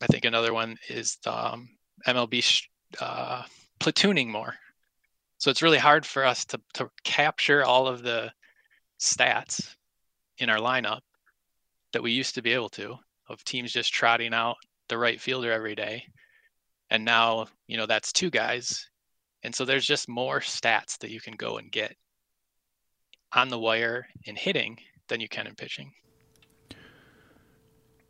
I 0.00 0.06
think 0.06 0.24
another 0.24 0.52
one 0.52 0.76
is 0.88 1.16
the 1.24 1.52
um, 1.52 1.68
MLB 2.06 2.62
uh, 3.00 3.42
platooning 3.80 4.28
more. 4.28 4.54
So 5.38 5.50
it's 5.50 5.62
really 5.62 5.78
hard 5.78 6.06
for 6.06 6.24
us 6.24 6.44
to, 6.46 6.60
to 6.74 6.90
capture 7.04 7.64
all 7.64 7.86
of 7.86 8.02
the 8.02 8.32
stats 8.98 9.74
in 10.38 10.48
our 10.48 10.58
lineup 10.58 11.00
that 11.92 12.02
we 12.02 12.12
used 12.12 12.34
to 12.34 12.42
be 12.42 12.52
able 12.52 12.70
to 12.70 12.96
of 13.28 13.42
teams 13.44 13.72
just 13.72 13.92
trotting 13.92 14.32
out 14.32 14.56
the 14.88 14.98
right 14.98 15.20
fielder 15.20 15.52
every 15.52 15.74
day. 15.74 16.04
And 16.90 17.04
now, 17.04 17.46
you 17.66 17.76
know, 17.76 17.86
that's 17.86 18.12
two 18.12 18.30
guys. 18.30 18.88
And 19.42 19.54
so 19.54 19.64
there's 19.64 19.86
just 19.86 20.08
more 20.08 20.40
stats 20.40 20.98
that 20.98 21.10
you 21.10 21.20
can 21.20 21.34
go 21.34 21.58
and 21.58 21.70
get 21.70 21.96
on 23.32 23.48
the 23.48 23.58
wire 23.58 24.06
in 24.24 24.36
hitting 24.36 24.78
than 25.08 25.20
you 25.20 25.28
can 25.28 25.46
in 25.46 25.54
pitching. 25.54 25.92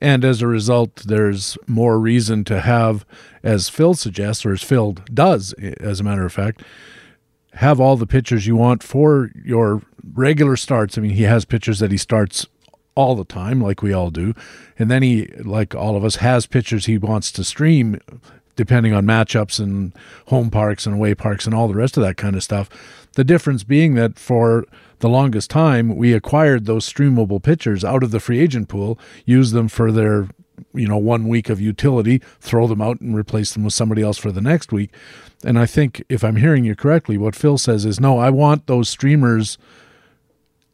And 0.00 0.24
as 0.24 0.42
a 0.42 0.46
result, 0.46 1.04
there's 1.06 1.56
more 1.66 1.98
reason 1.98 2.44
to 2.44 2.60
have, 2.60 3.06
as 3.42 3.68
Phil 3.68 3.94
suggests, 3.94 4.44
or 4.44 4.52
as 4.52 4.62
Phil 4.62 4.92
does, 5.12 5.52
as 5.54 6.00
a 6.00 6.04
matter 6.04 6.26
of 6.26 6.32
fact, 6.32 6.62
have 7.54 7.80
all 7.80 7.96
the 7.96 8.06
pitchers 8.06 8.46
you 8.46 8.56
want 8.56 8.82
for 8.82 9.30
your 9.42 9.82
regular 10.12 10.56
starts. 10.56 10.98
I 10.98 11.00
mean, 11.00 11.12
he 11.12 11.22
has 11.22 11.46
pitchers 11.46 11.78
that 11.78 11.90
he 11.90 11.96
starts 11.96 12.46
all 12.94 13.14
the 13.14 13.24
time, 13.24 13.60
like 13.60 13.82
we 13.82 13.92
all 13.92 14.10
do. 14.10 14.34
And 14.78 14.90
then 14.90 15.02
he, 15.02 15.26
like 15.38 15.74
all 15.74 15.96
of 15.96 16.04
us, 16.04 16.16
has 16.16 16.46
pitchers 16.46 16.86
he 16.86 16.98
wants 16.98 17.32
to 17.32 17.44
stream 17.44 17.98
depending 18.56 18.92
on 18.92 19.04
matchups 19.04 19.60
and 19.60 19.92
home 20.26 20.50
parks 20.50 20.86
and 20.86 20.94
away 20.94 21.14
parks 21.14 21.46
and 21.46 21.54
all 21.54 21.68
the 21.68 21.74
rest 21.74 21.96
of 21.96 22.02
that 22.02 22.16
kind 22.16 22.34
of 22.34 22.42
stuff. 22.42 22.68
The 23.14 23.24
difference 23.24 23.62
being 23.62 23.94
that 23.94 24.18
for 24.18 24.66
the 24.98 25.08
longest 25.08 25.50
time, 25.50 25.96
we 25.96 26.12
acquired 26.12 26.64
those 26.64 26.90
streamable 26.90 27.42
pitchers 27.42 27.84
out 27.84 28.02
of 28.02 28.10
the 28.10 28.20
free 28.20 28.40
agent 28.40 28.68
pool, 28.68 28.98
used 29.24 29.52
them 29.52 29.68
for 29.68 29.92
their 29.92 30.28
you 30.72 30.88
know 30.88 30.96
one 30.96 31.28
week 31.28 31.50
of 31.50 31.60
utility 31.60 32.18
throw 32.40 32.66
them 32.66 32.80
out 32.80 33.00
and 33.00 33.14
replace 33.14 33.52
them 33.52 33.64
with 33.64 33.74
somebody 33.74 34.00
else 34.00 34.16
for 34.16 34.32
the 34.32 34.40
next 34.40 34.72
week 34.72 34.90
and 35.44 35.58
i 35.58 35.66
think 35.66 36.02
if 36.08 36.24
i'm 36.24 36.36
hearing 36.36 36.64
you 36.64 36.74
correctly 36.74 37.18
what 37.18 37.36
phil 37.36 37.58
says 37.58 37.84
is 37.84 38.00
no 38.00 38.18
i 38.18 38.30
want 38.30 38.66
those 38.66 38.88
streamers 38.88 39.58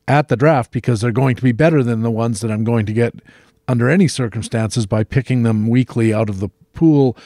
at 0.06 0.28
the 0.28 0.36
draft 0.36 0.70
because 0.70 1.00
they're 1.00 1.10
going 1.10 1.34
to 1.34 1.42
be 1.42 1.50
better 1.50 1.82
than 1.82 2.02
the 2.02 2.12
ones 2.12 2.40
that 2.40 2.50
i'm 2.50 2.62
going 2.62 2.86
to 2.86 2.92
get 2.92 3.14
under 3.66 3.88
any 3.88 4.06
circumstances 4.06 4.86
by 4.86 5.02
picking 5.02 5.42
them 5.42 5.68
weekly 5.68 6.12
out 6.12 6.28
of 6.28 6.40
the 6.40 6.48
pool 6.74 7.16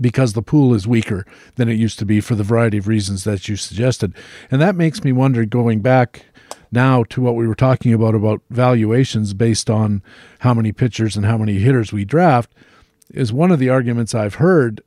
because 0.00 0.32
the 0.32 0.42
pool 0.42 0.74
is 0.74 0.86
weaker 0.86 1.24
than 1.56 1.68
it 1.68 1.74
used 1.74 1.98
to 1.98 2.04
be 2.04 2.20
for 2.20 2.34
the 2.34 2.42
variety 2.42 2.78
of 2.78 2.88
reasons 2.88 3.24
that 3.24 3.48
you 3.48 3.56
suggested. 3.56 4.12
And 4.50 4.60
that 4.60 4.74
makes 4.74 5.04
me 5.04 5.12
wonder 5.12 5.44
going 5.44 5.80
back 5.80 6.26
now 6.72 7.04
to 7.04 7.20
what 7.20 7.36
we 7.36 7.46
were 7.46 7.54
talking 7.54 7.92
about 7.92 8.14
about 8.14 8.42
valuations 8.50 9.32
based 9.32 9.70
on 9.70 10.02
how 10.40 10.52
many 10.52 10.72
pitchers 10.72 11.16
and 11.16 11.24
how 11.24 11.38
many 11.38 11.58
hitters 11.58 11.92
we 11.92 12.04
draft 12.04 12.52
is 13.10 13.32
one 13.32 13.52
of 13.52 13.58
the 13.58 13.70
arguments 13.70 14.14
I've 14.14 14.36
heard 14.36 14.82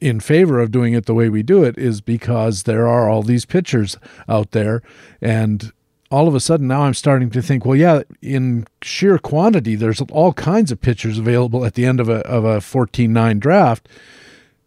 in 0.00 0.20
favor 0.20 0.60
of 0.60 0.70
doing 0.70 0.94
it 0.94 1.06
the 1.06 1.14
way 1.14 1.28
we 1.28 1.42
do 1.42 1.62
it 1.64 1.76
is 1.76 2.00
because 2.00 2.62
there 2.62 2.86
are 2.86 3.08
all 3.08 3.22
these 3.22 3.44
pitchers 3.44 3.98
out 4.28 4.52
there 4.52 4.82
and 5.20 5.72
all 6.12 6.28
of 6.28 6.34
a 6.34 6.40
sudden 6.40 6.68
now 6.68 6.82
I'm 6.82 6.94
starting 6.94 7.30
to 7.30 7.42
think, 7.42 7.64
well, 7.64 7.76
yeah, 7.76 8.02
in 8.20 8.66
sheer 8.82 9.18
quantity, 9.18 9.74
there's 9.74 10.02
all 10.12 10.34
kinds 10.34 10.70
of 10.70 10.80
pitchers 10.80 11.18
available 11.18 11.64
at 11.64 11.74
the 11.74 11.86
end 11.86 12.00
of 12.00 12.08
a 12.08 12.18
of 12.26 12.44
a 12.44 12.58
14-9 12.58 13.40
draft, 13.40 13.88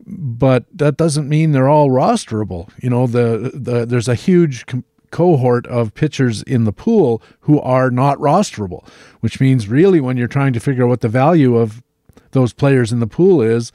but 0.05 0.65
that 0.73 0.97
doesn't 0.97 1.29
mean 1.29 1.51
they're 1.51 1.69
all 1.69 1.89
rosterable. 1.89 2.69
You 2.81 2.89
know, 2.89 3.05
the 3.05 3.51
the 3.53 3.85
there's 3.85 4.07
a 4.07 4.15
huge 4.15 4.65
com- 4.65 4.83
cohort 5.11 5.67
of 5.67 5.93
pitchers 5.93 6.41
in 6.43 6.63
the 6.63 6.73
pool 6.73 7.21
who 7.41 7.61
are 7.61 7.91
not 7.91 8.17
rosterable, 8.17 8.85
which 9.19 9.39
means 9.39 9.67
really 9.67 10.01
when 10.01 10.17
you're 10.17 10.27
trying 10.27 10.51
to 10.53 10.59
figure 10.59 10.83
out 10.83 10.89
what 10.89 11.01
the 11.01 11.09
value 11.09 11.55
of 11.55 11.83
those 12.31 12.53
players 12.53 12.91
in 12.91 12.99
the 12.99 13.07
pool 13.07 13.41
is, 13.41 13.71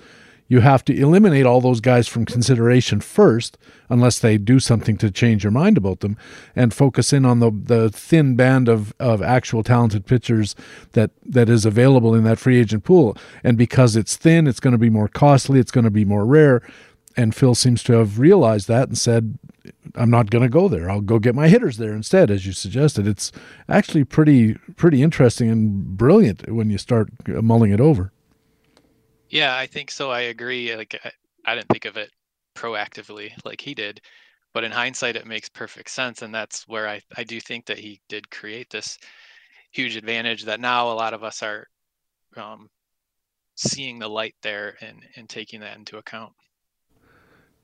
you 0.50 0.60
have 0.60 0.84
to 0.84 0.94
eliminate 0.94 1.46
all 1.46 1.60
those 1.60 1.80
guys 1.80 2.08
from 2.08 2.26
consideration 2.26 3.00
first, 3.00 3.56
unless 3.88 4.18
they 4.18 4.36
do 4.36 4.58
something 4.58 4.98
to 4.98 5.08
change 5.08 5.44
your 5.44 5.52
mind 5.52 5.78
about 5.78 6.00
them, 6.00 6.16
and 6.56 6.74
focus 6.74 7.12
in 7.12 7.24
on 7.24 7.38
the, 7.38 7.52
the 7.52 7.88
thin 7.88 8.34
band 8.34 8.68
of, 8.68 8.92
of 8.98 9.22
actual 9.22 9.62
talented 9.62 10.04
pitchers 10.06 10.56
that, 10.92 11.12
that 11.24 11.48
is 11.48 11.64
available 11.64 12.16
in 12.16 12.24
that 12.24 12.40
free 12.40 12.58
agent 12.58 12.82
pool. 12.82 13.16
And 13.44 13.56
because 13.56 13.94
it's 13.94 14.16
thin, 14.16 14.48
it's 14.48 14.58
going 14.58 14.72
to 14.72 14.78
be 14.78 14.90
more 14.90 15.06
costly, 15.06 15.60
it's 15.60 15.70
going 15.70 15.84
to 15.84 15.90
be 15.90 16.04
more 16.04 16.26
rare. 16.26 16.62
And 17.16 17.32
Phil 17.32 17.54
seems 17.54 17.84
to 17.84 17.92
have 17.92 18.18
realized 18.18 18.66
that 18.66 18.88
and 18.88 18.98
said, 18.98 19.38
I'm 19.94 20.10
not 20.10 20.30
going 20.30 20.42
to 20.42 20.48
go 20.48 20.68
there. 20.68 20.90
I'll 20.90 21.00
go 21.00 21.20
get 21.20 21.36
my 21.36 21.46
hitters 21.46 21.76
there 21.76 21.92
instead, 21.92 22.28
as 22.28 22.44
you 22.44 22.52
suggested. 22.52 23.06
It's 23.06 23.30
actually 23.68 24.02
pretty 24.02 24.54
pretty 24.74 25.00
interesting 25.00 25.48
and 25.48 25.96
brilliant 25.96 26.50
when 26.50 26.70
you 26.70 26.78
start 26.78 27.10
mulling 27.28 27.70
it 27.70 27.80
over. 27.80 28.12
Yeah, 29.30 29.56
I 29.56 29.66
think 29.66 29.90
so. 29.90 30.10
I 30.10 30.22
agree. 30.22 30.74
Like 30.76 30.98
I, 31.04 31.10
I 31.46 31.54
didn't 31.54 31.68
think 31.68 31.84
of 31.84 31.96
it 31.96 32.10
proactively 32.56 33.30
like 33.44 33.60
he 33.60 33.74
did, 33.74 34.00
but 34.52 34.64
in 34.64 34.72
hindsight, 34.72 35.16
it 35.16 35.26
makes 35.26 35.48
perfect 35.48 35.90
sense, 35.90 36.22
and 36.22 36.34
that's 36.34 36.66
where 36.68 36.88
I 36.88 37.00
I 37.16 37.24
do 37.24 37.40
think 37.40 37.66
that 37.66 37.78
he 37.78 38.00
did 38.08 38.30
create 38.30 38.68
this 38.70 38.98
huge 39.70 39.96
advantage 39.96 40.44
that 40.44 40.60
now 40.60 40.90
a 40.90 40.94
lot 40.94 41.14
of 41.14 41.22
us 41.22 41.42
are 41.42 41.66
um, 42.36 42.68
seeing 43.56 43.98
the 43.98 44.08
light 44.08 44.34
there 44.42 44.76
and 44.80 44.98
and 45.16 45.28
taking 45.28 45.60
that 45.60 45.76
into 45.76 45.98
account. 45.98 46.32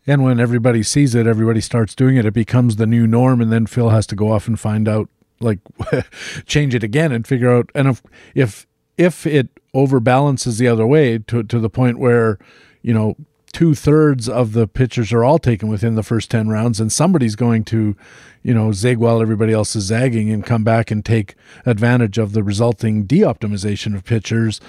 And 0.07 0.23
when 0.23 0.39
everybody 0.39 0.85
sees 0.85 1.17
it, 1.17 1.27
everybody 1.27 1.61
starts 1.61 1.95
doing 1.97 2.17
it. 2.17 2.25
It 2.25 2.35
becomes 2.35 2.77
the 2.77 2.87
new 2.87 3.09
norm, 3.09 3.41
and 3.41 3.51
then 3.51 3.67
Phil 3.67 3.91
has 3.91 4.07
to 4.09 4.15
go 4.15 4.31
off 4.31 4.47
and 4.47 4.59
find 4.59 4.87
out, 4.89 5.09
like, 5.41 5.59
change 6.47 6.77
it 6.77 6.85
again 6.85 7.11
and 7.11 7.27
figure 7.27 7.53
out. 7.53 7.71
And 7.75 7.89
if 7.89 8.03
if 8.35 8.67
if 8.99 9.27
it 9.27 9.49
overbalances 9.75 10.59
the 10.59 10.69
other 10.69 10.87
way 10.87 11.19
to 11.19 11.43
to 11.43 11.59
the 11.59 11.71
point 11.71 11.99
where 11.99 12.39
you 12.83 12.95
know 12.95 13.17
two 13.53 13.75
thirds 13.75 14.29
of 14.29 14.53
the 14.53 14.67
pitchers 14.67 15.13
are 15.13 15.25
all 15.25 15.39
taken 15.39 15.69
within 15.69 15.95
the 15.95 16.03
first 16.03 16.31
10 16.31 16.49
rounds 16.49 16.79
and 16.79 16.93
somebody's 16.93 17.37
going 17.37 17.65
to 17.65 17.97
you 18.43 18.53
know 18.53 18.71
zig 18.71 18.99
while 18.99 19.23
everybody 19.23 19.53
else 19.53 19.75
is 19.75 19.85
zagging 19.85 20.31
and 20.31 20.45
come 20.45 20.63
back 20.63 20.91
and 20.91 21.05
take 21.05 21.35
advantage 21.65 22.19
of 22.19 22.33
the 22.33 22.43
resulting 22.43 23.05
de-optimization 23.05 23.95
of 23.95 24.05
pitchers 24.05 24.61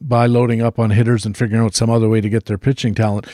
by 0.00 0.26
loading 0.26 0.62
up 0.62 0.78
on 0.78 0.90
hitters 0.90 1.26
and 1.26 1.36
figuring 1.36 1.62
out 1.62 1.74
some 1.74 1.90
other 1.90 2.08
way 2.08 2.20
to 2.20 2.30
get 2.30 2.46
their 2.46 2.58
pitching 2.58 2.94
talent. 2.94 3.26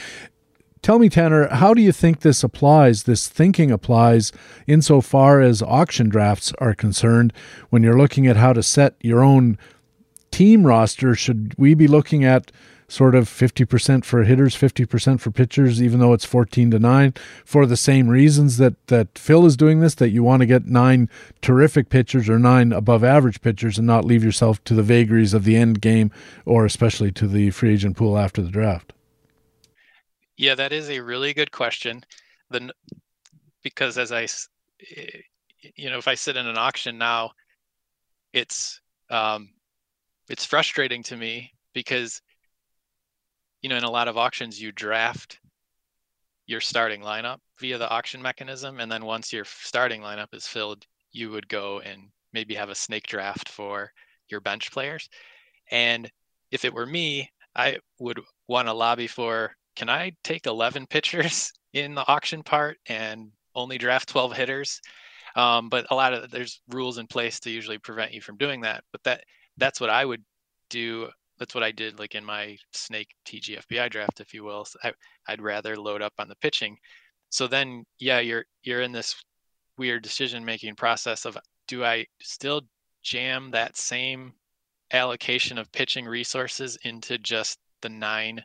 Tell 0.82 0.98
me 0.98 1.08
tanner 1.08 1.46
how 1.48 1.74
do 1.74 1.80
you 1.80 1.92
think 1.92 2.20
this 2.20 2.42
applies 2.42 3.04
this 3.04 3.28
thinking 3.28 3.70
applies 3.70 4.32
insofar 4.66 5.40
as 5.40 5.62
auction 5.62 6.08
drafts 6.08 6.52
are 6.58 6.74
concerned 6.74 7.32
when 7.70 7.84
you're 7.84 7.98
looking 7.98 8.26
at 8.26 8.36
how 8.36 8.52
to 8.52 8.64
set 8.64 8.96
your 9.00 9.22
own 9.22 9.58
team 10.33 10.66
roster, 10.66 11.14
should 11.14 11.55
we 11.57 11.74
be 11.74 11.87
looking 11.87 12.24
at 12.24 12.51
sort 12.93 13.14
of 13.14 13.26
50% 13.26 14.05
for 14.05 14.24
hitters, 14.24 14.55
50% 14.55 15.18
for 15.18 15.30
pitchers, 15.30 15.83
even 15.83 15.99
though 15.99 16.12
it's 16.12 16.26
14 16.26 16.72
to 16.72 16.78
9, 16.78 17.14
for 17.45 17.64
the 17.64 17.76
same 17.76 18.09
reasons 18.09 18.59
that, 18.59 18.87
that 18.89 19.16
Phil 19.16 19.47
is 19.47 19.57
doing 19.57 19.80
this, 19.80 19.95
that 19.95 20.11
you 20.11 20.22
want 20.22 20.41
to 20.41 20.47
get 20.47 20.66
nine 20.66 21.09
terrific 21.41 21.89
pitchers 21.89 22.28
or 22.28 22.39
nine 22.39 22.70
above 22.70 23.03
average 23.03 23.41
pitchers 23.41 23.78
and 23.78 23.87
not 23.87 24.05
leave 24.05 24.22
yourself 24.22 24.62
to 24.64 24.74
the 24.74 24.83
vagaries 24.83 25.33
of 25.33 25.45
the 25.45 25.57
end 25.57 25.80
game 25.80 26.11
or 26.45 26.66
especially 26.66 27.11
to 27.12 27.26
the 27.26 27.51
free 27.51 27.72
agent 27.72 27.97
pool 27.97 28.18
after 28.18 28.43
the 28.43 28.51
draft? 28.51 28.93
Yeah, 30.37 30.55
that 30.55 30.72
is 30.72 30.91
a 30.91 31.01
really 31.01 31.33
good 31.33 31.51
question. 31.51 32.05
The, 32.51 32.74
because 33.62 33.97
as 33.97 34.12
I, 34.12 34.24
eh, 34.24 35.07
you 35.76 35.89
know, 35.89 35.97
if 35.97 36.09
I 36.09 36.14
sit 36.14 36.37
in 36.37 36.47
an 36.47 36.59
auction 36.59 36.99
now, 36.99 37.30
it's 38.35 38.80
um, 39.09 39.49
it's 40.28 40.44
frustrating 40.44 41.02
to 41.04 41.16
me 41.16 41.52
because 41.74 42.20
you 43.60 43.68
know 43.68 43.76
in 43.76 43.84
a 43.84 43.90
lot 43.90 44.08
of 44.08 44.16
auctions 44.16 44.60
you 44.60 44.72
draft 44.72 45.38
your 46.46 46.60
starting 46.60 47.00
lineup 47.00 47.38
via 47.60 47.78
the 47.78 47.88
auction 47.88 48.20
mechanism. 48.20 48.80
And 48.80 48.90
then 48.90 49.04
once 49.04 49.32
your 49.32 49.44
starting 49.44 50.02
lineup 50.02 50.34
is 50.34 50.46
filled 50.46 50.84
you 51.12 51.30
would 51.30 51.48
go 51.48 51.80
and 51.80 52.08
maybe 52.32 52.54
have 52.54 52.70
a 52.70 52.74
snake 52.74 53.06
draft 53.06 53.48
for 53.48 53.92
your 54.28 54.40
bench 54.40 54.72
players. 54.72 55.08
And 55.70 56.10
if 56.50 56.64
it 56.64 56.74
were 56.74 56.86
me 56.86 57.30
i 57.54 57.78
would 57.98 58.18
want 58.48 58.66
to 58.66 58.72
lobby 58.72 59.06
for 59.06 59.54
can 59.76 59.90
i 59.90 60.12
take 60.24 60.46
11 60.46 60.86
pitchers 60.90 61.52
in 61.72 61.94
the 61.94 62.06
auction 62.08 62.42
part 62.42 62.78
and 62.86 63.30
only 63.54 63.78
draft 63.78 64.08
12 64.08 64.34
hitters? 64.34 64.80
Um, 65.36 65.68
but 65.68 65.86
a 65.90 65.94
lot 65.94 66.12
of 66.12 66.30
there's 66.30 66.60
rules 66.68 66.98
in 66.98 67.06
place 67.06 67.40
to 67.40 67.50
usually 67.50 67.78
prevent 67.78 68.12
you 68.12 68.20
from 68.20 68.36
doing 68.36 68.62
that. 68.62 68.84
But 68.92 69.02
that 69.04 69.24
that's 69.57 69.80
what 69.80 69.90
I 69.90 70.05
would 70.05 70.22
do. 70.70 71.09
That's 71.38 71.55
what 71.55 71.64
I 71.64 71.72
did 71.72 71.98
like 71.98 72.14
in 72.14 72.24
my 72.24 72.57
snake 72.72 73.09
TGFBI 73.26 73.90
draft, 73.90 74.20
if 74.20 74.32
you 74.34 74.44
will. 74.44 74.64
So 74.64 74.78
I, 74.84 74.92
I'd 75.28 75.42
rather 75.42 75.76
load 75.76 76.03
up 76.03 76.12
on 76.18 76.28
the 76.28 76.36
pitching. 76.36 76.76
So 77.30 77.46
then, 77.46 77.84
yeah, 77.98 78.20
you're 78.20 78.44
you're 78.62 78.82
in 78.82 78.92
this 78.92 79.14
weird 79.78 80.03
decision 80.03 80.44
making 80.44 80.74
process 80.76 81.24
of 81.24 81.36
do 81.66 81.84
I 81.84 82.07
still 82.20 82.62
jam 83.03 83.50
that 83.50 83.76
same 83.76 84.32
allocation 84.92 85.59
of 85.59 85.72
pitching 85.72 86.07
resources 86.07 86.78
into 86.84 87.18
just 87.18 87.59
the 87.80 87.88
nine 87.88 88.42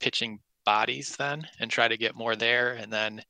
pitching 0.00 0.38
bodies 0.64 1.16
then 1.16 1.46
and 1.60 1.70
try 1.70 1.88
to 1.88 1.96
get 1.96 2.14
more 2.14 2.36
there 2.36 2.74
and 2.74 2.92
then 2.92 3.20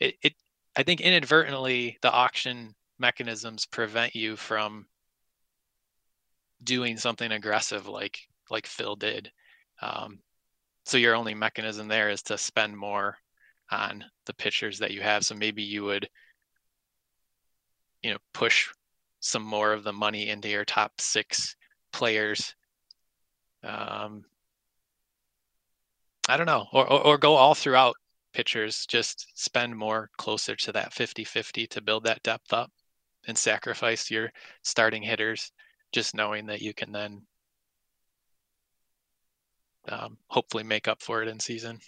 it, 0.00 0.14
it 0.22 0.34
i 0.76 0.82
think 0.82 1.00
inadvertently 1.00 1.96
the 2.02 2.10
auction 2.10 2.74
mechanisms 2.98 3.64
prevent 3.66 4.14
you 4.14 4.36
from 4.36 4.86
doing 6.64 6.96
something 6.96 7.32
aggressive 7.32 7.86
like 7.86 8.18
like 8.50 8.66
Phil 8.66 8.96
did. 8.96 9.30
Um, 9.80 10.18
so 10.84 10.98
your 10.98 11.14
only 11.14 11.34
mechanism 11.34 11.88
there 11.88 12.10
is 12.10 12.22
to 12.24 12.38
spend 12.38 12.76
more 12.76 13.16
on 13.70 14.04
the 14.26 14.34
pitchers 14.34 14.78
that 14.78 14.90
you 14.92 15.00
have. 15.00 15.24
So 15.24 15.34
maybe 15.34 15.62
you 15.62 15.84
would, 15.84 16.08
you 18.02 18.12
know, 18.12 18.18
push 18.34 18.68
some 19.20 19.42
more 19.42 19.72
of 19.72 19.84
the 19.84 19.92
money 19.92 20.28
into 20.28 20.48
your 20.48 20.64
top 20.64 21.00
six 21.00 21.56
players. 21.92 22.54
Um, 23.64 24.24
I 26.28 26.36
don't 26.36 26.46
know, 26.46 26.66
or, 26.72 26.90
or, 26.90 27.06
or 27.06 27.18
go 27.18 27.34
all 27.34 27.54
throughout 27.54 27.94
pitchers. 28.32 28.86
Just 28.86 29.26
spend 29.34 29.76
more 29.76 30.10
closer 30.18 30.56
to 30.56 30.72
that 30.72 30.92
50-50 30.92 31.68
to 31.70 31.80
build 31.80 32.04
that 32.04 32.22
depth 32.22 32.52
up, 32.52 32.70
and 33.26 33.38
sacrifice 33.38 34.10
your 34.10 34.32
starting 34.62 35.02
hitters 35.02 35.52
just 35.92 36.14
knowing 36.14 36.46
that 36.46 36.62
you 36.62 36.74
can 36.74 36.92
then 36.92 37.22
um, 39.88 40.18
hopefully 40.28 40.64
make 40.64 40.88
up 40.88 41.02
for 41.02 41.22
it 41.22 41.28
in 41.28 41.38
season. 41.38 41.78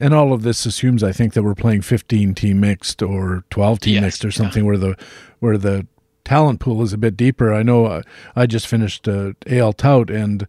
And 0.00 0.12
all 0.12 0.32
of 0.32 0.42
this 0.42 0.66
assumes, 0.66 1.02
I 1.02 1.12
think, 1.12 1.34
that 1.34 1.42
we're 1.42 1.54
playing 1.54 1.82
15 1.82 2.34
team 2.34 2.60
mixed 2.60 3.02
or 3.02 3.44
12 3.50 3.80
team 3.80 3.94
yes, 3.94 4.02
mixed 4.02 4.24
or 4.24 4.30
something 4.30 4.64
yeah. 4.64 4.68
where 4.68 4.78
the 4.78 4.96
where 5.38 5.58
the 5.58 5.86
talent 6.24 6.58
pool 6.60 6.82
is 6.82 6.92
a 6.92 6.98
bit 6.98 7.16
deeper. 7.16 7.52
I 7.52 7.62
know 7.62 7.86
uh, 7.86 8.02
I 8.34 8.46
just 8.46 8.66
finished 8.66 9.06
uh, 9.06 9.32
AL 9.46 9.74
Tout 9.74 10.10
and 10.10 10.46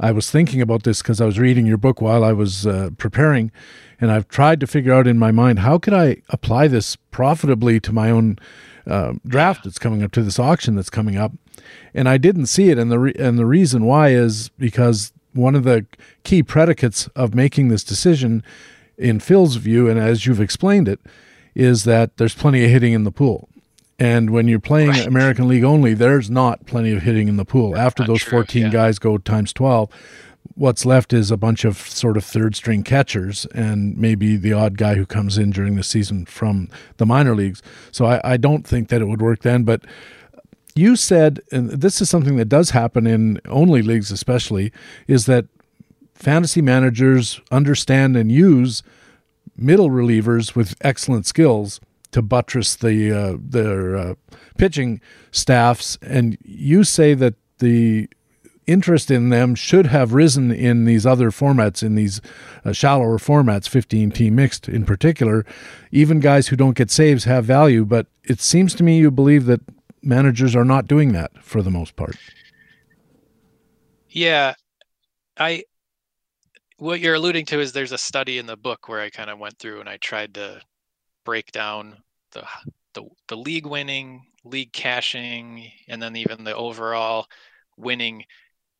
I 0.00 0.12
was 0.12 0.30
thinking 0.30 0.60
about 0.60 0.84
this 0.84 1.02
because 1.02 1.20
I 1.20 1.26
was 1.26 1.38
reading 1.38 1.66
your 1.66 1.76
book 1.76 2.00
while 2.00 2.22
I 2.22 2.32
was 2.32 2.66
uh, 2.66 2.90
preparing, 2.98 3.50
and 4.00 4.12
I've 4.12 4.28
tried 4.28 4.60
to 4.60 4.66
figure 4.66 4.92
out 4.92 5.08
in 5.08 5.18
my 5.18 5.32
mind 5.32 5.60
how 5.60 5.78
could 5.78 5.94
I 5.94 6.22
apply 6.28 6.68
this 6.68 6.96
profitably 7.10 7.80
to 7.80 7.92
my 7.92 8.10
own 8.10 8.38
uh, 8.86 9.14
draft 9.26 9.64
that's 9.64 9.78
coming 9.78 10.02
up 10.02 10.12
to 10.12 10.22
this 10.22 10.38
auction 10.38 10.76
that's 10.76 10.90
coming 10.90 11.16
up 11.16 11.32
and 11.94 12.08
I 12.08 12.18
didn't 12.18 12.46
see 12.46 12.70
it. 12.70 12.78
And 12.78 12.90
the 12.90 12.98
re- 12.98 13.14
and 13.18 13.38
the 13.38 13.46
reason 13.46 13.84
why 13.84 14.10
is 14.10 14.50
because 14.58 15.12
one 15.32 15.54
of 15.54 15.64
the 15.64 15.86
key 16.24 16.42
predicates 16.42 17.08
of 17.08 17.34
making 17.34 17.68
this 17.68 17.84
decision, 17.84 18.42
in 18.96 19.20
Phil's 19.20 19.56
view, 19.56 19.88
and 19.88 19.98
as 19.98 20.26
you've 20.26 20.40
explained 20.40 20.88
it, 20.88 21.00
is 21.54 21.84
that 21.84 22.16
there's 22.16 22.34
plenty 22.34 22.64
of 22.64 22.70
hitting 22.70 22.92
in 22.92 23.04
the 23.04 23.12
pool. 23.12 23.48
And 23.98 24.30
when 24.30 24.46
you're 24.46 24.60
playing 24.60 24.90
right. 24.90 25.06
American 25.06 25.48
League 25.48 25.64
only, 25.64 25.92
there's 25.92 26.30
not 26.30 26.66
plenty 26.66 26.92
of 26.92 27.02
hitting 27.02 27.26
in 27.26 27.36
the 27.36 27.44
pool. 27.44 27.76
After 27.76 28.04
those 28.04 28.22
true, 28.22 28.38
14 28.38 28.62
yeah. 28.62 28.68
guys 28.68 28.98
go 29.00 29.18
times 29.18 29.52
12, 29.52 29.90
what's 30.54 30.86
left 30.86 31.12
is 31.12 31.32
a 31.32 31.36
bunch 31.36 31.64
of 31.64 31.78
sort 31.78 32.16
of 32.16 32.24
third 32.24 32.54
string 32.54 32.84
catchers 32.84 33.46
and 33.54 33.96
maybe 33.96 34.36
the 34.36 34.52
odd 34.52 34.76
guy 34.76 34.94
who 34.94 35.04
comes 35.04 35.36
in 35.36 35.50
during 35.50 35.74
the 35.74 35.82
season 35.82 36.26
from 36.26 36.68
the 36.98 37.06
minor 37.06 37.34
leagues. 37.34 37.60
So 37.90 38.06
I, 38.06 38.20
I 38.24 38.36
don't 38.36 38.66
think 38.66 38.88
that 38.88 39.00
it 39.00 39.06
would 39.06 39.22
work 39.22 39.42
then. 39.42 39.64
But 39.64 39.84
you 40.78 40.94
said, 40.96 41.40
and 41.50 41.70
this 41.70 42.00
is 42.00 42.08
something 42.08 42.36
that 42.36 42.48
does 42.48 42.70
happen 42.70 43.06
in 43.06 43.40
only 43.48 43.82
leagues, 43.82 44.10
especially, 44.10 44.72
is 45.06 45.26
that 45.26 45.46
fantasy 46.14 46.62
managers 46.62 47.40
understand 47.50 48.16
and 48.16 48.30
use 48.30 48.82
middle 49.56 49.90
relievers 49.90 50.54
with 50.54 50.76
excellent 50.80 51.26
skills 51.26 51.80
to 52.12 52.22
buttress 52.22 52.76
the 52.76 53.12
uh, 53.12 53.36
their 53.38 53.96
uh, 53.96 54.14
pitching 54.56 55.00
staffs. 55.30 55.98
And 56.00 56.38
you 56.44 56.84
say 56.84 57.14
that 57.14 57.34
the 57.58 58.08
interest 58.66 59.10
in 59.10 59.30
them 59.30 59.54
should 59.54 59.86
have 59.86 60.12
risen 60.12 60.52
in 60.52 60.84
these 60.84 61.04
other 61.04 61.30
formats, 61.30 61.82
in 61.82 61.94
these 61.96 62.20
uh, 62.64 62.72
shallower 62.72 63.18
formats, 63.18 63.68
15 63.68 64.10
team 64.12 64.36
mixed 64.36 64.68
in 64.68 64.84
particular. 64.84 65.44
Even 65.90 66.20
guys 66.20 66.48
who 66.48 66.56
don't 66.56 66.76
get 66.76 66.90
saves 66.90 67.24
have 67.24 67.44
value, 67.44 67.84
but 67.84 68.06
it 68.24 68.40
seems 68.40 68.74
to 68.74 68.84
me 68.84 68.98
you 68.98 69.10
believe 69.10 69.46
that 69.46 69.60
managers 70.08 70.56
are 70.56 70.64
not 70.64 70.88
doing 70.88 71.12
that 71.12 71.30
for 71.44 71.62
the 71.62 71.70
most 71.70 71.94
part. 71.94 72.16
Yeah, 74.08 74.54
I 75.38 75.64
what 76.78 77.00
you're 77.00 77.14
alluding 77.14 77.44
to 77.46 77.60
is 77.60 77.72
there's 77.72 77.92
a 77.92 77.98
study 77.98 78.38
in 78.38 78.46
the 78.46 78.56
book 78.56 78.88
where 78.88 79.00
I 79.00 79.10
kind 79.10 79.30
of 79.30 79.38
went 79.38 79.58
through 79.58 79.80
and 79.80 79.88
I 79.88 79.98
tried 79.98 80.34
to 80.34 80.60
break 81.24 81.52
down 81.52 81.98
the 82.32 82.44
the, 82.94 83.04
the 83.28 83.36
league 83.36 83.66
winning, 83.66 84.26
league 84.44 84.72
cashing, 84.72 85.70
and 85.88 86.00
then 86.00 86.16
even 86.16 86.42
the 86.42 86.56
overall 86.56 87.26
winning 87.76 88.24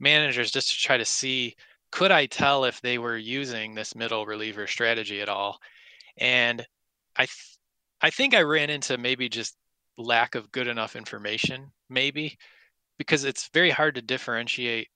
managers 0.00 0.50
just 0.50 0.70
to 0.70 0.76
try 0.76 0.96
to 0.96 1.04
see 1.04 1.54
could 1.90 2.10
I 2.10 2.26
tell 2.26 2.64
if 2.64 2.80
they 2.80 2.98
were 2.98 3.16
using 3.16 3.74
this 3.74 3.94
middle 3.94 4.26
reliever 4.26 4.66
strategy 4.66 5.20
at 5.20 5.28
all? 5.28 5.58
And 6.18 6.66
I 7.16 7.24
th- 7.26 7.56
I 8.00 8.10
think 8.10 8.34
I 8.34 8.42
ran 8.42 8.70
into 8.70 8.98
maybe 8.98 9.28
just 9.28 9.56
lack 9.98 10.34
of 10.34 10.52
good 10.52 10.68
enough 10.68 10.96
information, 10.96 11.70
maybe 11.90 12.38
because 12.98 13.24
it's 13.24 13.50
very 13.52 13.70
hard 13.70 13.94
to 13.96 14.02
differentiate 14.02 14.88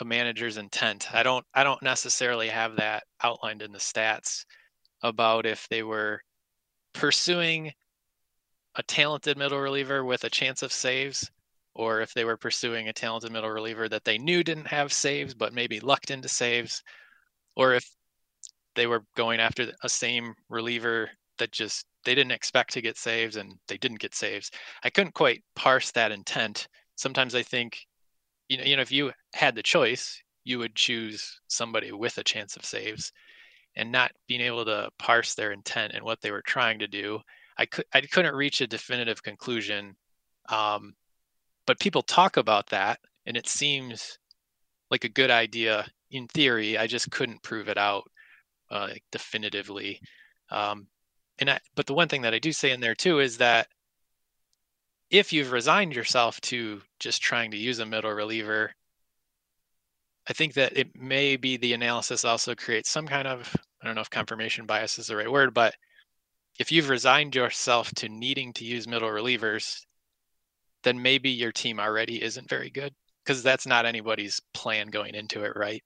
a 0.00 0.04
manager's 0.04 0.56
intent. 0.56 1.12
I 1.12 1.22
don't 1.22 1.44
I 1.54 1.64
don't 1.64 1.82
necessarily 1.82 2.48
have 2.48 2.76
that 2.76 3.04
outlined 3.22 3.62
in 3.62 3.72
the 3.72 3.78
stats 3.78 4.44
about 5.02 5.46
if 5.46 5.68
they 5.68 5.82
were 5.82 6.20
pursuing 6.94 7.72
a 8.76 8.82
talented 8.82 9.36
middle 9.38 9.60
reliever 9.60 10.04
with 10.04 10.24
a 10.24 10.30
chance 10.30 10.62
of 10.62 10.72
saves 10.72 11.30
or 11.74 12.00
if 12.00 12.14
they 12.14 12.24
were 12.24 12.36
pursuing 12.36 12.88
a 12.88 12.92
talented 12.92 13.32
middle 13.32 13.50
reliever 13.50 13.88
that 13.88 14.04
they 14.04 14.18
knew 14.18 14.42
didn't 14.42 14.66
have 14.66 14.92
saves 14.92 15.34
but 15.34 15.52
maybe 15.52 15.80
lucked 15.80 16.10
into 16.10 16.28
saves 16.28 16.82
or 17.56 17.74
if 17.74 17.88
they 18.74 18.86
were 18.86 19.04
going 19.16 19.40
after 19.40 19.72
a 19.82 19.88
same 19.88 20.34
reliever 20.48 21.10
that 21.38 21.52
just 21.52 21.86
they 22.04 22.14
didn't 22.14 22.32
expect 22.32 22.72
to 22.74 22.82
get 22.82 22.96
saves 22.98 23.36
and 23.36 23.54
they 23.68 23.78
didn't 23.78 24.00
get 24.00 24.14
saves. 24.14 24.50
I 24.82 24.90
couldn't 24.90 25.14
quite 25.14 25.42
parse 25.56 25.90
that 25.92 26.12
intent. 26.12 26.68
Sometimes 26.96 27.34
I 27.34 27.42
think 27.42 27.78
you 28.48 28.58
know, 28.58 28.64
you 28.64 28.76
know, 28.76 28.82
if 28.82 28.92
you 28.92 29.12
had 29.34 29.54
the 29.54 29.62
choice, 29.62 30.22
you 30.44 30.58
would 30.58 30.74
choose 30.74 31.40
somebody 31.48 31.92
with 31.92 32.18
a 32.18 32.24
chance 32.24 32.56
of 32.56 32.64
saves, 32.64 33.12
and 33.76 33.90
not 33.90 34.12
being 34.28 34.40
able 34.40 34.64
to 34.64 34.90
parse 34.98 35.34
their 35.34 35.52
intent 35.52 35.92
and 35.94 36.04
what 36.04 36.20
they 36.20 36.30
were 36.30 36.42
trying 36.42 36.78
to 36.78 36.86
do. 36.86 37.20
I 37.58 37.66
could 37.66 37.86
I 37.94 38.00
couldn't 38.02 38.34
reach 38.34 38.60
a 38.60 38.66
definitive 38.66 39.22
conclusion, 39.22 39.96
um, 40.48 40.94
but 41.66 41.80
people 41.80 42.02
talk 42.02 42.36
about 42.36 42.68
that, 42.68 43.00
and 43.26 43.36
it 43.36 43.48
seems 43.48 44.18
like 44.90 45.04
a 45.04 45.08
good 45.08 45.30
idea 45.30 45.86
in 46.10 46.28
theory. 46.28 46.78
I 46.78 46.86
just 46.86 47.10
couldn't 47.10 47.42
prove 47.42 47.68
it 47.68 47.78
out 47.78 48.04
uh, 48.70 48.90
definitively. 49.12 50.00
Um, 50.50 50.86
and 51.38 51.50
I, 51.50 51.60
but 51.74 51.86
the 51.86 51.94
one 51.94 52.08
thing 52.08 52.22
that 52.22 52.34
I 52.34 52.38
do 52.38 52.52
say 52.52 52.70
in 52.70 52.80
there 52.80 52.94
too 52.94 53.20
is 53.20 53.38
that 53.38 53.68
if 55.10 55.32
you've 55.32 55.52
resigned 55.52 55.94
yourself 55.94 56.40
to 56.42 56.80
just 56.98 57.22
trying 57.22 57.50
to 57.52 57.56
use 57.56 57.78
a 57.78 57.86
middle 57.86 58.12
reliever, 58.12 58.72
I 60.28 60.32
think 60.32 60.54
that 60.54 60.76
it 60.76 60.96
may 60.98 61.36
be 61.36 61.56
the 61.56 61.74
analysis 61.74 62.24
also 62.24 62.54
creates 62.54 62.88
some 62.88 63.06
kind 63.06 63.28
of, 63.28 63.54
I 63.82 63.86
don't 63.86 63.94
know 63.94 64.00
if 64.00 64.10
confirmation 64.10 64.66
bias 64.66 64.98
is 64.98 65.08
the 65.08 65.16
right 65.16 65.30
word, 65.30 65.52
but 65.52 65.74
if 66.58 66.72
you've 66.72 66.88
resigned 66.88 67.34
yourself 67.34 67.92
to 67.96 68.08
needing 68.08 68.52
to 68.54 68.64
use 68.64 68.88
middle 68.88 69.08
relievers, 69.08 69.80
then 70.82 71.02
maybe 71.02 71.30
your 71.30 71.52
team 71.52 71.80
already 71.80 72.22
isn't 72.22 72.48
very 72.48 72.70
good 72.70 72.94
because 73.24 73.42
that's 73.42 73.66
not 73.66 73.86
anybody's 73.86 74.40
plan 74.52 74.88
going 74.88 75.14
into 75.14 75.44
it, 75.44 75.52
right? 75.56 75.82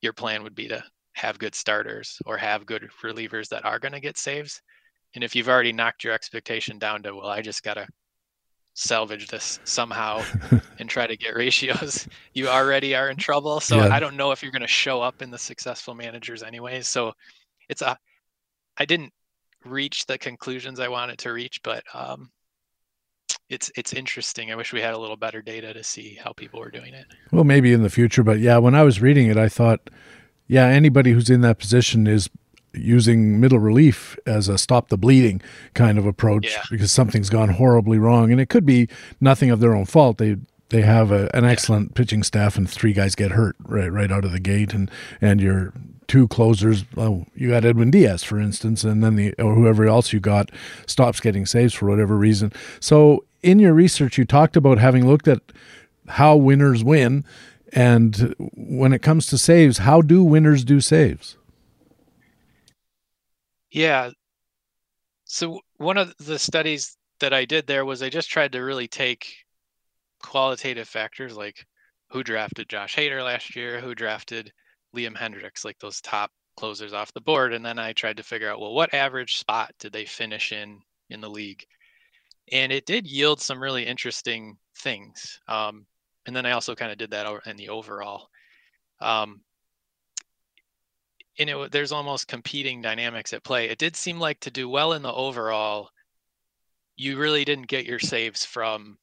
Your 0.00 0.12
plan 0.12 0.42
would 0.42 0.54
be 0.54 0.68
to 0.68 0.82
have 1.14 1.38
good 1.38 1.54
starters 1.54 2.18
or 2.26 2.36
have 2.36 2.66
good 2.66 2.88
relievers 3.02 3.48
that 3.48 3.64
are 3.64 3.78
going 3.78 3.92
to 3.92 4.00
get 4.00 4.18
saves. 4.18 4.60
And 5.16 5.24
if 5.24 5.34
you've 5.34 5.48
already 5.48 5.72
knocked 5.72 6.04
your 6.04 6.12
expectation 6.12 6.78
down 6.78 7.02
to, 7.02 7.14
well, 7.14 7.26
I 7.26 7.40
just 7.40 7.62
got 7.62 7.74
to 7.74 7.88
salvage 8.74 9.28
this 9.28 9.58
somehow 9.64 10.22
and 10.78 10.88
try 10.90 11.06
to 11.06 11.16
get 11.16 11.34
ratios, 11.34 12.06
you 12.34 12.48
already 12.48 12.94
are 12.94 13.08
in 13.08 13.16
trouble. 13.16 13.58
So 13.58 13.76
yeah. 13.76 13.88
I 13.88 13.98
don't 13.98 14.16
know 14.16 14.30
if 14.30 14.42
you're 14.42 14.52
going 14.52 14.60
to 14.60 14.68
show 14.68 15.00
up 15.00 15.22
in 15.22 15.30
the 15.30 15.38
successful 15.38 15.94
managers 15.94 16.42
anyways. 16.42 16.86
So 16.86 17.14
it's 17.70 17.80
a, 17.80 17.98
I 18.76 18.84
didn't 18.84 19.12
reach 19.64 20.04
the 20.04 20.18
conclusions 20.18 20.80
I 20.80 20.88
wanted 20.88 21.18
to 21.20 21.32
reach, 21.32 21.62
but 21.64 21.82
um, 21.94 22.30
it's 23.48 23.72
it's 23.74 23.94
interesting. 23.94 24.52
I 24.52 24.54
wish 24.54 24.74
we 24.74 24.82
had 24.82 24.92
a 24.92 24.98
little 24.98 25.16
better 25.16 25.40
data 25.40 25.72
to 25.72 25.82
see 25.82 26.18
how 26.22 26.32
people 26.32 26.60
were 26.60 26.70
doing 26.70 26.92
it. 26.92 27.06
Well, 27.32 27.44
maybe 27.44 27.72
in 27.72 27.82
the 27.82 27.90
future, 27.90 28.22
but 28.22 28.38
yeah, 28.38 28.58
when 28.58 28.74
I 28.74 28.82
was 28.82 29.00
reading 29.00 29.28
it, 29.28 29.38
I 29.38 29.48
thought, 29.48 29.88
yeah, 30.46 30.66
anybody 30.66 31.12
who's 31.12 31.30
in 31.30 31.40
that 31.40 31.58
position 31.58 32.06
is 32.06 32.28
using 32.76 33.40
middle 33.40 33.58
relief 33.58 34.18
as 34.26 34.48
a 34.48 34.58
stop 34.58 34.88
the 34.88 34.98
bleeding 34.98 35.40
kind 35.74 35.98
of 35.98 36.06
approach 36.06 36.52
yeah. 36.52 36.62
because 36.70 36.92
something's 36.92 37.30
gone 37.30 37.50
horribly 37.50 37.98
wrong. 37.98 38.30
And 38.30 38.40
it 38.40 38.48
could 38.48 38.66
be 38.66 38.88
nothing 39.20 39.50
of 39.50 39.60
their 39.60 39.74
own 39.74 39.86
fault. 39.86 40.18
They 40.18 40.36
they 40.70 40.82
have 40.82 41.12
a, 41.12 41.30
an 41.34 41.44
excellent 41.44 41.94
pitching 41.94 42.22
staff 42.22 42.56
and 42.56 42.68
three 42.68 42.92
guys 42.92 43.14
get 43.14 43.32
hurt 43.32 43.56
right 43.64 43.90
right 43.92 44.10
out 44.10 44.24
of 44.24 44.32
the 44.32 44.40
gate. 44.40 44.74
And 44.74 44.90
and 45.20 45.40
your 45.40 45.72
two 46.06 46.28
closers 46.28 46.84
oh 46.96 47.26
you 47.34 47.50
got 47.50 47.64
Edwin 47.64 47.90
Diaz 47.90 48.22
for 48.22 48.38
instance 48.38 48.84
and 48.84 49.02
then 49.02 49.16
the 49.16 49.34
or 49.34 49.54
whoever 49.54 49.86
else 49.86 50.12
you 50.12 50.20
got 50.20 50.50
stops 50.86 51.18
getting 51.20 51.46
saves 51.46 51.74
for 51.74 51.86
whatever 51.86 52.16
reason. 52.16 52.52
So 52.80 53.24
in 53.42 53.58
your 53.58 53.74
research 53.74 54.18
you 54.18 54.24
talked 54.24 54.56
about 54.56 54.78
having 54.78 55.06
looked 55.06 55.28
at 55.28 55.40
how 56.08 56.36
winners 56.36 56.84
win. 56.84 57.24
And 57.72 58.34
when 58.38 58.92
it 58.92 59.02
comes 59.02 59.26
to 59.28 59.38
saves 59.38 59.78
how 59.78 60.00
do 60.02 60.22
winners 60.22 60.64
do 60.64 60.80
saves 60.80 61.35
yeah. 63.76 64.10
So 65.26 65.60
one 65.76 65.98
of 65.98 66.14
the 66.16 66.38
studies 66.38 66.96
that 67.20 67.34
I 67.34 67.44
did 67.44 67.66
there 67.66 67.84
was 67.84 68.02
I 68.02 68.08
just 68.08 68.30
tried 68.30 68.52
to 68.52 68.60
really 68.60 68.88
take 68.88 69.26
qualitative 70.22 70.88
factors 70.88 71.36
like 71.36 71.66
who 72.10 72.24
drafted 72.24 72.70
Josh 72.70 72.96
Hader 72.96 73.22
last 73.22 73.54
year, 73.54 73.78
who 73.80 73.94
drafted 73.94 74.50
Liam 74.96 75.14
Hendriks, 75.14 75.62
like 75.62 75.78
those 75.78 76.00
top 76.00 76.30
closers 76.56 76.94
off 76.94 77.12
the 77.12 77.20
board, 77.20 77.52
and 77.52 77.62
then 77.62 77.78
I 77.78 77.92
tried 77.92 78.16
to 78.16 78.22
figure 78.22 78.50
out 78.50 78.60
well 78.60 78.72
what 78.72 78.94
average 78.94 79.36
spot 79.36 79.72
did 79.78 79.92
they 79.92 80.06
finish 80.06 80.52
in 80.52 80.80
in 81.10 81.20
the 81.20 81.28
league, 81.28 81.62
and 82.50 82.72
it 82.72 82.86
did 82.86 83.06
yield 83.06 83.42
some 83.42 83.62
really 83.62 83.84
interesting 83.84 84.56
things. 84.78 85.38
Um, 85.48 85.84
and 86.24 86.34
then 86.34 86.46
I 86.46 86.52
also 86.52 86.74
kind 86.74 86.92
of 86.92 86.96
did 86.96 87.10
that 87.10 87.26
in 87.44 87.56
the 87.56 87.68
overall. 87.68 88.28
Um, 89.00 89.42
and 91.38 91.50
it 91.50 91.72
there's 91.72 91.92
almost 91.92 92.28
competing 92.28 92.82
dynamics 92.82 93.32
at 93.32 93.44
play. 93.44 93.68
It 93.68 93.78
did 93.78 93.96
seem 93.96 94.18
like 94.18 94.40
to 94.40 94.50
do 94.50 94.68
well 94.68 94.92
in 94.92 95.02
the 95.02 95.12
overall, 95.12 95.90
you 96.96 97.18
really 97.18 97.44
didn't 97.44 97.68
get 97.68 97.86
your 97.86 97.98
saves 97.98 98.44
from 98.44 98.98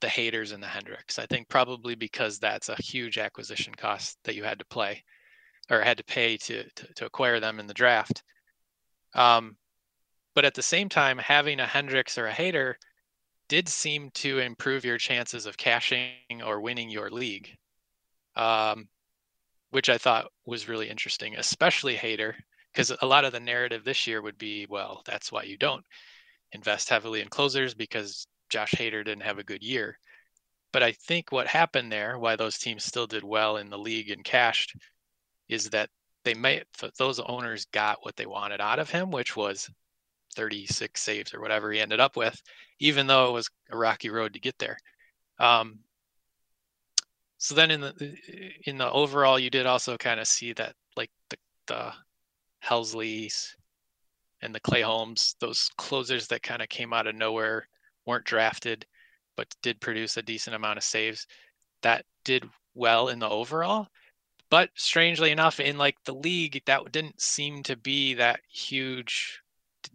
the 0.00 0.06
Haders 0.08 0.52
and 0.52 0.62
the 0.62 0.66
Hendriks 0.66 1.18
I 1.18 1.26
think 1.26 1.48
probably 1.48 1.94
because 1.94 2.38
that's 2.38 2.68
a 2.68 2.76
huge 2.82 3.18
acquisition 3.18 3.74
cost 3.74 4.18
that 4.24 4.34
you 4.34 4.44
had 4.44 4.58
to 4.58 4.66
play 4.66 5.02
or 5.70 5.80
had 5.80 5.98
to 5.98 6.04
pay 6.04 6.36
to 6.38 6.64
to, 6.70 6.94
to 6.94 7.06
acquire 7.06 7.40
them 7.40 7.60
in 7.60 7.66
the 7.66 7.74
draft. 7.74 8.22
Um, 9.14 9.56
but 10.34 10.44
at 10.44 10.54
the 10.54 10.62
same 10.62 10.88
time, 10.88 11.18
having 11.18 11.60
a 11.60 11.64
Hendriks 11.64 12.18
or 12.18 12.26
a 12.26 12.32
Hader 12.32 12.74
did 13.48 13.68
seem 13.68 14.10
to 14.10 14.38
improve 14.38 14.84
your 14.84 14.98
chances 14.98 15.46
of 15.46 15.56
cashing 15.56 16.42
or 16.44 16.60
winning 16.60 16.90
your 16.90 17.10
league. 17.10 17.56
Um, 18.36 18.88
which 19.74 19.88
I 19.88 19.98
thought 19.98 20.30
was 20.46 20.68
really 20.68 20.88
interesting, 20.88 21.34
especially 21.34 21.96
Hader, 21.96 22.34
because 22.72 22.92
a 23.02 23.06
lot 23.06 23.24
of 23.24 23.32
the 23.32 23.40
narrative 23.40 23.82
this 23.82 24.06
year 24.06 24.22
would 24.22 24.38
be, 24.38 24.68
well, 24.70 25.02
that's 25.04 25.32
why 25.32 25.42
you 25.42 25.58
don't 25.58 25.84
invest 26.52 26.88
heavily 26.88 27.20
in 27.20 27.28
closers 27.28 27.74
because 27.74 28.28
Josh 28.50 28.70
Hader 28.70 29.04
didn't 29.04 29.24
have 29.24 29.40
a 29.40 29.42
good 29.42 29.64
year. 29.64 29.98
But 30.72 30.84
I 30.84 30.92
think 30.92 31.32
what 31.32 31.48
happened 31.48 31.90
there, 31.90 32.20
why 32.20 32.36
those 32.36 32.56
teams 32.56 32.84
still 32.84 33.08
did 33.08 33.24
well 33.24 33.56
in 33.56 33.68
the 33.68 33.76
league 33.76 34.10
and 34.10 34.22
cashed, 34.22 34.76
is 35.48 35.70
that 35.70 35.90
they 36.22 36.34
may 36.34 36.62
those 36.96 37.18
owners 37.18 37.64
got 37.72 37.98
what 38.02 38.14
they 38.14 38.26
wanted 38.26 38.60
out 38.60 38.78
of 38.78 38.90
him, 38.90 39.10
which 39.10 39.34
was 39.34 39.68
36 40.36 41.00
saves 41.00 41.34
or 41.34 41.40
whatever 41.40 41.72
he 41.72 41.80
ended 41.80 41.98
up 41.98 42.16
with, 42.16 42.40
even 42.78 43.08
though 43.08 43.28
it 43.28 43.32
was 43.32 43.50
a 43.72 43.76
rocky 43.76 44.08
road 44.08 44.34
to 44.34 44.40
get 44.40 44.56
there. 44.58 44.78
Um, 45.40 45.80
so 47.44 47.54
then 47.54 47.70
in 47.70 47.82
the 47.82 48.16
in 48.64 48.78
the 48.78 48.90
overall, 48.90 49.38
you 49.38 49.50
did 49.50 49.66
also 49.66 49.98
kind 49.98 50.18
of 50.18 50.26
see 50.26 50.54
that 50.54 50.74
like 50.96 51.10
the 51.28 51.36
the 51.66 51.92
Helsleys 52.64 53.54
and 54.40 54.54
the 54.54 54.60
Clay 54.60 54.80
Holmes, 54.80 55.36
those 55.40 55.68
closers 55.76 56.26
that 56.28 56.42
kind 56.42 56.62
of 56.62 56.70
came 56.70 56.94
out 56.94 57.06
of 57.06 57.14
nowhere, 57.14 57.68
weren't 58.06 58.24
drafted, 58.24 58.86
but 59.36 59.54
did 59.60 59.78
produce 59.78 60.16
a 60.16 60.22
decent 60.22 60.56
amount 60.56 60.78
of 60.78 60.84
saves. 60.84 61.26
That 61.82 62.06
did 62.24 62.48
well 62.74 63.08
in 63.08 63.18
the 63.18 63.28
overall. 63.28 63.88
But 64.48 64.70
strangely 64.74 65.30
enough, 65.30 65.60
in 65.60 65.76
like 65.76 65.96
the 66.06 66.14
league, 66.14 66.62
that 66.64 66.92
didn't 66.92 67.20
seem 67.20 67.62
to 67.64 67.76
be 67.76 68.14
that 68.14 68.40
huge 68.48 69.42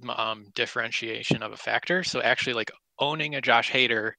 um, 0.08 0.46
differentiation 0.54 1.42
of 1.42 1.52
a 1.52 1.58
factor. 1.58 2.04
So 2.04 2.22
actually, 2.22 2.54
like 2.54 2.70
owning 3.00 3.34
a 3.34 3.42
Josh 3.42 3.72
Hader 3.72 4.12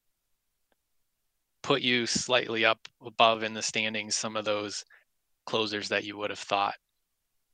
put 1.63 1.83
you 1.83 2.07
slightly 2.07 2.65
up 2.65 2.89
above 3.05 3.43
in 3.43 3.55
the 3.55 3.63
standings 3.63 4.17
some 4.17 4.37
of 4.37 4.45
those 4.45 4.85
closers 5.47 5.89
that 5.89 6.05
you 6.05 6.17
would 6.17 6.31
have 6.31 6.39
thought, 6.39 6.75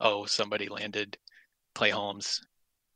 oh, 0.00 0.24
somebody 0.26 0.68
landed 0.68 1.16
Clay 1.74 1.90
Holmes 1.90 2.40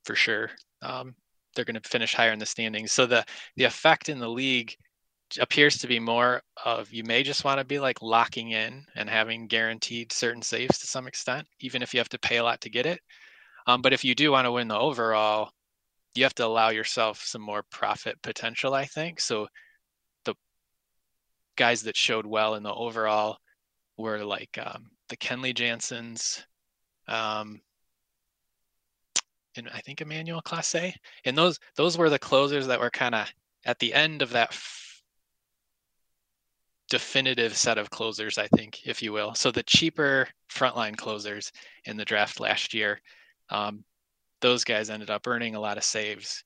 for 0.05 0.15
sure. 0.15 0.51
Um, 0.83 1.15
they're 1.55 1.65
going 1.65 1.81
to 1.81 1.89
finish 1.89 2.15
higher 2.15 2.33
in 2.33 2.39
the 2.39 2.47
standings. 2.47 2.93
So 2.93 3.07
the 3.07 3.25
the 3.57 3.65
effect 3.65 4.09
in 4.09 4.19
the 4.19 4.29
league 4.29 4.75
appears 5.39 5.79
to 5.79 5.87
be 5.87 6.01
more 6.01 6.43
of 6.65 6.93
you 6.93 7.05
may 7.05 7.23
just 7.23 7.45
want 7.45 7.59
to 7.59 7.65
be 7.65 7.79
like 7.79 8.03
locking 8.03 8.51
in 8.51 8.85
and 8.97 9.09
having 9.09 9.47
guaranteed 9.47 10.13
certain 10.13 10.43
saves 10.43 10.79
to 10.79 10.87
some 10.87 11.07
extent, 11.07 11.47
even 11.61 11.83
if 11.83 11.95
you 11.95 12.01
have 12.01 12.09
to 12.09 12.19
pay 12.19 12.39
a 12.39 12.43
lot 12.43 12.61
to 12.63 12.71
get 12.71 12.87
it. 12.87 13.01
Um, 13.67 13.83
but 13.83 13.93
if 13.93 14.05
you 14.05 14.15
do 14.15 14.33
want 14.33 14.47
to 14.47 14.53
win 14.53 14.69
the 14.69 14.79
overall, 14.79 15.51
you 16.15 16.25
have 16.25 16.35
to 16.37 16.47
allow 16.47 16.71
yourself 16.71 17.23
some 17.23 17.43
more 17.43 17.63
profit 17.71 18.21
potential, 18.23 18.75
I 18.75 18.87
think. 18.87 19.21
So 19.21 19.47
guys 21.61 21.83
that 21.83 21.95
showed 21.95 22.25
well 22.25 22.55
in 22.55 22.63
the 22.63 22.73
overall 22.73 23.37
were 23.99 24.25
like 24.25 24.59
um, 24.65 24.87
the 25.11 25.17
Kenley 25.19 25.53
Jansens, 25.53 26.43
um, 27.07 27.61
and 29.55 29.69
I 29.69 29.81
think 29.81 30.01
Emmanuel 30.01 30.41
Clase. 30.41 30.95
And 31.27 31.37
those 31.37 31.61
those 31.77 31.99
were 31.99 32.09
the 32.09 32.19
closers 32.19 32.67
that 32.69 32.81
were 32.81 32.89
kind 32.89 33.15
of 33.15 33.31
at 33.67 33.79
the 33.79 33.93
end 33.93 34.23
of 34.23 34.31
that 34.31 34.49
f- 34.53 35.03
definitive 36.89 37.55
set 37.55 37.77
of 37.77 37.91
closers, 37.91 38.39
I 38.39 38.49
think, 38.57 38.87
if 38.87 39.03
you 39.03 39.13
will. 39.13 39.35
So 39.35 39.51
the 39.51 39.63
cheaper 39.63 40.29
frontline 40.51 40.97
closers 40.97 41.53
in 41.85 41.99
the 41.99 42.07
draft 42.07 42.41
last 42.41 42.73
year, 42.73 43.03
um, 43.51 43.85
those 44.41 44.65
guys 44.65 44.89
ended 44.89 45.11
up 45.11 45.27
earning 45.27 45.57
a 45.57 45.61
lot 45.61 45.77
of 45.77 45.85
saves. 45.85 46.43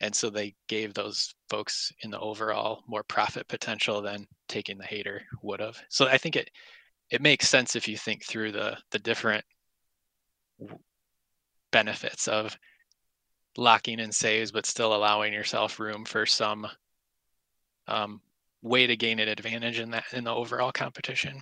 And 0.00 0.14
so 0.14 0.30
they 0.30 0.54
gave 0.68 0.94
those 0.94 1.34
folks 1.48 1.92
in 2.02 2.10
the 2.10 2.20
overall 2.20 2.84
more 2.86 3.02
profit 3.02 3.48
potential 3.48 4.00
than 4.00 4.26
taking 4.48 4.78
the 4.78 4.84
Hader 4.84 5.20
would 5.42 5.60
have. 5.60 5.78
So 5.88 6.06
I 6.06 6.18
think 6.18 6.36
it 6.36 6.50
it 7.10 7.22
makes 7.22 7.48
sense 7.48 7.74
if 7.74 7.88
you 7.88 7.96
think 7.96 8.24
through 8.24 8.52
the 8.52 8.76
the 8.90 8.98
different 8.98 9.44
benefits 11.70 12.28
of 12.28 12.56
locking 13.56 13.98
in 13.98 14.12
saves 14.12 14.52
but 14.52 14.66
still 14.66 14.94
allowing 14.94 15.32
yourself 15.32 15.80
room 15.80 16.04
for 16.04 16.26
some 16.26 16.66
um, 17.88 18.20
way 18.62 18.86
to 18.86 18.96
gain 18.96 19.18
an 19.18 19.28
advantage 19.28 19.78
in 19.78 19.90
that 19.90 20.04
in 20.12 20.24
the 20.24 20.34
overall 20.34 20.72
competition. 20.72 21.40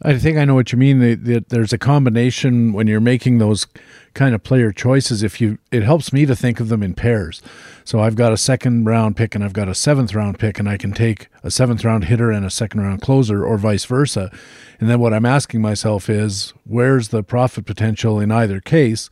I 0.00 0.16
think 0.16 0.38
I 0.38 0.44
know 0.44 0.54
what 0.54 0.70
you 0.70 0.78
mean. 0.78 1.00
That 1.00 1.24
the, 1.24 1.44
there's 1.48 1.72
a 1.72 1.78
combination 1.78 2.72
when 2.72 2.86
you're 2.86 3.00
making 3.00 3.38
those 3.38 3.66
kind 4.14 4.34
of 4.34 4.44
player 4.44 4.70
choices. 4.70 5.22
If 5.22 5.40
you, 5.40 5.58
it 5.72 5.82
helps 5.82 6.12
me 6.12 6.24
to 6.26 6.36
think 6.36 6.60
of 6.60 6.68
them 6.68 6.82
in 6.82 6.94
pairs. 6.94 7.42
So 7.84 8.00
I've 8.00 8.14
got 8.14 8.32
a 8.32 8.36
second 8.36 8.84
round 8.84 9.16
pick 9.16 9.34
and 9.34 9.42
I've 9.42 9.52
got 9.52 9.68
a 9.68 9.74
seventh 9.74 10.14
round 10.14 10.38
pick, 10.38 10.58
and 10.58 10.68
I 10.68 10.76
can 10.76 10.92
take 10.92 11.28
a 11.42 11.50
seventh 11.50 11.84
round 11.84 12.04
hitter 12.04 12.30
and 12.30 12.46
a 12.46 12.50
second 12.50 12.82
round 12.82 13.02
closer, 13.02 13.44
or 13.44 13.58
vice 13.58 13.86
versa. 13.86 14.30
And 14.78 14.88
then 14.88 15.00
what 15.00 15.12
I'm 15.12 15.26
asking 15.26 15.62
myself 15.62 16.08
is, 16.08 16.52
where's 16.64 17.08
the 17.08 17.24
profit 17.24 17.66
potential 17.66 18.20
in 18.20 18.30
either 18.30 18.60
case? 18.60 19.10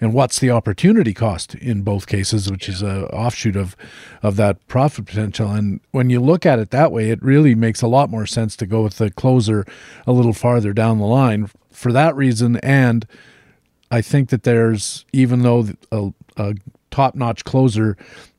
And 0.00 0.12
what's 0.12 0.38
the 0.38 0.50
opportunity 0.50 1.14
cost 1.14 1.54
in 1.54 1.82
both 1.82 2.06
cases, 2.06 2.50
which 2.50 2.68
is 2.68 2.82
a 2.82 3.06
offshoot 3.12 3.56
of 3.56 3.76
of 4.22 4.36
that 4.36 4.66
profit 4.68 5.06
potential. 5.06 5.50
And 5.50 5.80
when 5.92 6.10
you 6.10 6.20
look 6.20 6.44
at 6.44 6.58
it 6.58 6.70
that 6.70 6.92
way, 6.92 7.10
it 7.10 7.22
really 7.22 7.54
makes 7.54 7.82
a 7.82 7.88
lot 7.88 8.10
more 8.10 8.26
sense 8.26 8.56
to 8.56 8.66
go 8.66 8.82
with 8.82 8.98
the 8.98 9.10
closer 9.10 9.64
a 10.06 10.12
little 10.12 10.32
farther 10.32 10.72
down 10.72 10.98
the 10.98 11.06
line 11.06 11.50
for 11.70 11.92
that 11.92 12.14
reason. 12.16 12.56
And 12.56 13.06
I 13.90 14.02
think 14.02 14.30
that 14.30 14.42
there's 14.42 15.04
even 15.12 15.42
though 15.42 15.68
a, 15.90 16.12
a 16.36 16.54
top 16.90 17.14
notch 17.14 17.44
closer 17.44 17.96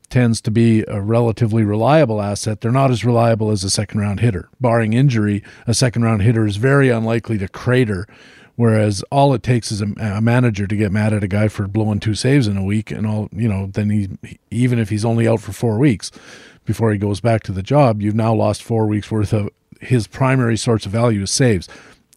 tends 0.09 0.39
to 0.41 0.51
be 0.51 0.85
a 0.87 1.01
relatively 1.01 1.63
reliable 1.63 2.21
asset, 2.21 2.61
they're 2.61 2.71
not 2.71 2.91
as 2.91 3.03
reliable 3.03 3.51
as 3.51 3.63
a 3.63 3.69
second 3.69 3.99
round 3.99 4.21
hitter. 4.21 4.49
Barring 4.61 4.93
injury, 4.93 5.43
a 5.65 5.73
second 5.73 6.03
round 6.03 6.21
hitter 6.21 6.45
is 6.45 6.55
very 6.55 6.89
unlikely 6.89 7.37
to 7.39 7.47
crater 7.47 8.07
Whereas 8.57 9.03
all 9.11 9.35
it 9.35 9.43
takes 9.43 9.71
is 9.71 9.81
a, 9.81 9.85
a, 9.99 10.19
manager 10.19 10.65
to 10.65 10.75
get 10.75 10.91
mad 10.91 11.13
at 11.13 11.23
a 11.23 11.27
guy 11.27 11.47
for 11.47 11.67
blowing 11.67 11.99
two 11.99 12.15
saves 12.15 12.47
in 12.47 12.57
a 12.57 12.63
week, 12.63 12.89
and 12.89 13.05
all 13.05 13.29
you 13.31 13.47
know, 13.47 13.67
then 13.67 13.91
he 13.91 14.37
even 14.49 14.79
if 14.79 14.89
he's 14.89 15.05
only 15.05 15.27
out 15.27 15.41
for 15.41 15.53
four 15.53 15.77
weeks 15.77 16.11
before 16.65 16.91
he 16.91 16.97
goes 16.97 17.21
back 17.21 17.43
to 17.43 17.51
the 17.51 17.61
job, 17.61 18.01
you've 18.01 18.15
now 18.15 18.33
lost 18.33 18.63
four 18.63 18.87
weeks 18.87 19.11
worth 19.11 19.31
of 19.31 19.49
his 19.79 20.07
primary 20.07 20.57
source 20.57 20.87
of 20.87 20.91
value 20.91 21.21
is 21.21 21.29
saves. 21.29 21.69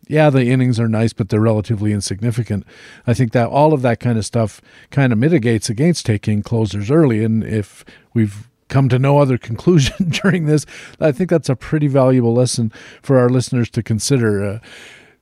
Yeah, 0.09 0.31
the 0.31 0.47
innings 0.47 0.81
are 0.81 0.89
nice, 0.89 1.13
but 1.13 1.29
they're 1.29 1.41
relatively 1.41 1.93
insignificant. 1.93 2.65
I 3.07 3.13
think 3.13 3.33
that 3.33 3.49
all 3.49 3.75
of 3.75 3.83
that 3.83 4.01
kind 4.01 4.17
of 4.17 4.25
stuff 4.25 4.63
kind 4.91 5.13
of 5.13 5.19
mitigates 5.19 5.69
against 5.69 6.07
taking 6.07 6.43
closers 6.43 6.91
early, 6.91 7.23
and 7.23 7.45
if 7.45 7.85
we've 8.15 8.49
come 8.69 8.89
to 8.89 8.99
no 8.99 9.19
other 9.19 9.37
conclusion 9.51 10.09
during 10.09 10.47
this, 10.47 10.65
I 10.99 11.13
think 11.13 11.29
that's 11.29 11.51
a 11.51 11.55
pretty 11.55 11.87
valuable 11.87 12.33
lesson 12.33 12.73
for 13.03 13.19
our 13.19 13.29
listeners 13.29 13.69
to 13.71 13.83
consider. 13.83 14.43
Uh, 14.43 14.59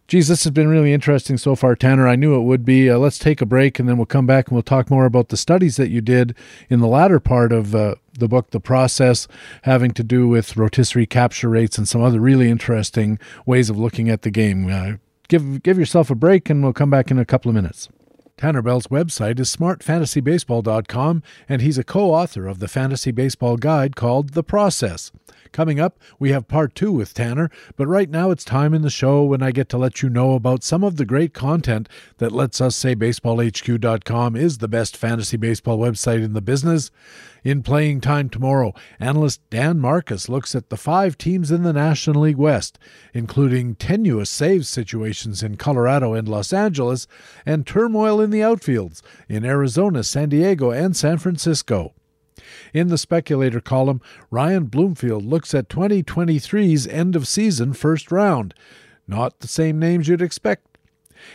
Geez, 0.08 0.28
this 0.28 0.44
has 0.44 0.52
been 0.52 0.68
really 0.68 0.94
interesting 0.94 1.36
so 1.36 1.54
far, 1.54 1.76
Tanner. 1.76 2.08
I 2.08 2.16
knew 2.16 2.34
it 2.34 2.44
would 2.44 2.64
be. 2.64 2.88
Uh, 2.88 2.96
let's 2.96 3.18
take 3.18 3.42
a 3.42 3.46
break 3.46 3.78
and 3.78 3.86
then 3.86 3.98
we'll 3.98 4.06
come 4.06 4.24
back 4.24 4.48
and 4.48 4.54
we'll 4.54 4.62
talk 4.62 4.90
more 4.90 5.04
about 5.04 5.28
the 5.28 5.36
studies 5.36 5.76
that 5.76 5.90
you 5.90 6.00
did 6.00 6.34
in 6.70 6.80
the 6.80 6.86
latter 6.86 7.20
part 7.20 7.52
of 7.52 7.74
uh, 7.74 7.96
the 8.18 8.26
book, 8.26 8.50
The 8.50 8.58
Process, 8.58 9.28
having 9.64 9.90
to 9.90 10.02
do 10.02 10.26
with 10.26 10.56
rotisserie 10.56 11.04
capture 11.04 11.50
rates 11.50 11.76
and 11.76 11.86
some 11.86 12.02
other 12.02 12.20
really 12.20 12.48
interesting 12.48 13.18
ways 13.44 13.68
of 13.68 13.78
looking 13.78 14.08
at 14.08 14.22
the 14.22 14.30
game. 14.30 14.70
Uh, 14.70 14.92
give, 15.28 15.62
give 15.62 15.78
yourself 15.78 16.08
a 16.08 16.14
break 16.14 16.48
and 16.48 16.62
we'll 16.62 16.72
come 16.72 16.88
back 16.88 17.10
in 17.10 17.18
a 17.18 17.26
couple 17.26 17.50
of 17.50 17.54
minutes. 17.54 17.90
Tanner 18.38 18.62
Bell's 18.62 18.86
website 18.86 19.38
is 19.38 19.54
smartfantasybaseball.com, 19.54 21.22
and 21.50 21.60
he's 21.60 21.76
a 21.76 21.84
co 21.84 22.14
author 22.14 22.46
of 22.46 22.60
the 22.60 22.68
fantasy 22.68 23.10
baseball 23.10 23.58
guide 23.58 23.94
called 23.94 24.30
The 24.30 24.44
Process. 24.44 25.12
Coming 25.52 25.80
up, 25.80 25.98
we 26.18 26.30
have 26.30 26.48
part 26.48 26.74
two 26.74 26.92
with 26.92 27.14
Tanner, 27.14 27.50
but 27.76 27.86
right 27.86 28.10
now 28.10 28.30
it's 28.30 28.44
time 28.44 28.74
in 28.74 28.82
the 28.82 28.90
show 28.90 29.22
when 29.24 29.42
I 29.42 29.50
get 29.50 29.68
to 29.70 29.78
let 29.78 30.02
you 30.02 30.08
know 30.08 30.34
about 30.34 30.62
some 30.62 30.84
of 30.84 30.96
the 30.96 31.04
great 31.04 31.34
content 31.34 31.88
that 32.18 32.32
lets 32.32 32.60
us 32.60 32.76
say 32.76 32.94
baseballhq.com 32.94 34.36
is 34.36 34.58
the 34.58 34.68
best 34.68 34.96
fantasy 34.96 35.36
baseball 35.36 35.78
website 35.78 36.22
in 36.22 36.32
the 36.32 36.40
business. 36.40 36.90
In 37.44 37.62
playing 37.62 38.00
time 38.00 38.28
tomorrow, 38.28 38.74
analyst 38.98 39.40
Dan 39.48 39.78
Marcus 39.78 40.28
looks 40.28 40.54
at 40.54 40.70
the 40.70 40.76
five 40.76 41.16
teams 41.16 41.50
in 41.50 41.62
the 41.62 41.72
National 41.72 42.22
League 42.22 42.36
West, 42.36 42.78
including 43.14 43.76
tenuous 43.76 44.28
save 44.28 44.66
situations 44.66 45.42
in 45.42 45.56
Colorado 45.56 46.14
and 46.14 46.28
Los 46.28 46.52
Angeles, 46.52 47.06
and 47.46 47.66
turmoil 47.66 48.20
in 48.20 48.30
the 48.30 48.40
outfields 48.40 49.02
in 49.28 49.44
Arizona, 49.44 50.02
San 50.02 50.28
Diego, 50.28 50.70
and 50.70 50.96
San 50.96 51.18
Francisco. 51.18 51.94
In 52.72 52.88
the 52.88 52.98
speculator 52.98 53.60
column, 53.60 54.00
Ryan 54.30 54.64
Bloomfield 54.64 55.24
looks 55.24 55.54
at 55.54 55.68
2023's 55.68 56.86
end 56.86 57.16
of 57.16 57.28
season 57.28 57.72
first 57.72 58.12
round. 58.12 58.54
Not 59.06 59.40
the 59.40 59.48
same 59.48 59.78
names 59.78 60.08
you'd 60.08 60.22
expect. 60.22 60.78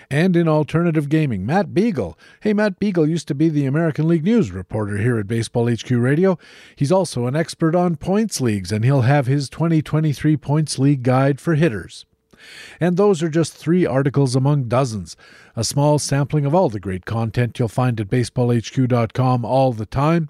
And 0.09 0.35
in 0.35 0.47
alternative 0.47 1.09
gaming, 1.09 1.45
Matt 1.45 1.73
Beagle. 1.73 2.17
Hey, 2.41 2.53
Matt 2.53 2.79
Beagle 2.79 3.07
used 3.07 3.27
to 3.27 3.35
be 3.35 3.49
the 3.49 3.65
American 3.65 4.07
League 4.07 4.23
News 4.23 4.51
reporter 4.51 4.97
here 4.97 5.17
at 5.19 5.27
Baseball 5.27 5.69
HQ 5.69 5.89
Radio. 5.91 6.37
He's 6.75 6.91
also 6.91 7.27
an 7.27 7.35
expert 7.35 7.75
on 7.75 7.97
points 7.97 8.39
leagues, 8.39 8.71
and 8.71 8.85
he'll 8.85 9.01
have 9.01 9.27
his 9.27 9.49
2023 9.49 10.37
points 10.37 10.79
league 10.79 11.03
guide 11.03 11.41
for 11.41 11.55
hitters. 11.55 12.05
And 12.79 12.97
those 12.97 13.21
are 13.23 13.29
just 13.29 13.53
three 13.53 13.85
articles 13.85 14.35
among 14.35 14.65
dozens. 14.65 15.15
A 15.55 15.63
small 15.63 15.99
sampling 15.99 16.45
of 16.45 16.55
all 16.55 16.69
the 16.69 16.79
great 16.79 17.05
content 17.05 17.59
you'll 17.59 17.67
find 17.67 17.99
at 17.99 18.09
baseballhq.com 18.09 19.45
all 19.45 19.73
the 19.73 19.85
time. 19.85 20.29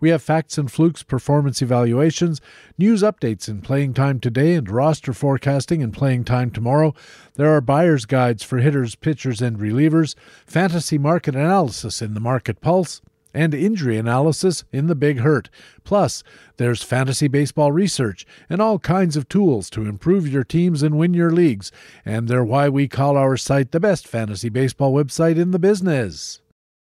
We 0.00 0.10
have 0.10 0.22
facts 0.22 0.58
and 0.58 0.70
flukes 0.70 1.02
performance 1.02 1.62
evaluations, 1.62 2.40
news 2.76 3.02
updates 3.02 3.48
in 3.48 3.60
playing 3.60 3.94
time 3.94 4.20
today, 4.20 4.54
and 4.54 4.68
roster 4.68 5.12
forecasting 5.12 5.80
in 5.80 5.92
playing 5.92 6.24
time 6.24 6.50
tomorrow. 6.50 6.94
There 7.34 7.50
are 7.50 7.60
buyer's 7.60 8.04
guides 8.04 8.42
for 8.42 8.58
hitters, 8.58 8.94
pitchers, 8.94 9.40
and 9.40 9.58
relievers, 9.58 10.14
fantasy 10.46 10.98
market 10.98 11.34
analysis 11.34 12.02
in 12.02 12.14
the 12.14 12.20
Market 12.20 12.60
Pulse 12.60 13.00
and 13.34 13.52
injury 13.52 13.98
analysis 13.98 14.64
in 14.72 14.86
The 14.86 14.94
Big 14.94 15.18
Hurt. 15.18 15.50
Plus, 15.82 16.22
there's 16.56 16.82
fantasy 16.82 17.28
baseball 17.28 17.72
research 17.72 18.24
and 18.48 18.62
all 18.62 18.78
kinds 18.78 19.16
of 19.16 19.28
tools 19.28 19.68
to 19.70 19.86
improve 19.86 20.28
your 20.28 20.44
teams 20.44 20.82
and 20.82 20.96
win 20.96 21.12
your 21.12 21.30
leagues. 21.30 21.72
And 22.04 22.28
they're 22.28 22.44
why 22.44 22.68
we 22.68 22.88
call 22.88 23.16
our 23.16 23.36
site 23.36 23.72
the 23.72 23.80
best 23.80 24.06
fantasy 24.06 24.48
baseball 24.48 24.92
website 24.92 25.36
in 25.36 25.50
the 25.50 25.58
business. 25.58 26.40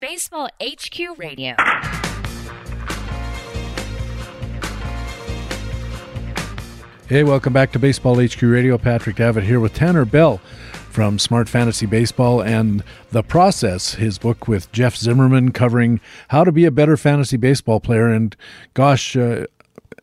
Baseball 0.00 0.48
HQ 0.62 1.18
Radio. 1.18 1.54
Hey, 7.06 7.22
welcome 7.22 7.52
back 7.52 7.70
to 7.72 7.78
Baseball 7.78 8.16
HQ 8.16 8.40
Radio. 8.40 8.78
Patrick 8.78 9.16
Davitt 9.16 9.44
here 9.44 9.60
with 9.60 9.74
Tanner 9.74 10.06
Bell 10.06 10.40
from 10.94 11.18
Smart 11.18 11.48
Fantasy 11.48 11.86
Baseball 11.86 12.40
and 12.40 12.84
The 13.10 13.24
Process, 13.24 13.94
his 13.94 14.16
book 14.16 14.46
with 14.46 14.70
Jeff 14.70 14.94
Zimmerman 14.94 15.50
covering 15.50 16.00
how 16.28 16.44
to 16.44 16.52
be 16.52 16.64
a 16.66 16.70
better 16.70 16.96
fantasy 16.96 17.36
baseball 17.36 17.80
player. 17.80 18.06
And 18.06 18.36
gosh, 18.74 19.16
uh, 19.16 19.46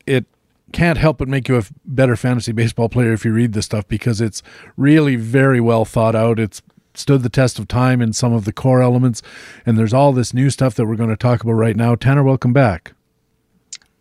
it 0.06 0.26
can't 0.74 0.98
help 0.98 1.20
but 1.20 1.30
make 1.30 1.48
you 1.48 1.58
a 1.58 1.64
better 1.86 2.18
fantasy 2.18 2.52
baseball 2.52 2.90
player 2.90 3.14
if 3.14 3.24
you 3.24 3.32
read 3.32 3.54
this 3.54 3.68
stuff 3.68 3.88
because 3.88 4.20
it's 4.20 4.44
really 4.76 5.16
very 5.16 5.62
well 5.62 5.86
thought 5.86 6.14
out. 6.14 6.40
It's 6.40 6.62
stood 6.94 7.24
the 7.24 7.30
test 7.30 7.58
of 7.58 7.70
time 7.70 8.02
in 8.02 8.12
some 8.12 8.34
of 8.34 8.44
the 8.44 8.52
core 8.52 8.82
elements, 8.82 9.22
and 9.66 9.78
there's 9.78 9.94
all 9.94 10.12
this 10.12 10.34
new 10.34 10.50
stuff 10.50 10.76
that 10.76 10.86
we're 10.88 10.98
going 10.98 11.10
to 11.10 11.16
talk 11.16 11.42
about 11.42 11.54
right 11.54 11.78
now. 11.78 11.96
Tanner, 11.96 12.22
welcome 12.22 12.52
back. 12.52 12.92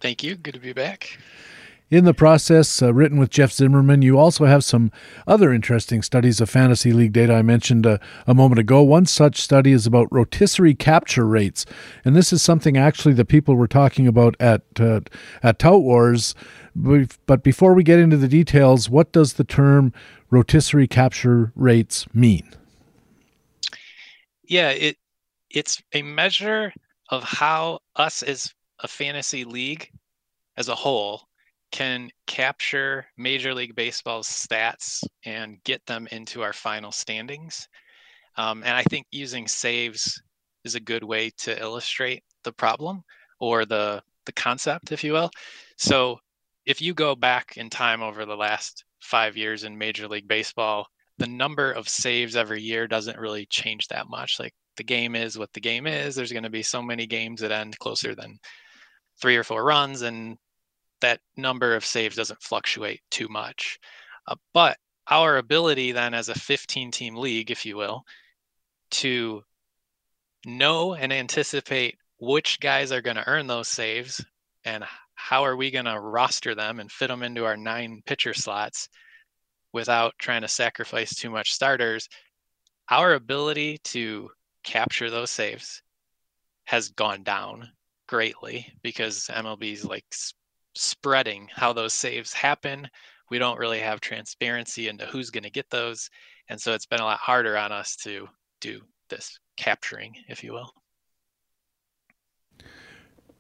Thank 0.01 0.24
you. 0.24 0.34
Good 0.34 0.55
to 0.55 0.61
be 0.61 0.72
back. 0.72 1.18
In 1.91 2.05
the 2.05 2.14
process, 2.14 2.82
uh, 2.82 2.95
written 2.95 3.18
with 3.18 3.30
Jeff 3.30 3.51
Zimmerman, 3.51 4.01
you 4.01 4.16
also 4.16 4.45
have 4.45 4.62
some 4.62 4.93
other 5.26 5.53
interesting 5.53 6.03
studies 6.03 6.41
of 6.41 6.49
fantasy 6.49 6.93
league 6.93 7.12
data 7.12 7.34
I 7.34 7.43
mentioned 7.43 7.84
uh, 7.84 7.99
a 8.28 8.34
moment 8.34 8.61
ago. 8.61 8.80
One 8.80 9.07
such 9.07 9.41
study 9.41 9.72
is 9.72 9.88
about 9.88 10.07
rotisserie 10.12 10.76
capture 10.76 11.26
rates, 11.26 11.66
and 12.05 12.14
this 12.14 12.32
is 12.32 12.43
something 12.43 12.76
actually 12.76 13.14
that 13.14 13.24
people 13.24 13.57
were 13.57 13.66
talking 13.66 14.07
about 14.07 14.36
at 14.38 14.62
uh, 14.78 15.01
at 15.43 15.59
Tout 15.59 15.82
Wars. 15.82 16.36
But 16.76 17.43
before 17.43 17.74
we 17.74 17.82
get 17.82 17.99
into 17.99 18.16
the 18.16 18.28
details, 18.28 18.88
what 18.88 19.11
does 19.11 19.32
the 19.32 19.43
term 19.43 19.93
rotisserie 20.30 20.86
capture 20.86 21.53
rates 21.57 22.07
mean? 22.14 22.55
Yeah, 24.45 24.70
it 24.70 24.97
it's 25.51 25.82
a 25.93 26.03
measure 26.03 26.72
of 27.09 27.24
how 27.24 27.80
us 27.97 28.22
as 28.22 28.55
a 28.78 28.86
fantasy 28.86 29.43
league 29.43 29.91
as 30.57 30.68
a 30.68 30.76
whole 30.76 31.30
can 31.71 32.11
capture 32.27 33.07
Major 33.16 33.55
League 33.55 33.75
Baseball's 33.75 34.29
stats 34.29 35.05
and 35.25 35.62
get 35.64 35.85
them 35.87 36.09
into 36.11 36.43
our 36.43 36.53
final 36.53 36.93
standings. 36.93 37.68
Um, 38.37 38.62
and 38.62 38.77
I 38.77 38.83
think 38.85 39.07
using 39.11 39.47
saves 39.47 40.21
is 40.64 40.75
a 40.75 40.81
good 40.81 41.05
way 41.05 41.31
to 41.39 41.61
illustrate 41.61 42.23
the 42.45 42.53
problem 42.53 43.03
or 43.41 43.64
the 43.64 44.03
the 44.27 44.33
concept, 44.33 44.93
if 44.93 45.03
you 45.03 45.12
will. 45.12 45.31
So 45.79 46.18
if 46.66 46.83
you 46.83 46.95
go 46.95 47.14
back 47.14 47.55
in 47.57 47.71
time 47.71 48.03
over 48.03 48.27
the 48.27 48.37
last 48.37 48.85
five 49.01 49.37
years 49.37 49.64
in 49.64 49.79
Major 49.79 50.07
League 50.07 50.29
Baseball, 50.29 50.87
the 51.18 51.27
number 51.27 51.73
of 51.73 51.89
saves 51.89 52.37
every 52.37 52.62
year 52.62 52.87
doesn't 52.87 53.18
really 53.18 53.47
change 53.47 53.89
that 53.89 54.09
much. 54.09 54.39
Like 54.39 54.53
the 54.77 54.85
game 54.85 55.16
is 55.16 55.39
what 55.39 55.53
the 55.53 55.61
game 55.61 55.87
is. 55.87 56.14
There's 56.14 56.33
going 56.33 56.45
to 56.45 56.51
be 56.51 56.62
so 56.62 56.83
many 56.83 57.07
games 57.07 57.41
that 57.41 57.51
end 57.51 57.79
closer 57.79 58.14
than 58.14 58.39
three 59.21 59.37
or 59.37 59.45
four 59.45 59.64
runs, 59.64 60.03
and 60.03 60.37
that 61.01 61.20
number 61.36 61.74
of 61.74 61.84
saves 61.84 62.16
doesn't 62.16 62.42
fluctuate 62.42 63.01
too 63.11 63.28
much. 63.28 63.78
Uh, 64.26 64.36
but 64.53 64.76
our 65.07 65.38
ability 65.38 65.92
then 65.92 66.14
as 66.14 66.28
a 66.28 66.38
15 66.38 66.90
team 66.90 67.16
league, 67.16 67.51
if 67.51 67.66
you 67.66 67.76
will, 67.76 68.05
to 68.90 69.42
know 70.44 70.94
and 70.94 71.12
anticipate 71.12 71.96
which 72.18 72.61
guys 72.61 72.92
are 72.92 73.03
going 73.03 73.16
to 73.16 73.28
earn 73.28 73.46
those 73.46 73.68
saves 73.68 74.24
and 74.64 74.84
how 75.14 75.44
are 75.44 75.57
we 75.57 75.70
going 75.70 75.84
to 75.84 76.01
roster 76.01 76.55
them 76.55 76.80
and 76.80 76.90
fit 76.90 77.09
them 77.09 77.22
into 77.22 77.44
our 77.44 77.57
nine 77.57 78.03
pitcher 78.07 78.34
slots 78.34 78.88
without 79.72 80.14
trying 80.18 80.42
to 80.42 80.48
sacrifice 80.48 81.14
too 81.14 81.30
much 81.30 81.53
starters 81.53 82.09
our 82.90 83.14
ability 83.14 83.78
to 83.84 84.28
capture 84.64 85.11
those 85.11 85.30
saves 85.30 85.82
has 86.64 86.90
gone 86.90 87.22
down 87.22 87.68
greatly 88.09 88.66
because 88.82 89.28
mlb's 89.32 89.84
like 89.84 90.05
spreading 90.75 91.49
how 91.55 91.73
those 91.73 91.93
saves 91.93 92.33
happen. 92.33 92.89
We 93.31 93.39
don't 93.39 93.59
really 93.59 93.81
have 93.81 94.01
transparency 94.01 94.89
into 94.89 95.07
who's 95.07 95.31
going 95.31 95.45
to 95.45 95.51
get 95.51 95.71
those. 95.71 96.11
And 96.49 96.61
so 96.61 96.73
it's 96.73 96.87
been 96.87 97.01
a 97.01 97.05
lot 97.05 97.18
harder 97.18 97.57
on 97.57 97.73
us 97.73 97.97
to 97.97 98.29
do 98.61 98.81
this 99.09 99.39
capturing, 99.57 100.14
if 100.29 100.43
you 100.43 100.53
will. 100.53 100.73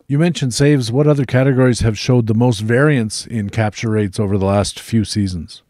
You 0.06 0.18
mentioned 0.18 0.52
saves. 0.54 0.90
What 0.90 1.06
other 1.06 1.24
categories 1.24 1.80
have 1.80 1.96
showed 1.96 2.26
the 2.26 2.34
most 2.34 2.60
variance 2.60 3.26
in 3.26 3.48
capture 3.48 3.90
rates 3.90 4.18
over 4.18 4.36
the 4.38 4.46
last 4.46 4.80
few 4.80 5.04
seasons? 5.04 5.62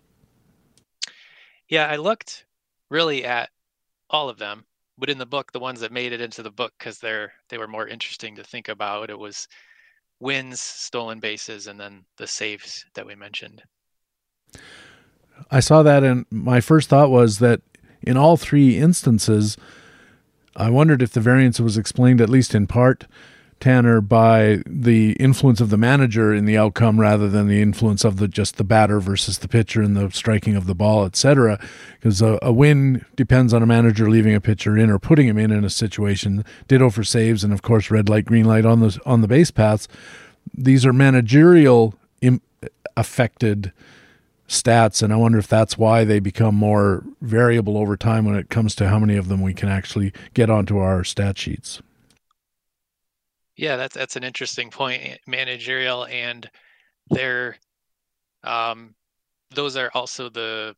Yeah, 1.68 1.86
I 1.86 1.96
looked 1.96 2.46
really 2.88 3.24
at 3.24 3.50
all 4.08 4.30
of 4.30 4.38
them, 4.38 4.64
but 4.96 5.10
in 5.10 5.18
the 5.18 5.26
book, 5.26 5.52
the 5.52 5.60
ones 5.60 5.80
that 5.80 5.92
made 5.92 6.12
it 6.12 6.22
into 6.22 6.42
the 6.42 6.50
book 6.50 6.72
because 6.78 6.98
they're 6.98 7.32
they 7.50 7.58
were 7.58 7.68
more 7.68 7.86
interesting 7.86 8.34
to 8.36 8.42
think 8.42 8.68
about. 8.68 9.10
It 9.10 9.18
was 9.18 9.46
wins, 10.20 10.60
stolen 10.60 11.18
bases, 11.18 11.66
and 11.66 11.80
then 11.80 12.04
the 12.18 12.26
saves 12.26 12.84
that 12.94 13.06
we 13.06 13.14
mentioned. 13.14 13.62
I 15.50 15.60
saw 15.60 15.82
that, 15.82 16.04
and 16.04 16.26
my 16.30 16.60
first 16.60 16.88
thought 16.88 17.10
was 17.10 17.38
that 17.38 17.62
in 18.02 18.16
all 18.16 18.36
three 18.36 18.78
instances, 18.78 19.56
I 20.54 20.70
wondered 20.70 21.02
if 21.02 21.12
the 21.12 21.20
variance 21.20 21.58
was 21.58 21.78
explained, 21.78 22.20
at 22.20 22.28
least 22.28 22.54
in 22.54 22.66
part, 22.66 23.06
Tanner, 23.60 24.00
by 24.00 24.62
the 24.66 25.12
influence 25.12 25.60
of 25.60 25.68
the 25.68 25.76
manager 25.76 26.34
in 26.34 26.46
the 26.46 26.56
outcome 26.56 26.98
rather 26.98 27.28
than 27.28 27.46
the 27.46 27.60
influence 27.60 28.04
of 28.04 28.16
the 28.16 28.26
just 28.26 28.56
the 28.56 28.64
batter 28.64 29.00
versus 29.00 29.38
the 29.38 29.48
pitcher 29.48 29.82
and 29.82 29.94
the 29.94 30.10
striking 30.10 30.56
of 30.56 30.66
the 30.66 30.74
ball, 30.74 31.04
etc. 31.04 31.60
Because 31.94 32.22
a, 32.22 32.38
a, 32.40 32.52
win 32.52 33.04
depends 33.16 33.52
on 33.52 33.62
a 33.62 33.66
manager 33.66 34.08
leaving 34.08 34.34
a 34.34 34.40
pitcher 34.40 34.78
in 34.78 34.90
or 34.90 34.98
putting 34.98 35.28
him 35.28 35.36
in 35.36 35.50
in 35.50 35.64
a 35.64 35.70
situation. 35.70 36.44
Ditto 36.68 36.88
for 36.88 37.04
saves, 37.04 37.44
and 37.44 37.52
of 37.52 37.60
course, 37.60 37.90
red 37.90 38.08
light, 38.08 38.24
green 38.24 38.46
light 38.46 38.64
on 38.64 38.80
the 38.80 38.98
on 39.04 39.20
the 39.20 39.28
base 39.28 39.50
paths. 39.50 39.86
These 40.54 40.86
are 40.86 40.92
managerial 40.92 41.94
Im- 42.22 42.40
affected 42.96 43.72
stats, 44.48 45.02
and 45.02 45.12
I 45.12 45.16
wonder 45.16 45.38
if 45.38 45.46
that's 45.46 45.78
why 45.78 46.04
they 46.04 46.18
become 46.18 46.54
more 46.54 47.04
variable 47.20 47.76
over 47.78 47.96
time 47.96 48.24
when 48.24 48.34
it 48.34 48.48
comes 48.48 48.74
to 48.76 48.88
how 48.88 48.98
many 48.98 49.16
of 49.16 49.28
them 49.28 49.42
we 49.42 49.54
can 49.54 49.68
actually 49.68 50.12
get 50.34 50.50
onto 50.50 50.78
our 50.78 51.04
stat 51.04 51.38
sheets. 51.38 51.80
Yeah, 53.60 53.76
that's 53.76 53.94
that's 53.94 54.16
an 54.16 54.24
interesting 54.24 54.70
point. 54.70 55.02
Eh, 55.04 55.16
managerial 55.26 56.06
and 56.06 56.48
their 57.10 57.58
um, 58.44 58.94
those 59.50 59.76
are 59.76 59.90
also 59.94 60.30
the 60.30 60.76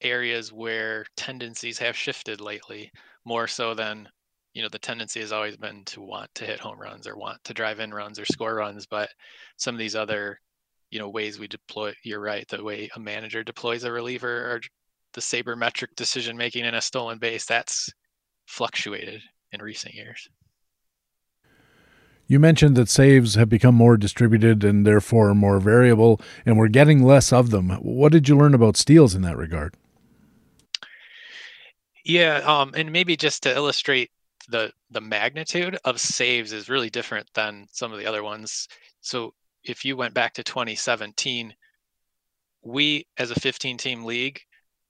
areas 0.00 0.52
where 0.52 1.04
tendencies 1.16 1.78
have 1.78 1.96
shifted 1.96 2.40
lately, 2.40 2.90
more 3.24 3.46
so 3.48 3.74
than 3.74 4.08
you 4.54 4.62
know 4.62 4.68
the 4.68 4.78
tendency 4.78 5.20
has 5.20 5.32
always 5.32 5.56
been 5.56 5.84
to 5.86 6.00
want 6.00 6.30
to 6.36 6.44
hit 6.46 6.60
home 6.60 6.78
runs 6.78 7.06
or 7.06 7.16
want 7.16 7.42
to 7.44 7.52
drive 7.54 7.80
in 7.80 7.92
runs 7.92 8.18
or 8.20 8.24
score 8.24 8.54
runs. 8.54 8.86
But 8.86 9.10
some 9.56 9.74
of 9.74 9.78
these 9.80 9.96
other 9.96 10.40
you 10.90 11.00
know 11.00 11.08
ways 11.10 11.38
we 11.38 11.48
deploy, 11.48 11.94
you're 12.04 12.20
right, 12.20 12.46
the 12.48 12.62
way 12.62 12.88
a 12.94 13.00
manager 13.00 13.42
deploys 13.42 13.82
a 13.84 13.90
reliever 13.92 14.52
or 14.52 14.60
the 15.14 15.20
sabermetric 15.20 15.96
decision 15.96 16.36
making 16.36 16.64
in 16.64 16.74
a 16.74 16.80
stolen 16.80 17.18
base, 17.18 17.44
that's 17.46 17.90
fluctuated 18.46 19.22
in 19.52 19.62
recent 19.62 19.94
years. 19.94 20.28
You 22.28 22.40
mentioned 22.40 22.76
that 22.76 22.88
saves 22.88 23.36
have 23.36 23.48
become 23.48 23.74
more 23.74 23.96
distributed 23.96 24.64
and 24.64 24.84
therefore 24.84 25.32
more 25.34 25.60
variable, 25.60 26.20
and 26.44 26.58
we're 26.58 26.68
getting 26.68 27.02
less 27.02 27.32
of 27.32 27.50
them. 27.50 27.70
What 27.82 28.10
did 28.10 28.28
you 28.28 28.36
learn 28.36 28.54
about 28.54 28.76
steals 28.76 29.14
in 29.14 29.22
that 29.22 29.36
regard? 29.36 29.74
Yeah, 32.04 32.38
um, 32.38 32.72
and 32.76 32.92
maybe 32.92 33.16
just 33.16 33.44
to 33.44 33.54
illustrate 33.54 34.10
the 34.48 34.72
the 34.90 35.00
magnitude 35.00 35.76
of 35.84 36.00
saves 36.00 36.52
is 36.52 36.68
really 36.68 36.90
different 36.90 37.28
than 37.34 37.66
some 37.72 37.92
of 37.92 37.98
the 37.98 38.06
other 38.06 38.22
ones. 38.22 38.68
So 39.00 39.34
if 39.64 39.84
you 39.84 39.96
went 39.96 40.14
back 40.14 40.34
to 40.34 40.44
2017, 40.44 41.54
we 42.62 43.06
as 43.18 43.30
a 43.30 43.40
15 43.40 43.76
team 43.76 44.04
league 44.04 44.40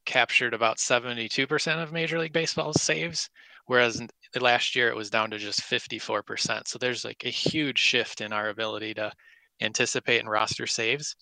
captured 0.05 0.55
about 0.55 0.79
72% 0.79 1.83
of 1.83 1.93
Major 1.93 2.19
League 2.19 2.33
Baseball's 2.33 2.81
saves, 2.81 3.29
whereas 3.67 4.01
last 4.43 4.77
year 4.77 4.89
it 4.89 4.97
was 4.97 5.11
down 5.11 5.31
to 5.31 5.39
just 5.39 5.61
54%. 5.63 6.67
So 6.67 6.79
there's 6.79 7.05
like 7.05 7.23
a 7.25 7.31
huge 7.31 7.79
shift 7.79 8.21
in 8.21 8.33
our 8.33 8.49
ability 8.49 8.95
to 8.95 9.13
anticipate 9.61 10.19
and 10.19 10.31
roster 10.31 10.67
saves. 10.67 11.17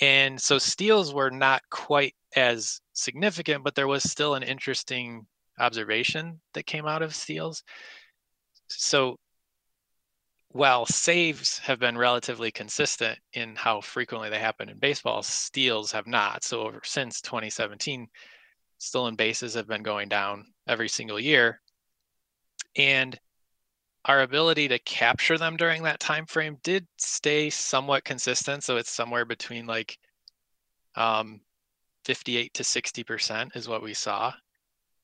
And 0.00 0.40
so 0.40 0.58
steals 0.58 1.12
were 1.12 1.30
not 1.30 1.62
quite 1.70 2.14
as 2.36 2.80
significant, 2.92 3.64
but 3.64 3.74
there 3.74 3.88
was 3.88 4.02
still 4.02 4.34
an 4.34 4.42
interesting 4.42 5.26
observation 5.58 6.40
that 6.54 6.66
came 6.66 6.86
out 6.86 7.02
of 7.02 7.14
steals. 7.14 7.62
So 8.68 9.18
while 10.48 10.84
saves 10.84 11.58
have 11.58 11.78
been 11.78 11.96
relatively 11.96 12.50
consistent 12.50 13.18
in 13.32 13.56
how 13.56 13.80
frequently 13.80 14.28
they 14.28 14.38
happen 14.38 14.68
in 14.68 14.78
baseball, 14.78 15.22
steals 15.22 15.92
have 15.92 16.06
not. 16.06 16.44
So 16.44 16.60
over 16.60 16.80
since 16.84 17.20
2017, 17.22 18.06
stolen 18.78 19.14
bases 19.16 19.54
have 19.54 19.66
been 19.66 19.82
going 19.82 20.08
down 20.08 20.46
every 20.68 20.88
single 20.88 21.18
year 21.18 21.61
and 22.76 23.18
our 24.04 24.22
ability 24.22 24.68
to 24.68 24.78
capture 24.80 25.38
them 25.38 25.56
during 25.56 25.84
that 25.84 26.00
time 26.00 26.26
frame 26.26 26.58
did 26.62 26.86
stay 26.98 27.50
somewhat 27.50 28.04
consistent. 28.04 28.64
So 28.64 28.76
it's 28.76 28.90
somewhere 28.90 29.24
between 29.24 29.66
like 29.66 29.98
um, 30.96 31.40
58 32.04 32.52
to 32.54 32.64
60 32.64 33.04
percent 33.04 33.52
is 33.54 33.68
what 33.68 33.82
we 33.82 33.94
saw. 33.94 34.32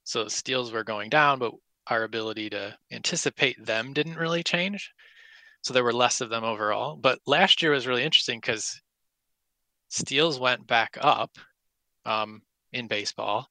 So 0.04 0.26
steals 0.28 0.72
were 0.72 0.84
going 0.84 1.10
down 1.10 1.38
but 1.38 1.52
our 1.86 2.04
ability 2.04 2.50
to 2.50 2.76
anticipate 2.92 3.64
them 3.64 3.92
didn't 3.92 4.16
really 4.16 4.42
change. 4.42 4.92
So 5.62 5.72
there 5.74 5.84
were 5.84 5.92
less 5.92 6.20
of 6.20 6.30
them 6.30 6.44
overall. 6.44 6.96
But 6.96 7.20
last 7.26 7.62
year 7.62 7.72
was 7.72 7.86
really 7.86 8.04
interesting 8.04 8.40
because 8.40 8.80
steals 9.88 10.38
went 10.38 10.66
back 10.66 10.96
up 11.00 11.36
um, 12.04 12.42
in 12.72 12.86
baseball, 12.86 13.48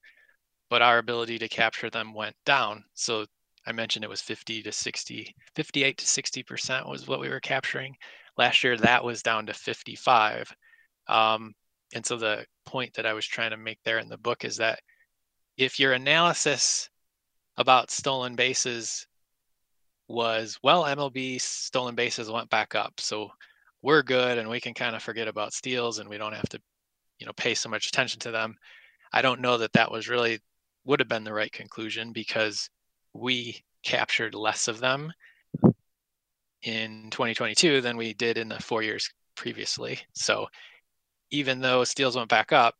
but 0.70 0.82
our 0.82 0.98
ability 0.98 1.38
to 1.38 1.48
capture 1.48 1.90
them 1.90 2.14
went 2.14 2.36
down. 2.44 2.84
So 2.94 3.26
I 3.68 3.72
mentioned 3.72 4.02
it 4.02 4.08
was 4.08 4.22
50 4.22 4.62
to 4.62 4.72
60, 4.72 5.34
58 5.54 5.98
to 5.98 6.06
60 6.06 6.42
percent 6.42 6.88
was 6.88 7.06
what 7.06 7.20
we 7.20 7.28
were 7.28 7.40
capturing. 7.40 7.94
Last 8.38 8.64
year, 8.64 8.78
that 8.78 9.04
was 9.04 9.22
down 9.22 9.44
to 9.46 9.52
55. 9.52 10.50
Um, 11.06 11.52
and 11.94 12.04
so 12.04 12.16
the 12.16 12.46
point 12.64 12.94
that 12.94 13.04
I 13.04 13.12
was 13.12 13.26
trying 13.26 13.50
to 13.50 13.58
make 13.58 13.78
there 13.84 13.98
in 13.98 14.08
the 14.08 14.16
book 14.16 14.44
is 14.44 14.56
that 14.56 14.80
if 15.58 15.78
your 15.78 15.92
analysis 15.92 16.88
about 17.58 17.90
stolen 17.90 18.36
bases 18.36 19.06
was, 20.08 20.58
well, 20.62 20.84
MLB 20.84 21.38
stolen 21.38 21.94
bases 21.94 22.30
went 22.30 22.48
back 22.48 22.74
up. 22.74 22.94
So 22.98 23.30
we're 23.82 24.02
good 24.02 24.38
and 24.38 24.48
we 24.48 24.60
can 24.60 24.72
kind 24.72 24.96
of 24.96 25.02
forget 25.02 25.28
about 25.28 25.52
steals 25.52 25.98
and 25.98 26.08
we 26.08 26.16
don't 26.16 26.34
have 26.34 26.48
to, 26.50 26.60
you 27.18 27.26
know, 27.26 27.34
pay 27.34 27.54
so 27.54 27.68
much 27.68 27.88
attention 27.88 28.20
to 28.20 28.30
them. 28.30 28.54
I 29.12 29.20
don't 29.20 29.42
know 29.42 29.58
that 29.58 29.74
that 29.74 29.90
was 29.90 30.08
really 30.08 30.38
would 30.84 31.00
have 31.00 31.08
been 31.08 31.24
the 31.24 31.34
right 31.34 31.52
conclusion 31.52 32.12
because 32.12 32.70
we 33.14 33.62
captured 33.82 34.34
less 34.34 34.68
of 34.68 34.80
them 34.80 35.12
in 36.62 37.08
2022 37.10 37.80
than 37.80 37.96
we 37.96 38.14
did 38.14 38.38
in 38.38 38.48
the 38.48 38.58
four 38.58 38.82
years 38.82 39.10
previously. 39.36 40.00
So 40.14 40.46
even 41.30 41.60
though 41.60 41.84
steals 41.84 42.16
went 42.16 42.28
back 42.28 42.52
up, 42.52 42.74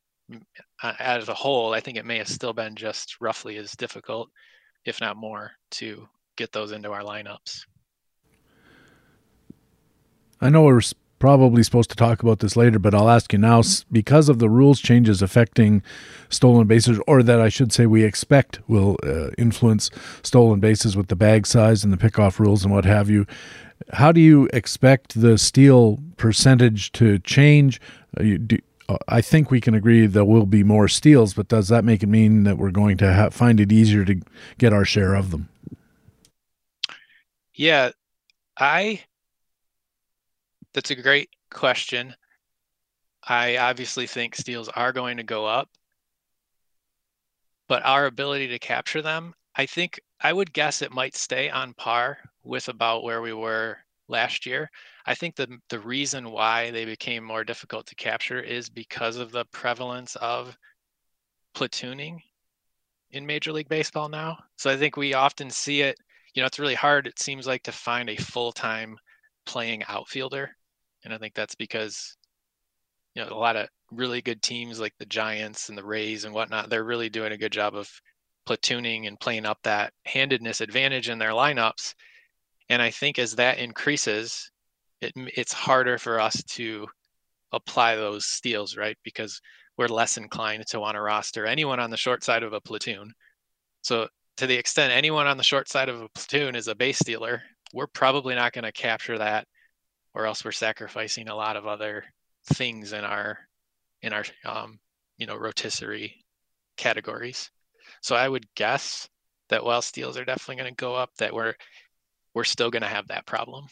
as 0.82 1.28
a 1.28 1.34
whole, 1.34 1.72
I 1.72 1.80
think 1.80 1.96
it 1.96 2.04
may 2.04 2.18
have 2.18 2.28
still 2.28 2.52
been 2.52 2.74
just 2.74 3.20
roughly 3.20 3.56
as 3.56 3.72
difficult, 3.72 4.28
if 4.84 5.00
not 5.00 5.16
more, 5.16 5.52
to 5.72 6.06
get 6.36 6.52
those 6.52 6.72
into 6.72 6.92
our 6.92 7.02
lineups. 7.02 7.64
I 10.40 10.50
know 10.50 10.62
we're 10.62 10.82
probably 11.18 11.62
supposed 11.62 11.90
to 11.90 11.96
talk 11.96 12.22
about 12.22 12.38
this 12.38 12.56
later, 12.56 12.78
but 12.78 12.94
I'll 12.94 13.10
ask 13.10 13.32
you 13.32 13.38
now 13.38 13.62
because 13.90 14.28
of 14.28 14.38
the 14.38 14.48
rules 14.48 14.80
changes 14.80 15.22
affecting 15.22 15.82
stolen 16.28 16.66
bases, 16.66 17.00
or 17.06 17.22
that 17.22 17.40
I 17.40 17.48
should 17.48 17.72
say 17.72 17.86
we 17.86 18.04
expect 18.04 18.60
will 18.68 18.96
uh, 19.02 19.30
influence 19.38 19.90
stolen 20.22 20.60
bases 20.60 20.96
with 20.96 21.08
the 21.08 21.16
bag 21.16 21.46
size 21.46 21.84
and 21.84 21.92
the 21.92 21.96
pickoff 21.96 22.38
rules 22.38 22.64
and 22.64 22.72
what 22.72 22.84
have 22.84 23.10
you. 23.10 23.26
How 23.92 24.12
do 24.12 24.20
you 24.20 24.48
expect 24.52 25.20
the 25.20 25.38
steal 25.38 25.98
percentage 26.16 26.92
to 26.92 27.18
change? 27.20 27.80
Uh, 28.18 28.22
you, 28.22 28.38
do, 28.38 28.58
uh, 28.88 28.96
I 29.08 29.20
think 29.20 29.50
we 29.50 29.60
can 29.60 29.74
agree 29.74 30.06
there 30.06 30.24
will 30.24 30.46
be 30.46 30.64
more 30.64 30.88
steals, 30.88 31.34
but 31.34 31.48
does 31.48 31.68
that 31.68 31.84
make 31.84 32.02
it 32.02 32.08
mean 32.08 32.44
that 32.44 32.58
we're 32.58 32.70
going 32.70 32.96
to 32.98 33.14
ha- 33.14 33.30
find 33.30 33.60
it 33.60 33.72
easier 33.72 34.04
to 34.04 34.20
get 34.58 34.72
our 34.72 34.84
share 34.84 35.14
of 35.14 35.30
them? 35.30 35.48
Yeah, 37.54 37.90
I 38.56 39.02
that's 40.74 40.90
a 40.90 40.94
great 40.94 41.30
question. 41.50 42.14
I 43.22 43.56
obviously 43.56 44.06
think 44.06 44.34
steals 44.34 44.68
are 44.68 44.92
going 44.92 45.16
to 45.16 45.22
go 45.22 45.46
up, 45.46 45.68
but 47.68 47.84
our 47.84 48.06
ability 48.06 48.48
to 48.48 48.58
capture 48.58 49.02
them, 49.02 49.34
I 49.54 49.66
think 49.66 50.00
I 50.20 50.32
would 50.32 50.52
guess 50.52 50.82
it 50.82 50.92
might 50.92 51.16
stay 51.16 51.50
on 51.50 51.74
par 51.74 52.18
with 52.42 52.68
about 52.68 53.02
where 53.02 53.20
we 53.20 53.32
were 53.32 53.78
last 54.08 54.46
year. 54.46 54.70
I 55.06 55.14
think 55.14 55.36
the 55.36 55.58
the 55.68 55.80
reason 55.80 56.30
why 56.30 56.70
they 56.70 56.84
became 56.84 57.24
more 57.24 57.44
difficult 57.44 57.86
to 57.86 57.94
capture 57.94 58.40
is 58.40 58.70
because 58.70 59.16
of 59.16 59.32
the 59.32 59.44
prevalence 59.46 60.16
of 60.16 60.56
platooning 61.54 62.18
in 63.10 63.26
Major 63.26 63.52
League 63.52 63.68
Baseball 63.68 64.08
now. 64.08 64.38
So 64.56 64.70
I 64.70 64.76
think 64.76 64.96
we 64.96 65.14
often 65.14 65.50
see 65.50 65.82
it, 65.82 65.98
you 66.34 66.42
know, 66.42 66.46
it's 66.46 66.58
really 66.58 66.74
hard 66.74 67.06
it 67.06 67.18
seems 67.18 67.46
like 67.46 67.62
to 67.64 67.72
find 67.72 68.08
a 68.08 68.16
full-time 68.16 68.98
playing 69.48 69.82
outfielder 69.88 70.54
and 71.04 71.12
I 71.12 71.18
think 71.18 71.34
that's 71.34 71.54
because 71.54 72.16
you 73.14 73.24
know 73.24 73.30
a 73.30 73.38
lot 73.38 73.56
of 73.56 73.68
really 73.90 74.20
good 74.20 74.42
teams 74.42 74.80
like 74.80 74.94
the 74.98 75.06
Giants 75.06 75.68
and 75.68 75.78
the 75.78 75.84
Rays 75.84 76.24
and 76.24 76.34
whatnot, 76.34 76.68
they're 76.68 76.84
really 76.84 77.08
doing 77.08 77.32
a 77.32 77.38
good 77.38 77.52
job 77.52 77.74
of 77.74 77.90
platooning 78.46 79.06
and 79.06 79.18
playing 79.20 79.46
up 79.46 79.58
that 79.62 79.92
handedness 80.04 80.60
advantage 80.60 81.08
in 81.08 81.18
their 81.18 81.30
lineups. 81.30 81.94
And 82.68 82.82
I 82.82 82.90
think 82.90 83.18
as 83.18 83.34
that 83.36 83.58
increases, 83.58 84.50
it, 85.00 85.12
it's 85.16 85.52
harder 85.52 85.98
for 85.98 86.20
us 86.20 86.42
to 86.48 86.86
apply 87.52 87.96
those 87.96 88.26
steals, 88.26 88.76
right? 88.76 88.96
Because 89.04 89.40
we're 89.78 89.88
less 89.88 90.18
inclined 90.18 90.66
to 90.66 90.80
want 90.80 90.96
to 90.96 91.00
roster 91.00 91.46
anyone 91.46 91.80
on 91.80 91.90
the 91.90 91.96
short 91.96 92.24
side 92.24 92.42
of 92.42 92.52
a 92.52 92.60
platoon. 92.60 93.12
So 93.82 94.08
to 94.36 94.46
the 94.46 94.56
extent 94.56 94.92
anyone 94.92 95.26
on 95.26 95.38
the 95.38 95.42
short 95.42 95.68
side 95.68 95.88
of 95.88 96.02
a 96.02 96.08
platoon 96.10 96.56
is 96.56 96.68
a 96.68 96.74
base 96.74 96.98
stealer, 96.98 97.42
we're 97.72 97.86
probably 97.86 98.34
not 98.34 98.52
going 98.52 98.64
to 98.64 98.72
capture 98.72 99.18
that 99.18 99.46
or 100.14 100.26
else 100.26 100.44
we're 100.44 100.52
sacrificing 100.52 101.28
a 101.28 101.34
lot 101.34 101.56
of 101.56 101.66
other 101.66 102.04
things 102.54 102.92
in 102.92 103.04
our 103.04 103.38
in 104.02 104.12
our 104.12 104.24
um, 104.44 104.78
you 105.16 105.26
know 105.26 105.36
rotisserie 105.36 106.24
categories. 106.76 107.50
So 108.02 108.16
I 108.16 108.28
would 108.28 108.46
guess 108.54 109.08
that 109.48 109.64
while 109.64 109.82
steals 109.82 110.16
are 110.16 110.24
definitely 110.24 110.62
going 110.62 110.74
to 110.74 110.76
go 110.76 110.94
up, 110.94 111.10
that 111.18 111.34
we're 111.34 111.54
we're 112.34 112.44
still 112.44 112.70
going 112.70 112.82
to 112.82 112.88
have 112.88 113.08
that 113.08 113.26
problem. 113.26 113.66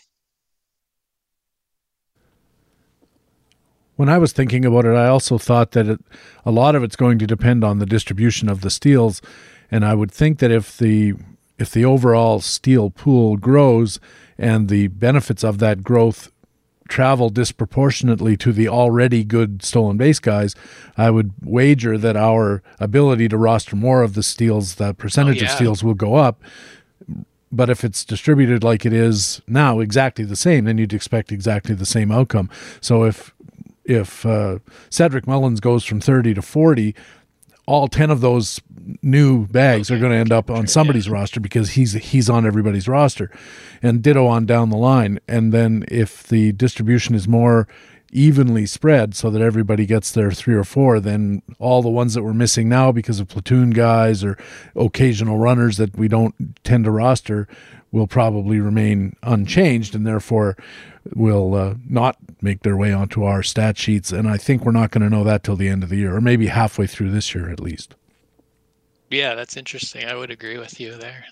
When 3.97 4.09
I 4.09 4.19
was 4.19 4.33
thinking 4.33 4.65
about 4.67 4.85
it, 4.85 4.95
I 4.95 5.07
also 5.07 5.39
thought 5.39 5.71
that 5.71 5.87
it, 5.87 6.01
a 6.45 6.51
lot 6.51 6.75
of 6.75 6.83
it's 6.83 6.97
going 6.97 7.19
to 7.19 7.27
depend 7.27 7.65
on 7.65 7.79
the 7.79 7.87
distribution 7.87 8.49
of 8.49 8.61
the 8.61 8.71
steals, 8.71 9.23
and 9.71 9.85
I 9.85 9.95
would 9.95 10.13
think 10.13 10.39
that 10.41 10.51
if 10.51 10.77
the 10.77 11.15
if 11.59 11.71
the 11.71 11.85
overall 11.85 12.41
steal 12.41 12.91
pool 12.91 13.37
grows 13.37 13.99
and 14.39 14.69
the 14.69 14.89
benefits 14.89 15.43
of 15.43 15.59
that 15.59 15.83
growth 15.83 16.31
travel 16.89 17.31
disproportionately 17.31 18.37
to 18.37 18.53
the 18.53 18.69
already 18.69 19.25
good 19.25 19.63
stolen 19.63 19.97
base 19.97 20.19
guys, 20.19 20.55
I 20.97 21.11
would 21.11 21.33
wager 21.43 21.99
that 21.99 22.17
our 22.17 22.63
ability 22.79 23.29
to 23.29 23.39
roster 23.39 23.77
more 23.77 24.03
of 24.03 24.15
the 24.15 24.23
steals, 24.23 24.77
the 24.77 24.95
percentage 24.95 25.39
oh, 25.39 25.47
yeah. 25.47 25.51
of 25.51 25.57
steals 25.57 25.85
will 25.85 25.95
go 25.95 26.15
up. 26.15 26.43
But 27.53 27.71
if 27.71 27.85
it's 27.85 28.05
distributed 28.05 28.63
like 28.63 28.85
it 28.85 28.93
is 28.93 29.41
now, 29.47 29.81
exactly 29.81 30.25
the 30.25 30.37
same, 30.37 30.65
then 30.65 30.79
you'd 30.79 30.93
expect 30.93 31.33
exactly 31.33 31.75
the 31.75 31.87
same 31.87 32.11
outcome. 32.11 32.51
So 32.81 33.05
if 33.05 33.33
if 33.85 34.27
uh, 34.27 34.59
Cedric 34.91 35.29
Mullins 35.29 35.61
goes 35.61 35.85
from 35.85 36.01
30 36.01 36.35
to 36.35 36.43
40, 36.43 36.95
all 37.67 37.87
10 37.87 38.11
of 38.11 38.21
those 38.21 38.61
new 39.03 39.47
bags 39.47 39.91
are 39.91 39.99
going 39.99 40.12
to 40.12 40.18
end 40.18 40.32
up 40.32 40.51
on 40.51 40.66
somebody's 40.66 41.07
yeah. 41.07 41.14
roster 41.14 41.41
because 41.41 41.70
he's 41.70 41.93
he's 41.93 42.30
on 42.30 42.47
everybody's 42.47 42.89
roster 42.89 43.30
and 43.82 44.03
ditto 44.03 44.26
on 44.26 44.47
down 44.47 44.70
the 44.70 44.76
line 44.76 45.18
and 45.28 45.53
then 45.53 45.84
if 45.89 46.22
the 46.24 46.53
distribution 46.53 47.14
is 47.14 47.26
more 47.26 47.66
evenly 48.12 48.64
spread 48.64 49.14
so 49.14 49.30
that 49.30 49.43
everybody 49.43 49.84
gets 49.84 50.12
their 50.12 50.30
three 50.30 50.55
or 50.55 50.64
four 50.64 51.01
then 51.01 51.43
all 51.59 51.82
the 51.82 51.91
ones 51.91 52.14
that 52.14 52.22
we're 52.22 52.32
missing 52.32 52.68
now 52.68 52.93
because 52.93 53.18
of 53.18 53.28
platoon 53.28 53.70
guys 53.70 54.22
or 54.22 54.39
occasional 54.76 55.39
runners 55.39 55.76
that 55.76 55.97
we 55.97 56.07
don't 56.07 56.34
tend 56.64 56.84
to 56.84 56.91
roster 56.91 57.49
will 57.93 58.07
probably 58.07 58.61
remain 58.61 59.14
unchanged 59.22 59.95
and 59.95 60.07
therefore 60.07 60.57
will 61.14 61.55
uh, 61.55 61.74
not 61.89 62.16
make 62.43 62.62
their 62.62 62.76
way 62.76 62.93
onto 62.93 63.24
our 63.24 63.43
stat 63.43 63.78
sheets. 63.78 64.12
And 64.12 64.28
I 64.28 64.37
think 64.37 64.64
we're 64.64 64.72
not 64.72 64.91
going 64.91 65.03
to 65.03 65.11
know 65.11 65.24
that 65.24 65.43
till 65.43 65.57
the 65.57 65.68
end 65.68 65.82
of 65.82 65.89
the 65.89 65.97
year, 65.97 66.16
or 66.16 66.20
maybe 66.20 66.49
halfway 66.49 66.87
through 66.87 67.11
this 67.11 67.34
year 67.34 67.49
at 67.51 67.61
least. 67.61 67.95
Yeah, 69.17 69.35
that's 69.35 69.57
interesting. 69.57 70.05
I 70.07 70.14
would 70.14 70.31
agree 70.31 70.59
with 70.59 70.79
you 70.81 70.97
there. 70.97 71.25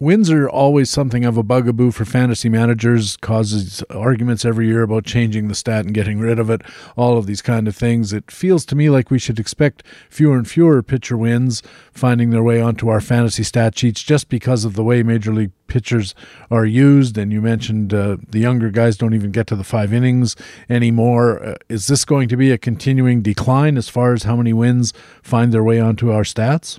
Wins 0.00 0.30
are 0.30 0.48
always 0.48 0.88
something 0.88 1.24
of 1.24 1.36
a 1.36 1.42
bugaboo 1.42 1.90
for 1.90 2.04
fantasy 2.04 2.48
managers, 2.48 3.16
causes 3.16 3.82
arguments 3.90 4.44
every 4.44 4.68
year 4.68 4.82
about 4.82 5.04
changing 5.04 5.48
the 5.48 5.56
stat 5.56 5.86
and 5.86 5.92
getting 5.92 6.20
rid 6.20 6.38
of 6.38 6.48
it, 6.50 6.62
all 6.96 7.18
of 7.18 7.26
these 7.26 7.42
kind 7.42 7.66
of 7.66 7.74
things. 7.74 8.12
It 8.12 8.30
feels 8.30 8.64
to 8.66 8.76
me 8.76 8.90
like 8.90 9.10
we 9.10 9.18
should 9.18 9.40
expect 9.40 9.82
fewer 10.08 10.36
and 10.36 10.48
fewer 10.48 10.84
pitcher 10.84 11.16
wins 11.16 11.64
finding 11.92 12.30
their 12.30 12.44
way 12.44 12.60
onto 12.60 12.88
our 12.88 13.00
fantasy 13.00 13.42
stat 13.42 13.76
sheets 13.76 14.04
just 14.04 14.28
because 14.28 14.64
of 14.64 14.74
the 14.74 14.84
way 14.84 15.02
Major 15.02 15.34
League 15.34 15.50
pitchers 15.66 16.14
are 16.48 16.64
used. 16.64 17.18
And 17.18 17.32
you 17.32 17.42
mentioned 17.42 17.92
uh, 17.92 18.18
the 18.28 18.38
younger 18.38 18.70
guys 18.70 18.96
don't 18.96 19.14
even 19.14 19.32
get 19.32 19.48
to 19.48 19.56
the 19.56 19.64
five 19.64 19.92
innings 19.92 20.36
anymore. 20.70 21.44
Uh, 21.44 21.54
is 21.68 21.88
this 21.88 22.04
going 22.04 22.28
to 22.28 22.36
be 22.36 22.52
a 22.52 22.58
continuing 22.58 23.20
decline 23.20 23.76
as 23.76 23.88
far 23.88 24.12
as 24.12 24.22
how 24.22 24.36
many 24.36 24.52
wins 24.52 24.92
find 25.24 25.52
their 25.52 25.64
way 25.64 25.80
onto 25.80 26.12
our 26.12 26.22
stats? 26.22 26.78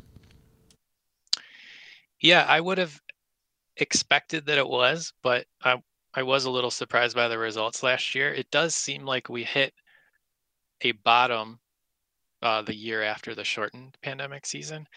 Yeah, 2.22 2.45
I 2.47 2.59
would 2.59 2.78
have 2.78 3.01
expected 3.80 4.45
that 4.45 4.57
it 4.57 4.67
was, 4.67 5.13
but 5.23 5.45
I 5.63 5.82
I 6.13 6.23
was 6.23 6.45
a 6.45 6.51
little 6.51 6.71
surprised 6.71 7.15
by 7.15 7.27
the 7.27 7.38
results 7.38 7.84
last 7.84 8.15
year. 8.15 8.34
It 8.34 8.49
does 8.51 8.75
seem 8.75 9.05
like 9.05 9.30
we 9.30 9.43
hit 9.43 9.73
a 10.82 10.91
bottom 10.93 11.59
uh, 12.41 12.61
the 12.63 12.75
year 12.75 13.03
after 13.03 13.36
the 13.36 13.43
shortened 13.43 13.97
pandemic 14.01 14.45
season, 14.45 14.88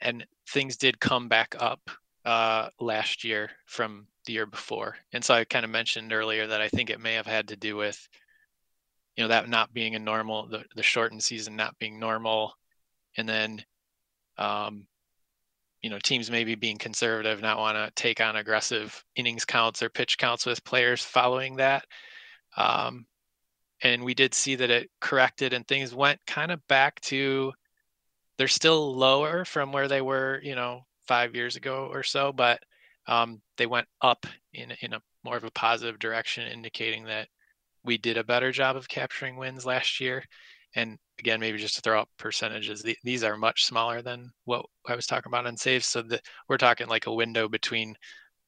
and 0.00 0.26
things 0.48 0.76
did 0.76 1.00
come 1.00 1.28
back 1.28 1.54
up 1.58 1.90
uh, 2.24 2.68
last 2.80 3.24
year 3.24 3.50
from 3.66 4.06
the 4.26 4.34
year 4.34 4.46
before. 4.46 4.96
And 5.12 5.24
so 5.24 5.34
I 5.34 5.44
kind 5.44 5.64
of 5.64 5.70
mentioned 5.70 6.12
earlier 6.12 6.46
that 6.46 6.60
I 6.60 6.68
think 6.68 6.90
it 6.90 7.00
may 7.00 7.14
have 7.14 7.26
had 7.26 7.48
to 7.48 7.56
do 7.56 7.76
with 7.76 8.08
you 9.16 9.24
know 9.24 9.28
that 9.28 9.48
not 9.48 9.74
being 9.74 9.94
a 9.94 9.98
normal 9.98 10.46
the, 10.46 10.64
the 10.74 10.82
shortened 10.82 11.22
season 11.22 11.56
not 11.56 11.78
being 11.78 11.98
normal 11.98 12.54
and 13.16 13.28
then 13.28 13.64
um, 14.38 14.86
you 15.82 15.90
know 15.90 15.98
teams 15.98 16.30
maybe 16.30 16.54
being 16.54 16.78
conservative 16.78 17.40
not 17.40 17.58
want 17.58 17.76
to 17.76 17.90
take 18.00 18.20
on 18.20 18.36
aggressive 18.36 19.04
innings 19.16 19.44
counts 19.44 19.82
or 19.82 19.90
pitch 19.90 20.18
counts 20.18 20.46
with 20.46 20.64
players 20.64 21.02
following 21.02 21.56
that 21.56 21.84
Um, 22.56 23.06
and 23.82 24.04
we 24.04 24.14
did 24.14 24.34
see 24.34 24.56
that 24.56 24.70
it 24.70 24.90
corrected 25.00 25.52
and 25.52 25.66
things 25.66 25.94
went 25.94 26.20
kind 26.26 26.50
of 26.52 26.66
back 26.68 27.00
to 27.02 27.52
they're 28.38 28.48
still 28.48 28.96
lower 28.96 29.44
from 29.44 29.72
where 29.72 29.88
they 29.88 30.00
were, 30.00 30.40
you 30.42 30.54
know, 30.54 30.86
five 31.06 31.34
years 31.34 31.56
ago 31.56 31.88
or 31.92 32.02
so, 32.02 32.32
but 32.32 32.60
um, 33.06 33.40
they 33.56 33.66
went 33.66 33.88
up 34.00 34.26
in 34.52 34.72
in 34.82 34.94
a 34.94 35.02
more 35.24 35.36
of 35.36 35.44
a 35.44 35.50
positive 35.50 35.98
direction, 35.98 36.46
indicating 36.48 37.04
that 37.04 37.28
we 37.84 37.98
did 37.98 38.16
a 38.16 38.24
better 38.24 38.52
job 38.52 38.76
of 38.76 38.88
capturing 38.88 39.36
wins 39.36 39.66
last 39.66 40.00
year. 40.00 40.24
And 40.74 40.98
again, 41.18 41.40
maybe 41.40 41.58
just 41.58 41.76
to 41.76 41.80
throw 41.82 42.00
out 42.00 42.08
percentages, 42.18 42.84
these 43.04 43.24
are 43.24 43.36
much 43.36 43.64
smaller 43.64 44.02
than 44.02 44.32
what 44.44 44.64
I 44.88 44.96
was 44.96 45.06
talking 45.06 45.30
about 45.30 45.46
on 45.46 45.56
saves. 45.56 45.86
So 45.86 46.02
the, 46.02 46.20
we're 46.48 46.56
talking 46.56 46.88
like 46.88 47.06
a 47.06 47.14
window 47.14 47.48
between 47.48 47.94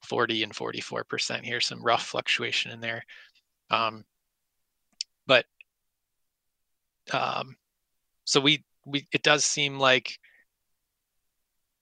40 0.03 0.43
and 0.43 0.55
44 0.55 1.03
percent 1.03 1.45
here, 1.45 1.61
some 1.61 1.83
rough 1.83 2.05
fluctuation 2.05 2.71
in 2.71 2.79
there. 2.79 3.03
Um, 3.69 4.05
but 5.27 5.45
um, 7.11 7.55
so 8.23 8.39
we 8.39 8.63
we 8.85 9.07
it 9.11 9.23
does 9.23 9.45
seem 9.45 9.79
like 9.79 10.19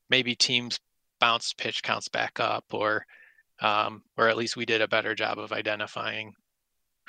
maybe 0.10 0.36
teams 0.36 0.80
bounced 1.20 1.58
pitch 1.58 1.84
counts 1.84 2.08
back 2.08 2.40
up, 2.40 2.66
or 2.72 3.06
um, 3.62 4.04
or 4.18 4.28
at 4.28 4.38
least 4.38 4.58
we 4.58 4.66
did 4.66 4.82
a 4.82 4.88
better 4.88 5.16
job 5.16 5.40
of 5.40 5.52
identifying 5.52 6.34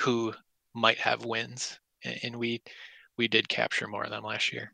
who 0.00 0.32
might 0.74 0.98
have 0.98 1.24
wins, 1.24 1.78
and 2.22 2.36
we 2.36 2.62
we 3.16 3.28
did 3.28 3.48
capture 3.48 3.86
more 3.86 4.04
of 4.04 4.10
them 4.10 4.24
last 4.24 4.52
year. 4.52 4.72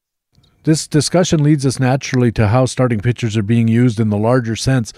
This 0.64 0.86
discussion 0.86 1.42
leads 1.42 1.64
us 1.64 1.80
naturally 1.80 2.30
to 2.32 2.48
how 2.48 2.66
starting 2.66 3.00
pitchers 3.00 3.34
are 3.34 3.42
being 3.42 3.66
used 3.66 3.98
in 3.98 4.10
the 4.10 4.18
larger 4.18 4.54
sense. 4.54 4.92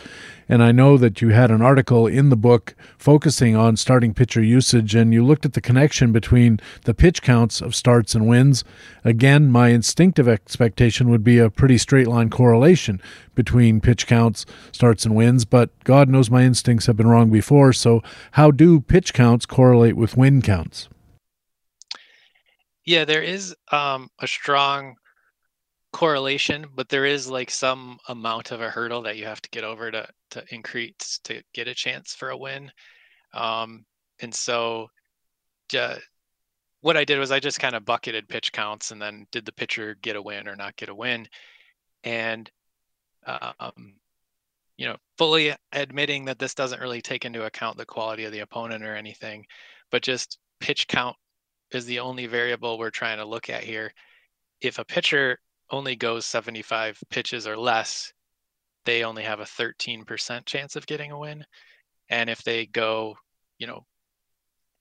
And 0.48 0.60
I 0.60 0.72
know 0.72 0.96
that 0.96 1.22
you 1.22 1.28
had 1.28 1.52
an 1.52 1.62
article 1.62 2.08
in 2.08 2.30
the 2.30 2.36
book 2.36 2.74
focusing 2.98 3.54
on 3.54 3.76
starting 3.76 4.12
pitcher 4.12 4.42
usage, 4.42 4.96
and 4.96 5.14
you 5.14 5.24
looked 5.24 5.46
at 5.46 5.52
the 5.52 5.60
connection 5.60 6.10
between 6.10 6.58
the 6.82 6.94
pitch 6.94 7.22
counts 7.22 7.60
of 7.60 7.76
starts 7.76 8.16
and 8.16 8.26
wins. 8.26 8.64
Again, 9.04 9.52
my 9.52 9.68
instinctive 9.68 10.26
expectation 10.26 11.10
would 11.10 11.22
be 11.22 11.38
a 11.38 11.48
pretty 11.48 11.78
straight 11.78 12.08
line 12.08 12.28
correlation 12.28 13.00
between 13.36 13.80
pitch 13.80 14.08
counts, 14.08 14.44
starts, 14.72 15.04
and 15.06 15.14
wins, 15.14 15.44
but 15.44 15.70
God 15.84 16.08
knows 16.08 16.28
my 16.28 16.42
instincts 16.42 16.86
have 16.86 16.96
been 16.96 17.06
wrong 17.06 17.30
before. 17.30 17.72
So, 17.72 18.02
how 18.32 18.50
do 18.50 18.80
pitch 18.80 19.14
counts 19.14 19.46
correlate 19.46 19.96
with 19.96 20.16
win 20.16 20.42
counts? 20.42 20.88
Yeah, 22.84 23.04
there 23.04 23.22
is 23.22 23.54
um, 23.70 24.08
a 24.18 24.26
strong 24.26 24.96
correlation, 25.92 26.66
but 26.74 26.88
there 26.88 27.06
is 27.06 27.28
like 27.30 27.50
some 27.50 27.98
amount 28.08 28.50
of 28.50 28.60
a 28.60 28.70
hurdle 28.70 29.02
that 29.02 29.16
you 29.16 29.24
have 29.26 29.42
to 29.42 29.50
get 29.50 29.64
over 29.64 29.90
to 29.90 30.08
to 30.30 30.44
increase 30.50 31.20
to 31.24 31.42
get 31.54 31.68
a 31.68 31.74
chance 31.74 32.14
for 32.14 32.30
a 32.30 32.36
win. 32.36 32.72
Um, 33.34 33.84
and 34.20 34.34
so, 34.34 34.88
uh, 35.78 35.96
what 36.80 36.96
I 36.96 37.04
did 37.04 37.18
was 37.18 37.30
I 37.30 37.40
just 37.40 37.60
kind 37.60 37.76
of 37.76 37.84
bucketed 37.84 38.28
pitch 38.28 38.52
counts 38.52 38.90
and 38.90 39.00
then 39.00 39.26
did 39.32 39.44
the 39.46 39.52
pitcher 39.52 39.96
get 40.02 40.16
a 40.16 40.22
win 40.22 40.48
or 40.48 40.56
not 40.56 40.76
get 40.76 40.88
a 40.88 40.94
win, 40.94 41.28
and 42.04 42.50
um, 43.26 43.94
you 44.76 44.86
know, 44.86 44.96
fully 45.18 45.54
admitting 45.72 46.24
that 46.24 46.38
this 46.38 46.54
doesn't 46.54 46.80
really 46.80 47.02
take 47.02 47.24
into 47.24 47.44
account 47.44 47.76
the 47.76 47.86
quality 47.86 48.24
of 48.24 48.32
the 48.32 48.40
opponent 48.40 48.82
or 48.84 48.96
anything, 48.96 49.46
but 49.90 50.02
just 50.02 50.38
pitch 50.60 50.88
count 50.88 51.16
is 51.74 51.86
the 51.86 52.00
only 52.00 52.26
variable 52.26 52.78
we're 52.78 52.90
trying 52.90 53.18
to 53.18 53.24
look 53.24 53.50
at 53.50 53.64
here. 53.64 53.92
If 54.60 54.78
a 54.78 54.84
pitcher 54.84 55.38
only 55.70 55.96
goes 55.96 56.26
75 56.26 56.98
pitches 57.10 57.46
or 57.46 57.56
less, 57.56 58.12
they 58.84 59.04
only 59.04 59.22
have 59.22 59.40
a 59.40 59.44
13% 59.44 60.44
chance 60.44 60.76
of 60.76 60.86
getting 60.86 61.12
a 61.12 61.18
win. 61.18 61.44
And 62.08 62.28
if 62.28 62.42
they 62.42 62.66
go, 62.66 63.16
you 63.58 63.66
know, 63.66 63.86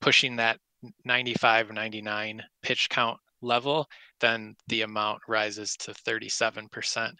pushing 0.01 0.35
that 0.37 0.59
95, 1.05 1.71
99 1.71 2.41
pitch 2.61 2.89
count 2.89 3.19
level, 3.41 3.87
then 4.19 4.55
the 4.67 4.81
amount 4.81 5.21
rises 5.27 5.75
to 5.77 5.91
37%. 5.91 7.11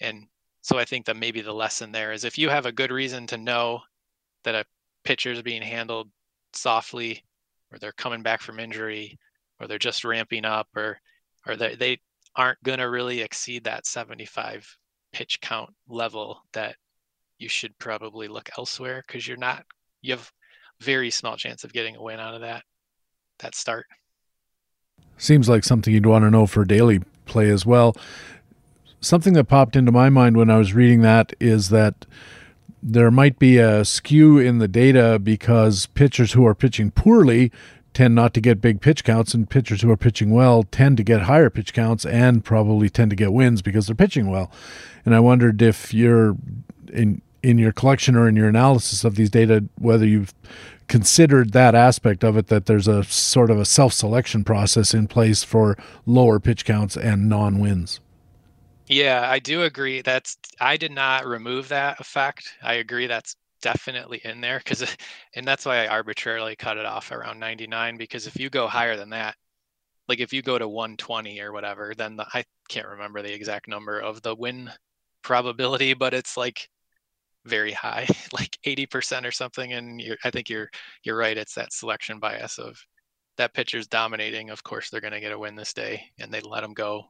And 0.00 0.26
so 0.62 0.78
I 0.78 0.84
think 0.84 1.06
that 1.06 1.16
maybe 1.16 1.40
the 1.40 1.52
lesson 1.52 1.92
there 1.92 2.12
is 2.12 2.24
if 2.24 2.38
you 2.38 2.48
have 2.48 2.66
a 2.66 2.72
good 2.72 2.90
reason 2.90 3.26
to 3.28 3.38
know 3.38 3.80
that 4.44 4.54
a 4.54 4.64
pitcher 5.04 5.32
is 5.32 5.42
being 5.42 5.62
handled 5.62 6.10
softly, 6.54 7.22
or 7.74 7.78
they're 7.78 7.92
coming 7.92 8.22
back 8.22 8.40
from 8.40 8.60
injury, 8.60 9.18
or 9.60 9.66
they're 9.66 9.78
just 9.78 10.04
ramping 10.04 10.44
up, 10.44 10.68
or 10.76 10.98
or 11.46 11.56
they, 11.56 11.74
they 11.74 11.98
aren't 12.36 12.62
going 12.62 12.78
to 12.78 12.88
really 12.88 13.20
exceed 13.20 13.64
that 13.64 13.86
75 13.86 14.66
pitch 15.12 15.40
count 15.40 15.70
level 15.88 16.40
that 16.52 16.76
you 17.38 17.48
should 17.48 17.76
probably 17.78 18.28
look 18.28 18.48
elsewhere 18.56 19.02
because 19.06 19.26
you're 19.28 19.36
not 19.36 19.64
you 20.02 20.12
have 20.12 20.32
very 20.80 21.10
small 21.10 21.36
chance 21.36 21.64
of 21.64 21.72
getting 21.72 21.96
a 21.96 22.02
win 22.02 22.20
out 22.20 22.34
of 22.34 22.40
that 22.40 22.62
that 23.40 23.54
start. 23.54 23.86
Seems 25.18 25.48
like 25.48 25.64
something 25.64 25.92
you'd 25.92 26.06
want 26.06 26.24
to 26.24 26.30
know 26.30 26.46
for 26.46 26.64
daily 26.64 27.00
play 27.26 27.50
as 27.50 27.66
well. 27.66 27.96
Something 29.00 29.34
that 29.34 29.44
popped 29.44 29.76
into 29.76 29.92
my 29.92 30.08
mind 30.08 30.36
when 30.36 30.50
i 30.50 30.56
was 30.56 30.72
reading 30.72 31.02
that 31.02 31.32
is 31.40 31.68
that 31.70 32.06
there 32.86 33.10
might 33.10 33.38
be 33.38 33.56
a 33.56 33.82
skew 33.82 34.38
in 34.38 34.58
the 34.58 34.68
data 34.68 35.18
because 35.18 35.86
pitchers 35.86 36.32
who 36.32 36.46
are 36.46 36.54
pitching 36.54 36.90
poorly 36.90 37.50
tend 37.94 38.14
not 38.14 38.34
to 38.34 38.40
get 38.40 38.60
big 38.60 38.80
pitch 38.80 39.04
counts, 39.04 39.32
and 39.32 39.48
pitchers 39.48 39.80
who 39.80 39.90
are 39.90 39.96
pitching 39.96 40.30
well 40.30 40.64
tend 40.64 40.98
to 40.98 41.02
get 41.02 41.22
higher 41.22 41.48
pitch 41.48 41.72
counts 41.72 42.04
and 42.04 42.44
probably 42.44 42.90
tend 42.90 43.08
to 43.08 43.16
get 43.16 43.32
wins 43.32 43.62
because 43.62 43.86
they're 43.86 43.96
pitching 43.96 44.28
well. 44.28 44.50
And 45.06 45.14
I 45.14 45.20
wondered 45.20 45.62
if 45.62 45.94
you're 45.94 46.36
in 46.92 47.22
in 47.42 47.58
your 47.58 47.72
collection 47.72 48.16
or 48.16 48.26
in 48.26 48.36
your 48.36 48.48
analysis 48.48 49.04
of 49.04 49.16
these 49.16 49.30
data, 49.30 49.64
whether 49.78 50.06
you've 50.06 50.34
considered 50.88 51.52
that 51.52 51.74
aspect 51.74 52.24
of 52.24 52.36
it, 52.36 52.48
that 52.48 52.66
there's 52.66 52.88
a 52.88 53.04
sort 53.04 53.50
of 53.50 53.58
a 53.58 53.64
self 53.64 53.92
selection 53.92 54.44
process 54.44 54.92
in 54.92 55.06
place 55.06 55.42
for 55.42 55.78
lower 56.04 56.38
pitch 56.38 56.64
counts 56.64 56.96
and 56.96 57.28
non 57.28 57.58
wins. 57.58 58.00
Yeah, 58.86 59.28
I 59.28 59.38
do 59.38 59.62
agree. 59.62 60.02
That's 60.02 60.36
I 60.60 60.76
did 60.76 60.92
not 60.92 61.26
remove 61.26 61.68
that 61.68 62.00
effect. 62.00 62.54
I 62.62 62.74
agree 62.74 63.06
that's 63.06 63.36
definitely 63.62 64.20
in 64.24 64.40
there 64.42 64.58
because 64.58 64.84
and 65.34 65.46
that's 65.46 65.64
why 65.64 65.84
I 65.84 65.88
arbitrarily 65.88 66.54
cut 66.56 66.76
it 66.76 66.84
off 66.86 67.10
around 67.10 67.40
99 67.40 67.96
because 67.96 68.26
if 68.26 68.38
you 68.38 68.50
go 68.50 68.66
higher 68.68 68.96
than 68.96 69.10
that 69.10 69.36
like 70.08 70.20
if 70.20 70.32
you 70.34 70.42
go 70.42 70.58
to 70.58 70.68
120 70.68 71.40
or 71.40 71.52
whatever 71.52 71.94
then 71.96 72.16
the, 72.16 72.26
I 72.34 72.44
can't 72.68 72.88
remember 72.88 73.22
the 73.22 73.34
exact 73.34 73.68
number 73.68 74.00
of 74.00 74.22
the 74.22 74.34
win 74.36 74.70
probability 75.22 75.94
but 75.94 76.14
it's 76.14 76.36
like 76.36 76.68
very 77.46 77.72
high 77.72 78.06
like 78.34 78.58
80% 78.64 79.26
or 79.26 79.32
something 79.32 79.72
and 79.74 80.00
you're, 80.00 80.18
I 80.24 80.30
think 80.30 80.50
you're 80.50 80.70
you're 81.04 81.16
right 81.18 81.38
it's 81.38 81.54
that 81.56 81.72
selection 81.72 82.20
bias 82.20 82.58
of 82.58 82.78
that 83.38 83.54
pitcher's 83.54 83.86
dominating 83.88 84.50
of 84.50 84.62
course 84.64 84.90
they're 84.90 85.00
going 85.02 85.14
to 85.14 85.20
get 85.20 85.32
a 85.32 85.38
win 85.38 85.56
this 85.56 85.74
day 85.74 86.04
and 86.20 86.32
they 86.32 86.40
let 86.42 86.62
them 86.62 86.74
go 86.74 87.04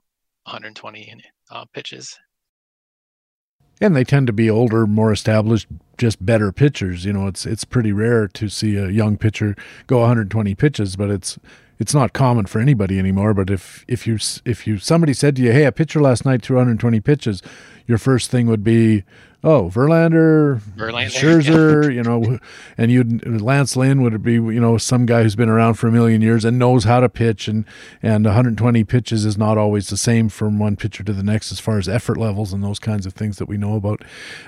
120 0.45 1.23
uh, 1.51 1.65
pitches 1.73 2.19
and 3.81 3.95
they 3.95 4.05
tend 4.05 4.27
to 4.27 4.33
be 4.33 4.49
older, 4.49 4.87
more 4.87 5.13
established, 5.13 5.67
just 5.99 6.25
better 6.25 6.53
pitchers. 6.53 7.05
You 7.05 7.13
know, 7.13 7.27
it's 7.27 7.47
it's 7.47 7.65
pretty 7.65 7.93
rare 7.93 8.29
to 8.29 8.49
see 8.49 8.77
a 8.77 8.89
young 8.89 9.17
pitcher 9.17 9.57
go 9.87 10.01
120 10.01 10.55
pitches, 10.55 10.97
but 10.97 11.11
it's 11.11 11.39
it's 11.79 11.95
not 11.95 12.13
common 12.13 12.47
for 12.47 12.61
anybody 12.61 12.99
anymore. 12.99 13.35
But 13.35 13.51
if 13.51 13.85
if 13.89 14.07
you 14.07 14.19
if 14.45 14.67
you 14.67 14.79
somebody 14.79 15.13
said 15.13 15.37
to 15.37 15.43
you, 15.43 15.53
"Hey, 15.53 15.65
a 15.65 15.73
pitcher 15.73 16.01
last 16.01 16.25
night 16.25 16.43
threw 16.43 16.57
120 16.57 17.01
pitches," 17.01 17.43
your 17.87 17.99
first 17.99 18.31
thing 18.31 18.47
would 18.47 18.65
be, 18.65 19.05
oh, 19.45 19.71
Verlander, 19.73 20.59
Verlander 20.77 21.11
Scherzer, 21.11 21.85
yeah. 21.85 21.91
you 21.91 22.03
know, 22.03 22.39
and 22.79 22.91
you 22.91 23.05
Lance 23.05 23.77
Lynn 23.77 24.03
would 24.03 24.23
be, 24.23 24.33
you 24.33 24.61
know, 24.61 24.79
some 24.79 25.07
guy 25.07 25.23
who's 25.23 25.37
been 25.37 25.51
around 25.51 25.75
for 25.75 25.87
a 25.87 25.93
million 25.93 26.23
years 26.23 26.45
and 26.45 26.59
knows 26.59 26.85
how 26.85 27.01
to 27.01 27.09
pitch, 27.09 27.47
and 27.47 27.65
and 28.03 28.25
120 28.25 28.83
pitches 28.85 29.25
is 29.25 29.37
not 29.37 29.59
always 29.59 29.89
the 29.89 29.97
same 29.97 30.29
from 30.29 30.59
one 30.59 30.77
pitcher 30.77 31.05
to 31.05 31.13
the 31.13 31.23
next 31.23 31.53
as 31.53 31.61
far 31.61 31.79
as 31.79 31.89
effort 31.89 32.17
levels 32.17 32.53
and 32.53 32.65
those 32.65 32.79
kinds 32.79 33.07
of 33.07 33.13
things 33.13 33.37
that 33.39 33.47
we 33.47 33.57
know 33.57 33.77
about. 33.77 34.03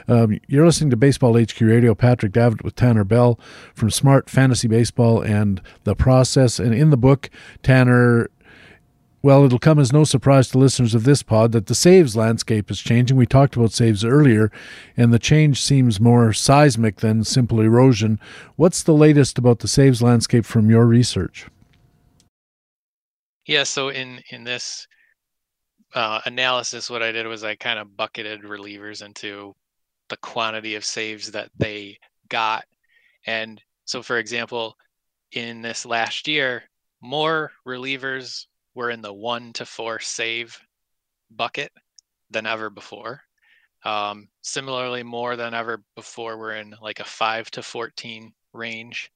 Um, 0.09 0.41
you're 0.49 0.67
listening 0.67 0.91
to 0.91 0.97
Baseball 0.97 1.39
HQ 1.39 1.61
Radio. 1.61 1.95
Patrick 1.95 2.33
Davitt 2.33 2.65
with 2.65 2.75
Tanner 2.75 3.05
Bell 3.05 3.39
from 3.75 3.91
Smart 3.91 4.31
Fantasy 4.31 4.67
Baseball 4.67 5.21
and 5.21 5.61
the 5.85 5.95
Process, 5.95 6.59
and 6.59 6.75
in 6.75 6.91
the 6.91 6.97
book, 6.97 7.31
Tanner 7.63 8.31
well, 9.27 9.45
it'll 9.45 9.59
come 9.59 9.81
as 9.81 9.93
no 9.93 10.05
surprise 10.05 10.47
to 10.51 10.59
listeners 10.59 10.95
of 10.95 11.03
this 11.03 11.25
pod 11.25 11.51
that 11.51 11.67
the 11.67 11.75
saves 11.75 12.15
landscape 12.15 12.71
is 12.71 12.79
changing. 12.79 13.17
We 13.17 13.27
talked 13.27 13.57
about 13.57 13.73
saves 13.73 14.05
earlier, 14.05 14.53
and 14.97 15.13
the 15.13 15.19
change 15.19 15.61
seems 15.61 15.99
more 15.99 16.33
seismic 16.33 17.01
than 17.01 17.25
simple 17.25 17.61
erosion. 17.61 18.21
What's 18.55 18.85
the 18.85 18.95
latest 18.95 19.37
about 19.37 19.59
the 19.59 19.67
saves 19.67 20.01
landscape 20.01 20.45
from 20.45 20.71
your 20.71 20.87
research? 20.87 21.49
Yeah, 23.47 23.65
so 23.65 23.89
in 23.89 24.21
in 24.31 24.45
this 24.45 24.87
uh, 25.93 26.21
analysis, 26.25 26.89
what 26.89 27.03
I 27.03 27.11
did 27.11 27.27
was 27.27 27.43
I 27.43 27.57
kind 27.57 27.81
of 27.81 27.97
bucketed 27.97 28.43
relievers 28.43 29.05
into 29.05 29.57
the 30.09 30.19
quantity 30.19 30.77
of 30.77 30.85
saves 30.85 31.33
that 31.33 31.51
they 31.59 31.99
got, 32.29 32.65
and 33.27 33.61
so 33.87 34.05
for 34.05 34.19
example, 34.19 34.77
in 35.33 35.63
this 35.63 35.85
last 35.85 36.29
year, 36.29 36.63
more 37.01 37.51
relievers 37.67 38.47
we're 38.77 38.91
in 38.91 39.03
the 39.03 39.13
one 39.13 39.53
to 39.55 39.67
four 39.67 39.99
save 40.01 40.61
bucket 41.31 41.73
than 42.31 42.47
ever 42.47 42.71
before. 42.71 43.23
Um, 43.85 44.29
similarly, 44.43 45.03
more 45.03 45.37
than 45.37 45.55
ever 45.55 45.83
before, 45.97 46.39
we're 46.39 46.57
in 46.57 46.75
like 46.83 47.01
a 47.01 47.05
five 47.05 47.51
to 47.53 47.63
14 47.63 48.33
range. 48.53 49.11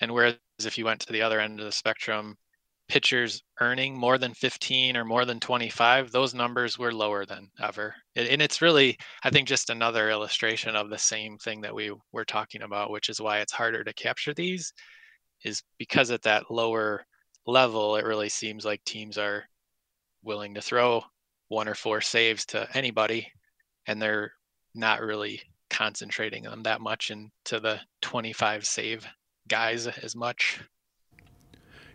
And 0.00 0.12
whereas 0.12 0.36
if 0.60 0.78
you 0.78 0.84
went 0.84 1.00
to 1.02 1.12
the 1.12 1.22
other 1.22 1.40
end 1.40 1.60
of 1.60 1.66
the 1.66 1.72
spectrum, 1.72 2.36
pitchers 2.88 3.42
earning 3.60 3.96
more 3.96 4.18
than 4.18 4.34
15 4.34 4.96
or 4.96 5.04
more 5.04 5.24
than 5.24 5.40
25, 5.40 6.10
those 6.10 6.34
numbers 6.34 6.78
were 6.78 6.92
lower 6.92 7.24
than 7.24 7.50
ever. 7.62 7.94
And 8.16 8.42
it's 8.42 8.60
really, 8.60 8.98
I 9.22 9.30
think, 9.30 9.48
just 9.48 9.70
another 9.70 10.10
illustration 10.10 10.76
of 10.76 10.90
the 10.90 10.98
same 10.98 11.38
thing 11.38 11.60
that 11.62 11.74
we 11.74 11.92
were 12.12 12.24
talking 12.24 12.62
about, 12.62 12.90
which 12.90 13.08
is 13.08 13.20
why 13.20 13.38
it's 13.40 13.52
harder 13.52 13.84
to 13.84 13.94
capture 13.94 14.34
these, 14.34 14.72
is 15.44 15.62
because 15.78 16.10
at 16.10 16.22
that 16.22 16.50
lower 16.50 17.06
level, 17.50 17.96
it 17.96 18.04
really 18.04 18.28
seems 18.28 18.64
like 18.64 18.82
teams 18.84 19.18
are 19.18 19.44
willing 20.22 20.54
to 20.54 20.62
throw 20.62 21.02
one 21.48 21.68
or 21.68 21.74
four 21.74 22.00
saves 22.00 22.46
to 22.46 22.68
anybody, 22.74 23.26
and 23.86 24.00
they're 24.00 24.32
not 24.74 25.02
really 25.02 25.42
concentrating 25.68 26.46
on 26.46 26.62
that 26.62 26.80
much 26.80 27.10
into 27.10 27.60
the 27.60 27.80
25 28.02 28.64
save 28.64 29.06
guys 29.48 29.86
as 29.86 30.14
much. 30.14 30.60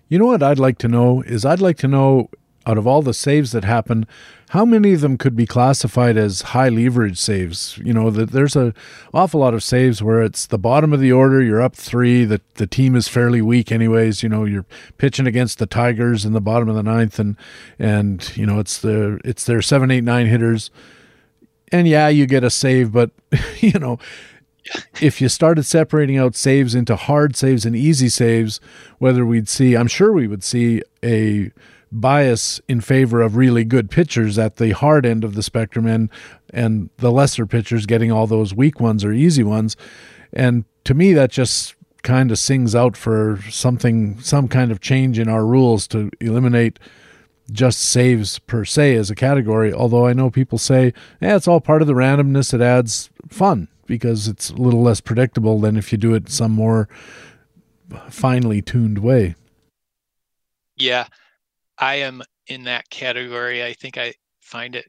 You 0.07 0.19
know 0.19 0.25
what 0.25 0.43
I'd 0.43 0.59
like 0.59 0.77
to 0.79 0.87
know 0.87 1.21
is 1.21 1.45
I'd 1.45 1.61
like 1.61 1.77
to 1.77 1.87
know 1.87 2.29
out 2.65 2.77
of 2.77 2.87
all 2.87 3.01
the 3.01 3.13
saves 3.13 3.51
that 3.51 3.63
happen, 3.63 4.07
how 4.49 4.65
many 4.65 4.93
of 4.93 5.01
them 5.01 5.17
could 5.17 5.35
be 5.35 5.45
classified 5.45 6.17
as 6.17 6.41
high 6.41 6.69
leverage 6.69 7.17
saves? 7.17 7.77
You 7.79 7.93
know, 7.93 8.09
that 8.11 8.31
there's 8.31 8.55
a 8.55 8.73
awful 9.13 9.39
lot 9.39 9.53
of 9.53 9.63
saves 9.63 10.01
where 10.01 10.21
it's 10.21 10.45
the 10.45 10.57
bottom 10.57 10.93
of 10.93 10.99
the 10.99 11.11
order, 11.11 11.41
you're 11.41 11.61
up 11.61 11.75
three, 11.75 12.25
the 12.25 12.41
the 12.55 12.67
team 12.67 12.95
is 12.95 13.07
fairly 13.07 13.41
weak 13.41 13.71
anyways. 13.71 14.23
You 14.23 14.29
know, 14.29 14.45
you're 14.45 14.65
pitching 14.97 15.27
against 15.27 15.59
the 15.59 15.65
Tigers 15.65 16.25
in 16.25 16.33
the 16.33 16.41
bottom 16.41 16.69
of 16.69 16.75
the 16.75 16.83
ninth, 16.83 17.19
and 17.19 17.35
and 17.79 18.35
you 18.37 18.45
know 18.45 18.59
it's 18.59 18.79
the 18.79 19.19
it's 19.23 19.45
their 19.45 19.61
seven, 19.61 19.91
eight, 19.91 20.03
nine 20.03 20.27
hitters, 20.27 20.69
and 21.71 21.87
yeah, 21.87 22.07
you 22.07 22.25
get 22.25 22.43
a 22.43 22.49
save, 22.49 22.91
but 22.91 23.11
you 23.59 23.79
know 23.79 23.99
if 25.01 25.21
you 25.21 25.29
started 25.29 25.63
separating 25.63 26.17
out 26.17 26.35
saves 26.35 26.73
into 26.73 26.95
hard 26.95 27.35
saves 27.35 27.65
and 27.65 27.75
easy 27.75 28.09
saves, 28.09 28.59
whether 28.97 29.25
we'd 29.25 29.47
see, 29.47 29.75
I'm 29.75 29.87
sure 29.87 30.11
we 30.11 30.27
would 30.27 30.43
see 30.43 30.81
a 31.03 31.51
bias 32.01 32.59
in 32.67 32.81
favor 32.81 33.21
of 33.21 33.35
really 33.35 33.63
good 33.63 33.89
pitchers 33.89 34.37
at 34.37 34.57
the 34.57 34.71
hard 34.71 35.05
end 35.05 35.23
of 35.23 35.35
the 35.35 35.43
spectrum 35.43 35.85
and 35.85 36.09
and 36.53 36.89
the 36.97 37.11
lesser 37.11 37.45
pitchers 37.45 37.85
getting 37.85 38.11
all 38.11 38.27
those 38.27 38.53
weak 38.53 38.79
ones 38.79 39.03
or 39.03 39.11
easy 39.11 39.43
ones. 39.43 39.75
And 40.33 40.65
to 40.83 40.93
me 40.93 41.13
that 41.13 41.31
just 41.31 41.75
kind 42.03 42.31
of 42.31 42.37
sings 42.37 42.75
out 42.75 42.95
for 42.95 43.39
something 43.49 44.19
some 44.19 44.47
kind 44.47 44.71
of 44.71 44.79
change 44.79 45.17
in 45.17 45.27
our 45.27 45.45
rules 45.45 45.87
to 45.87 46.11
eliminate 46.21 46.79
just 47.51 47.79
saves 47.79 48.39
per 48.39 48.65
se 48.65 48.95
as 48.95 49.09
a 49.09 49.15
category, 49.15 49.71
although 49.71 50.07
I 50.07 50.13
know 50.13 50.29
people 50.29 50.57
say, 50.57 50.93
yeah, 51.21 51.35
it's 51.35 51.47
all 51.47 51.61
part 51.61 51.81
of 51.81 51.87
the 51.87 51.93
randomness. 51.93 52.53
It 52.53 52.61
adds 52.61 53.09
fun 53.29 53.67
because 53.85 54.27
it's 54.27 54.49
a 54.49 54.55
little 54.55 54.81
less 54.81 54.99
predictable 54.99 55.59
than 55.59 55.77
if 55.77 55.91
you 55.91 55.97
do 55.97 56.15
it 56.15 56.29
some 56.29 56.51
more 56.51 56.89
finely 58.09 58.61
tuned 58.61 58.99
way. 58.99 59.35
Yeah, 60.75 61.07
I 61.77 61.95
am 61.95 62.21
in 62.47 62.63
that 62.63 62.89
category. 62.89 63.63
I 63.63 63.73
think 63.73 63.97
I 63.97 64.13
find 64.41 64.75
it 64.75 64.85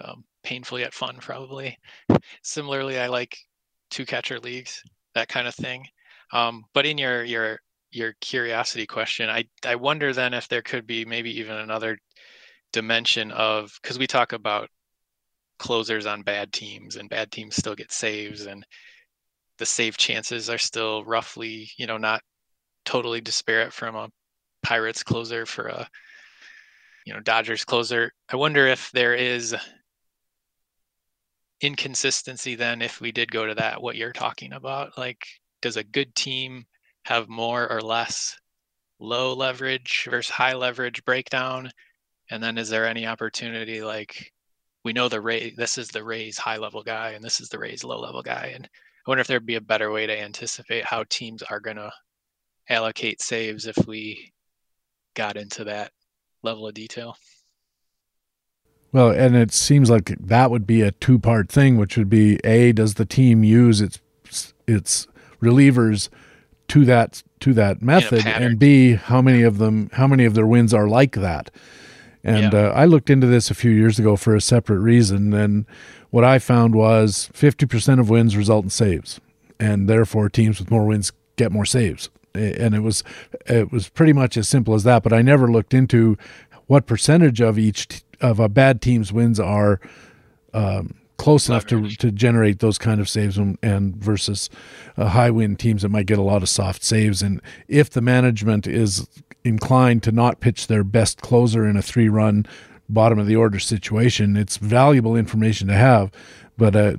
um, 0.00 0.24
painfully 0.42 0.82
yet 0.82 0.94
fun, 0.94 1.16
probably. 1.20 1.78
Similarly, 2.42 2.98
I 2.98 3.08
like 3.08 3.36
two 3.90 4.04
catcher 4.04 4.40
leagues, 4.40 4.82
that 5.14 5.28
kind 5.28 5.46
of 5.46 5.54
thing. 5.54 5.86
Um, 6.32 6.64
but 6.74 6.86
in 6.86 6.98
your 6.98 7.24
your 7.24 7.58
your 7.90 8.14
curiosity 8.20 8.86
question, 8.86 9.28
I 9.28 9.44
I 9.64 9.76
wonder 9.76 10.12
then 10.12 10.34
if 10.34 10.48
there 10.48 10.62
could 10.62 10.86
be 10.86 11.04
maybe 11.04 11.38
even 11.38 11.56
another 11.56 11.98
dimension 12.72 13.30
of 13.30 13.70
because 13.80 13.98
we 13.98 14.06
talk 14.06 14.32
about 14.32 14.68
closers 15.58 16.06
on 16.06 16.22
bad 16.22 16.52
teams 16.52 16.96
and 16.96 17.08
bad 17.08 17.30
teams 17.30 17.54
still 17.54 17.76
get 17.76 17.92
saves 17.92 18.46
and 18.46 18.66
the 19.58 19.66
save 19.66 19.96
chances 19.96 20.50
are 20.50 20.58
still 20.58 21.04
roughly 21.04 21.70
you 21.76 21.86
know 21.86 21.96
not 21.96 22.20
totally 22.84 23.20
disparate 23.20 23.72
from 23.72 23.94
a 23.94 24.08
pirates 24.64 25.02
closer 25.02 25.46
for 25.46 25.68
a 25.68 25.88
you 27.06 27.12
know 27.12 27.20
dodgers 27.20 27.64
closer. 27.64 28.10
I 28.28 28.36
wonder 28.36 28.66
if 28.66 28.90
there 28.92 29.14
is 29.14 29.54
inconsistency 31.60 32.56
then 32.56 32.82
if 32.82 33.00
we 33.00 33.12
did 33.12 33.30
go 33.30 33.46
to 33.46 33.54
that 33.54 33.80
what 33.80 33.96
you're 33.96 34.12
talking 34.12 34.52
about. 34.52 34.98
Like 34.98 35.26
does 35.62 35.76
a 35.76 35.84
good 35.84 36.14
team 36.14 36.66
have 37.04 37.28
more 37.28 37.70
or 37.70 37.80
less 37.80 38.36
low 38.98 39.34
leverage 39.34 40.06
versus 40.10 40.30
high 40.30 40.54
leverage 40.54 41.04
breakdown? 41.04 41.70
And 42.30 42.42
then 42.42 42.58
is 42.58 42.68
there 42.68 42.86
any 42.86 43.06
opportunity 43.06 43.82
like 43.82 44.32
we 44.84 44.92
know 44.92 45.08
the 45.08 45.20
Ray, 45.20 45.54
this 45.56 45.78
is 45.78 45.88
the 45.88 46.04
Rays 46.04 46.36
high 46.38 46.58
level 46.58 46.82
guy 46.82 47.10
and 47.10 47.24
this 47.24 47.40
is 47.40 47.48
the 47.48 47.58
Rays 47.58 47.84
low 47.84 48.00
level 48.00 48.22
guy. 48.22 48.52
And 48.54 48.64
I 48.66 49.10
wonder 49.10 49.20
if 49.20 49.26
there'd 49.26 49.46
be 49.46 49.56
a 49.56 49.60
better 49.60 49.90
way 49.90 50.06
to 50.06 50.20
anticipate 50.20 50.84
how 50.84 51.04
teams 51.08 51.42
are 51.42 51.60
going 51.60 51.76
to 51.76 51.92
allocate 52.68 53.22
saves 53.22 53.66
if 53.66 53.76
we 53.86 54.33
got 55.14 55.36
into 55.36 55.64
that 55.64 55.92
level 56.42 56.66
of 56.66 56.74
detail. 56.74 57.16
Well, 58.92 59.10
and 59.10 59.34
it 59.34 59.52
seems 59.52 59.90
like 59.90 60.14
that 60.20 60.50
would 60.50 60.66
be 60.66 60.82
a 60.82 60.92
two-part 60.92 61.50
thing, 61.50 61.76
which 61.78 61.96
would 61.96 62.08
be 62.08 62.38
a 62.44 62.72
does 62.72 62.94
the 62.94 63.04
team 63.04 63.42
use 63.42 63.80
its 63.80 64.00
its 64.66 65.08
relievers 65.42 66.08
to 66.68 66.84
that 66.84 67.22
to 67.40 67.52
that 67.54 67.82
method, 67.82 68.24
and 68.26 68.58
b 68.58 68.94
how 68.94 69.20
many 69.20 69.42
of 69.42 69.58
them 69.58 69.90
how 69.94 70.06
many 70.06 70.24
of 70.24 70.34
their 70.34 70.46
wins 70.46 70.72
are 70.72 70.88
like 70.88 71.16
that. 71.16 71.50
And 72.24 72.54
yeah. 72.54 72.68
uh, 72.68 72.72
I 72.72 72.86
looked 72.86 73.10
into 73.10 73.26
this 73.26 73.50
a 73.50 73.54
few 73.54 73.70
years 73.70 73.98
ago 73.98 74.16
for 74.16 74.34
a 74.34 74.40
separate 74.40 74.78
reason. 74.78 75.34
And 75.34 75.66
what 76.10 76.24
I 76.24 76.38
found 76.38 76.74
was 76.74 77.28
50% 77.34 78.00
of 78.00 78.08
wins 78.08 78.34
result 78.34 78.64
in 78.64 78.70
saves. 78.70 79.20
And 79.60 79.88
therefore, 79.88 80.30
teams 80.30 80.58
with 80.58 80.70
more 80.70 80.86
wins 80.86 81.12
get 81.36 81.52
more 81.52 81.66
saves. 81.66 82.08
And 82.34 82.74
it 82.74 82.80
was 82.80 83.04
it 83.46 83.70
was 83.70 83.88
pretty 83.88 84.12
much 84.12 84.36
as 84.36 84.48
simple 84.48 84.74
as 84.74 84.84
that. 84.84 85.02
But 85.02 85.12
I 85.12 85.22
never 85.22 85.50
looked 85.50 85.74
into 85.74 86.16
what 86.66 86.86
percentage 86.86 87.40
of 87.40 87.58
each 87.58 87.88
t- 87.88 88.00
of 88.20 88.40
a 88.40 88.48
bad 88.48 88.80
team's 88.80 89.12
wins 89.12 89.38
are 89.38 89.80
um, 90.52 90.94
close 91.16 91.48
enough 91.48 91.66
to 91.66 91.88
to 91.96 92.10
generate 92.10 92.58
those 92.58 92.78
kind 92.78 93.00
of 93.00 93.08
saves 93.08 93.38
and, 93.38 93.58
and 93.62 93.96
versus 93.96 94.50
uh, 94.96 95.08
high 95.08 95.30
win 95.30 95.56
teams 95.56 95.82
that 95.82 95.90
might 95.90 96.06
get 96.06 96.18
a 96.18 96.22
lot 96.22 96.42
of 96.42 96.48
soft 96.48 96.82
saves. 96.82 97.22
And 97.22 97.40
if 97.68 97.90
the 97.90 98.00
management 98.00 98.66
is 98.66 99.06
inclined 99.44 100.02
to 100.02 100.10
not 100.10 100.40
pitch 100.40 100.66
their 100.66 100.82
best 100.82 101.20
closer 101.20 101.68
in 101.68 101.76
a 101.76 101.82
three 101.82 102.08
run 102.08 102.46
bottom 102.88 103.18
of 103.18 103.26
the 103.26 103.36
order 103.36 103.58
situation. 103.58 104.36
It's 104.36 104.56
valuable 104.56 105.16
information 105.16 105.68
to 105.68 105.74
have, 105.74 106.10
but 106.56 106.76
uh, 106.76 106.96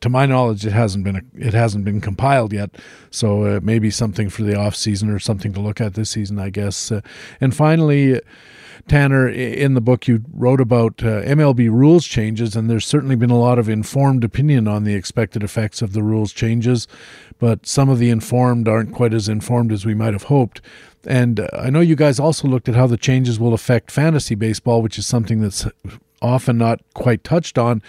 to 0.00 0.08
my 0.08 0.26
knowledge, 0.26 0.66
it 0.66 0.72
hasn't 0.72 1.04
been 1.04 1.16
a, 1.16 1.22
it 1.34 1.54
hasn't 1.54 1.84
been 1.84 2.00
compiled 2.00 2.52
yet. 2.52 2.76
So 3.10 3.44
uh, 3.44 3.60
maybe 3.62 3.90
something 3.90 4.28
for 4.28 4.42
the 4.42 4.56
off 4.56 4.74
season 4.74 5.10
or 5.10 5.18
something 5.18 5.52
to 5.52 5.60
look 5.60 5.80
at 5.80 5.94
this 5.94 6.10
season, 6.10 6.38
I 6.38 6.50
guess. 6.50 6.90
Uh, 6.90 7.00
and 7.40 7.54
finally. 7.54 8.20
Tanner, 8.88 9.28
in 9.28 9.74
the 9.74 9.80
book 9.80 10.06
you 10.06 10.22
wrote 10.32 10.60
about 10.60 11.02
uh, 11.02 11.22
MLB 11.22 11.68
rules 11.68 12.06
changes, 12.06 12.54
and 12.54 12.70
there's 12.70 12.86
certainly 12.86 13.16
been 13.16 13.30
a 13.30 13.38
lot 13.38 13.58
of 13.58 13.68
informed 13.68 14.22
opinion 14.22 14.68
on 14.68 14.84
the 14.84 14.94
expected 14.94 15.42
effects 15.42 15.82
of 15.82 15.92
the 15.92 16.04
rules 16.04 16.32
changes, 16.32 16.86
but 17.40 17.66
some 17.66 17.88
of 17.88 17.98
the 17.98 18.10
informed 18.10 18.68
aren't 18.68 18.92
quite 18.92 19.12
as 19.12 19.28
informed 19.28 19.72
as 19.72 19.84
we 19.84 19.94
might 19.94 20.12
have 20.12 20.24
hoped. 20.24 20.60
And 21.04 21.40
uh, 21.40 21.48
I 21.52 21.70
know 21.70 21.80
you 21.80 21.96
guys 21.96 22.20
also 22.20 22.46
looked 22.46 22.68
at 22.68 22.76
how 22.76 22.86
the 22.86 22.96
changes 22.96 23.40
will 23.40 23.54
affect 23.54 23.90
fantasy 23.90 24.36
baseball, 24.36 24.82
which 24.82 24.98
is 24.98 25.06
something 25.06 25.40
that's 25.40 25.66
often 26.22 26.56
not 26.56 26.80
quite 26.94 27.24
touched 27.24 27.58
on 27.58 27.82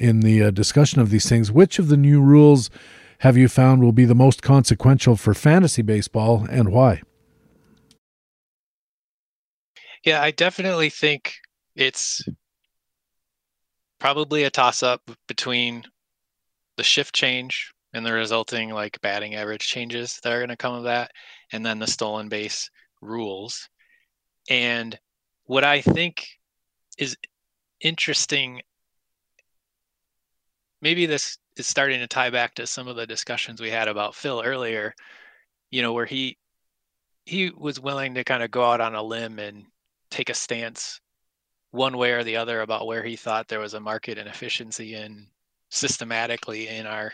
in 0.00 0.20
the 0.20 0.42
uh, 0.42 0.50
discussion 0.50 1.00
of 1.00 1.10
these 1.10 1.28
things. 1.28 1.52
Which 1.52 1.78
of 1.78 1.88
the 1.88 1.96
new 1.96 2.22
rules 2.22 2.70
have 3.18 3.36
you 3.36 3.48
found 3.48 3.82
will 3.82 3.92
be 3.92 4.06
the 4.06 4.14
most 4.14 4.42
consequential 4.42 5.14
for 5.14 5.34
fantasy 5.34 5.82
baseball 5.82 6.46
and 6.50 6.70
why? 6.70 7.02
Yeah, 10.04 10.22
I 10.22 10.30
definitely 10.30 10.88
think 10.88 11.34
it's 11.76 12.22
probably 13.98 14.44
a 14.44 14.50
toss 14.50 14.82
up 14.82 15.02
between 15.28 15.84
the 16.78 16.82
shift 16.82 17.14
change 17.14 17.70
and 17.92 18.06
the 18.06 18.12
resulting 18.14 18.70
like 18.70 18.98
batting 19.02 19.34
average 19.34 19.68
changes 19.68 20.18
that 20.22 20.32
are 20.32 20.38
going 20.38 20.48
to 20.48 20.56
come 20.56 20.74
of 20.74 20.84
that 20.84 21.10
and 21.52 21.64
then 21.66 21.78
the 21.78 21.86
stolen 21.86 22.30
base 22.30 22.70
rules. 23.02 23.68
And 24.48 24.98
what 25.44 25.64
I 25.64 25.82
think 25.82 26.26
is 26.96 27.18
interesting, 27.82 28.62
maybe 30.80 31.06
this 31.06 31.38
is 31.56 31.66
starting 31.66 32.00
to 32.00 32.06
tie 32.06 32.30
back 32.30 32.54
to 32.54 32.66
some 32.66 32.88
of 32.88 32.96
the 32.96 33.06
discussions 33.06 33.60
we 33.60 33.70
had 33.70 33.88
about 33.88 34.14
Phil 34.14 34.42
earlier, 34.44 34.94
you 35.70 35.82
know, 35.82 35.92
where 35.92 36.06
he 36.06 36.36
he 37.26 37.50
was 37.50 37.78
willing 37.78 38.14
to 38.14 38.24
kind 38.24 38.42
of 38.42 38.50
go 38.50 38.64
out 38.64 38.80
on 38.80 38.94
a 38.94 39.02
limb 39.02 39.38
and 39.38 39.66
take 40.10 40.30
a 40.30 40.34
stance 40.34 41.00
one 41.70 41.96
way 41.96 42.12
or 42.12 42.24
the 42.24 42.36
other 42.36 42.62
about 42.62 42.86
where 42.86 43.04
he 43.04 43.14
thought 43.14 43.46
there 43.46 43.60
was 43.60 43.74
a 43.74 43.80
market 43.80 44.18
inefficiency 44.18 44.94
in 44.94 45.26
systematically 45.68 46.66
in 46.68 46.86
our 46.86 47.12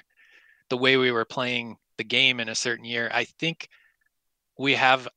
the 0.70 0.76
way 0.76 0.96
we 0.96 1.12
were 1.12 1.24
playing 1.24 1.76
the 1.98 2.04
game 2.04 2.40
in 2.40 2.48
a 2.48 2.54
certain 2.54 2.84
year. 2.84 3.10
I 3.12 3.24
think 3.24 3.68
we 4.58 4.74
have 4.74 5.08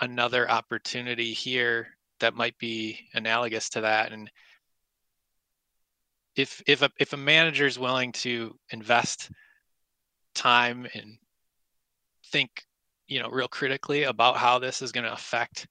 another 0.00 0.48
opportunity 0.48 1.32
here 1.32 1.88
that 2.20 2.34
might 2.34 2.56
be 2.58 2.98
analogous 3.14 3.68
to 3.70 3.80
that 3.82 4.12
and 4.12 4.30
if 6.36 6.62
if 6.66 6.82
a, 6.82 6.90
if 6.98 7.12
a 7.12 7.18
manager 7.18 7.66
is 7.66 7.78
willing 7.78 8.12
to 8.12 8.56
invest 8.70 9.30
time 10.34 10.86
and 10.94 11.16
think 12.26 12.50
you 13.06 13.20
know, 13.20 13.28
real 13.28 13.48
critically 13.48 14.04
about 14.04 14.36
how 14.36 14.58
this 14.58 14.82
is 14.82 14.92
going 14.92 15.04
to 15.04 15.12
affect, 15.12 15.66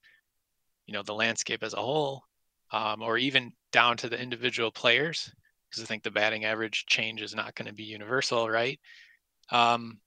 you 0.86 0.94
know, 0.94 1.04
the 1.04 1.14
landscape 1.14 1.64
as 1.64 1.74
a 1.74 1.78
whole, 1.78 2.24
um, 2.72 3.02
or 3.02 3.18
even 3.18 3.52
down 3.72 3.98
to 3.98 4.10
the 4.10 4.22
individual 4.22 4.72
players, 4.72 5.32
because 5.70 5.84
I 5.84 5.88
think 5.88 6.04
the 6.04 6.12
batting 6.12 6.46
average 6.46 6.86
change 6.86 7.22
is 7.22 7.36
not 7.36 7.56
going 7.56 7.68
to 7.68 7.74
be 7.74 7.84
universal, 7.84 8.50
right? 8.50 8.80
Um, 9.50 10.00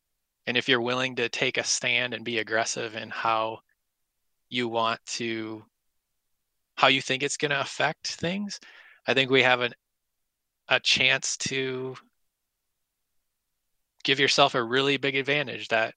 and 0.46 0.56
if 0.56 0.68
you're 0.68 0.80
willing 0.80 1.16
to 1.16 1.28
take 1.28 1.58
a 1.58 1.64
stand 1.64 2.14
and 2.14 2.24
be 2.24 2.38
aggressive 2.38 2.94
in 2.94 3.10
how 3.10 3.58
you 4.48 4.68
want 4.68 5.00
to, 5.06 5.64
how 6.76 6.86
you 6.88 7.02
think 7.02 7.22
it's 7.22 7.36
going 7.36 7.50
to 7.50 7.60
affect 7.60 8.06
things, 8.06 8.60
I 9.08 9.14
think 9.14 9.30
we 9.30 9.42
have 9.42 9.60
an, 9.60 9.72
a 10.68 10.80
chance 10.80 11.36
to 11.36 11.96
give 14.04 14.20
yourself 14.20 14.54
a 14.54 14.62
really 14.62 14.96
big 14.96 15.16
advantage 15.16 15.68
that 15.68 15.94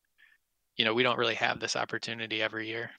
you 0.77 0.85
know 0.85 0.93
we 0.93 1.03
don't 1.03 1.17
really 1.17 1.35
have 1.35 1.59
this 1.59 1.75
opportunity 1.75 2.41
every 2.41 2.67
year 2.67 2.91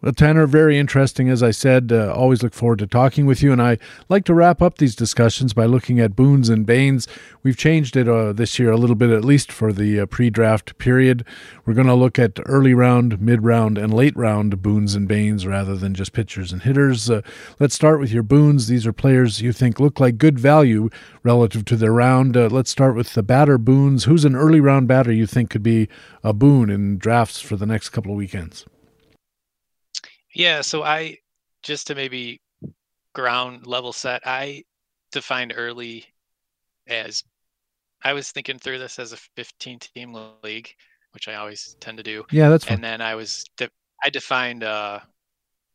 well, 0.00 0.12
Tanner, 0.12 0.46
very 0.46 0.78
interesting. 0.78 1.28
As 1.28 1.42
I 1.42 1.50
said, 1.50 1.90
uh, 1.90 2.12
always 2.14 2.40
look 2.40 2.54
forward 2.54 2.78
to 2.78 2.86
talking 2.86 3.26
with 3.26 3.42
you. 3.42 3.50
And 3.50 3.60
I 3.60 3.78
like 4.08 4.24
to 4.26 4.34
wrap 4.34 4.62
up 4.62 4.78
these 4.78 4.94
discussions 4.94 5.52
by 5.52 5.66
looking 5.66 5.98
at 5.98 6.14
boons 6.14 6.48
and 6.48 6.64
banes. 6.64 7.08
We've 7.42 7.56
changed 7.56 7.96
it 7.96 8.08
uh, 8.08 8.32
this 8.32 8.60
year 8.60 8.70
a 8.70 8.76
little 8.76 8.94
bit, 8.94 9.10
at 9.10 9.24
least 9.24 9.50
for 9.50 9.72
the 9.72 10.00
uh, 10.00 10.06
pre 10.06 10.30
draft 10.30 10.78
period. 10.78 11.24
We're 11.66 11.74
going 11.74 11.88
to 11.88 11.94
look 11.94 12.16
at 12.16 12.38
early 12.46 12.74
round, 12.74 13.20
mid 13.20 13.42
round, 13.42 13.76
and 13.76 13.92
late 13.92 14.16
round 14.16 14.62
boons 14.62 14.94
and 14.94 15.08
banes 15.08 15.48
rather 15.48 15.76
than 15.76 15.94
just 15.94 16.12
pitchers 16.12 16.52
and 16.52 16.62
hitters. 16.62 17.10
Uh, 17.10 17.22
let's 17.58 17.74
start 17.74 17.98
with 17.98 18.12
your 18.12 18.22
boons. 18.22 18.68
These 18.68 18.86
are 18.86 18.92
players 18.92 19.42
you 19.42 19.52
think 19.52 19.80
look 19.80 19.98
like 19.98 20.16
good 20.16 20.38
value 20.38 20.90
relative 21.24 21.64
to 21.64 21.76
their 21.76 21.92
round. 21.92 22.36
Uh, 22.36 22.48
let's 22.48 22.70
start 22.70 22.94
with 22.94 23.14
the 23.14 23.24
batter 23.24 23.58
boons. 23.58 24.04
Who's 24.04 24.24
an 24.24 24.36
early 24.36 24.60
round 24.60 24.86
batter 24.86 25.10
you 25.10 25.26
think 25.26 25.50
could 25.50 25.64
be 25.64 25.88
a 26.22 26.32
boon 26.32 26.70
in 26.70 26.98
drafts 26.98 27.40
for 27.40 27.56
the 27.56 27.66
next 27.66 27.88
couple 27.88 28.12
of 28.12 28.18
weekends? 28.18 28.64
Yeah, 30.34 30.60
so 30.60 30.82
I 30.82 31.18
just 31.62 31.86
to 31.88 31.94
maybe 31.94 32.40
ground 33.14 33.66
level 33.66 33.92
set, 33.92 34.22
I 34.26 34.64
defined 35.12 35.52
early 35.56 36.04
as 36.86 37.22
I 38.02 38.12
was 38.12 38.30
thinking 38.30 38.58
through 38.58 38.78
this 38.78 38.98
as 38.98 39.12
a 39.12 39.16
15 39.36 39.78
team 39.78 40.16
league, 40.42 40.70
which 41.12 41.28
I 41.28 41.34
always 41.34 41.76
tend 41.80 41.98
to 41.98 42.04
do. 42.04 42.24
Yeah, 42.30 42.48
that's 42.48 42.64
fine. 42.64 42.74
And 42.74 42.84
then 42.84 43.00
I 43.00 43.14
was 43.14 43.44
de- 43.56 43.70
I 44.04 44.10
defined 44.10 44.64
uh 44.64 45.00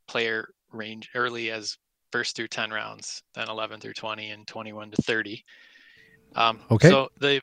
player 0.08 0.50
range 0.72 1.10
early 1.16 1.52
as 1.52 1.78
first 2.12 2.36
through 2.36 2.48
10 2.48 2.72
rounds, 2.72 3.24
then 3.34 3.50
11 3.50 3.80
through 3.80 3.94
20 3.94 4.30
and 4.32 4.48
21 4.48 4.92
to 4.92 5.02
30. 5.02 5.44
Um, 6.36 6.60
okay. 6.72 6.90
So 6.90 7.10
the 7.20 7.42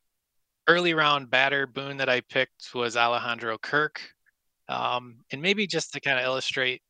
early 0.68 0.94
round 0.94 1.30
batter 1.30 1.66
boon 1.66 1.96
that 1.96 2.08
I 2.08 2.20
picked 2.20 2.74
was 2.74 2.96
Alejandro 2.96 3.58
Kirk. 3.58 4.00
Um, 4.68 5.16
and 5.32 5.42
maybe 5.42 5.66
just 5.66 5.92
to 5.94 6.00
kind 6.00 6.18
of 6.18 6.24
illustrate 6.24 6.80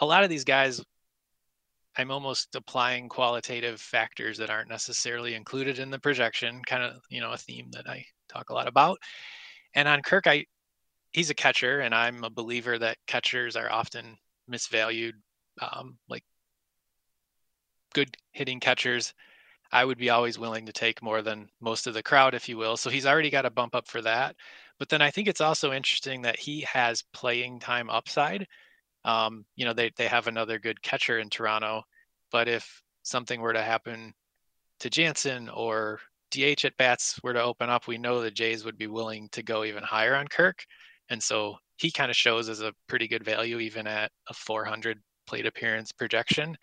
a 0.00 0.06
lot 0.06 0.24
of 0.24 0.30
these 0.30 0.44
guys 0.44 0.80
i'm 1.96 2.10
almost 2.10 2.54
applying 2.54 3.08
qualitative 3.08 3.80
factors 3.80 4.38
that 4.38 4.50
aren't 4.50 4.68
necessarily 4.68 5.34
included 5.34 5.78
in 5.78 5.90
the 5.90 5.98
projection 5.98 6.60
kind 6.66 6.82
of 6.82 7.00
you 7.08 7.20
know 7.20 7.32
a 7.32 7.36
theme 7.36 7.68
that 7.72 7.88
i 7.88 8.04
talk 8.28 8.50
a 8.50 8.54
lot 8.54 8.68
about. 8.68 8.98
And 9.74 9.88
on 9.88 10.02
kirk 10.02 10.26
i 10.26 10.46
he's 11.12 11.30
a 11.30 11.34
catcher 11.34 11.80
and 11.80 11.94
i'm 11.94 12.24
a 12.24 12.30
believer 12.30 12.78
that 12.78 12.96
catchers 13.06 13.56
are 13.56 13.70
often 13.70 14.16
misvalued 14.50 15.14
um, 15.60 15.98
like 16.08 16.24
good 17.94 18.16
hitting 18.32 18.60
catchers. 18.60 19.14
I 19.72 19.84
would 19.84 19.98
be 19.98 20.10
always 20.10 20.38
willing 20.38 20.66
to 20.66 20.72
take 20.72 21.02
more 21.02 21.22
than 21.22 21.48
most 21.60 21.86
of 21.86 21.94
the 21.94 22.02
crowd 22.02 22.34
if 22.34 22.48
you 22.48 22.56
will. 22.56 22.76
So 22.76 22.90
he's 22.90 23.06
already 23.06 23.30
got 23.30 23.46
a 23.46 23.50
bump 23.50 23.74
up 23.74 23.86
for 23.88 24.00
that. 24.02 24.36
But 24.78 24.88
then 24.88 25.02
i 25.02 25.10
think 25.10 25.28
it's 25.28 25.42
also 25.42 25.72
interesting 25.72 26.22
that 26.22 26.38
he 26.38 26.62
has 26.62 27.04
playing 27.12 27.60
time 27.60 27.90
upside 27.90 28.46
um, 29.04 29.44
you 29.56 29.64
know, 29.64 29.72
they, 29.72 29.90
they 29.96 30.06
have 30.06 30.26
another 30.26 30.58
good 30.58 30.82
catcher 30.82 31.18
in 31.18 31.30
Toronto. 31.30 31.82
But 32.30 32.48
if 32.48 32.82
something 33.02 33.40
were 33.40 33.52
to 33.52 33.62
happen 33.62 34.12
to 34.80 34.90
Jansen 34.90 35.48
or 35.48 36.00
DH 36.30 36.64
at 36.64 36.76
bats 36.76 37.18
were 37.22 37.32
to 37.32 37.42
open 37.42 37.70
up, 37.70 37.86
we 37.86 37.98
know 37.98 38.20
the 38.20 38.30
Jays 38.30 38.64
would 38.64 38.78
be 38.78 38.86
willing 38.86 39.28
to 39.32 39.42
go 39.42 39.64
even 39.64 39.82
higher 39.82 40.14
on 40.14 40.28
Kirk. 40.28 40.64
And 41.08 41.22
so 41.22 41.56
he 41.76 41.90
kind 41.90 42.10
of 42.10 42.16
shows 42.16 42.48
as 42.48 42.60
a 42.60 42.72
pretty 42.88 43.08
good 43.08 43.24
value, 43.24 43.58
even 43.58 43.86
at 43.86 44.12
a 44.28 44.34
400 44.34 44.98
plate 45.26 45.46
appearance 45.46 45.92
projection. 45.92 46.56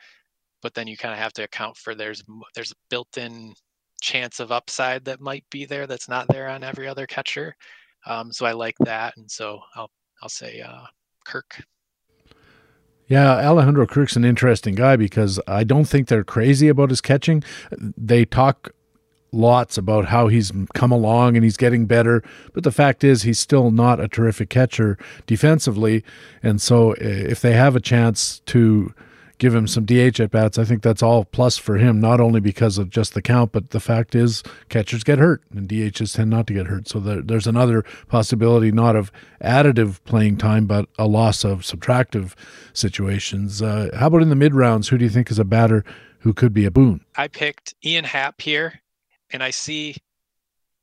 But 0.61 0.73
then 0.73 0.88
you 0.88 0.97
kind 0.97 1.14
of 1.14 1.19
have 1.19 1.34
to 1.34 1.43
account 1.43 1.77
for 1.77 1.95
there's 1.95 2.23
there's 2.55 2.73
built-in 2.89 3.53
chance 4.01 4.39
of 4.39 4.51
upside 4.51 5.05
that 5.05 5.22
might 5.22 5.43
be 5.49 5.65
there 5.65 5.88
that's 5.88 6.09
not 6.09 6.27
there 6.27 6.47
on 6.47 6.64
every 6.64 6.88
other 6.88 7.07
catcher. 7.07 7.55
Um, 8.05 8.31
so 8.31 8.45
I 8.45 8.53
like 8.53 8.76
that, 8.80 9.18
and 9.18 9.30
so 9.30 9.59
I'll 9.76 9.91
I'll 10.22 10.30
say 10.30 10.61
uh, 10.61 10.85
Kirk. 11.26 11.61
Yeah, 13.08 13.38
Alejandro 13.38 13.88
Kirk's 13.88 14.18
an 14.18 14.26
interesting 14.26 14.76
guy 14.76 14.98
because 14.98 15.40
I 15.48 15.64
don't 15.64 15.86
think 15.86 16.08
they're 16.08 16.26
crazy 16.26 16.68
about 16.68 16.90
his 16.90 17.00
catching. 17.00 17.42
They 17.72 18.26
talk 18.26 18.72
lots 19.32 19.78
about 19.78 20.06
how 20.06 20.28
he's 20.28 20.52
come 20.74 20.92
along 20.92 21.36
and 21.36 21.44
he's 21.44 21.58
getting 21.58 21.86
better, 21.86 22.24
but 22.54 22.64
the 22.64 22.72
fact 22.72 23.04
is 23.04 23.24
he's 23.24 23.40
still 23.40 23.72
not 23.72 24.00
a 24.00 24.08
terrific 24.08 24.50
catcher 24.50 24.98
defensively. 25.26 26.04
And 26.44 26.62
so 26.62 26.92
eh, 26.94 27.28
if 27.30 27.42
they 27.42 27.54
have 27.54 27.76
a 27.76 27.82
chance 27.82 28.40
to 28.48 28.94
give 29.38 29.53
him 29.53 29.68
some 29.68 29.85
DH 29.85 30.19
at 30.19 30.31
bats. 30.31 30.57
I 30.57 30.65
think 30.65 30.81
that's 30.81 31.03
all 31.03 31.26
plus 31.26 31.57
for 31.57 31.77
him, 31.77 31.99
not 31.99 32.19
only 32.19 32.39
because 32.39 32.77
of 32.77 32.89
just 32.89 33.14
the 33.14 33.22
count, 33.22 33.51
but 33.51 33.69
the 33.69 33.80
fact 33.80 34.15
is 34.15 34.43
catchers 34.69 35.03
get 35.03 35.19
hurt 35.19 35.43
and 35.51 35.69
DHs 35.69 36.15
tend 36.15 36.30
not 36.30 36.47
to 36.47 36.53
get 36.53 36.68
hurt. 36.68 36.88
So 36.88 36.99
there, 36.99 37.22
there's 37.22 37.47
another 37.47 37.84
possibility, 38.07 38.72
not 38.72 38.95
of 38.95 39.11
additive 39.43 40.03
playing 40.05 40.38
time, 40.38 40.65
but 40.65 40.89
a 40.97 41.07
loss 41.07 41.43
of 41.43 41.61
subtractive 41.61 42.34
situations. 42.73 43.61
Uh, 43.61 43.89
how 43.93 44.07
about 44.07 44.22
in 44.22 44.30
the 44.30 44.35
mid 44.35 44.55
rounds? 44.55 44.88
Who 44.88 44.97
do 44.97 45.05
you 45.05 45.11
think 45.11 45.30
is 45.30 45.39
a 45.39 45.45
batter 45.45 45.84
who 46.19 46.34
could 46.34 46.53
be 46.53 46.65
a 46.65 46.72
boon? 46.72 47.05
I 47.15 47.27
picked 47.27 47.76
Ian 47.85 48.05
Happ 48.05 48.41
here, 48.41 48.81
and 49.31 49.43
I 49.43 49.51
see 49.51 49.95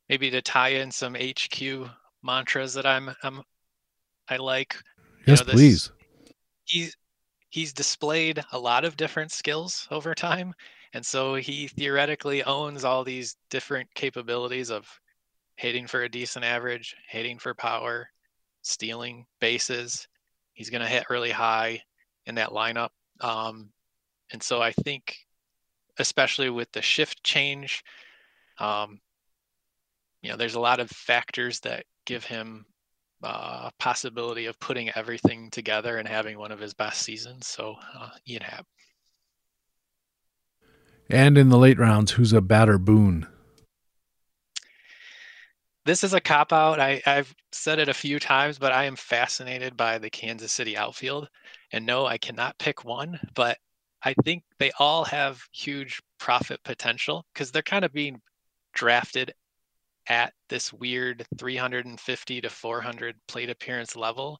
maybe 0.07 0.29
to 0.29 0.41
tie 0.41 0.69
in 0.69 0.91
some 0.91 1.15
HQ 1.15 1.89
mantras 2.23 2.73
that 2.75 2.85
I'm, 2.85 3.13
I'm 3.23 3.41
I 4.29 4.37
like. 4.37 4.75
Yes, 5.25 5.39
you 5.39 5.45
know, 5.45 5.51
this, 5.51 5.55
please. 5.55 5.91
He's 6.65 6.97
he's 7.55 7.71
displayed 7.71 8.43
a 8.51 8.59
lot 8.59 8.83
of 8.83 8.97
different 8.97 9.31
skills 9.31 9.87
over 9.89 10.13
time. 10.13 10.53
And 10.91 11.05
so 11.05 11.35
he 11.35 11.69
theoretically 11.69 12.43
owns 12.43 12.83
all 12.83 13.05
these 13.05 13.37
different 13.49 13.87
capabilities 13.95 14.69
of 14.69 14.85
hitting 15.55 15.87
for 15.87 16.03
a 16.03 16.09
decent 16.09 16.43
average, 16.43 16.97
hitting 17.07 17.39
for 17.39 17.53
power, 17.53 18.09
stealing 18.61 19.25
bases. 19.39 20.05
He's 20.51 20.69
going 20.69 20.81
to 20.81 20.87
hit 20.89 21.09
really 21.09 21.31
high 21.31 21.81
in 22.25 22.35
that 22.35 22.49
lineup. 22.49 22.89
Um, 23.21 23.69
and 24.33 24.43
so 24.43 24.61
I 24.61 24.73
think, 24.73 25.15
especially 25.97 26.49
with 26.49 26.69
the 26.73 26.81
shift 26.81 27.23
change, 27.23 27.85
um, 28.59 28.99
you 30.21 30.29
know, 30.29 30.35
there's 30.35 30.55
a 30.55 30.59
lot 30.59 30.81
of 30.81 30.89
factors 30.89 31.61
that 31.61 31.85
give 32.05 32.25
him 32.25 32.65
uh, 33.25 33.69
possibility 33.79 34.45
of 34.45 34.59
putting 34.59 34.91
everything 34.91 35.49
together 35.49 35.97
and 35.97 36.07
having 36.07 36.37
one 36.37 36.51
of 36.51 36.59
his 36.59 36.75
best 36.75 37.01
seasons. 37.01 37.47
So 37.47 37.75
uh, 37.97 38.09
Ian 38.27 38.43
Happ. 38.43 38.65
And 41.09 41.37
in 41.37 41.49
the 41.49 41.57
late 41.57 41.79
rounds, 41.79 42.11
who's 42.11 42.33
a 42.33 42.41
batter 42.41 42.77
boon? 42.77 43.27
This 45.85 46.03
is 46.03 46.13
a 46.13 46.21
cop 46.21 46.53
out. 46.53 46.79
I, 46.79 47.01
I've 47.05 47.33
said 47.51 47.79
it 47.79 47.89
a 47.89 47.93
few 47.93 48.19
times, 48.19 48.57
but 48.57 48.71
I 48.71 48.85
am 48.85 48.95
fascinated 48.95 49.75
by 49.75 49.97
the 49.97 50.09
Kansas 50.09 50.51
City 50.51 50.77
outfield. 50.77 51.27
And 51.71 51.85
no, 51.85 52.05
I 52.05 52.17
cannot 52.17 52.57
pick 52.57 52.85
one, 52.85 53.19
but 53.35 53.57
I 54.03 54.13
think 54.23 54.43
they 54.59 54.71
all 54.79 55.03
have 55.05 55.43
huge 55.51 56.01
profit 56.19 56.59
potential 56.63 57.25
because 57.33 57.51
they're 57.51 57.63
kind 57.63 57.85
of 57.85 57.93
being 57.93 58.21
drafted 58.73 59.33
at 60.07 60.33
this 60.49 60.71
weird 60.71 61.25
350 61.37 62.41
to 62.41 62.49
400 62.49 63.15
plate 63.27 63.49
appearance 63.49 63.95
level 63.95 64.39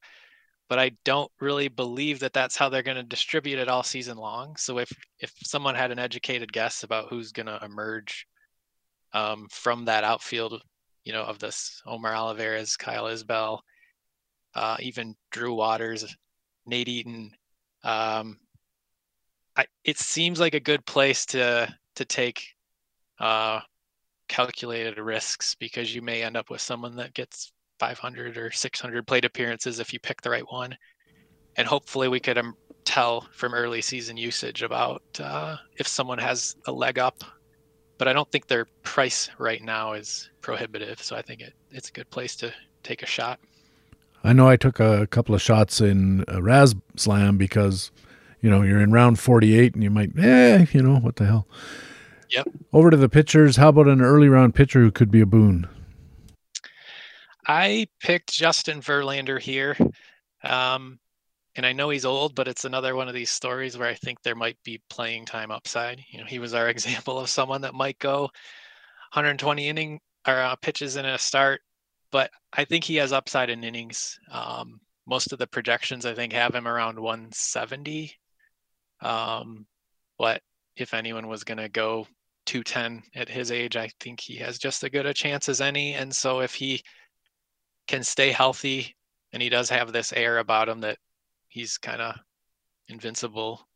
but 0.69 0.79
i 0.79 0.91
don't 1.03 1.31
really 1.39 1.67
believe 1.67 2.19
that 2.19 2.33
that's 2.33 2.57
how 2.57 2.69
they're 2.69 2.83
going 2.83 2.97
to 2.97 3.03
distribute 3.03 3.59
it 3.59 3.67
all 3.67 3.83
season 3.83 4.17
long. 4.17 4.55
So 4.55 4.79
if 4.79 4.91
if 5.19 5.31
someone 5.43 5.75
had 5.75 5.91
an 5.91 5.99
educated 5.99 6.51
guess 6.51 6.83
about 6.83 7.09
who's 7.09 7.31
going 7.31 7.45
to 7.45 7.59
emerge 7.63 8.27
um, 9.13 9.47
from 9.51 9.85
that 9.85 10.03
outfield 10.03 10.61
you 11.03 11.13
know 11.13 11.23
of 11.23 11.39
this 11.39 11.81
omar 11.85 12.15
olivares 12.15 12.77
kyle 12.77 13.05
Isbel, 13.05 13.59
uh, 14.55 14.77
even 14.79 15.15
drew 15.31 15.53
waters 15.53 16.15
nate 16.65 16.87
eaton 16.89 17.31
um, 17.83 18.39
I, 19.55 19.65
it 19.83 19.99
seems 19.99 20.39
like 20.39 20.55
a 20.55 20.59
good 20.59 20.85
place 20.85 21.25
to 21.27 21.73
to 21.95 22.05
take 22.05 22.43
uh, 23.19 23.61
calculated 24.27 24.97
risks 24.97 25.55
because 25.55 25.93
you 25.93 26.01
may 26.01 26.23
end 26.23 26.37
up 26.37 26.49
with 26.49 26.61
someone 26.61 26.95
that 26.95 27.13
gets 27.13 27.51
500 27.79 28.37
or 28.37 28.51
600 28.51 29.07
plate 29.07 29.25
appearances 29.25 29.79
if 29.79 29.93
you 29.93 29.99
pick 29.99 30.21
the 30.21 30.29
right 30.29 30.49
one. 30.51 30.75
And 31.57 31.67
hopefully, 31.67 32.07
we 32.07 32.19
could 32.19 32.37
um, 32.37 32.55
tell 32.83 33.27
from 33.33 33.53
early 33.53 33.81
season 33.81 34.17
usage 34.17 34.61
about 34.61 35.03
uh, 35.19 35.57
if 35.77 35.87
someone 35.87 36.17
has 36.17 36.55
a 36.67 36.71
leg 36.71 36.99
up. 36.99 37.23
But 37.97 38.09
I 38.09 38.13
don't 38.13 38.29
think 38.29 38.47
their 38.47 38.65
price 38.83 39.29
right 39.37 39.63
now 39.63 39.93
is 39.93 40.29
prohibitive. 40.41 41.01
So 41.01 41.15
I 41.15 41.21
think 41.21 41.41
it, 41.41 41.53
it's 41.71 41.89
a 41.89 41.93
good 41.93 42.09
place 42.09 42.35
to 42.37 42.53
take 42.83 43.03
a 43.03 43.05
shot. 43.05 43.39
I 44.23 44.33
know 44.33 44.49
I 44.49 44.57
took 44.57 44.79
a 44.79 45.07
couple 45.07 45.35
of 45.35 45.41
shots 45.41 45.79
in 45.79 46.25
a 46.27 46.41
Raz 46.41 46.75
Slam 46.97 47.37
because, 47.37 47.91
you 48.41 48.49
know, 48.49 48.63
you're 48.63 48.81
in 48.81 48.91
round 48.91 49.19
48 49.19 49.75
and 49.75 49.83
you 49.83 49.89
might, 49.89 50.17
eh, 50.17 50.65
you 50.71 50.81
know, 50.81 50.97
what 50.97 51.17
the 51.17 51.25
hell. 51.25 51.47
Yep. 52.29 52.47
Over 52.73 52.91
to 52.91 52.97
the 52.97 53.09
pitchers. 53.09 53.57
How 53.57 53.69
about 53.69 53.87
an 53.87 54.01
early 54.01 54.27
round 54.27 54.55
pitcher 54.55 54.81
who 54.81 54.91
could 54.91 55.11
be 55.11 55.21
a 55.21 55.25
boon? 55.25 55.67
I 57.47 57.87
picked 57.99 58.31
Justin 58.31 58.81
Verlander 58.81 59.39
here. 59.39 59.77
Um, 60.43 60.99
and 61.55 61.65
I 61.65 61.73
know 61.73 61.89
he's 61.89 62.05
old, 62.05 62.35
but 62.35 62.47
it's 62.47 62.65
another 62.65 62.95
one 62.95 63.07
of 63.07 63.13
these 63.13 63.29
stories 63.29 63.77
where 63.77 63.87
I 63.87 63.93
think 63.93 64.21
there 64.21 64.35
might 64.35 64.57
be 64.63 64.81
playing 64.89 65.25
time 65.25 65.51
upside. 65.51 66.03
You 66.09 66.19
know, 66.19 66.25
he 66.25 66.39
was 66.39 66.53
our 66.53 66.69
example 66.69 67.19
of 67.19 67.29
someone 67.29 67.61
that 67.61 67.73
might 67.73 67.99
go 67.99 68.21
120 69.13 69.67
inning 69.67 69.99
or 70.27 70.33
uh, 70.33 70.55
pitches 70.57 70.95
in 70.95 71.05
a 71.05 71.17
start, 71.17 71.61
but 72.11 72.31
I 72.51 72.65
think 72.65 72.83
he 72.83 72.95
has 72.95 73.13
upside 73.13 73.49
in 73.49 73.63
innings. 73.63 74.19
Um, 74.31 74.79
most 75.07 75.31
of 75.31 75.39
the 75.39 75.47
projections 75.47 76.05
I 76.05 76.15
think 76.15 76.33
have 76.33 76.55
him 76.55 76.67
around 76.67 76.99
170. 76.99 78.11
Um, 79.01 79.67
but 80.17 80.41
if 80.75 80.93
anyone 80.93 81.27
was 81.27 81.43
going 81.43 81.59
to 81.59 81.69
go 81.69 82.07
210 82.45 83.03
at 83.15 83.29
his 83.29 83.51
age, 83.51 83.75
I 83.75 83.89
think 83.99 84.19
he 84.19 84.35
has 84.37 84.57
just 84.57 84.83
as 84.83 84.89
good 84.89 85.05
a 85.05 85.13
chance 85.13 85.49
as 85.49 85.61
any. 85.61 85.93
And 85.93 86.15
so 86.15 86.39
if 86.41 86.53
he 86.53 86.83
can 87.87 88.03
stay 88.03 88.31
healthy 88.31 88.95
and 89.33 89.41
he 89.41 89.49
does 89.49 89.69
have 89.69 89.91
this 89.91 90.13
air 90.13 90.39
about 90.39 90.69
him 90.69 90.81
that 90.81 90.97
he's 91.49 91.77
kind 91.77 92.01
of 92.01 92.15
invincible, 92.87 93.67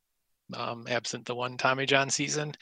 um, 0.53 0.85
absent 0.89 1.25
the 1.25 1.35
one 1.35 1.57
Tommy 1.57 1.85
John 1.85 2.09
season, 2.09 2.53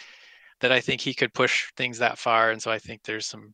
that 0.62 0.72
I 0.72 0.82
think 0.82 1.02
he 1.02 1.14
could 1.14 1.34
push 1.34 1.72
things 1.78 2.00
that 2.00 2.18
far. 2.18 2.52
And 2.52 2.62
so 2.62 2.72
I 2.72 2.80
think 2.80 3.04
there's 3.04 3.26
some 3.26 3.54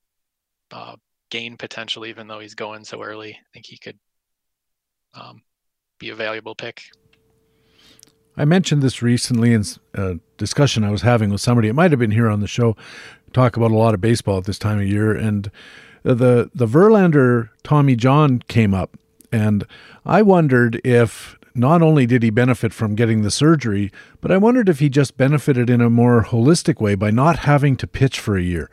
uh, 0.72 0.96
gain 1.30 1.58
potential, 1.58 2.06
even 2.06 2.28
though 2.28 2.40
he's 2.40 2.56
going 2.56 2.86
so 2.86 3.02
early. 3.02 3.34
I 3.34 3.46
think 3.54 3.66
he 3.66 3.78
could 3.78 4.00
um, 5.14 5.42
be 6.00 6.10
a 6.10 6.16
valuable 6.16 6.56
pick. 6.56 6.84
I 8.36 8.46
mentioned 8.46 8.82
this 8.82 9.02
recently 9.02 9.54
in 9.54 9.64
a 9.94 10.20
discussion 10.38 10.84
I 10.84 10.92
was 10.92 11.04
having 11.04 11.30
with 11.30 11.42
somebody. 11.42 11.68
It 11.68 11.74
might 11.74 11.92
have 11.92 12.00
been 12.00 12.12
here 12.12 12.30
on 12.30 12.40
the 12.40 12.48
show. 12.48 12.76
Talk 13.32 13.58
about 13.58 13.72
a 13.72 13.78
lot 13.78 13.94
of 13.94 14.02
baseball 14.02 14.40
at 14.40 14.46
this 14.46 14.60
time 14.60 14.80
of 14.80 14.88
year, 14.88 15.14
and 15.14 15.50
the 16.04 16.50
the 16.54 16.68
Verlander 16.68 17.50
Tommy 17.64 17.96
John 17.96 18.40
came 18.48 18.74
up, 18.74 18.98
and 19.32 19.66
I 20.06 20.22
wondered 20.22 20.80
if 20.84 21.38
not 21.56 21.82
only 21.82 22.06
did 22.06 22.24
he 22.24 22.30
benefit 22.30 22.74
from 22.74 22.96
getting 22.96 23.22
the 23.22 23.32
surgery, 23.32 23.92
but 24.22 24.32
I 24.32 24.38
wondered 24.38 24.70
if 24.70 24.80
he 24.80 24.90
just 24.90 25.18
benefited 25.18 25.70
in 25.70 25.82
a 25.82 25.90
more 25.90 26.24
holistic 26.24 26.82
way 26.82 26.96
by 26.96 27.12
not 27.12 27.40
having 27.40 27.76
to 27.78 27.88
pitch 27.88 28.20
for 28.20 28.36
a 28.38 28.42
year. 28.42 28.70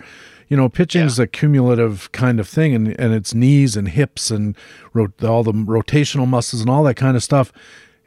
You 0.48 0.56
know, 0.56 0.68
pitching 0.68 1.02
is 1.02 1.18
yeah. 1.18 1.24
a 1.24 1.28
cumulative 1.28 2.10
kind 2.12 2.40
of 2.40 2.48
thing, 2.48 2.74
and, 2.74 2.98
and 2.98 3.12
it's 3.12 3.34
knees 3.34 3.76
and 3.76 3.88
hips 3.88 4.30
and 4.30 4.56
ro- 4.92 5.12
all 5.22 5.42
the 5.42 5.52
rotational 5.52 6.26
muscles 6.26 6.62
and 6.62 6.70
all 6.70 6.82
that 6.84 6.96
kind 6.96 7.16
of 7.16 7.22
stuff. 7.22 7.52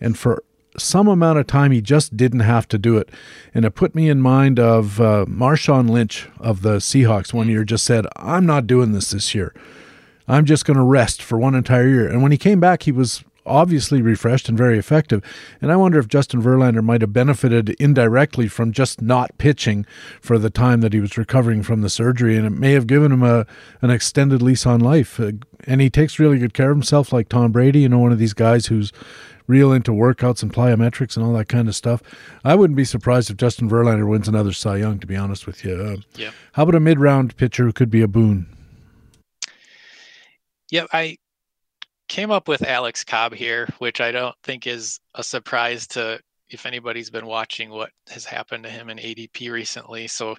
And 0.02 0.18
for 0.18 0.44
some 0.78 1.08
amount 1.08 1.40
of 1.40 1.48
time, 1.48 1.72
he 1.72 1.82
just 1.82 2.18
didn't 2.18 2.42
have 2.42 2.68
to 2.70 2.78
do 2.78 2.98
it. 2.98 3.10
And 3.54 3.66
it 3.66 3.72
put 3.72 3.96
me 3.96 4.10
in 4.10 4.22
mind 4.22 4.60
of 4.60 5.00
uh, 5.00 5.26
Marshawn 5.28 5.90
Lynch 5.90 6.28
of 6.40 6.62
the 6.62 6.78
Seahawks 6.78 7.34
one 7.34 7.50
year 7.50 7.64
just 7.64 7.86
said, 7.86 8.06
I'm 8.16 8.46
not 8.46 8.68
doing 8.68 8.92
this 8.92 9.12
this 9.12 9.36
year. 9.36 9.54
I'm 10.28 10.46
just 10.46 10.66
going 10.66 10.78
to 10.78 10.84
rest 10.84 11.22
for 11.22 11.38
one 11.38 11.56
entire 11.56 11.88
year. 11.88 12.08
And 12.08 12.22
when 12.22 12.32
he 12.32 12.38
came 12.38 12.60
back, 12.60 12.84
he 12.84 12.92
was 12.92 13.24
obviously 13.46 14.02
refreshed 14.02 14.48
and 14.48 14.58
very 14.58 14.78
effective. 14.78 15.22
And 15.62 15.72
I 15.72 15.76
wonder 15.76 16.00
if 16.00 16.08
Justin 16.08 16.42
Verlander 16.42 16.84
might 16.84 17.02
have 17.02 17.14
benefited 17.14 17.72
indirectly 17.72 18.48
from 18.48 18.72
just 18.72 19.02
not 19.02 19.38
pitching 19.38 19.86
for 20.22 20.38
the 20.38 20.50
time 20.50 20.82
that 20.82 20.94
he 20.94 21.00
was 21.00 21.18
recovering 21.18 21.64
from 21.64 21.82
the 21.82 21.90
surgery, 21.90 22.38
and 22.38 22.46
it 22.46 22.52
may 22.52 22.72
have 22.72 22.88
given 22.88 23.12
him 23.12 23.24
a 23.24 23.46
an 23.82 23.90
extended 23.90 24.42
lease 24.42 24.66
on 24.66 24.80
life. 24.80 25.20
Uh, 25.20 25.34
and 25.66 25.82
he 25.82 25.90
takes 25.90 26.20
really 26.20 26.40
good 26.40 26.54
care 26.54 26.72
of 26.72 26.78
himself, 26.78 27.14
like 27.14 27.30
Tom 27.30 27.52
Brady. 27.52 27.82
You 27.82 27.90
know, 27.90 28.00
one 28.00 28.12
of 28.12 28.20
these 28.20 28.34
guys 28.34 28.68
who's 28.68 28.92
real 29.48 29.72
into 29.72 29.92
workouts 29.92 30.44
and 30.44 30.54
plyometrics 30.54 31.16
and 31.16 31.26
all 31.26 31.34
that 31.34 31.50
kind 31.50 31.68
of 31.68 31.76
stuff. 31.76 32.02
I 32.44 32.56
wouldn't 32.56 32.78
be 32.78 32.86
surprised 32.86 33.30
if 33.30 33.38
Justin 33.38 33.70
Verlander 33.70 34.08
wins 34.08 34.28
another 34.28 34.54
Cy 34.54 34.78
Young. 34.78 35.00
To 35.00 35.08
be 35.08 35.16
honest 35.16 35.46
with 35.46 35.64
you, 35.64 35.76
uh, 35.76 35.98
yeah. 36.16 36.32
How 36.54 36.64
about 36.64 36.76
a 36.76 36.80
mid-round 36.80 37.36
pitcher 37.38 37.64
who 37.64 37.74
could 37.74 37.90
be 37.90 38.02
a 38.02 38.08
boon? 38.08 38.48
Yeah, 40.72 40.86
I 40.92 41.18
came 42.08 42.32
up 42.32 42.48
with 42.48 42.64
Alex 42.64 43.04
Cobb 43.04 43.34
here, 43.34 43.68
which 43.80 44.02
I 44.02 44.12
don't 44.12 44.36
think 44.44 44.68
is 44.68 45.00
a 45.16 45.24
surprise 45.24 45.88
to 45.88 46.20
if 46.50 46.66
anybody's 46.66 47.10
been 47.10 47.26
watching 47.26 47.70
what 47.70 47.90
has 48.10 48.26
happened 48.26 48.64
to 48.64 48.70
him 48.70 48.90
in 48.90 48.98
ADP 48.98 49.52
recently. 49.52 50.08
So 50.08 50.36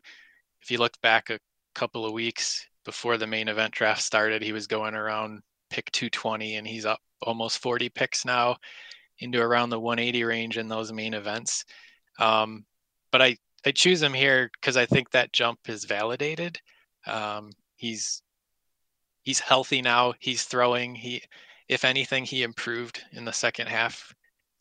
if 0.62 0.70
you 0.70 0.78
look 0.78 1.00
back 1.02 1.30
a 1.30 1.40
couple 1.74 2.06
of 2.06 2.12
weeks 2.12 2.66
before 2.84 3.18
the 3.18 3.26
main 3.26 3.48
event 3.48 3.74
draft 3.74 4.02
started, 4.02 4.42
he 4.42 4.52
was 4.52 4.66
going 4.66 4.94
around 4.94 5.42
pick 5.70 5.90
220 5.90 6.56
and 6.56 6.66
he's 6.66 6.86
up 6.86 7.00
almost 7.22 7.58
40 7.58 7.88
picks 7.88 8.24
now 8.24 8.56
into 9.18 9.40
around 9.40 9.70
the 9.70 9.80
180 9.80 10.24
range 10.24 10.58
in 10.58 10.68
those 10.68 10.92
main 10.92 11.14
events. 11.14 11.64
Um, 12.18 12.64
but 13.10 13.22
I, 13.22 13.36
I 13.64 13.72
choose 13.72 14.02
him 14.02 14.12
here 14.12 14.50
because 14.60 14.76
I 14.76 14.86
think 14.86 15.10
that 15.10 15.32
jump 15.32 15.58
is 15.68 15.84
validated. 15.84 16.58
Um, 17.06 17.50
he's 17.76 18.22
he's 19.22 19.40
healthy 19.40 19.82
now. 19.82 20.14
He's 20.18 20.44
throwing. 20.44 20.94
He 20.94 21.22
if 21.68 21.84
anything, 21.84 22.24
he 22.24 22.42
improved 22.42 23.02
in 23.12 23.24
the 23.24 23.32
second 23.32 23.68
half 23.68 24.14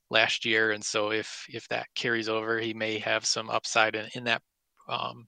last 0.09 0.45
year, 0.45 0.71
and 0.71 0.83
so 0.83 1.11
if 1.11 1.45
if 1.49 1.67
that 1.69 1.87
carries 1.95 2.29
over, 2.29 2.59
he 2.59 2.73
may 2.73 2.99
have 2.99 3.25
some 3.25 3.49
upside 3.49 3.95
in, 3.95 4.07
in 4.15 4.23
that 4.25 4.41
um, 4.87 5.27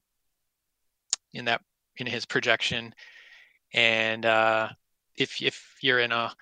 in 1.32 1.44
that 1.46 1.60
in 1.96 2.06
his 2.06 2.24
projection. 2.24 2.94
And 3.74 4.24
uh, 4.24 4.68
if 5.16 5.42
if 5.42 5.76
you're 5.82 6.00
in 6.00 6.12
a 6.12 6.32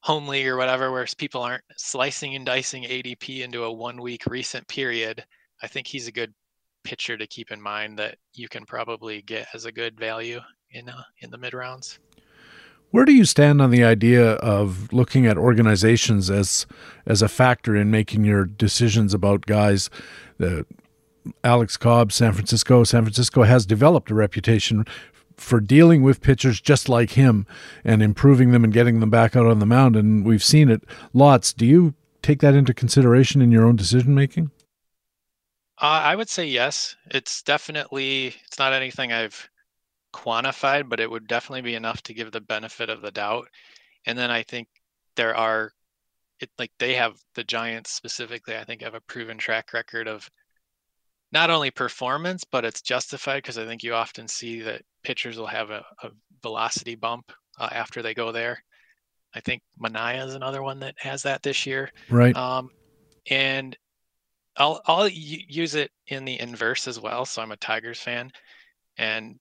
home 0.00 0.28
league 0.28 0.46
or 0.46 0.56
whatever, 0.56 0.92
where 0.92 1.06
people 1.16 1.42
aren't 1.42 1.64
slicing 1.76 2.34
and 2.34 2.46
dicing 2.46 2.84
ADP 2.84 3.40
into 3.42 3.64
a 3.64 3.72
one 3.72 4.00
week 4.00 4.26
recent 4.26 4.66
period, 4.68 5.24
I 5.62 5.66
think 5.66 5.86
he's 5.86 6.06
a 6.06 6.12
good 6.12 6.32
pitcher 6.84 7.16
to 7.16 7.26
keep 7.26 7.50
in 7.50 7.60
mind 7.60 7.98
that 7.98 8.16
you 8.34 8.48
can 8.48 8.64
probably 8.64 9.22
get 9.22 9.48
as 9.54 9.64
a 9.64 9.72
good 9.72 9.98
value 9.98 10.40
in 10.70 10.88
uh, 10.88 11.02
in 11.20 11.30
the 11.30 11.38
mid 11.38 11.54
rounds. 11.54 11.98
Where 12.90 13.04
do 13.04 13.12
you 13.12 13.26
stand 13.26 13.60
on 13.60 13.70
the 13.70 13.84
idea 13.84 14.32
of 14.34 14.92
looking 14.92 15.26
at 15.26 15.36
organizations 15.36 16.30
as 16.30 16.66
as 17.06 17.20
a 17.20 17.28
factor 17.28 17.76
in 17.76 17.90
making 17.90 18.24
your 18.24 18.44
decisions 18.46 19.12
about 19.12 19.46
guys? 19.46 19.90
The 20.38 20.64
Alex 21.44 21.76
Cobb, 21.76 22.12
San 22.12 22.32
Francisco. 22.32 22.84
San 22.84 23.02
Francisco 23.02 23.42
has 23.42 23.66
developed 23.66 24.10
a 24.10 24.14
reputation 24.14 24.86
for 25.40 25.60
dealing 25.60 26.02
with 26.02 26.20
pitchers 26.20 26.60
just 26.60 26.88
like 26.88 27.10
him 27.12 27.46
and 27.84 28.02
improving 28.02 28.50
them 28.50 28.64
and 28.64 28.72
getting 28.72 29.00
them 29.00 29.10
back 29.10 29.36
out 29.36 29.46
on 29.46 29.58
the 29.58 29.66
mound, 29.66 29.96
and 29.96 30.24
we've 30.24 30.44
seen 30.44 30.68
it 30.68 30.82
lots. 31.12 31.52
Do 31.52 31.64
you 31.64 31.94
take 32.22 32.40
that 32.40 32.54
into 32.54 32.74
consideration 32.74 33.40
in 33.40 33.50
your 33.50 33.64
own 33.64 33.76
decision 33.76 34.14
making? 34.14 34.50
Uh, 35.80 36.02
I 36.04 36.16
would 36.16 36.28
say 36.28 36.44
yes. 36.46 36.96
It's 37.10 37.42
definitely 37.42 38.34
it's 38.46 38.58
not 38.58 38.72
anything 38.72 39.12
I've 39.12 39.48
quantified, 40.12 40.88
but 40.88 41.00
it 41.00 41.10
would 41.10 41.28
definitely 41.28 41.62
be 41.62 41.74
enough 41.74 42.02
to 42.02 42.14
give 42.14 42.32
the 42.32 42.40
benefit 42.40 42.90
of 42.90 43.00
the 43.00 43.12
doubt. 43.12 43.48
And 44.06 44.18
then 44.18 44.30
I 44.30 44.42
think 44.42 44.68
there 45.14 45.36
are 45.36 45.72
it 46.40 46.50
like 46.58 46.72
they 46.78 46.94
have 46.94 47.18
the 47.34 47.44
Giants 47.44 47.90
specifically, 47.90 48.56
I 48.56 48.64
think 48.64 48.82
have 48.82 48.94
a 48.94 49.00
proven 49.00 49.38
track 49.38 49.72
record 49.72 50.08
of 50.08 50.28
not 51.32 51.50
only 51.50 51.70
performance, 51.70 52.44
but 52.44 52.64
it's 52.64 52.80
justified 52.80 53.42
because 53.42 53.58
I 53.58 53.66
think 53.66 53.82
you 53.82 53.94
often 53.94 54.28
see 54.28 54.62
that 54.62 54.82
pitchers 55.02 55.38
will 55.38 55.46
have 55.46 55.70
a, 55.70 55.84
a 56.02 56.10
velocity 56.42 56.94
bump 56.94 57.30
uh, 57.58 57.68
after 57.70 58.02
they 58.02 58.14
go 58.14 58.32
there. 58.32 58.62
I 59.34 59.40
think 59.40 59.62
Manaea 59.80 60.26
is 60.26 60.34
another 60.34 60.62
one 60.62 60.80
that 60.80 60.94
has 60.98 61.22
that 61.24 61.42
this 61.42 61.66
year. 61.66 61.90
Right. 62.08 62.34
Um, 62.34 62.70
and 63.30 63.76
I'll 64.56 64.80
I'll 64.86 65.08
use 65.08 65.74
it 65.74 65.90
in 66.06 66.24
the 66.24 66.40
inverse 66.40 66.88
as 66.88 66.98
well. 66.98 67.24
So 67.24 67.42
I'm 67.42 67.52
a 67.52 67.56
Tigers 67.56 68.00
fan, 68.00 68.30
and 68.96 69.38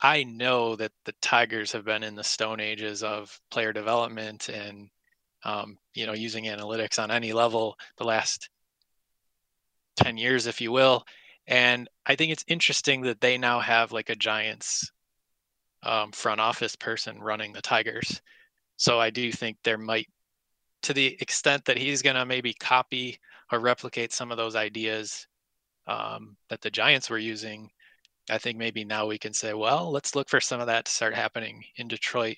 I 0.00 0.24
know 0.24 0.74
that 0.76 0.92
the 1.04 1.14
Tigers 1.20 1.72
have 1.72 1.84
been 1.84 2.02
in 2.02 2.14
the 2.14 2.24
stone 2.24 2.60
ages 2.60 3.02
of 3.02 3.38
player 3.50 3.72
development 3.72 4.48
and 4.48 4.88
um, 5.44 5.76
you 5.94 6.06
know 6.06 6.14
using 6.14 6.44
analytics 6.44 7.00
on 7.00 7.10
any 7.10 7.32
level 7.32 7.76
the 7.98 8.04
last 8.04 8.48
10 9.96 10.16
years 10.16 10.46
if 10.46 10.60
you 10.60 10.72
will. 10.72 11.04
And 11.46 11.88
i 12.06 12.14
think 12.16 12.32
it's 12.32 12.44
interesting 12.48 13.02
that 13.02 13.20
they 13.20 13.38
now 13.38 13.60
have 13.60 13.92
like 13.92 14.10
a 14.10 14.16
giants 14.16 14.90
um, 15.82 16.12
front 16.12 16.40
office 16.40 16.76
person 16.76 17.20
running 17.20 17.52
the 17.52 17.62
tigers. 17.62 18.20
So 18.76 19.00
i 19.00 19.10
do 19.10 19.30
think 19.32 19.58
there 19.62 19.78
might 19.78 20.08
to 20.82 20.92
the 20.92 21.16
extent 21.20 21.64
that 21.64 21.78
he's 21.78 22.02
going 22.02 22.16
to 22.16 22.26
maybe 22.26 22.52
copy 22.54 23.18
or 23.50 23.58
replicate 23.58 24.12
some 24.12 24.30
of 24.30 24.36
those 24.36 24.56
ideas 24.56 25.26
um, 25.86 26.36
that 26.50 26.60
the 26.60 26.70
giants 26.70 27.10
were 27.10 27.18
using 27.18 27.70
I 28.30 28.38
think 28.38 28.56
maybe 28.56 28.84
now 28.84 29.06
we 29.06 29.18
can 29.18 29.34
say, 29.34 29.52
well, 29.52 29.90
let's 29.90 30.14
look 30.14 30.28
for 30.28 30.40
some 30.40 30.60
of 30.60 30.66
that 30.66 30.86
to 30.86 30.92
start 30.92 31.14
happening 31.14 31.62
in 31.76 31.88
Detroit 31.88 32.36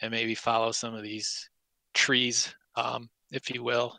and 0.00 0.10
maybe 0.10 0.34
follow 0.34 0.72
some 0.72 0.94
of 0.94 1.02
these 1.02 1.48
trees, 1.94 2.52
um, 2.76 3.08
if 3.30 3.50
you 3.50 3.62
will, 3.62 3.98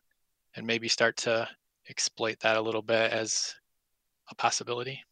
and 0.55 0.67
maybe 0.67 0.87
start 0.87 1.15
to 1.17 1.47
exploit 1.89 2.39
that 2.41 2.57
a 2.57 2.61
little 2.61 2.81
bit 2.81 3.11
as 3.11 3.55
a 4.29 4.35
possibility. 4.35 5.03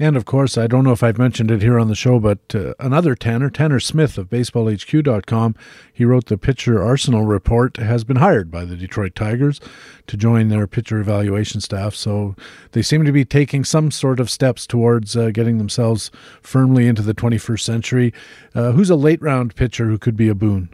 And 0.00 0.16
of 0.16 0.24
course, 0.24 0.56
I 0.56 0.68
don't 0.68 0.84
know 0.84 0.92
if 0.92 1.02
I've 1.02 1.18
mentioned 1.18 1.50
it 1.50 1.60
here 1.60 1.76
on 1.76 1.88
the 1.88 1.96
show, 1.96 2.20
but 2.20 2.38
uh, 2.54 2.74
another 2.78 3.16
Tanner, 3.16 3.50
Tanner 3.50 3.80
Smith 3.80 4.16
of 4.16 4.30
BaseballHQ.com, 4.30 5.56
he 5.92 6.04
wrote 6.04 6.26
the 6.26 6.38
pitcher 6.38 6.80
arsenal 6.80 7.24
report, 7.24 7.78
has 7.78 8.04
been 8.04 8.18
hired 8.18 8.48
by 8.48 8.64
the 8.64 8.76
Detroit 8.76 9.16
Tigers 9.16 9.60
to 10.06 10.16
join 10.16 10.48
their 10.48 10.68
pitcher 10.68 11.00
evaluation 11.00 11.60
staff. 11.60 11.96
So 11.96 12.36
they 12.72 12.82
seem 12.82 13.04
to 13.06 13.12
be 13.12 13.24
taking 13.24 13.64
some 13.64 13.90
sort 13.90 14.20
of 14.20 14.30
steps 14.30 14.68
towards 14.68 15.16
uh, 15.16 15.30
getting 15.30 15.58
themselves 15.58 16.12
firmly 16.42 16.86
into 16.86 17.02
the 17.02 17.14
21st 17.14 17.60
century. 17.60 18.14
Uh, 18.54 18.70
who's 18.70 18.90
a 18.90 18.96
late 18.96 19.20
round 19.20 19.56
pitcher 19.56 19.86
who 19.86 19.98
could 19.98 20.16
be 20.16 20.28
a 20.28 20.34
boon? 20.34 20.68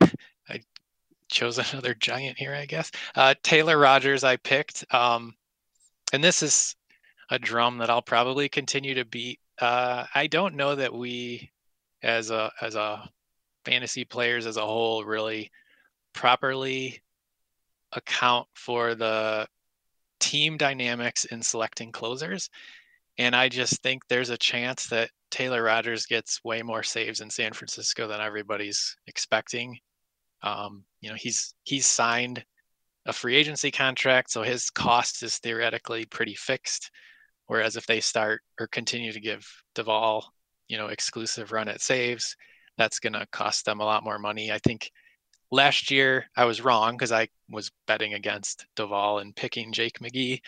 Chose 1.32 1.58
another 1.72 1.94
giant 1.94 2.38
here, 2.38 2.54
I 2.54 2.66
guess. 2.66 2.92
Uh, 3.16 3.34
Taylor 3.42 3.78
Rogers, 3.78 4.22
I 4.22 4.36
picked. 4.36 4.84
Um, 4.94 5.34
and 6.12 6.22
this 6.22 6.42
is 6.42 6.76
a 7.30 7.38
drum 7.38 7.78
that 7.78 7.90
I'll 7.90 8.02
probably 8.02 8.48
continue 8.48 8.94
to 8.94 9.04
beat. 9.04 9.40
Uh, 9.58 10.04
I 10.14 10.26
don't 10.26 10.54
know 10.54 10.74
that 10.74 10.92
we, 10.92 11.50
as 12.02 12.30
a 12.30 12.52
as 12.60 12.74
a 12.74 13.08
fantasy 13.64 14.04
players 14.04 14.46
as 14.46 14.56
a 14.56 14.66
whole, 14.66 15.04
really 15.04 15.50
properly 16.12 17.00
account 17.92 18.46
for 18.54 18.94
the 18.94 19.46
team 20.20 20.56
dynamics 20.56 21.24
in 21.26 21.42
selecting 21.42 21.92
closers. 21.92 22.50
And 23.18 23.36
I 23.36 23.48
just 23.48 23.82
think 23.82 24.02
there's 24.08 24.30
a 24.30 24.38
chance 24.38 24.86
that 24.86 25.10
Taylor 25.30 25.62
Rogers 25.62 26.06
gets 26.06 26.42
way 26.44 26.62
more 26.62 26.82
saves 26.82 27.20
in 27.20 27.30
San 27.30 27.52
Francisco 27.52 28.08
than 28.08 28.20
everybody's 28.20 28.96
expecting. 29.06 29.78
Um, 30.42 30.84
you 31.00 31.10
know, 31.10 31.16
he's 31.16 31.54
he's 31.64 31.86
signed 31.86 32.44
a 33.06 33.12
free 33.12 33.36
agency 33.36 33.70
contract, 33.70 34.30
so 34.30 34.42
his 34.42 34.70
cost 34.70 35.22
is 35.22 35.38
theoretically 35.38 36.04
pretty 36.06 36.34
fixed. 36.34 36.90
Whereas 37.46 37.76
if 37.76 37.86
they 37.86 38.00
start 38.00 38.42
or 38.60 38.66
continue 38.66 39.12
to 39.12 39.20
give 39.20 39.46
Doval, 39.74 40.22
you 40.68 40.78
know, 40.78 40.86
exclusive 40.86 41.52
run 41.52 41.68
at 41.68 41.80
saves, 41.80 42.36
that's 42.78 43.00
going 43.00 43.12
to 43.14 43.26
cost 43.32 43.64
them 43.64 43.80
a 43.80 43.84
lot 43.84 44.04
more 44.04 44.18
money. 44.18 44.52
I 44.52 44.58
think 44.58 44.90
last 45.50 45.90
year 45.90 46.26
I 46.36 46.44
was 46.44 46.62
wrong 46.62 46.96
because 46.96 47.12
I 47.12 47.28
was 47.50 47.70
betting 47.86 48.14
against 48.14 48.66
Doval 48.76 49.20
and 49.20 49.36
picking 49.36 49.72
Jake 49.72 49.98
McGee. 49.98 50.40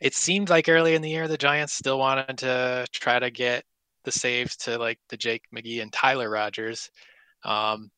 It 0.00 0.14
seemed 0.14 0.50
like 0.50 0.68
early 0.68 0.94
in 0.94 1.02
the 1.02 1.10
year 1.10 1.28
the 1.28 1.38
Giants 1.38 1.72
still 1.74 1.98
wanted 1.98 2.38
to 2.38 2.86
try 2.92 3.18
to 3.18 3.30
get 3.30 3.64
the 4.04 4.12
saves 4.12 4.56
to 4.56 4.78
like 4.78 4.98
the 5.08 5.16
Jake 5.16 5.42
McGee 5.54 5.82
and 5.82 5.92
Tyler 5.92 6.28
Rogers. 6.28 6.90
Um, 7.44 7.90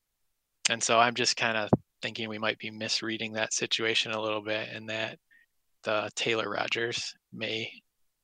and 0.70 0.82
so 0.82 0.98
I'm 0.98 1.14
just 1.14 1.36
kind 1.36 1.56
of 1.56 1.70
thinking 2.02 2.28
we 2.28 2.38
might 2.38 2.58
be 2.58 2.70
misreading 2.70 3.32
that 3.32 3.52
situation 3.52 4.12
a 4.12 4.20
little 4.20 4.42
bit 4.42 4.68
and 4.72 4.88
that 4.88 5.18
the 5.84 6.10
Taylor 6.14 6.50
Rogers 6.50 7.14
may 7.32 7.70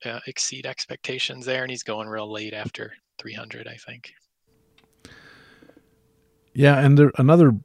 uh, 0.05 0.20
exceed 0.27 0.66
expectations 0.66 1.44
there, 1.44 1.62
and 1.62 1.70
he's 1.70 1.82
going 1.82 2.09
real 2.09 2.31
late 2.31 2.55
after 2.55 2.93
300, 3.19 3.66
I 3.66 3.74
think. 3.74 4.12
Yeah, 6.55 6.78
and 6.78 6.98
there, 6.98 7.12
another 7.19 7.56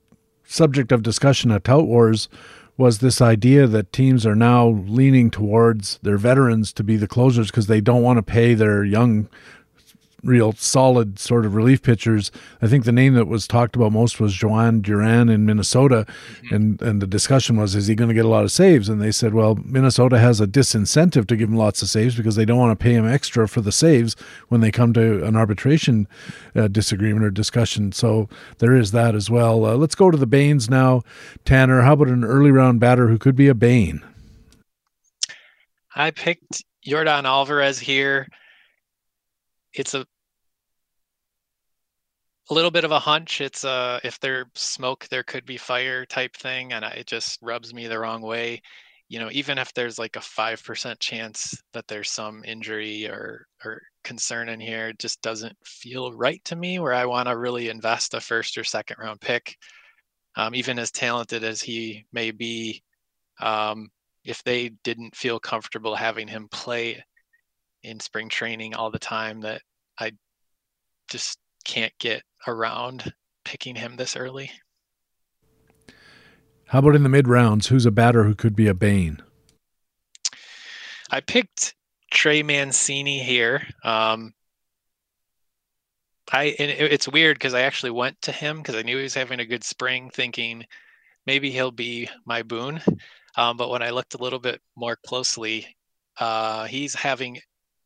subject 0.44 0.92
of 0.92 1.04
discussion 1.04 1.52
at 1.52 1.64
Tout 1.64 1.86
Wars 1.86 2.30
was 2.76 3.00
this 3.00 3.22
idea 3.22 3.68
that 3.68 3.94
teams 3.94 4.26
are 4.26 4.36
now 4.36 4.68
leaning 4.68 5.30
towards 5.30 6.00
their 6.02 6.18
veterans 6.18 6.74
to 6.74 6.84
be 6.84 6.98
the 6.98 7.08
closers 7.08 7.52
because 7.52 7.68
they 7.68 7.82
don't 7.82 8.02
want 8.02 8.18
to 8.18 8.24
pay 8.24 8.54
their 8.56 8.84
young 8.84 9.30
real 10.24 10.54
solid 10.54 11.20
sort 11.20 11.46
of 11.46 11.54
relief 11.54 11.82
pitchers. 11.82 12.32
I 12.62 12.68
think 12.68 12.86
the 12.86 12.92
name 12.92 13.14
that 13.16 13.28
was 13.28 13.48
talked 13.48 13.76
about 13.76 13.92
most 13.92 14.20
was 14.20 14.34
Jhoan 14.34 14.82
Duran 14.82 15.30
in 15.30 15.46
Minnesota, 15.46 16.06
mm-hmm. 16.08 16.56
and 16.56 16.82
and 16.82 17.02
the 17.02 17.08
discussion 17.08 17.58
was, 17.58 17.76
is 17.76 17.88
he 17.88 17.96
going 17.96 18.08
to 18.08 18.14
get 18.14 18.26
a 18.26 18.30
lot 18.30 18.44
of 18.44 18.52
saves? 18.52 18.90
And 18.90 19.02
they 19.02 19.12
said, 19.12 19.34
well, 19.34 19.56
Minnesota 19.56 20.20
has 20.20 20.40
a 20.40 20.48
disincentive 20.48 21.28
to 21.28 21.36
give 21.36 21.50
him 21.50 21.58
lots 21.58 21.82
of 21.82 21.90
saves 21.90 22.16
because 22.16 22.36
they 22.36 22.46
don't 22.46 22.58
want 22.58 22.78
to 22.78 22.84
pay 22.84 22.94
him 22.94 23.08
extra 23.08 23.48
for 23.48 23.62
the 23.62 23.72
saves 23.72 24.16
when 24.48 24.62
they 24.62 24.72
come 24.72 24.94
to 24.94 25.24
an 25.26 25.36
arbitration 25.36 26.08
uh, 26.56 26.68
disagreement 26.68 27.26
or 27.26 27.30
discussion. 27.30 27.92
So 27.92 28.30
there 28.60 28.76
is 28.76 28.92
that 28.92 29.16
as 29.16 29.30
well. 29.30 29.66
Uh, 29.66 29.76
let's 29.76 29.96
go 29.96 30.10
to 30.10 30.18
the 30.18 30.28
Banes 30.28 30.70
now, 30.70 31.04
Tanner. 31.46 31.82
How 31.82 31.94
about 31.94 32.08
an 32.08 32.24
early 32.24 32.52
round 32.52 32.80
batter 32.80 33.08
who 33.08 33.18
could 33.18 33.36
be 33.36 33.48
a 33.48 33.56
Bane? 33.56 34.04
I 35.96 36.12
picked 36.12 36.64
Yordan 36.86 37.26
Alvarez 37.26 37.80
here. 37.80 38.28
It's 39.74 39.94
a 39.94 40.06
a 42.50 42.54
little 42.54 42.72
bit 42.72 42.84
of 42.84 42.92
a 42.92 43.00
hunch. 43.00 43.42
It's 43.42 43.64
uh 43.64 44.00
if 44.04 44.20
there's 44.20 44.48
smoke, 44.56 45.08
there 45.10 45.24
could 45.24 45.46
be 45.46 45.58
fire 45.58 46.06
type 46.06 46.36
thing, 46.36 46.74
and 46.74 46.86
it 46.86 47.08
just 47.08 47.40
rubs 47.42 47.74
me 47.74 47.88
the 47.88 48.00
wrong 48.00 48.22
way. 48.22 48.62
You 49.10 49.20
know, 49.20 49.30
even 49.32 49.58
if 49.58 49.74
there's 49.74 50.00
like 50.00 50.16
a 50.16 50.22
five 50.22 50.64
percent 50.64 51.00
chance 51.00 51.62
that 51.74 51.88
there's 51.88 52.12
some 52.12 52.44
injury 52.46 53.08
or 53.08 53.48
or 53.64 53.82
concern 54.04 54.50
in 54.50 54.60
here, 54.60 54.90
it 54.90 55.00
just 55.00 55.22
doesn't 55.22 55.56
feel 55.66 56.14
right 56.14 56.44
to 56.46 56.56
me. 56.56 56.80
Where 56.80 56.94
I 56.94 57.06
want 57.06 57.28
to 57.30 57.38
really 57.38 57.70
invest 57.70 58.14
a 58.14 58.22
first 58.22 58.58
or 58.58 58.64
second 58.64 58.98
round 59.00 59.22
pick, 59.22 59.58
um, 60.36 60.56
even 60.56 60.80
as 60.80 60.92
talented 60.92 61.44
as 61.44 61.62
he 61.62 62.06
may 62.12 62.32
be. 62.32 62.84
Um, 63.42 63.90
if 64.26 64.44
they 64.44 64.70
didn't 64.84 65.16
feel 65.16 65.40
comfortable 65.40 65.96
having 65.96 66.28
him 66.28 66.48
play 66.50 67.04
in 67.84 68.00
spring 68.00 68.30
training 68.30 68.74
all 68.74 68.90
the 68.92 69.00
time, 69.00 69.42
that 69.42 69.62
I 70.00 70.14
just 71.10 71.40
can't 71.64 71.94
get 72.00 72.24
around 72.48 73.14
picking 73.46 73.76
him 73.76 73.96
this 73.96 74.16
early. 74.16 74.52
How 76.68 76.80
about 76.80 76.96
in 76.96 77.04
the 77.04 77.10
mid 77.10 77.28
rounds? 77.28 77.68
Who's 77.68 77.86
a 77.86 77.92
batter 77.92 78.24
who 78.24 78.36
could 78.36 78.56
be 78.56 78.68
a 78.68 78.74
bane? 78.74 79.22
I 81.12 81.20
picked 81.22 81.76
Trey 82.10 82.42
Mancini 82.42 83.20
here. 83.20 83.68
Um, 83.84 84.34
I 86.32 86.56
and 86.58 86.72
it's 86.72 87.08
weird 87.08 87.36
because 87.36 87.54
I 87.54 87.62
actually 87.62 87.92
went 87.92 88.20
to 88.24 88.32
him 88.32 88.58
because 88.58 88.76
I 88.76 88.82
knew 88.82 88.98
he 88.98 89.04
was 89.04 89.14
having 89.14 89.40
a 89.40 89.46
good 89.46 89.64
spring, 89.64 90.10
thinking 90.10 90.66
maybe 91.28 91.52
he'll 91.52 91.72
be 91.72 92.10
my 92.26 92.42
boon. 92.42 92.82
Um, 93.38 93.58
but 93.58 93.70
when 93.70 93.84
I 93.84 93.92
looked 93.92 94.16
a 94.16 94.24
little 94.24 94.40
bit 94.40 94.62
more 94.76 94.98
closely, 95.06 95.76
uh, 96.20 96.66
he's 96.66 96.96
having 96.96 97.40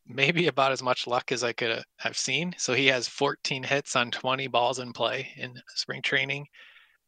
maybe 0.07 0.47
about 0.47 0.71
as 0.71 0.81
much 0.81 1.07
luck 1.07 1.31
as 1.31 1.43
I 1.43 1.53
could 1.53 1.83
have 1.97 2.17
seen. 2.17 2.55
So 2.57 2.73
he 2.73 2.87
has 2.87 3.07
14 3.07 3.63
hits 3.63 3.95
on 3.95 4.11
20 4.11 4.47
balls 4.47 4.79
in 4.79 4.93
play 4.93 5.29
in 5.37 5.53
spring 5.75 6.01
training, 6.01 6.45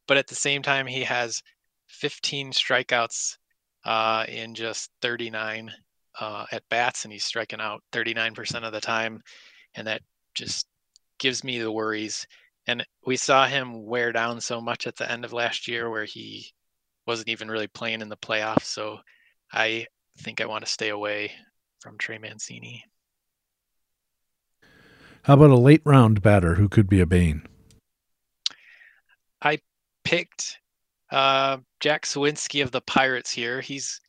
but 0.07 0.17
at 0.17 0.27
the 0.27 0.35
same 0.35 0.61
time 0.61 0.85
he 0.87 1.03
has 1.03 1.41
15 1.87 2.51
strikeouts 2.51 3.37
uh, 3.85 4.25
in 4.27 4.53
just 4.53 4.91
39 5.01 5.71
uh, 6.19 6.45
at 6.51 6.67
bats, 6.69 7.05
and 7.05 7.13
he's 7.13 7.25
striking 7.25 7.61
out 7.61 7.81
39% 7.93 8.63
of 8.63 8.73
the 8.73 8.81
time, 8.81 9.21
and 9.75 9.87
that 9.87 10.01
just 10.35 10.67
gives 11.17 11.43
me 11.43 11.59
the 11.59 11.71
worries. 11.71 12.25
And 12.67 12.85
we 13.05 13.15
saw 13.15 13.47
him 13.47 13.85
wear 13.85 14.11
down 14.11 14.41
so 14.41 14.59
much 14.59 14.85
at 14.85 14.95
the 14.95 15.09
end 15.09 15.23
of 15.25 15.33
last 15.33 15.67
year, 15.67 15.89
where 15.89 16.05
he 16.05 16.51
wasn't 17.07 17.29
even 17.29 17.49
really 17.49 17.67
playing 17.67 18.01
in 18.01 18.09
the 18.09 18.17
playoffs. 18.17 18.65
So 18.65 18.99
I 19.53 19.87
think 20.19 20.41
I 20.41 20.45
want 20.45 20.65
to 20.65 20.71
stay 20.71 20.89
away 20.89 21.31
from 21.79 21.97
Trey 21.97 22.17
Mancini. 22.17 22.83
How 25.23 25.33
about 25.33 25.49
a 25.49 25.55
late 25.55 25.81
round 25.85 26.21
batter 26.21 26.55
who 26.55 26.69
could 26.69 26.89
be 26.89 27.01
a 27.01 27.05
bane? 27.05 27.43
I 29.41 29.59
picked 30.03 30.59
uh, 31.11 31.57
Jack 31.79 32.05
Suwinski 32.05 32.63
of 32.63 32.71
the 32.71 32.81
Pirates 32.81 33.31
here. 33.31 33.61
He's 33.61 33.99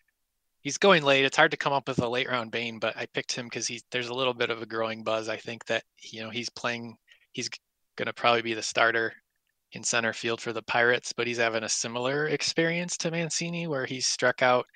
he's 0.60 0.78
going 0.78 1.02
late. 1.02 1.24
It's 1.24 1.36
hard 1.36 1.50
to 1.50 1.56
come 1.56 1.72
up 1.72 1.88
with 1.88 1.98
a 2.00 2.08
late 2.08 2.28
round 2.28 2.50
bane, 2.50 2.78
but 2.78 2.96
I 2.96 3.06
picked 3.06 3.32
him 3.32 3.46
because 3.46 3.66
he's 3.66 3.82
there's 3.90 4.08
a 4.08 4.14
little 4.14 4.34
bit 4.34 4.50
of 4.50 4.62
a 4.62 4.66
growing 4.66 5.02
buzz. 5.02 5.28
I 5.28 5.36
think 5.36 5.64
that 5.66 5.84
you 6.02 6.22
know 6.22 6.30
he's 6.30 6.48
playing. 6.48 6.96
He's 7.32 7.50
going 7.96 8.06
to 8.06 8.12
probably 8.12 8.42
be 8.42 8.54
the 8.54 8.62
starter 8.62 9.12
in 9.72 9.84
center 9.84 10.12
field 10.12 10.40
for 10.40 10.52
the 10.52 10.62
Pirates, 10.62 11.12
but 11.12 11.26
he's 11.26 11.38
having 11.38 11.64
a 11.64 11.68
similar 11.68 12.26
experience 12.28 12.96
to 12.98 13.10
Mancini, 13.10 13.66
where 13.66 13.86
he's 13.86 14.06
struck 14.06 14.42
out 14.42 14.66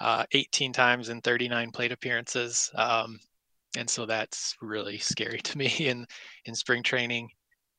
uh, 0.00 0.24
18 0.32 0.72
times 0.72 1.08
in 1.08 1.20
39 1.20 1.70
plate 1.70 1.92
appearances. 1.92 2.70
Um, 2.74 3.18
and 3.76 3.88
so 3.88 4.06
that's 4.06 4.56
really 4.62 4.98
scary 4.98 5.40
to 5.40 5.58
me 5.58 5.66
in 5.78 6.06
in 6.44 6.54
spring 6.54 6.82
training, 6.82 7.28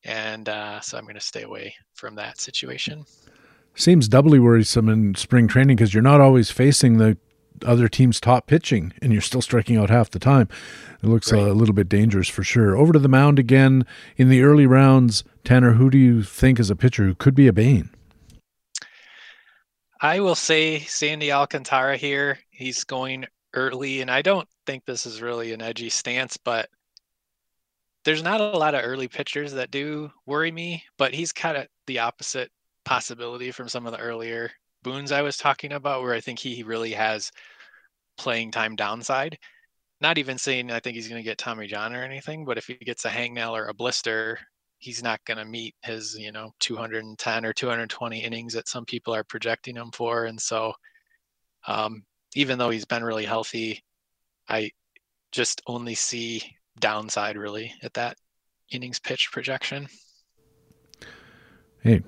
and 0.03 0.47
uh, 0.47 0.79
so 0.81 0.97
I'm 0.97 1.03
going 1.03 1.15
to 1.15 1.21
stay 1.21 1.43
away 1.43 1.73
from 1.95 2.15
that 2.15 2.39
situation. 2.39 3.05
Seems 3.75 4.07
doubly 4.07 4.39
worrisome 4.39 4.89
in 4.89 5.15
spring 5.15 5.47
training 5.47 5.77
because 5.77 5.93
you're 5.93 6.03
not 6.03 6.21
always 6.21 6.51
facing 6.51 6.97
the 6.97 7.17
other 7.65 7.87
team's 7.87 8.19
top 8.19 8.47
pitching, 8.47 8.93
and 9.01 9.11
you're 9.11 9.21
still 9.21 9.41
striking 9.41 9.77
out 9.77 9.89
half 9.89 10.09
the 10.09 10.19
time. 10.19 10.47
It 11.01 11.07
looks 11.07 11.31
right. 11.31 11.41
a 11.41 11.53
little 11.53 11.73
bit 11.73 11.89
dangerous 11.89 12.27
for 12.27 12.43
sure. 12.43 12.75
Over 12.75 12.93
to 12.93 12.99
the 12.99 13.07
mound 13.07 13.39
again 13.39 13.85
in 14.17 14.29
the 14.29 14.41
early 14.41 14.65
rounds. 14.65 15.23
Tanner, 15.43 15.73
who 15.73 15.89
do 15.89 15.97
you 15.97 16.23
think 16.23 16.59
is 16.59 16.69
a 16.69 16.75
pitcher 16.75 17.05
who 17.05 17.15
could 17.15 17.35
be 17.35 17.47
a 17.47 17.53
bane? 17.53 17.89
I 20.01 20.21
will 20.21 20.35
say 20.35 20.79
Sandy 20.79 21.31
Alcantara 21.31 21.97
here. 21.97 22.39
He's 22.51 22.83
going 22.85 23.25
early, 23.53 24.01
and 24.01 24.09
I 24.09 24.21
don't 24.21 24.47
think 24.65 24.85
this 24.85 25.05
is 25.05 25.21
really 25.21 25.51
an 25.53 25.61
edgy 25.61 25.89
stance, 25.89 26.37
but 26.37 26.69
there's 28.05 28.23
not 28.23 28.39
a 28.39 28.57
lot 28.57 28.75
of 28.75 28.85
early 28.85 29.09
pitchers 29.09 29.53
that 29.53 29.71
do 29.71 30.09
worry 30.25 30.51
me, 30.51 30.83
but 30.97 31.13
he's 31.13 31.33
kind 31.33 31.57
of 31.57 31.67
the 31.85 31.99
opposite 31.99 32.49
possibility 32.85 33.51
from 33.51 33.67
some 33.67 33.85
of 33.85 33.91
the 33.91 33.99
earlier 33.99 34.51
boons 34.83 35.11
I 35.11 35.21
was 35.21 35.35
talking 35.37 35.73
about, 35.73 36.01
where 36.01 36.13
I 36.13 36.21
think 36.21 36.39
he 36.39 36.63
really 36.63 36.93
has 36.93 37.31
playing 38.17 38.51
time 38.51 38.75
downside. 38.75 39.37
not 40.01 40.17
even 40.17 40.37
saying 40.37 40.71
I 40.71 40.79
think 40.79 40.95
he's 40.95 41.09
going 41.09 41.21
to 41.21 41.29
get 41.29 41.37
Tommy 41.37 41.67
John 41.67 41.93
or 41.95 42.03
anything, 42.03 42.45
but 42.45 42.57
if 42.57 42.67
he 42.67 42.75
gets 42.75 43.05
a 43.05 43.09
hangnail 43.09 43.51
or 43.51 43.67
a 43.67 43.73
blister, 43.73 44.39
he's 44.79 45.03
not 45.03 45.23
going 45.25 45.37
to 45.37 45.45
meet 45.45 45.75
his, 45.83 46.17
you 46.17 46.31
know, 46.31 46.51
210 46.59 47.45
or 47.45 47.53
220 47.53 48.19
innings 48.23 48.53
that 48.53 48.67
some 48.67 48.85
people 48.85 49.13
are 49.13 49.23
projecting 49.23 49.75
him 49.75 49.91
for. 49.91 50.25
And 50.25 50.39
so, 50.41 50.73
um, 51.67 52.03
even 52.35 52.57
though 52.57 52.69
he's 52.69 52.85
been 52.85 53.03
really 53.03 53.25
healthy, 53.25 53.83
I 54.47 54.71
just 55.31 55.61
only 55.67 55.95
see 55.95 56.41
downside 56.79 57.37
really 57.37 57.73
at 57.83 57.93
that 57.95 58.17
innings 58.71 58.99
pitch 58.99 59.29
projection. 59.31 59.87
Hey, 61.81 62.01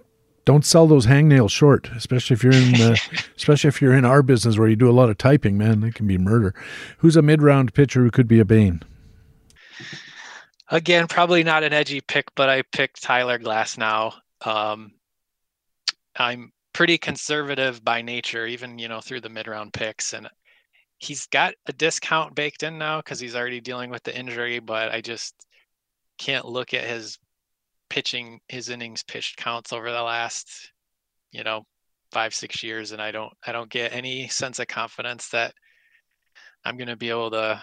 don't 0.46 0.66
sell 0.66 0.88
those 0.88 1.06
hangnails 1.06 1.52
short, 1.52 1.90
especially 1.96 2.36
if 2.36 2.44
you're 2.44 2.54
in 2.54 2.72
the, 2.72 3.00
especially 3.38 3.68
if 3.68 3.82
you're 3.82 3.96
in 3.96 4.06
our 4.06 4.24
business 4.24 4.58
where 4.58 4.68
you 4.68 4.76
do 4.76 4.90
a 4.90 4.94
lot 4.94 5.10
of 5.10 5.18
typing, 5.18 5.58
man. 5.58 5.82
that 5.82 5.96
can 5.96 6.08
be 6.08 6.18
murder. 6.18 6.56
Who's 7.00 7.18
a 7.18 7.22
mid-round 7.22 7.74
pitcher 7.74 8.02
who 8.02 8.12
could 8.12 8.28
be 8.28 8.40
a 8.40 8.46
bane? 8.46 8.82
Again, 10.72 11.08
probably 11.08 11.44
not 11.44 11.64
an 11.64 11.74
edgy 11.74 12.00
pick, 12.00 12.34
but 12.34 12.48
I 12.48 12.62
picked 12.62 13.04
Tyler 13.04 13.38
Glasnow. 13.38 14.14
Um, 14.46 14.94
I'm 16.16 16.54
pretty 16.72 16.98
conservative 16.98 17.84
by 17.84 18.02
nature, 18.02 18.48
even 18.48 18.80
you 18.80 18.88
know 18.88 19.02
through 19.02 19.20
the 19.20 19.30
mid-round 19.30 19.74
picks, 19.74 20.14
and 20.14 20.30
he's 20.98 21.26
got 21.28 21.56
a 21.66 21.74
discount 21.74 22.36
baked 22.36 22.64
in 22.64 22.78
now 22.78 23.00
because 23.00 23.20
he's 23.20 23.36
already 23.36 23.60
dealing 23.60 23.90
with 23.90 24.04
the 24.04 24.18
injury. 24.18 24.60
But 24.60 24.94
I 24.94 25.02
just 25.02 25.36
can't 26.18 26.46
look 26.46 26.74
at 26.74 26.86
his 26.86 27.20
pitching 27.90 28.40
his 28.48 28.70
innings 28.70 29.04
pitched 29.04 29.36
counts 29.36 29.74
over 29.74 29.92
the 29.92 30.02
last, 30.02 30.72
you 31.34 31.44
know, 31.44 31.66
five 32.14 32.34
six 32.34 32.64
years, 32.64 32.94
and 32.94 33.02
I 33.02 33.12
don't 33.12 33.34
I 33.46 33.52
don't 33.52 33.70
get 33.70 33.94
any 33.94 34.30
sense 34.30 34.60
of 34.60 34.68
confidence 34.68 35.28
that 35.30 35.54
I'm 36.64 36.78
going 36.78 36.88
to 36.88 36.96
be 36.96 37.10
able 37.10 37.32
to 37.32 37.62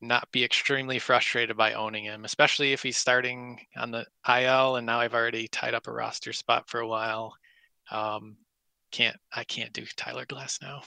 not 0.00 0.30
be 0.30 0.44
extremely 0.44 0.98
frustrated 0.98 1.56
by 1.56 1.72
owning 1.72 2.04
him, 2.04 2.24
especially 2.24 2.72
if 2.72 2.82
he's 2.82 2.96
starting 2.96 3.60
on 3.76 3.90
the 3.90 4.06
IL 4.28 4.76
and 4.76 4.86
now 4.86 5.00
I've 5.00 5.14
already 5.14 5.48
tied 5.48 5.74
up 5.74 5.86
a 5.86 5.92
roster 5.92 6.32
spot 6.32 6.68
for 6.68 6.80
a 6.80 6.88
while. 6.88 7.34
Um, 7.90 8.36
can't 8.90 9.16
I 9.34 9.44
can't 9.44 9.72
do 9.72 9.84
Tyler 9.96 10.26
Glasnow. 10.26 10.82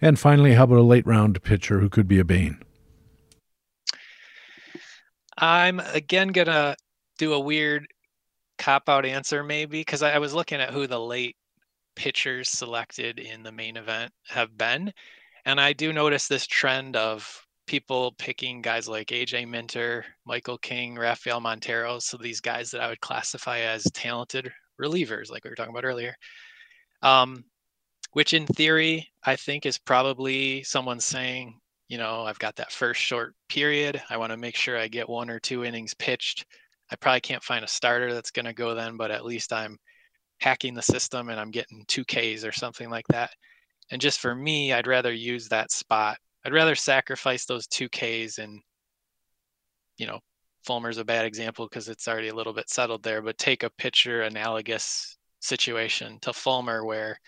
And 0.00 0.18
finally, 0.18 0.54
how 0.54 0.64
about 0.64 0.78
a 0.78 0.82
late 0.82 1.06
round 1.06 1.42
pitcher 1.42 1.80
who 1.80 1.88
could 1.88 2.08
be 2.08 2.18
a 2.18 2.24
bane? 2.24 2.62
I'm 5.38 5.80
again 5.80 6.28
gonna 6.28 6.76
do 7.18 7.32
a 7.34 7.40
weird 7.40 7.86
cop 8.58 8.88
out 8.88 9.04
answer 9.04 9.42
maybe 9.42 9.80
because 9.80 10.02
I, 10.02 10.12
I 10.12 10.18
was 10.18 10.32
looking 10.32 10.60
at 10.60 10.70
who 10.70 10.86
the 10.86 11.00
late 11.00 11.36
pitchers 11.94 12.48
selected 12.48 13.18
in 13.18 13.42
the 13.42 13.52
main 13.52 13.76
event 13.76 14.12
have 14.28 14.56
been, 14.56 14.92
and 15.44 15.60
I 15.60 15.72
do 15.72 15.92
notice 15.92 16.28
this 16.28 16.46
trend 16.46 16.96
of 16.96 17.45
people 17.66 18.12
picking 18.18 18.62
guys 18.62 18.88
like 18.88 19.08
AJ 19.08 19.48
Minter, 19.48 20.04
Michael 20.24 20.58
King, 20.58 20.96
Rafael 20.96 21.40
Montero. 21.40 21.98
So 21.98 22.16
these 22.16 22.40
guys 22.40 22.70
that 22.70 22.80
I 22.80 22.88
would 22.88 23.00
classify 23.00 23.60
as 23.60 23.84
talented 23.92 24.52
relievers, 24.80 25.30
like 25.30 25.44
we 25.44 25.50
were 25.50 25.56
talking 25.56 25.74
about 25.74 25.84
earlier. 25.84 26.14
Um, 27.02 27.44
which 28.12 28.32
in 28.32 28.46
theory, 28.46 29.10
I 29.24 29.36
think 29.36 29.66
is 29.66 29.78
probably 29.78 30.62
someone 30.62 31.00
saying, 31.00 31.60
you 31.88 31.98
know, 31.98 32.22
I've 32.22 32.38
got 32.38 32.56
that 32.56 32.72
first 32.72 33.00
short 33.00 33.34
period. 33.48 34.00
I 34.08 34.16
want 34.16 34.32
to 34.32 34.38
make 34.38 34.56
sure 34.56 34.78
I 34.78 34.88
get 34.88 35.08
one 35.08 35.28
or 35.28 35.38
two 35.38 35.64
innings 35.64 35.92
pitched. 35.94 36.46
I 36.90 36.96
probably 36.96 37.20
can't 37.20 37.42
find 37.42 37.64
a 37.64 37.68
starter 37.68 38.14
that's 38.14 38.30
going 38.30 38.46
to 38.46 38.54
go 38.54 38.74
then, 38.74 38.96
but 38.96 39.10
at 39.10 39.24
least 39.24 39.52
I'm 39.52 39.78
hacking 40.38 40.74
the 40.74 40.82
system 40.82 41.28
and 41.28 41.38
I'm 41.38 41.50
getting 41.50 41.84
two 41.88 42.04
Ks 42.04 42.44
or 42.44 42.52
something 42.52 42.88
like 42.88 43.06
that. 43.08 43.30
And 43.90 44.00
just 44.00 44.20
for 44.20 44.34
me, 44.34 44.72
I'd 44.72 44.86
rather 44.86 45.12
use 45.12 45.48
that 45.48 45.70
spot 45.70 46.16
I'd 46.46 46.52
rather 46.52 46.76
sacrifice 46.76 47.44
those 47.44 47.66
two 47.66 47.88
Ks 47.88 48.38
and, 48.38 48.60
you 49.98 50.06
know, 50.06 50.20
Fulmer's 50.64 50.98
a 50.98 51.04
bad 51.04 51.24
example 51.24 51.66
because 51.68 51.88
it's 51.88 52.06
already 52.06 52.28
a 52.28 52.34
little 52.34 52.52
bit 52.52 52.70
settled 52.70 53.02
there, 53.02 53.20
but 53.20 53.36
take 53.36 53.64
a 53.64 53.70
pitcher 53.70 54.22
analogous 54.22 55.18
situation 55.40 56.18
to 56.22 56.32
Fulmer 56.32 56.84
where 56.84 57.18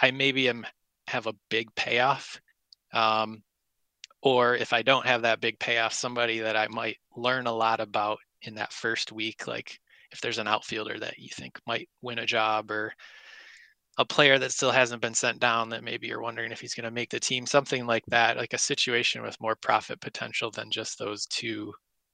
I 0.00 0.10
maybe 0.10 0.48
am 0.48 0.66
have 1.06 1.26
a 1.26 1.34
big 1.50 1.68
payoff. 1.74 2.40
Um, 2.94 3.42
or 4.22 4.56
if 4.56 4.72
I 4.72 4.80
don't 4.80 5.06
have 5.06 5.22
that 5.22 5.42
big 5.42 5.58
payoff, 5.58 5.92
somebody 5.92 6.38
that 6.38 6.56
I 6.56 6.66
might 6.68 6.96
learn 7.14 7.46
a 7.46 7.52
lot 7.52 7.80
about 7.80 8.18
in 8.40 8.54
that 8.54 8.72
first 8.72 9.12
week, 9.12 9.46
like 9.46 9.78
if 10.12 10.22
there's 10.22 10.38
an 10.38 10.48
outfielder 10.48 10.98
that 11.00 11.18
you 11.18 11.28
think 11.28 11.60
might 11.66 11.90
win 12.00 12.20
a 12.20 12.26
job 12.26 12.70
or 12.70 12.94
a 13.98 14.04
player 14.04 14.38
that 14.38 14.52
still 14.52 14.70
hasn't 14.70 15.00
been 15.00 15.14
sent 15.14 15.40
down 15.40 15.70
that 15.70 15.84
maybe 15.84 16.06
you're 16.06 16.20
wondering 16.20 16.52
if 16.52 16.60
he's 16.60 16.74
going 16.74 16.84
to 16.84 16.90
make 16.90 17.10
the 17.10 17.20
team, 17.20 17.46
something 17.46 17.86
like 17.86 18.04
that, 18.08 18.36
like 18.36 18.52
a 18.52 18.58
situation 18.58 19.22
with 19.22 19.40
more 19.40 19.56
profit 19.56 20.00
potential 20.00 20.50
than 20.50 20.70
just 20.70 20.98
those 20.98 21.26
two 21.26 21.72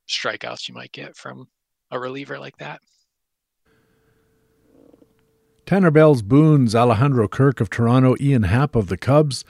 strikeouts 0.09 0.69
you 0.69 0.75
might 0.75 0.93
get 0.93 1.17
from 1.17 1.47
a 1.91 1.99
reliever 1.99 2.39
like 2.39 2.57
that. 2.59 2.81
Tanner 5.67 5.91
Bell's 5.91 6.23
Boons, 6.23 6.75
Alejandro 6.75 7.29
Kirk 7.29 7.61
of 7.61 7.71
Toronto, 7.71 8.17
Ian 8.21 8.45
Happ 8.45 8.77
of 8.77 8.89
the 8.89 8.97
Cubs, 8.97 9.45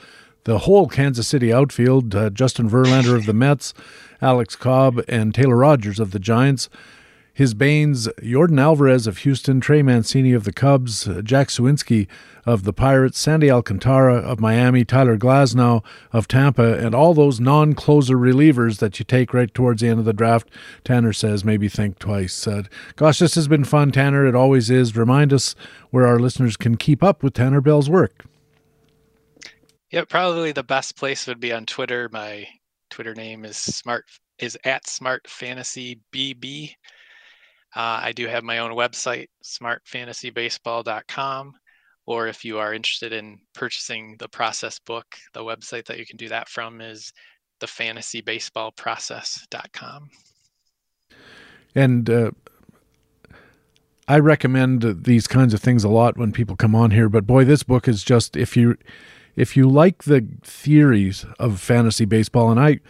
the 0.45 0.61
whole 0.61 0.89
Kansas 0.89 1.29
City 1.29 1.53
outfield, 1.53 2.15
uh, 2.15 2.31
Justin 2.31 2.69
Verlander 2.69 3.15
of 3.15 3.27
the 3.27 3.33
Mets, 3.33 3.75
Alex 4.21 4.57
Cobb, 4.57 5.03
and 5.09 5.35
Taylor 5.35 5.57
Rogers 5.57 5.99
of 6.01 6.11
the 6.11 6.19
Giants. 6.19 6.69
His 7.35 7.55
Banes, 7.55 8.09
Yordan 8.23 8.61
Alvarez 8.61 9.07
of 9.07 9.19
Houston, 9.19 9.61
Trey 9.61 9.83
Mancini 9.83 10.33
of 10.33 10.45
the 10.45 10.53
Cubs, 10.53 11.09
Jack 11.23 11.49
Suwinski 11.49 12.07
of 12.45 12.65
the 12.65 12.75
Pirates, 12.75 13.19
Sandy 13.19 13.51
Alcantara 13.51 14.17
of 14.17 14.39
Miami, 14.39 14.85
Tyler 14.85 15.17
Glasnow 15.17 15.83
of 16.13 16.29
Tampa, 16.29 16.79
and 16.79 16.95
all 16.95 17.15
those 17.15 17.41
non 17.41 17.73
closer 17.75 18.17
relievers 18.17 18.81
that 18.81 18.99
you 18.99 19.05
take 19.05 19.33
right 19.33 19.53
towards 19.55 19.81
the 19.81 19.89
end 19.89 19.99
of 19.99 20.05
the 20.05 20.13
draft. 20.13 20.51
Tanner 20.85 21.15
says 21.15 21.45
maybe 21.45 21.69
think 21.69 21.99
twice. 21.99 22.47
Uh, 22.47 22.65
gosh, 22.97 23.19
this 23.19 23.35
has 23.35 23.49
been 23.49 23.65
fun, 23.65 23.93
Tanner. 23.93 24.27
It 24.27 24.35
always 24.35 24.69
is. 24.69 24.95
Remind 24.95 25.33
us 25.33 25.55
where 25.91 26.07
our 26.07 26.19
listeners 26.19 26.59
can 26.59 26.77
keep 26.77 27.03
up 27.03 27.23
with 27.23 27.33
Tanner 27.33 27.63
Bell's 27.63 27.89
work. 27.89 28.25
Yeah, 29.91 30.05
probably 30.07 30.53
the 30.53 30.63
best 30.63 30.97
place 30.97 31.27
would 31.27 31.41
be 31.41 31.53
on 31.53 31.65
Twitter. 31.65 32.11
My 32.13 32.47
Twitter 32.91 33.15
name 33.15 33.47
is 33.47 33.57
smart 33.57 34.05
is 34.39 34.59
at 34.65 34.87
smart 34.87 35.29
fantasy 35.29 36.01
bb 36.13 36.75
uh, 37.75 38.01
I 38.03 38.13
do 38.13 38.27
have 38.27 38.45
my 38.45 38.59
own 38.59 38.73
website, 38.73 39.29
smartfantasybaseball.com. 39.45 41.55
Or 42.05 42.27
if 42.27 42.45
you 42.45 42.59
are 42.59 42.75
interested 42.75 43.13
in 43.13 43.39
purchasing 43.55 44.17
the 44.19 44.29
process 44.29 44.81
book, 44.81 45.07
the 45.35 45.41
website 45.41 45.85
that 45.87 45.99
you 45.99 46.07
can 46.07 46.17
do 46.17 46.29
that 46.29 46.49
from 46.49 46.81
is 46.81 47.13
thefantasybaseballprocess.com. 47.61 50.11
And 51.75 52.11
uh, 52.11 52.33
I 54.09 54.19
recommend 54.19 55.05
these 55.05 55.27
kinds 55.27 55.55
of 55.55 55.61
things 55.61 55.85
a 55.85 55.89
lot 55.89 56.19
when 56.19 56.33
people 56.33 56.57
come 56.57 56.75
on 56.75 56.91
here. 56.91 57.09
But 57.09 57.27
boy, 57.27 57.45
this 57.45 57.63
book 57.63 57.89
is 57.89 58.05
just 58.05 58.37
if 58.37 58.55
you 58.57 58.77
if 59.37 59.57
you 59.57 59.71
like 59.71 60.03
the 60.03 60.27
theories 60.43 61.25
of 61.39 61.61
fantasy 61.61 62.05
baseball, 62.05 62.51
and 62.51 62.61
I 62.61 62.81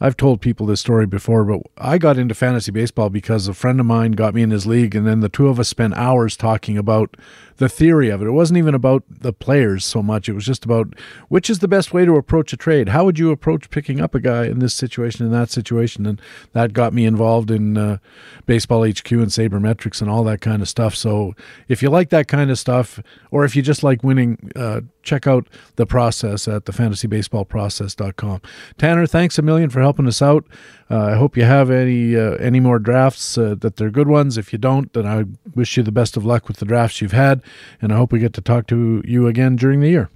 I've 0.00 0.16
told 0.16 0.40
people 0.40 0.66
this 0.66 0.80
story 0.80 1.06
before, 1.06 1.44
but 1.44 1.60
I 1.76 1.98
got 1.98 2.16
into 2.16 2.34
fantasy 2.34 2.72
baseball 2.72 3.10
because 3.10 3.48
a 3.48 3.54
friend 3.54 3.78
of 3.80 3.86
mine 3.86 4.12
got 4.12 4.34
me 4.34 4.42
in 4.42 4.50
his 4.50 4.66
league, 4.66 4.94
and 4.94 5.06
then 5.06 5.20
the 5.20 5.28
two 5.28 5.48
of 5.48 5.60
us 5.60 5.68
spent 5.68 5.94
hours 5.94 6.36
talking 6.36 6.78
about 6.78 7.16
the 7.60 7.68
theory 7.68 8.08
of 8.08 8.22
it. 8.22 8.26
It 8.26 8.30
wasn't 8.32 8.56
even 8.56 8.74
about 8.74 9.04
the 9.10 9.34
players 9.34 9.84
so 9.84 10.02
much. 10.02 10.30
It 10.30 10.32
was 10.32 10.46
just 10.46 10.64
about 10.64 10.94
which 11.28 11.50
is 11.50 11.58
the 11.58 11.68
best 11.68 11.92
way 11.92 12.06
to 12.06 12.16
approach 12.16 12.54
a 12.54 12.56
trade. 12.56 12.88
How 12.88 13.04
would 13.04 13.18
you 13.18 13.30
approach 13.30 13.68
picking 13.68 14.00
up 14.00 14.14
a 14.14 14.20
guy 14.20 14.46
in 14.46 14.60
this 14.60 14.72
situation, 14.72 15.26
in 15.26 15.32
that 15.32 15.50
situation? 15.50 16.06
And 16.06 16.20
that 16.54 16.72
got 16.72 16.94
me 16.94 17.04
involved 17.04 17.50
in 17.50 17.76
uh, 17.76 17.98
Baseball 18.46 18.82
HQ 18.82 19.12
and 19.12 19.28
Sabermetrics 19.28 20.00
and 20.00 20.10
all 20.10 20.24
that 20.24 20.40
kind 20.40 20.62
of 20.62 20.70
stuff. 20.70 20.94
So 20.94 21.34
if 21.68 21.82
you 21.82 21.90
like 21.90 22.08
that 22.08 22.28
kind 22.28 22.50
of 22.50 22.58
stuff, 22.58 22.98
or 23.30 23.44
if 23.44 23.54
you 23.54 23.60
just 23.60 23.82
like 23.82 24.02
winning, 24.02 24.50
uh, 24.56 24.80
check 25.02 25.26
out 25.26 25.46
the 25.76 25.84
process 25.84 26.48
at 26.48 26.64
thefantasybaseballprocess.com. 26.64 28.40
Tanner, 28.78 29.06
thanks 29.06 29.38
a 29.38 29.42
million 29.42 29.68
for 29.68 29.82
helping 29.90 30.06
us 30.06 30.22
out. 30.22 30.46
Uh, 30.88 31.06
I 31.06 31.16
hope 31.16 31.36
you 31.36 31.42
have 31.42 31.68
any 31.68 32.16
uh, 32.16 32.36
any 32.36 32.60
more 32.60 32.78
drafts 32.78 33.36
uh, 33.36 33.56
that 33.58 33.74
they're 33.74 33.90
good 33.90 34.06
ones. 34.06 34.38
If 34.38 34.52
you 34.52 34.58
don't, 34.58 34.92
then 34.92 35.04
I 35.04 35.24
wish 35.56 35.76
you 35.76 35.82
the 35.82 35.90
best 35.90 36.16
of 36.16 36.24
luck 36.24 36.46
with 36.46 36.58
the 36.58 36.64
drafts 36.64 37.00
you've 37.00 37.10
had, 37.10 37.42
and 37.82 37.92
I 37.92 37.96
hope 37.96 38.12
we 38.12 38.20
get 38.20 38.34
to 38.34 38.40
talk 38.40 38.68
to 38.68 39.02
you 39.04 39.26
again 39.26 39.56
during 39.56 39.80
the 39.80 39.88
year. 39.88 40.10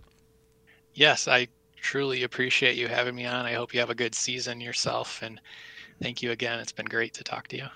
Yes, 0.94 1.26
I 1.26 1.48
truly 1.76 2.22
appreciate 2.22 2.76
you 2.76 2.86
having 2.86 3.16
me 3.16 3.26
on. 3.26 3.46
I 3.46 3.54
hope 3.54 3.74
you 3.74 3.80
have 3.80 3.90
a 3.90 3.96
good 3.96 4.14
season 4.14 4.60
yourself, 4.60 5.22
and 5.22 5.40
thank 6.00 6.22
you 6.22 6.30
again. 6.30 6.60
It's 6.60 6.72
been 6.72 6.86
great 6.86 7.14
to 7.14 7.24
talk 7.24 7.48
to 7.48 7.56
you. 7.56 7.66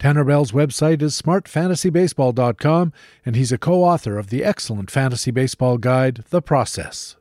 Tanner 0.00 0.24
Bell's 0.24 0.50
website 0.50 1.02
is 1.02 1.20
smartfantasybaseball.com, 1.22 2.92
and 3.24 3.36
he's 3.36 3.52
a 3.52 3.58
co 3.58 3.84
author 3.84 4.18
of 4.18 4.30
the 4.30 4.42
excellent 4.42 4.90
fantasy 4.90 5.30
baseball 5.30 5.78
guide, 5.78 6.24
The 6.30 6.42
Process. 6.42 7.16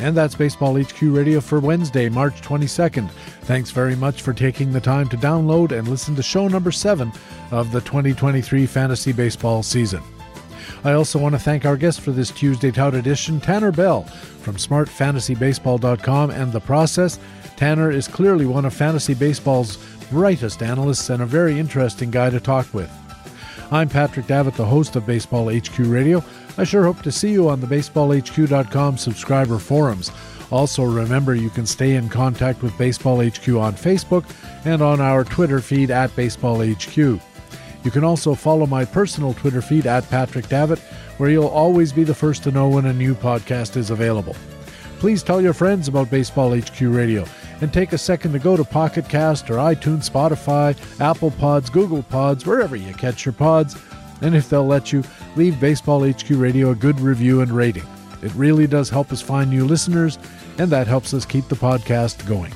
And 0.00 0.16
that's 0.16 0.34
Baseball 0.34 0.80
HQ 0.80 1.00
Radio 1.02 1.40
for 1.40 1.60
Wednesday, 1.60 2.08
March 2.08 2.40
22nd. 2.42 3.08
Thanks 3.42 3.70
very 3.70 3.94
much 3.94 4.22
for 4.22 4.32
taking 4.32 4.72
the 4.72 4.80
time 4.80 5.08
to 5.10 5.16
download 5.16 5.70
and 5.70 5.86
listen 5.86 6.16
to 6.16 6.22
show 6.22 6.48
number 6.48 6.72
seven 6.72 7.12
of 7.50 7.70
the 7.70 7.80
2023 7.80 8.66
fantasy 8.66 9.12
baseball 9.12 9.62
season. 9.62 10.02
I 10.82 10.92
also 10.92 11.18
want 11.18 11.34
to 11.34 11.38
thank 11.38 11.64
our 11.64 11.76
guest 11.76 12.00
for 12.00 12.10
this 12.10 12.30
Tuesday 12.30 12.70
Tout 12.70 12.94
edition, 12.94 13.40
Tanner 13.40 13.72
Bell 13.72 14.02
from 14.02 14.56
SmartFantasyBaseball.com 14.56 16.30
and 16.30 16.52
The 16.52 16.60
Process. 16.60 17.18
Tanner 17.56 17.90
is 17.90 18.08
clearly 18.08 18.46
one 18.46 18.64
of 18.64 18.74
fantasy 18.74 19.14
baseball's 19.14 19.78
brightest 20.10 20.62
analysts 20.62 21.08
and 21.08 21.22
a 21.22 21.26
very 21.26 21.58
interesting 21.58 22.10
guy 22.10 22.30
to 22.30 22.40
talk 22.40 22.72
with. 22.74 22.90
I'm 23.70 23.88
Patrick 23.88 24.26
Davitt, 24.26 24.54
the 24.54 24.64
host 24.64 24.94
of 24.96 25.06
Baseball 25.06 25.50
HQ 25.50 25.78
Radio. 25.78 26.22
I 26.56 26.64
sure 26.64 26.84
hope 26.84 27.02
to 27.02 27.10
see 27.10 27.32
you 27.32 27.48
on 27.48 27.60
the 27.60 27.66
BaseballHQ.com 27.66 28.96
subscriber 28.96 29.58
forums. 29.58 30.12
Also, 30.50 30.84
remember 30.84 31.34
you 31.34 31.50
can 31.50 31.66
stay 31.66 31.96
in 31.96 32.08
contact 32.08 32.62
with 32.62 32.76
Baseball 32.78 33.16
HQ 33.16 33.48
on 33.48 33.74
Facebook 33.74 34.24
and 34.64 34.80
on 34.80 35.00
our 35.00 35.24
Twitter 35.24 35.60
feed 35.60 35.90
at 35.90 36.14
Baseball 36.14 36.64
HQ. 36.64 36.96
You 36.96 37.90
can 37.90 38.04
also 38.04 38.34
follow 38.34 38.66
my 38.66 38.84
personal 38.84 39.34
Twitter 39.34 39.60
feed 39.60 39.86
at 39.86 40.08
Patrick 40.08 40.48
Davitt, 40.48 40.78
where 41.18 41.28
you'll 41.28 41.48
always 41.48 41.92
be 41.92 42.04
the 42.04 42.14
first 42.14 42.44
to 42.44 42.50
know 42.50 42.68
when 42.68 42.86
a 42.86 42.92
new 42.92 43.14
podcast 43.14 43.76
is 43.76 43.90
available. 43.90 44.36
Please 44.98 45.22
tell 45.22 45.40
your 45.40 45.52
friends 45.52 45.88
about 45.88 46.10
Baseball 46.10 46.56
HQ 46.56 46.80
Radio 46.80 47.26
and 47.60 47.72
take 47.72 47.92
a 47.92 47.98
second 47.98 48.32
to 48.32 48.38
go 48.38 48.56
to 48.56 48.64
Pocket 48.64 49.08
Cast 49.08 49.50
or 49.50 49.54
iTunes, 49.54 50.08
Spotify, 50.08 50.74
Apple 51.00 51.30
Pods, 51.32 51.68
Google 51.68 52.02
Pods, 52.04 52.46
wherever 52.46 52.76
you 52.76 52.94
catch 52.94 53.24
your 53.24 53.34
pods. 53.34 53.76
And 54.24 54.34
if 54.34 54.48
they'll 54.48 54.66
let 54.66 54.90
you, 54.90 55.04
leave 55.36 55.60
Baseball 55.60 56.10
HQ 56.10 56.30
Radio 56.30 56.70
a 56.70 56.74
good 56.74 56.98
review 56.98 57.42
and 57.42 57.52
rating. 57.52 57.84
It 58.22 58.34
really 58.34 58.66
does 58.66 58.88
help 58.88 59.12
us 59.12 59.20
find 59.20 59.50
new 59.50 59.66
listeners, 59.66 60.18
and 60.58 60.70
that 60.70 60.86
helps 60.86 61.12
us 61.12 61.26
keep 61.26 61.46
the 61.48 61.54
podcast 61.54 62.26
going. 62.26 62.52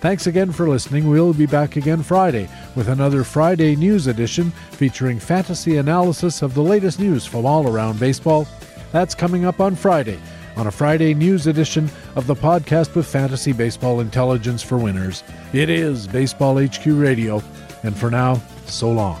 Thanks 0.00 0.26
again 0.26 0.52
for 0.52 0.68
listening. 0.68 1.10
We'll 1.10 1.34
be 1.34 1.44
back 1.44 1.76
again 1.76 2.02
Friday 2.02 2.48
with 2.74 2.88
another 2.88 3.24
Friday 3.24 3.76
news 3.76 4.06
edition 4.06 4.50
featuring 4.70 5.18
fantasy 5.18 5.76
analysis 5.76 6.40
of 6.40 6.54
the 6.54 6.62
latest 6.62 6.98
news 6.98 7.26
from 7.26 7.44
all 7.44 7.68
around 7.68 8.00
baseball. 8.00 8.48
That's 8.90 9.14
coming 9.14 9.44
up 9.44 9.60
on 9.60 9.74
Friday 9.74 10.18
on 10.56 10.66
a 10.66 10.70
Friday 10.70 11.12
news 11.12 11.46
edition 11.46 11.90
of 12.14 12.26
the 12.26 12.34
podcast 12.34 12.94
with 12.94 13.06
fantasy 13.06 13.52
baseball 13.52 14.00
intelligence 14.00 14.62
for 14.62 14.78
winners. 14.78 15.22
It 15.52 15.68
is 15.68 16.06
Baseball 16.06 16.58
HQ 16.58 16.86
Radio. 16.86 17.42
And 17.82 17.94
for 17.94 18.10
now, 18.10 18.40
so 18.64 18.90
long. 18.90 19.20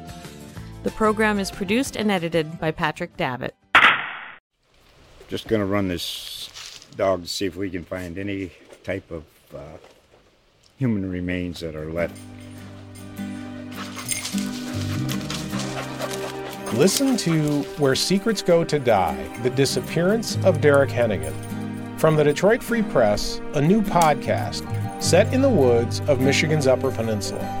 The 0.83 0.91
program 0.91 1.37
is 1.37 1.51
produced 1.51 1.95
and 1.95 2.09
edited 2.09 2.59
by 2.59 2.71
Patrick 2.71 3.15
Davitt. 3.15 3.55
Just 5.29 5.47
going 5.47 5.59
to 5.59 5.65
run 5.65 5.87
this 5.87 6.49
dog 6.97 7.21
to 7.23 7.29
see 7.29 7.45
if 7.45 7.55
we 7.55 7.69
can 7.69 7.83
find 7.83 8.17
any 8.17 8.51
type 8.83 9.11
of 9.11 9.23
uh, 9.55 9.59
human 10.79 11.09
remains 11.09 11.59
that 11.59 11.75
are 11.75 11.91
left. 11.91 12.17
Listen 16.73 17.15
to 17.17 17.61
Where 17.77 17.95
Secrets 17.95 18.41
Go 18.41 18.63
to 18.63 18.79
Die 18.79 19.39
The 19.43 19.51
Disappearance 19.51 20.37
of 20.43 20.61
Derek 20.61 20.89
Hennigan. 20.89 21.33
From 21.99 22.15
the 22.15 22.23
Detroit 22.23 22.63
Free 22.63 22.81
Press, 22.81 23.39
a 23.53 23.61
new 23.61 23.83
podcast 23.83 24.65
set 25.03 25.31
in 25.31 25.43
the 25.43 25.49
woods 25.49 25.99
of 26.07 26.21
Michigan's 26.21 26.65
Upper 26.65 26.89
Peninsula. 26.89 27.60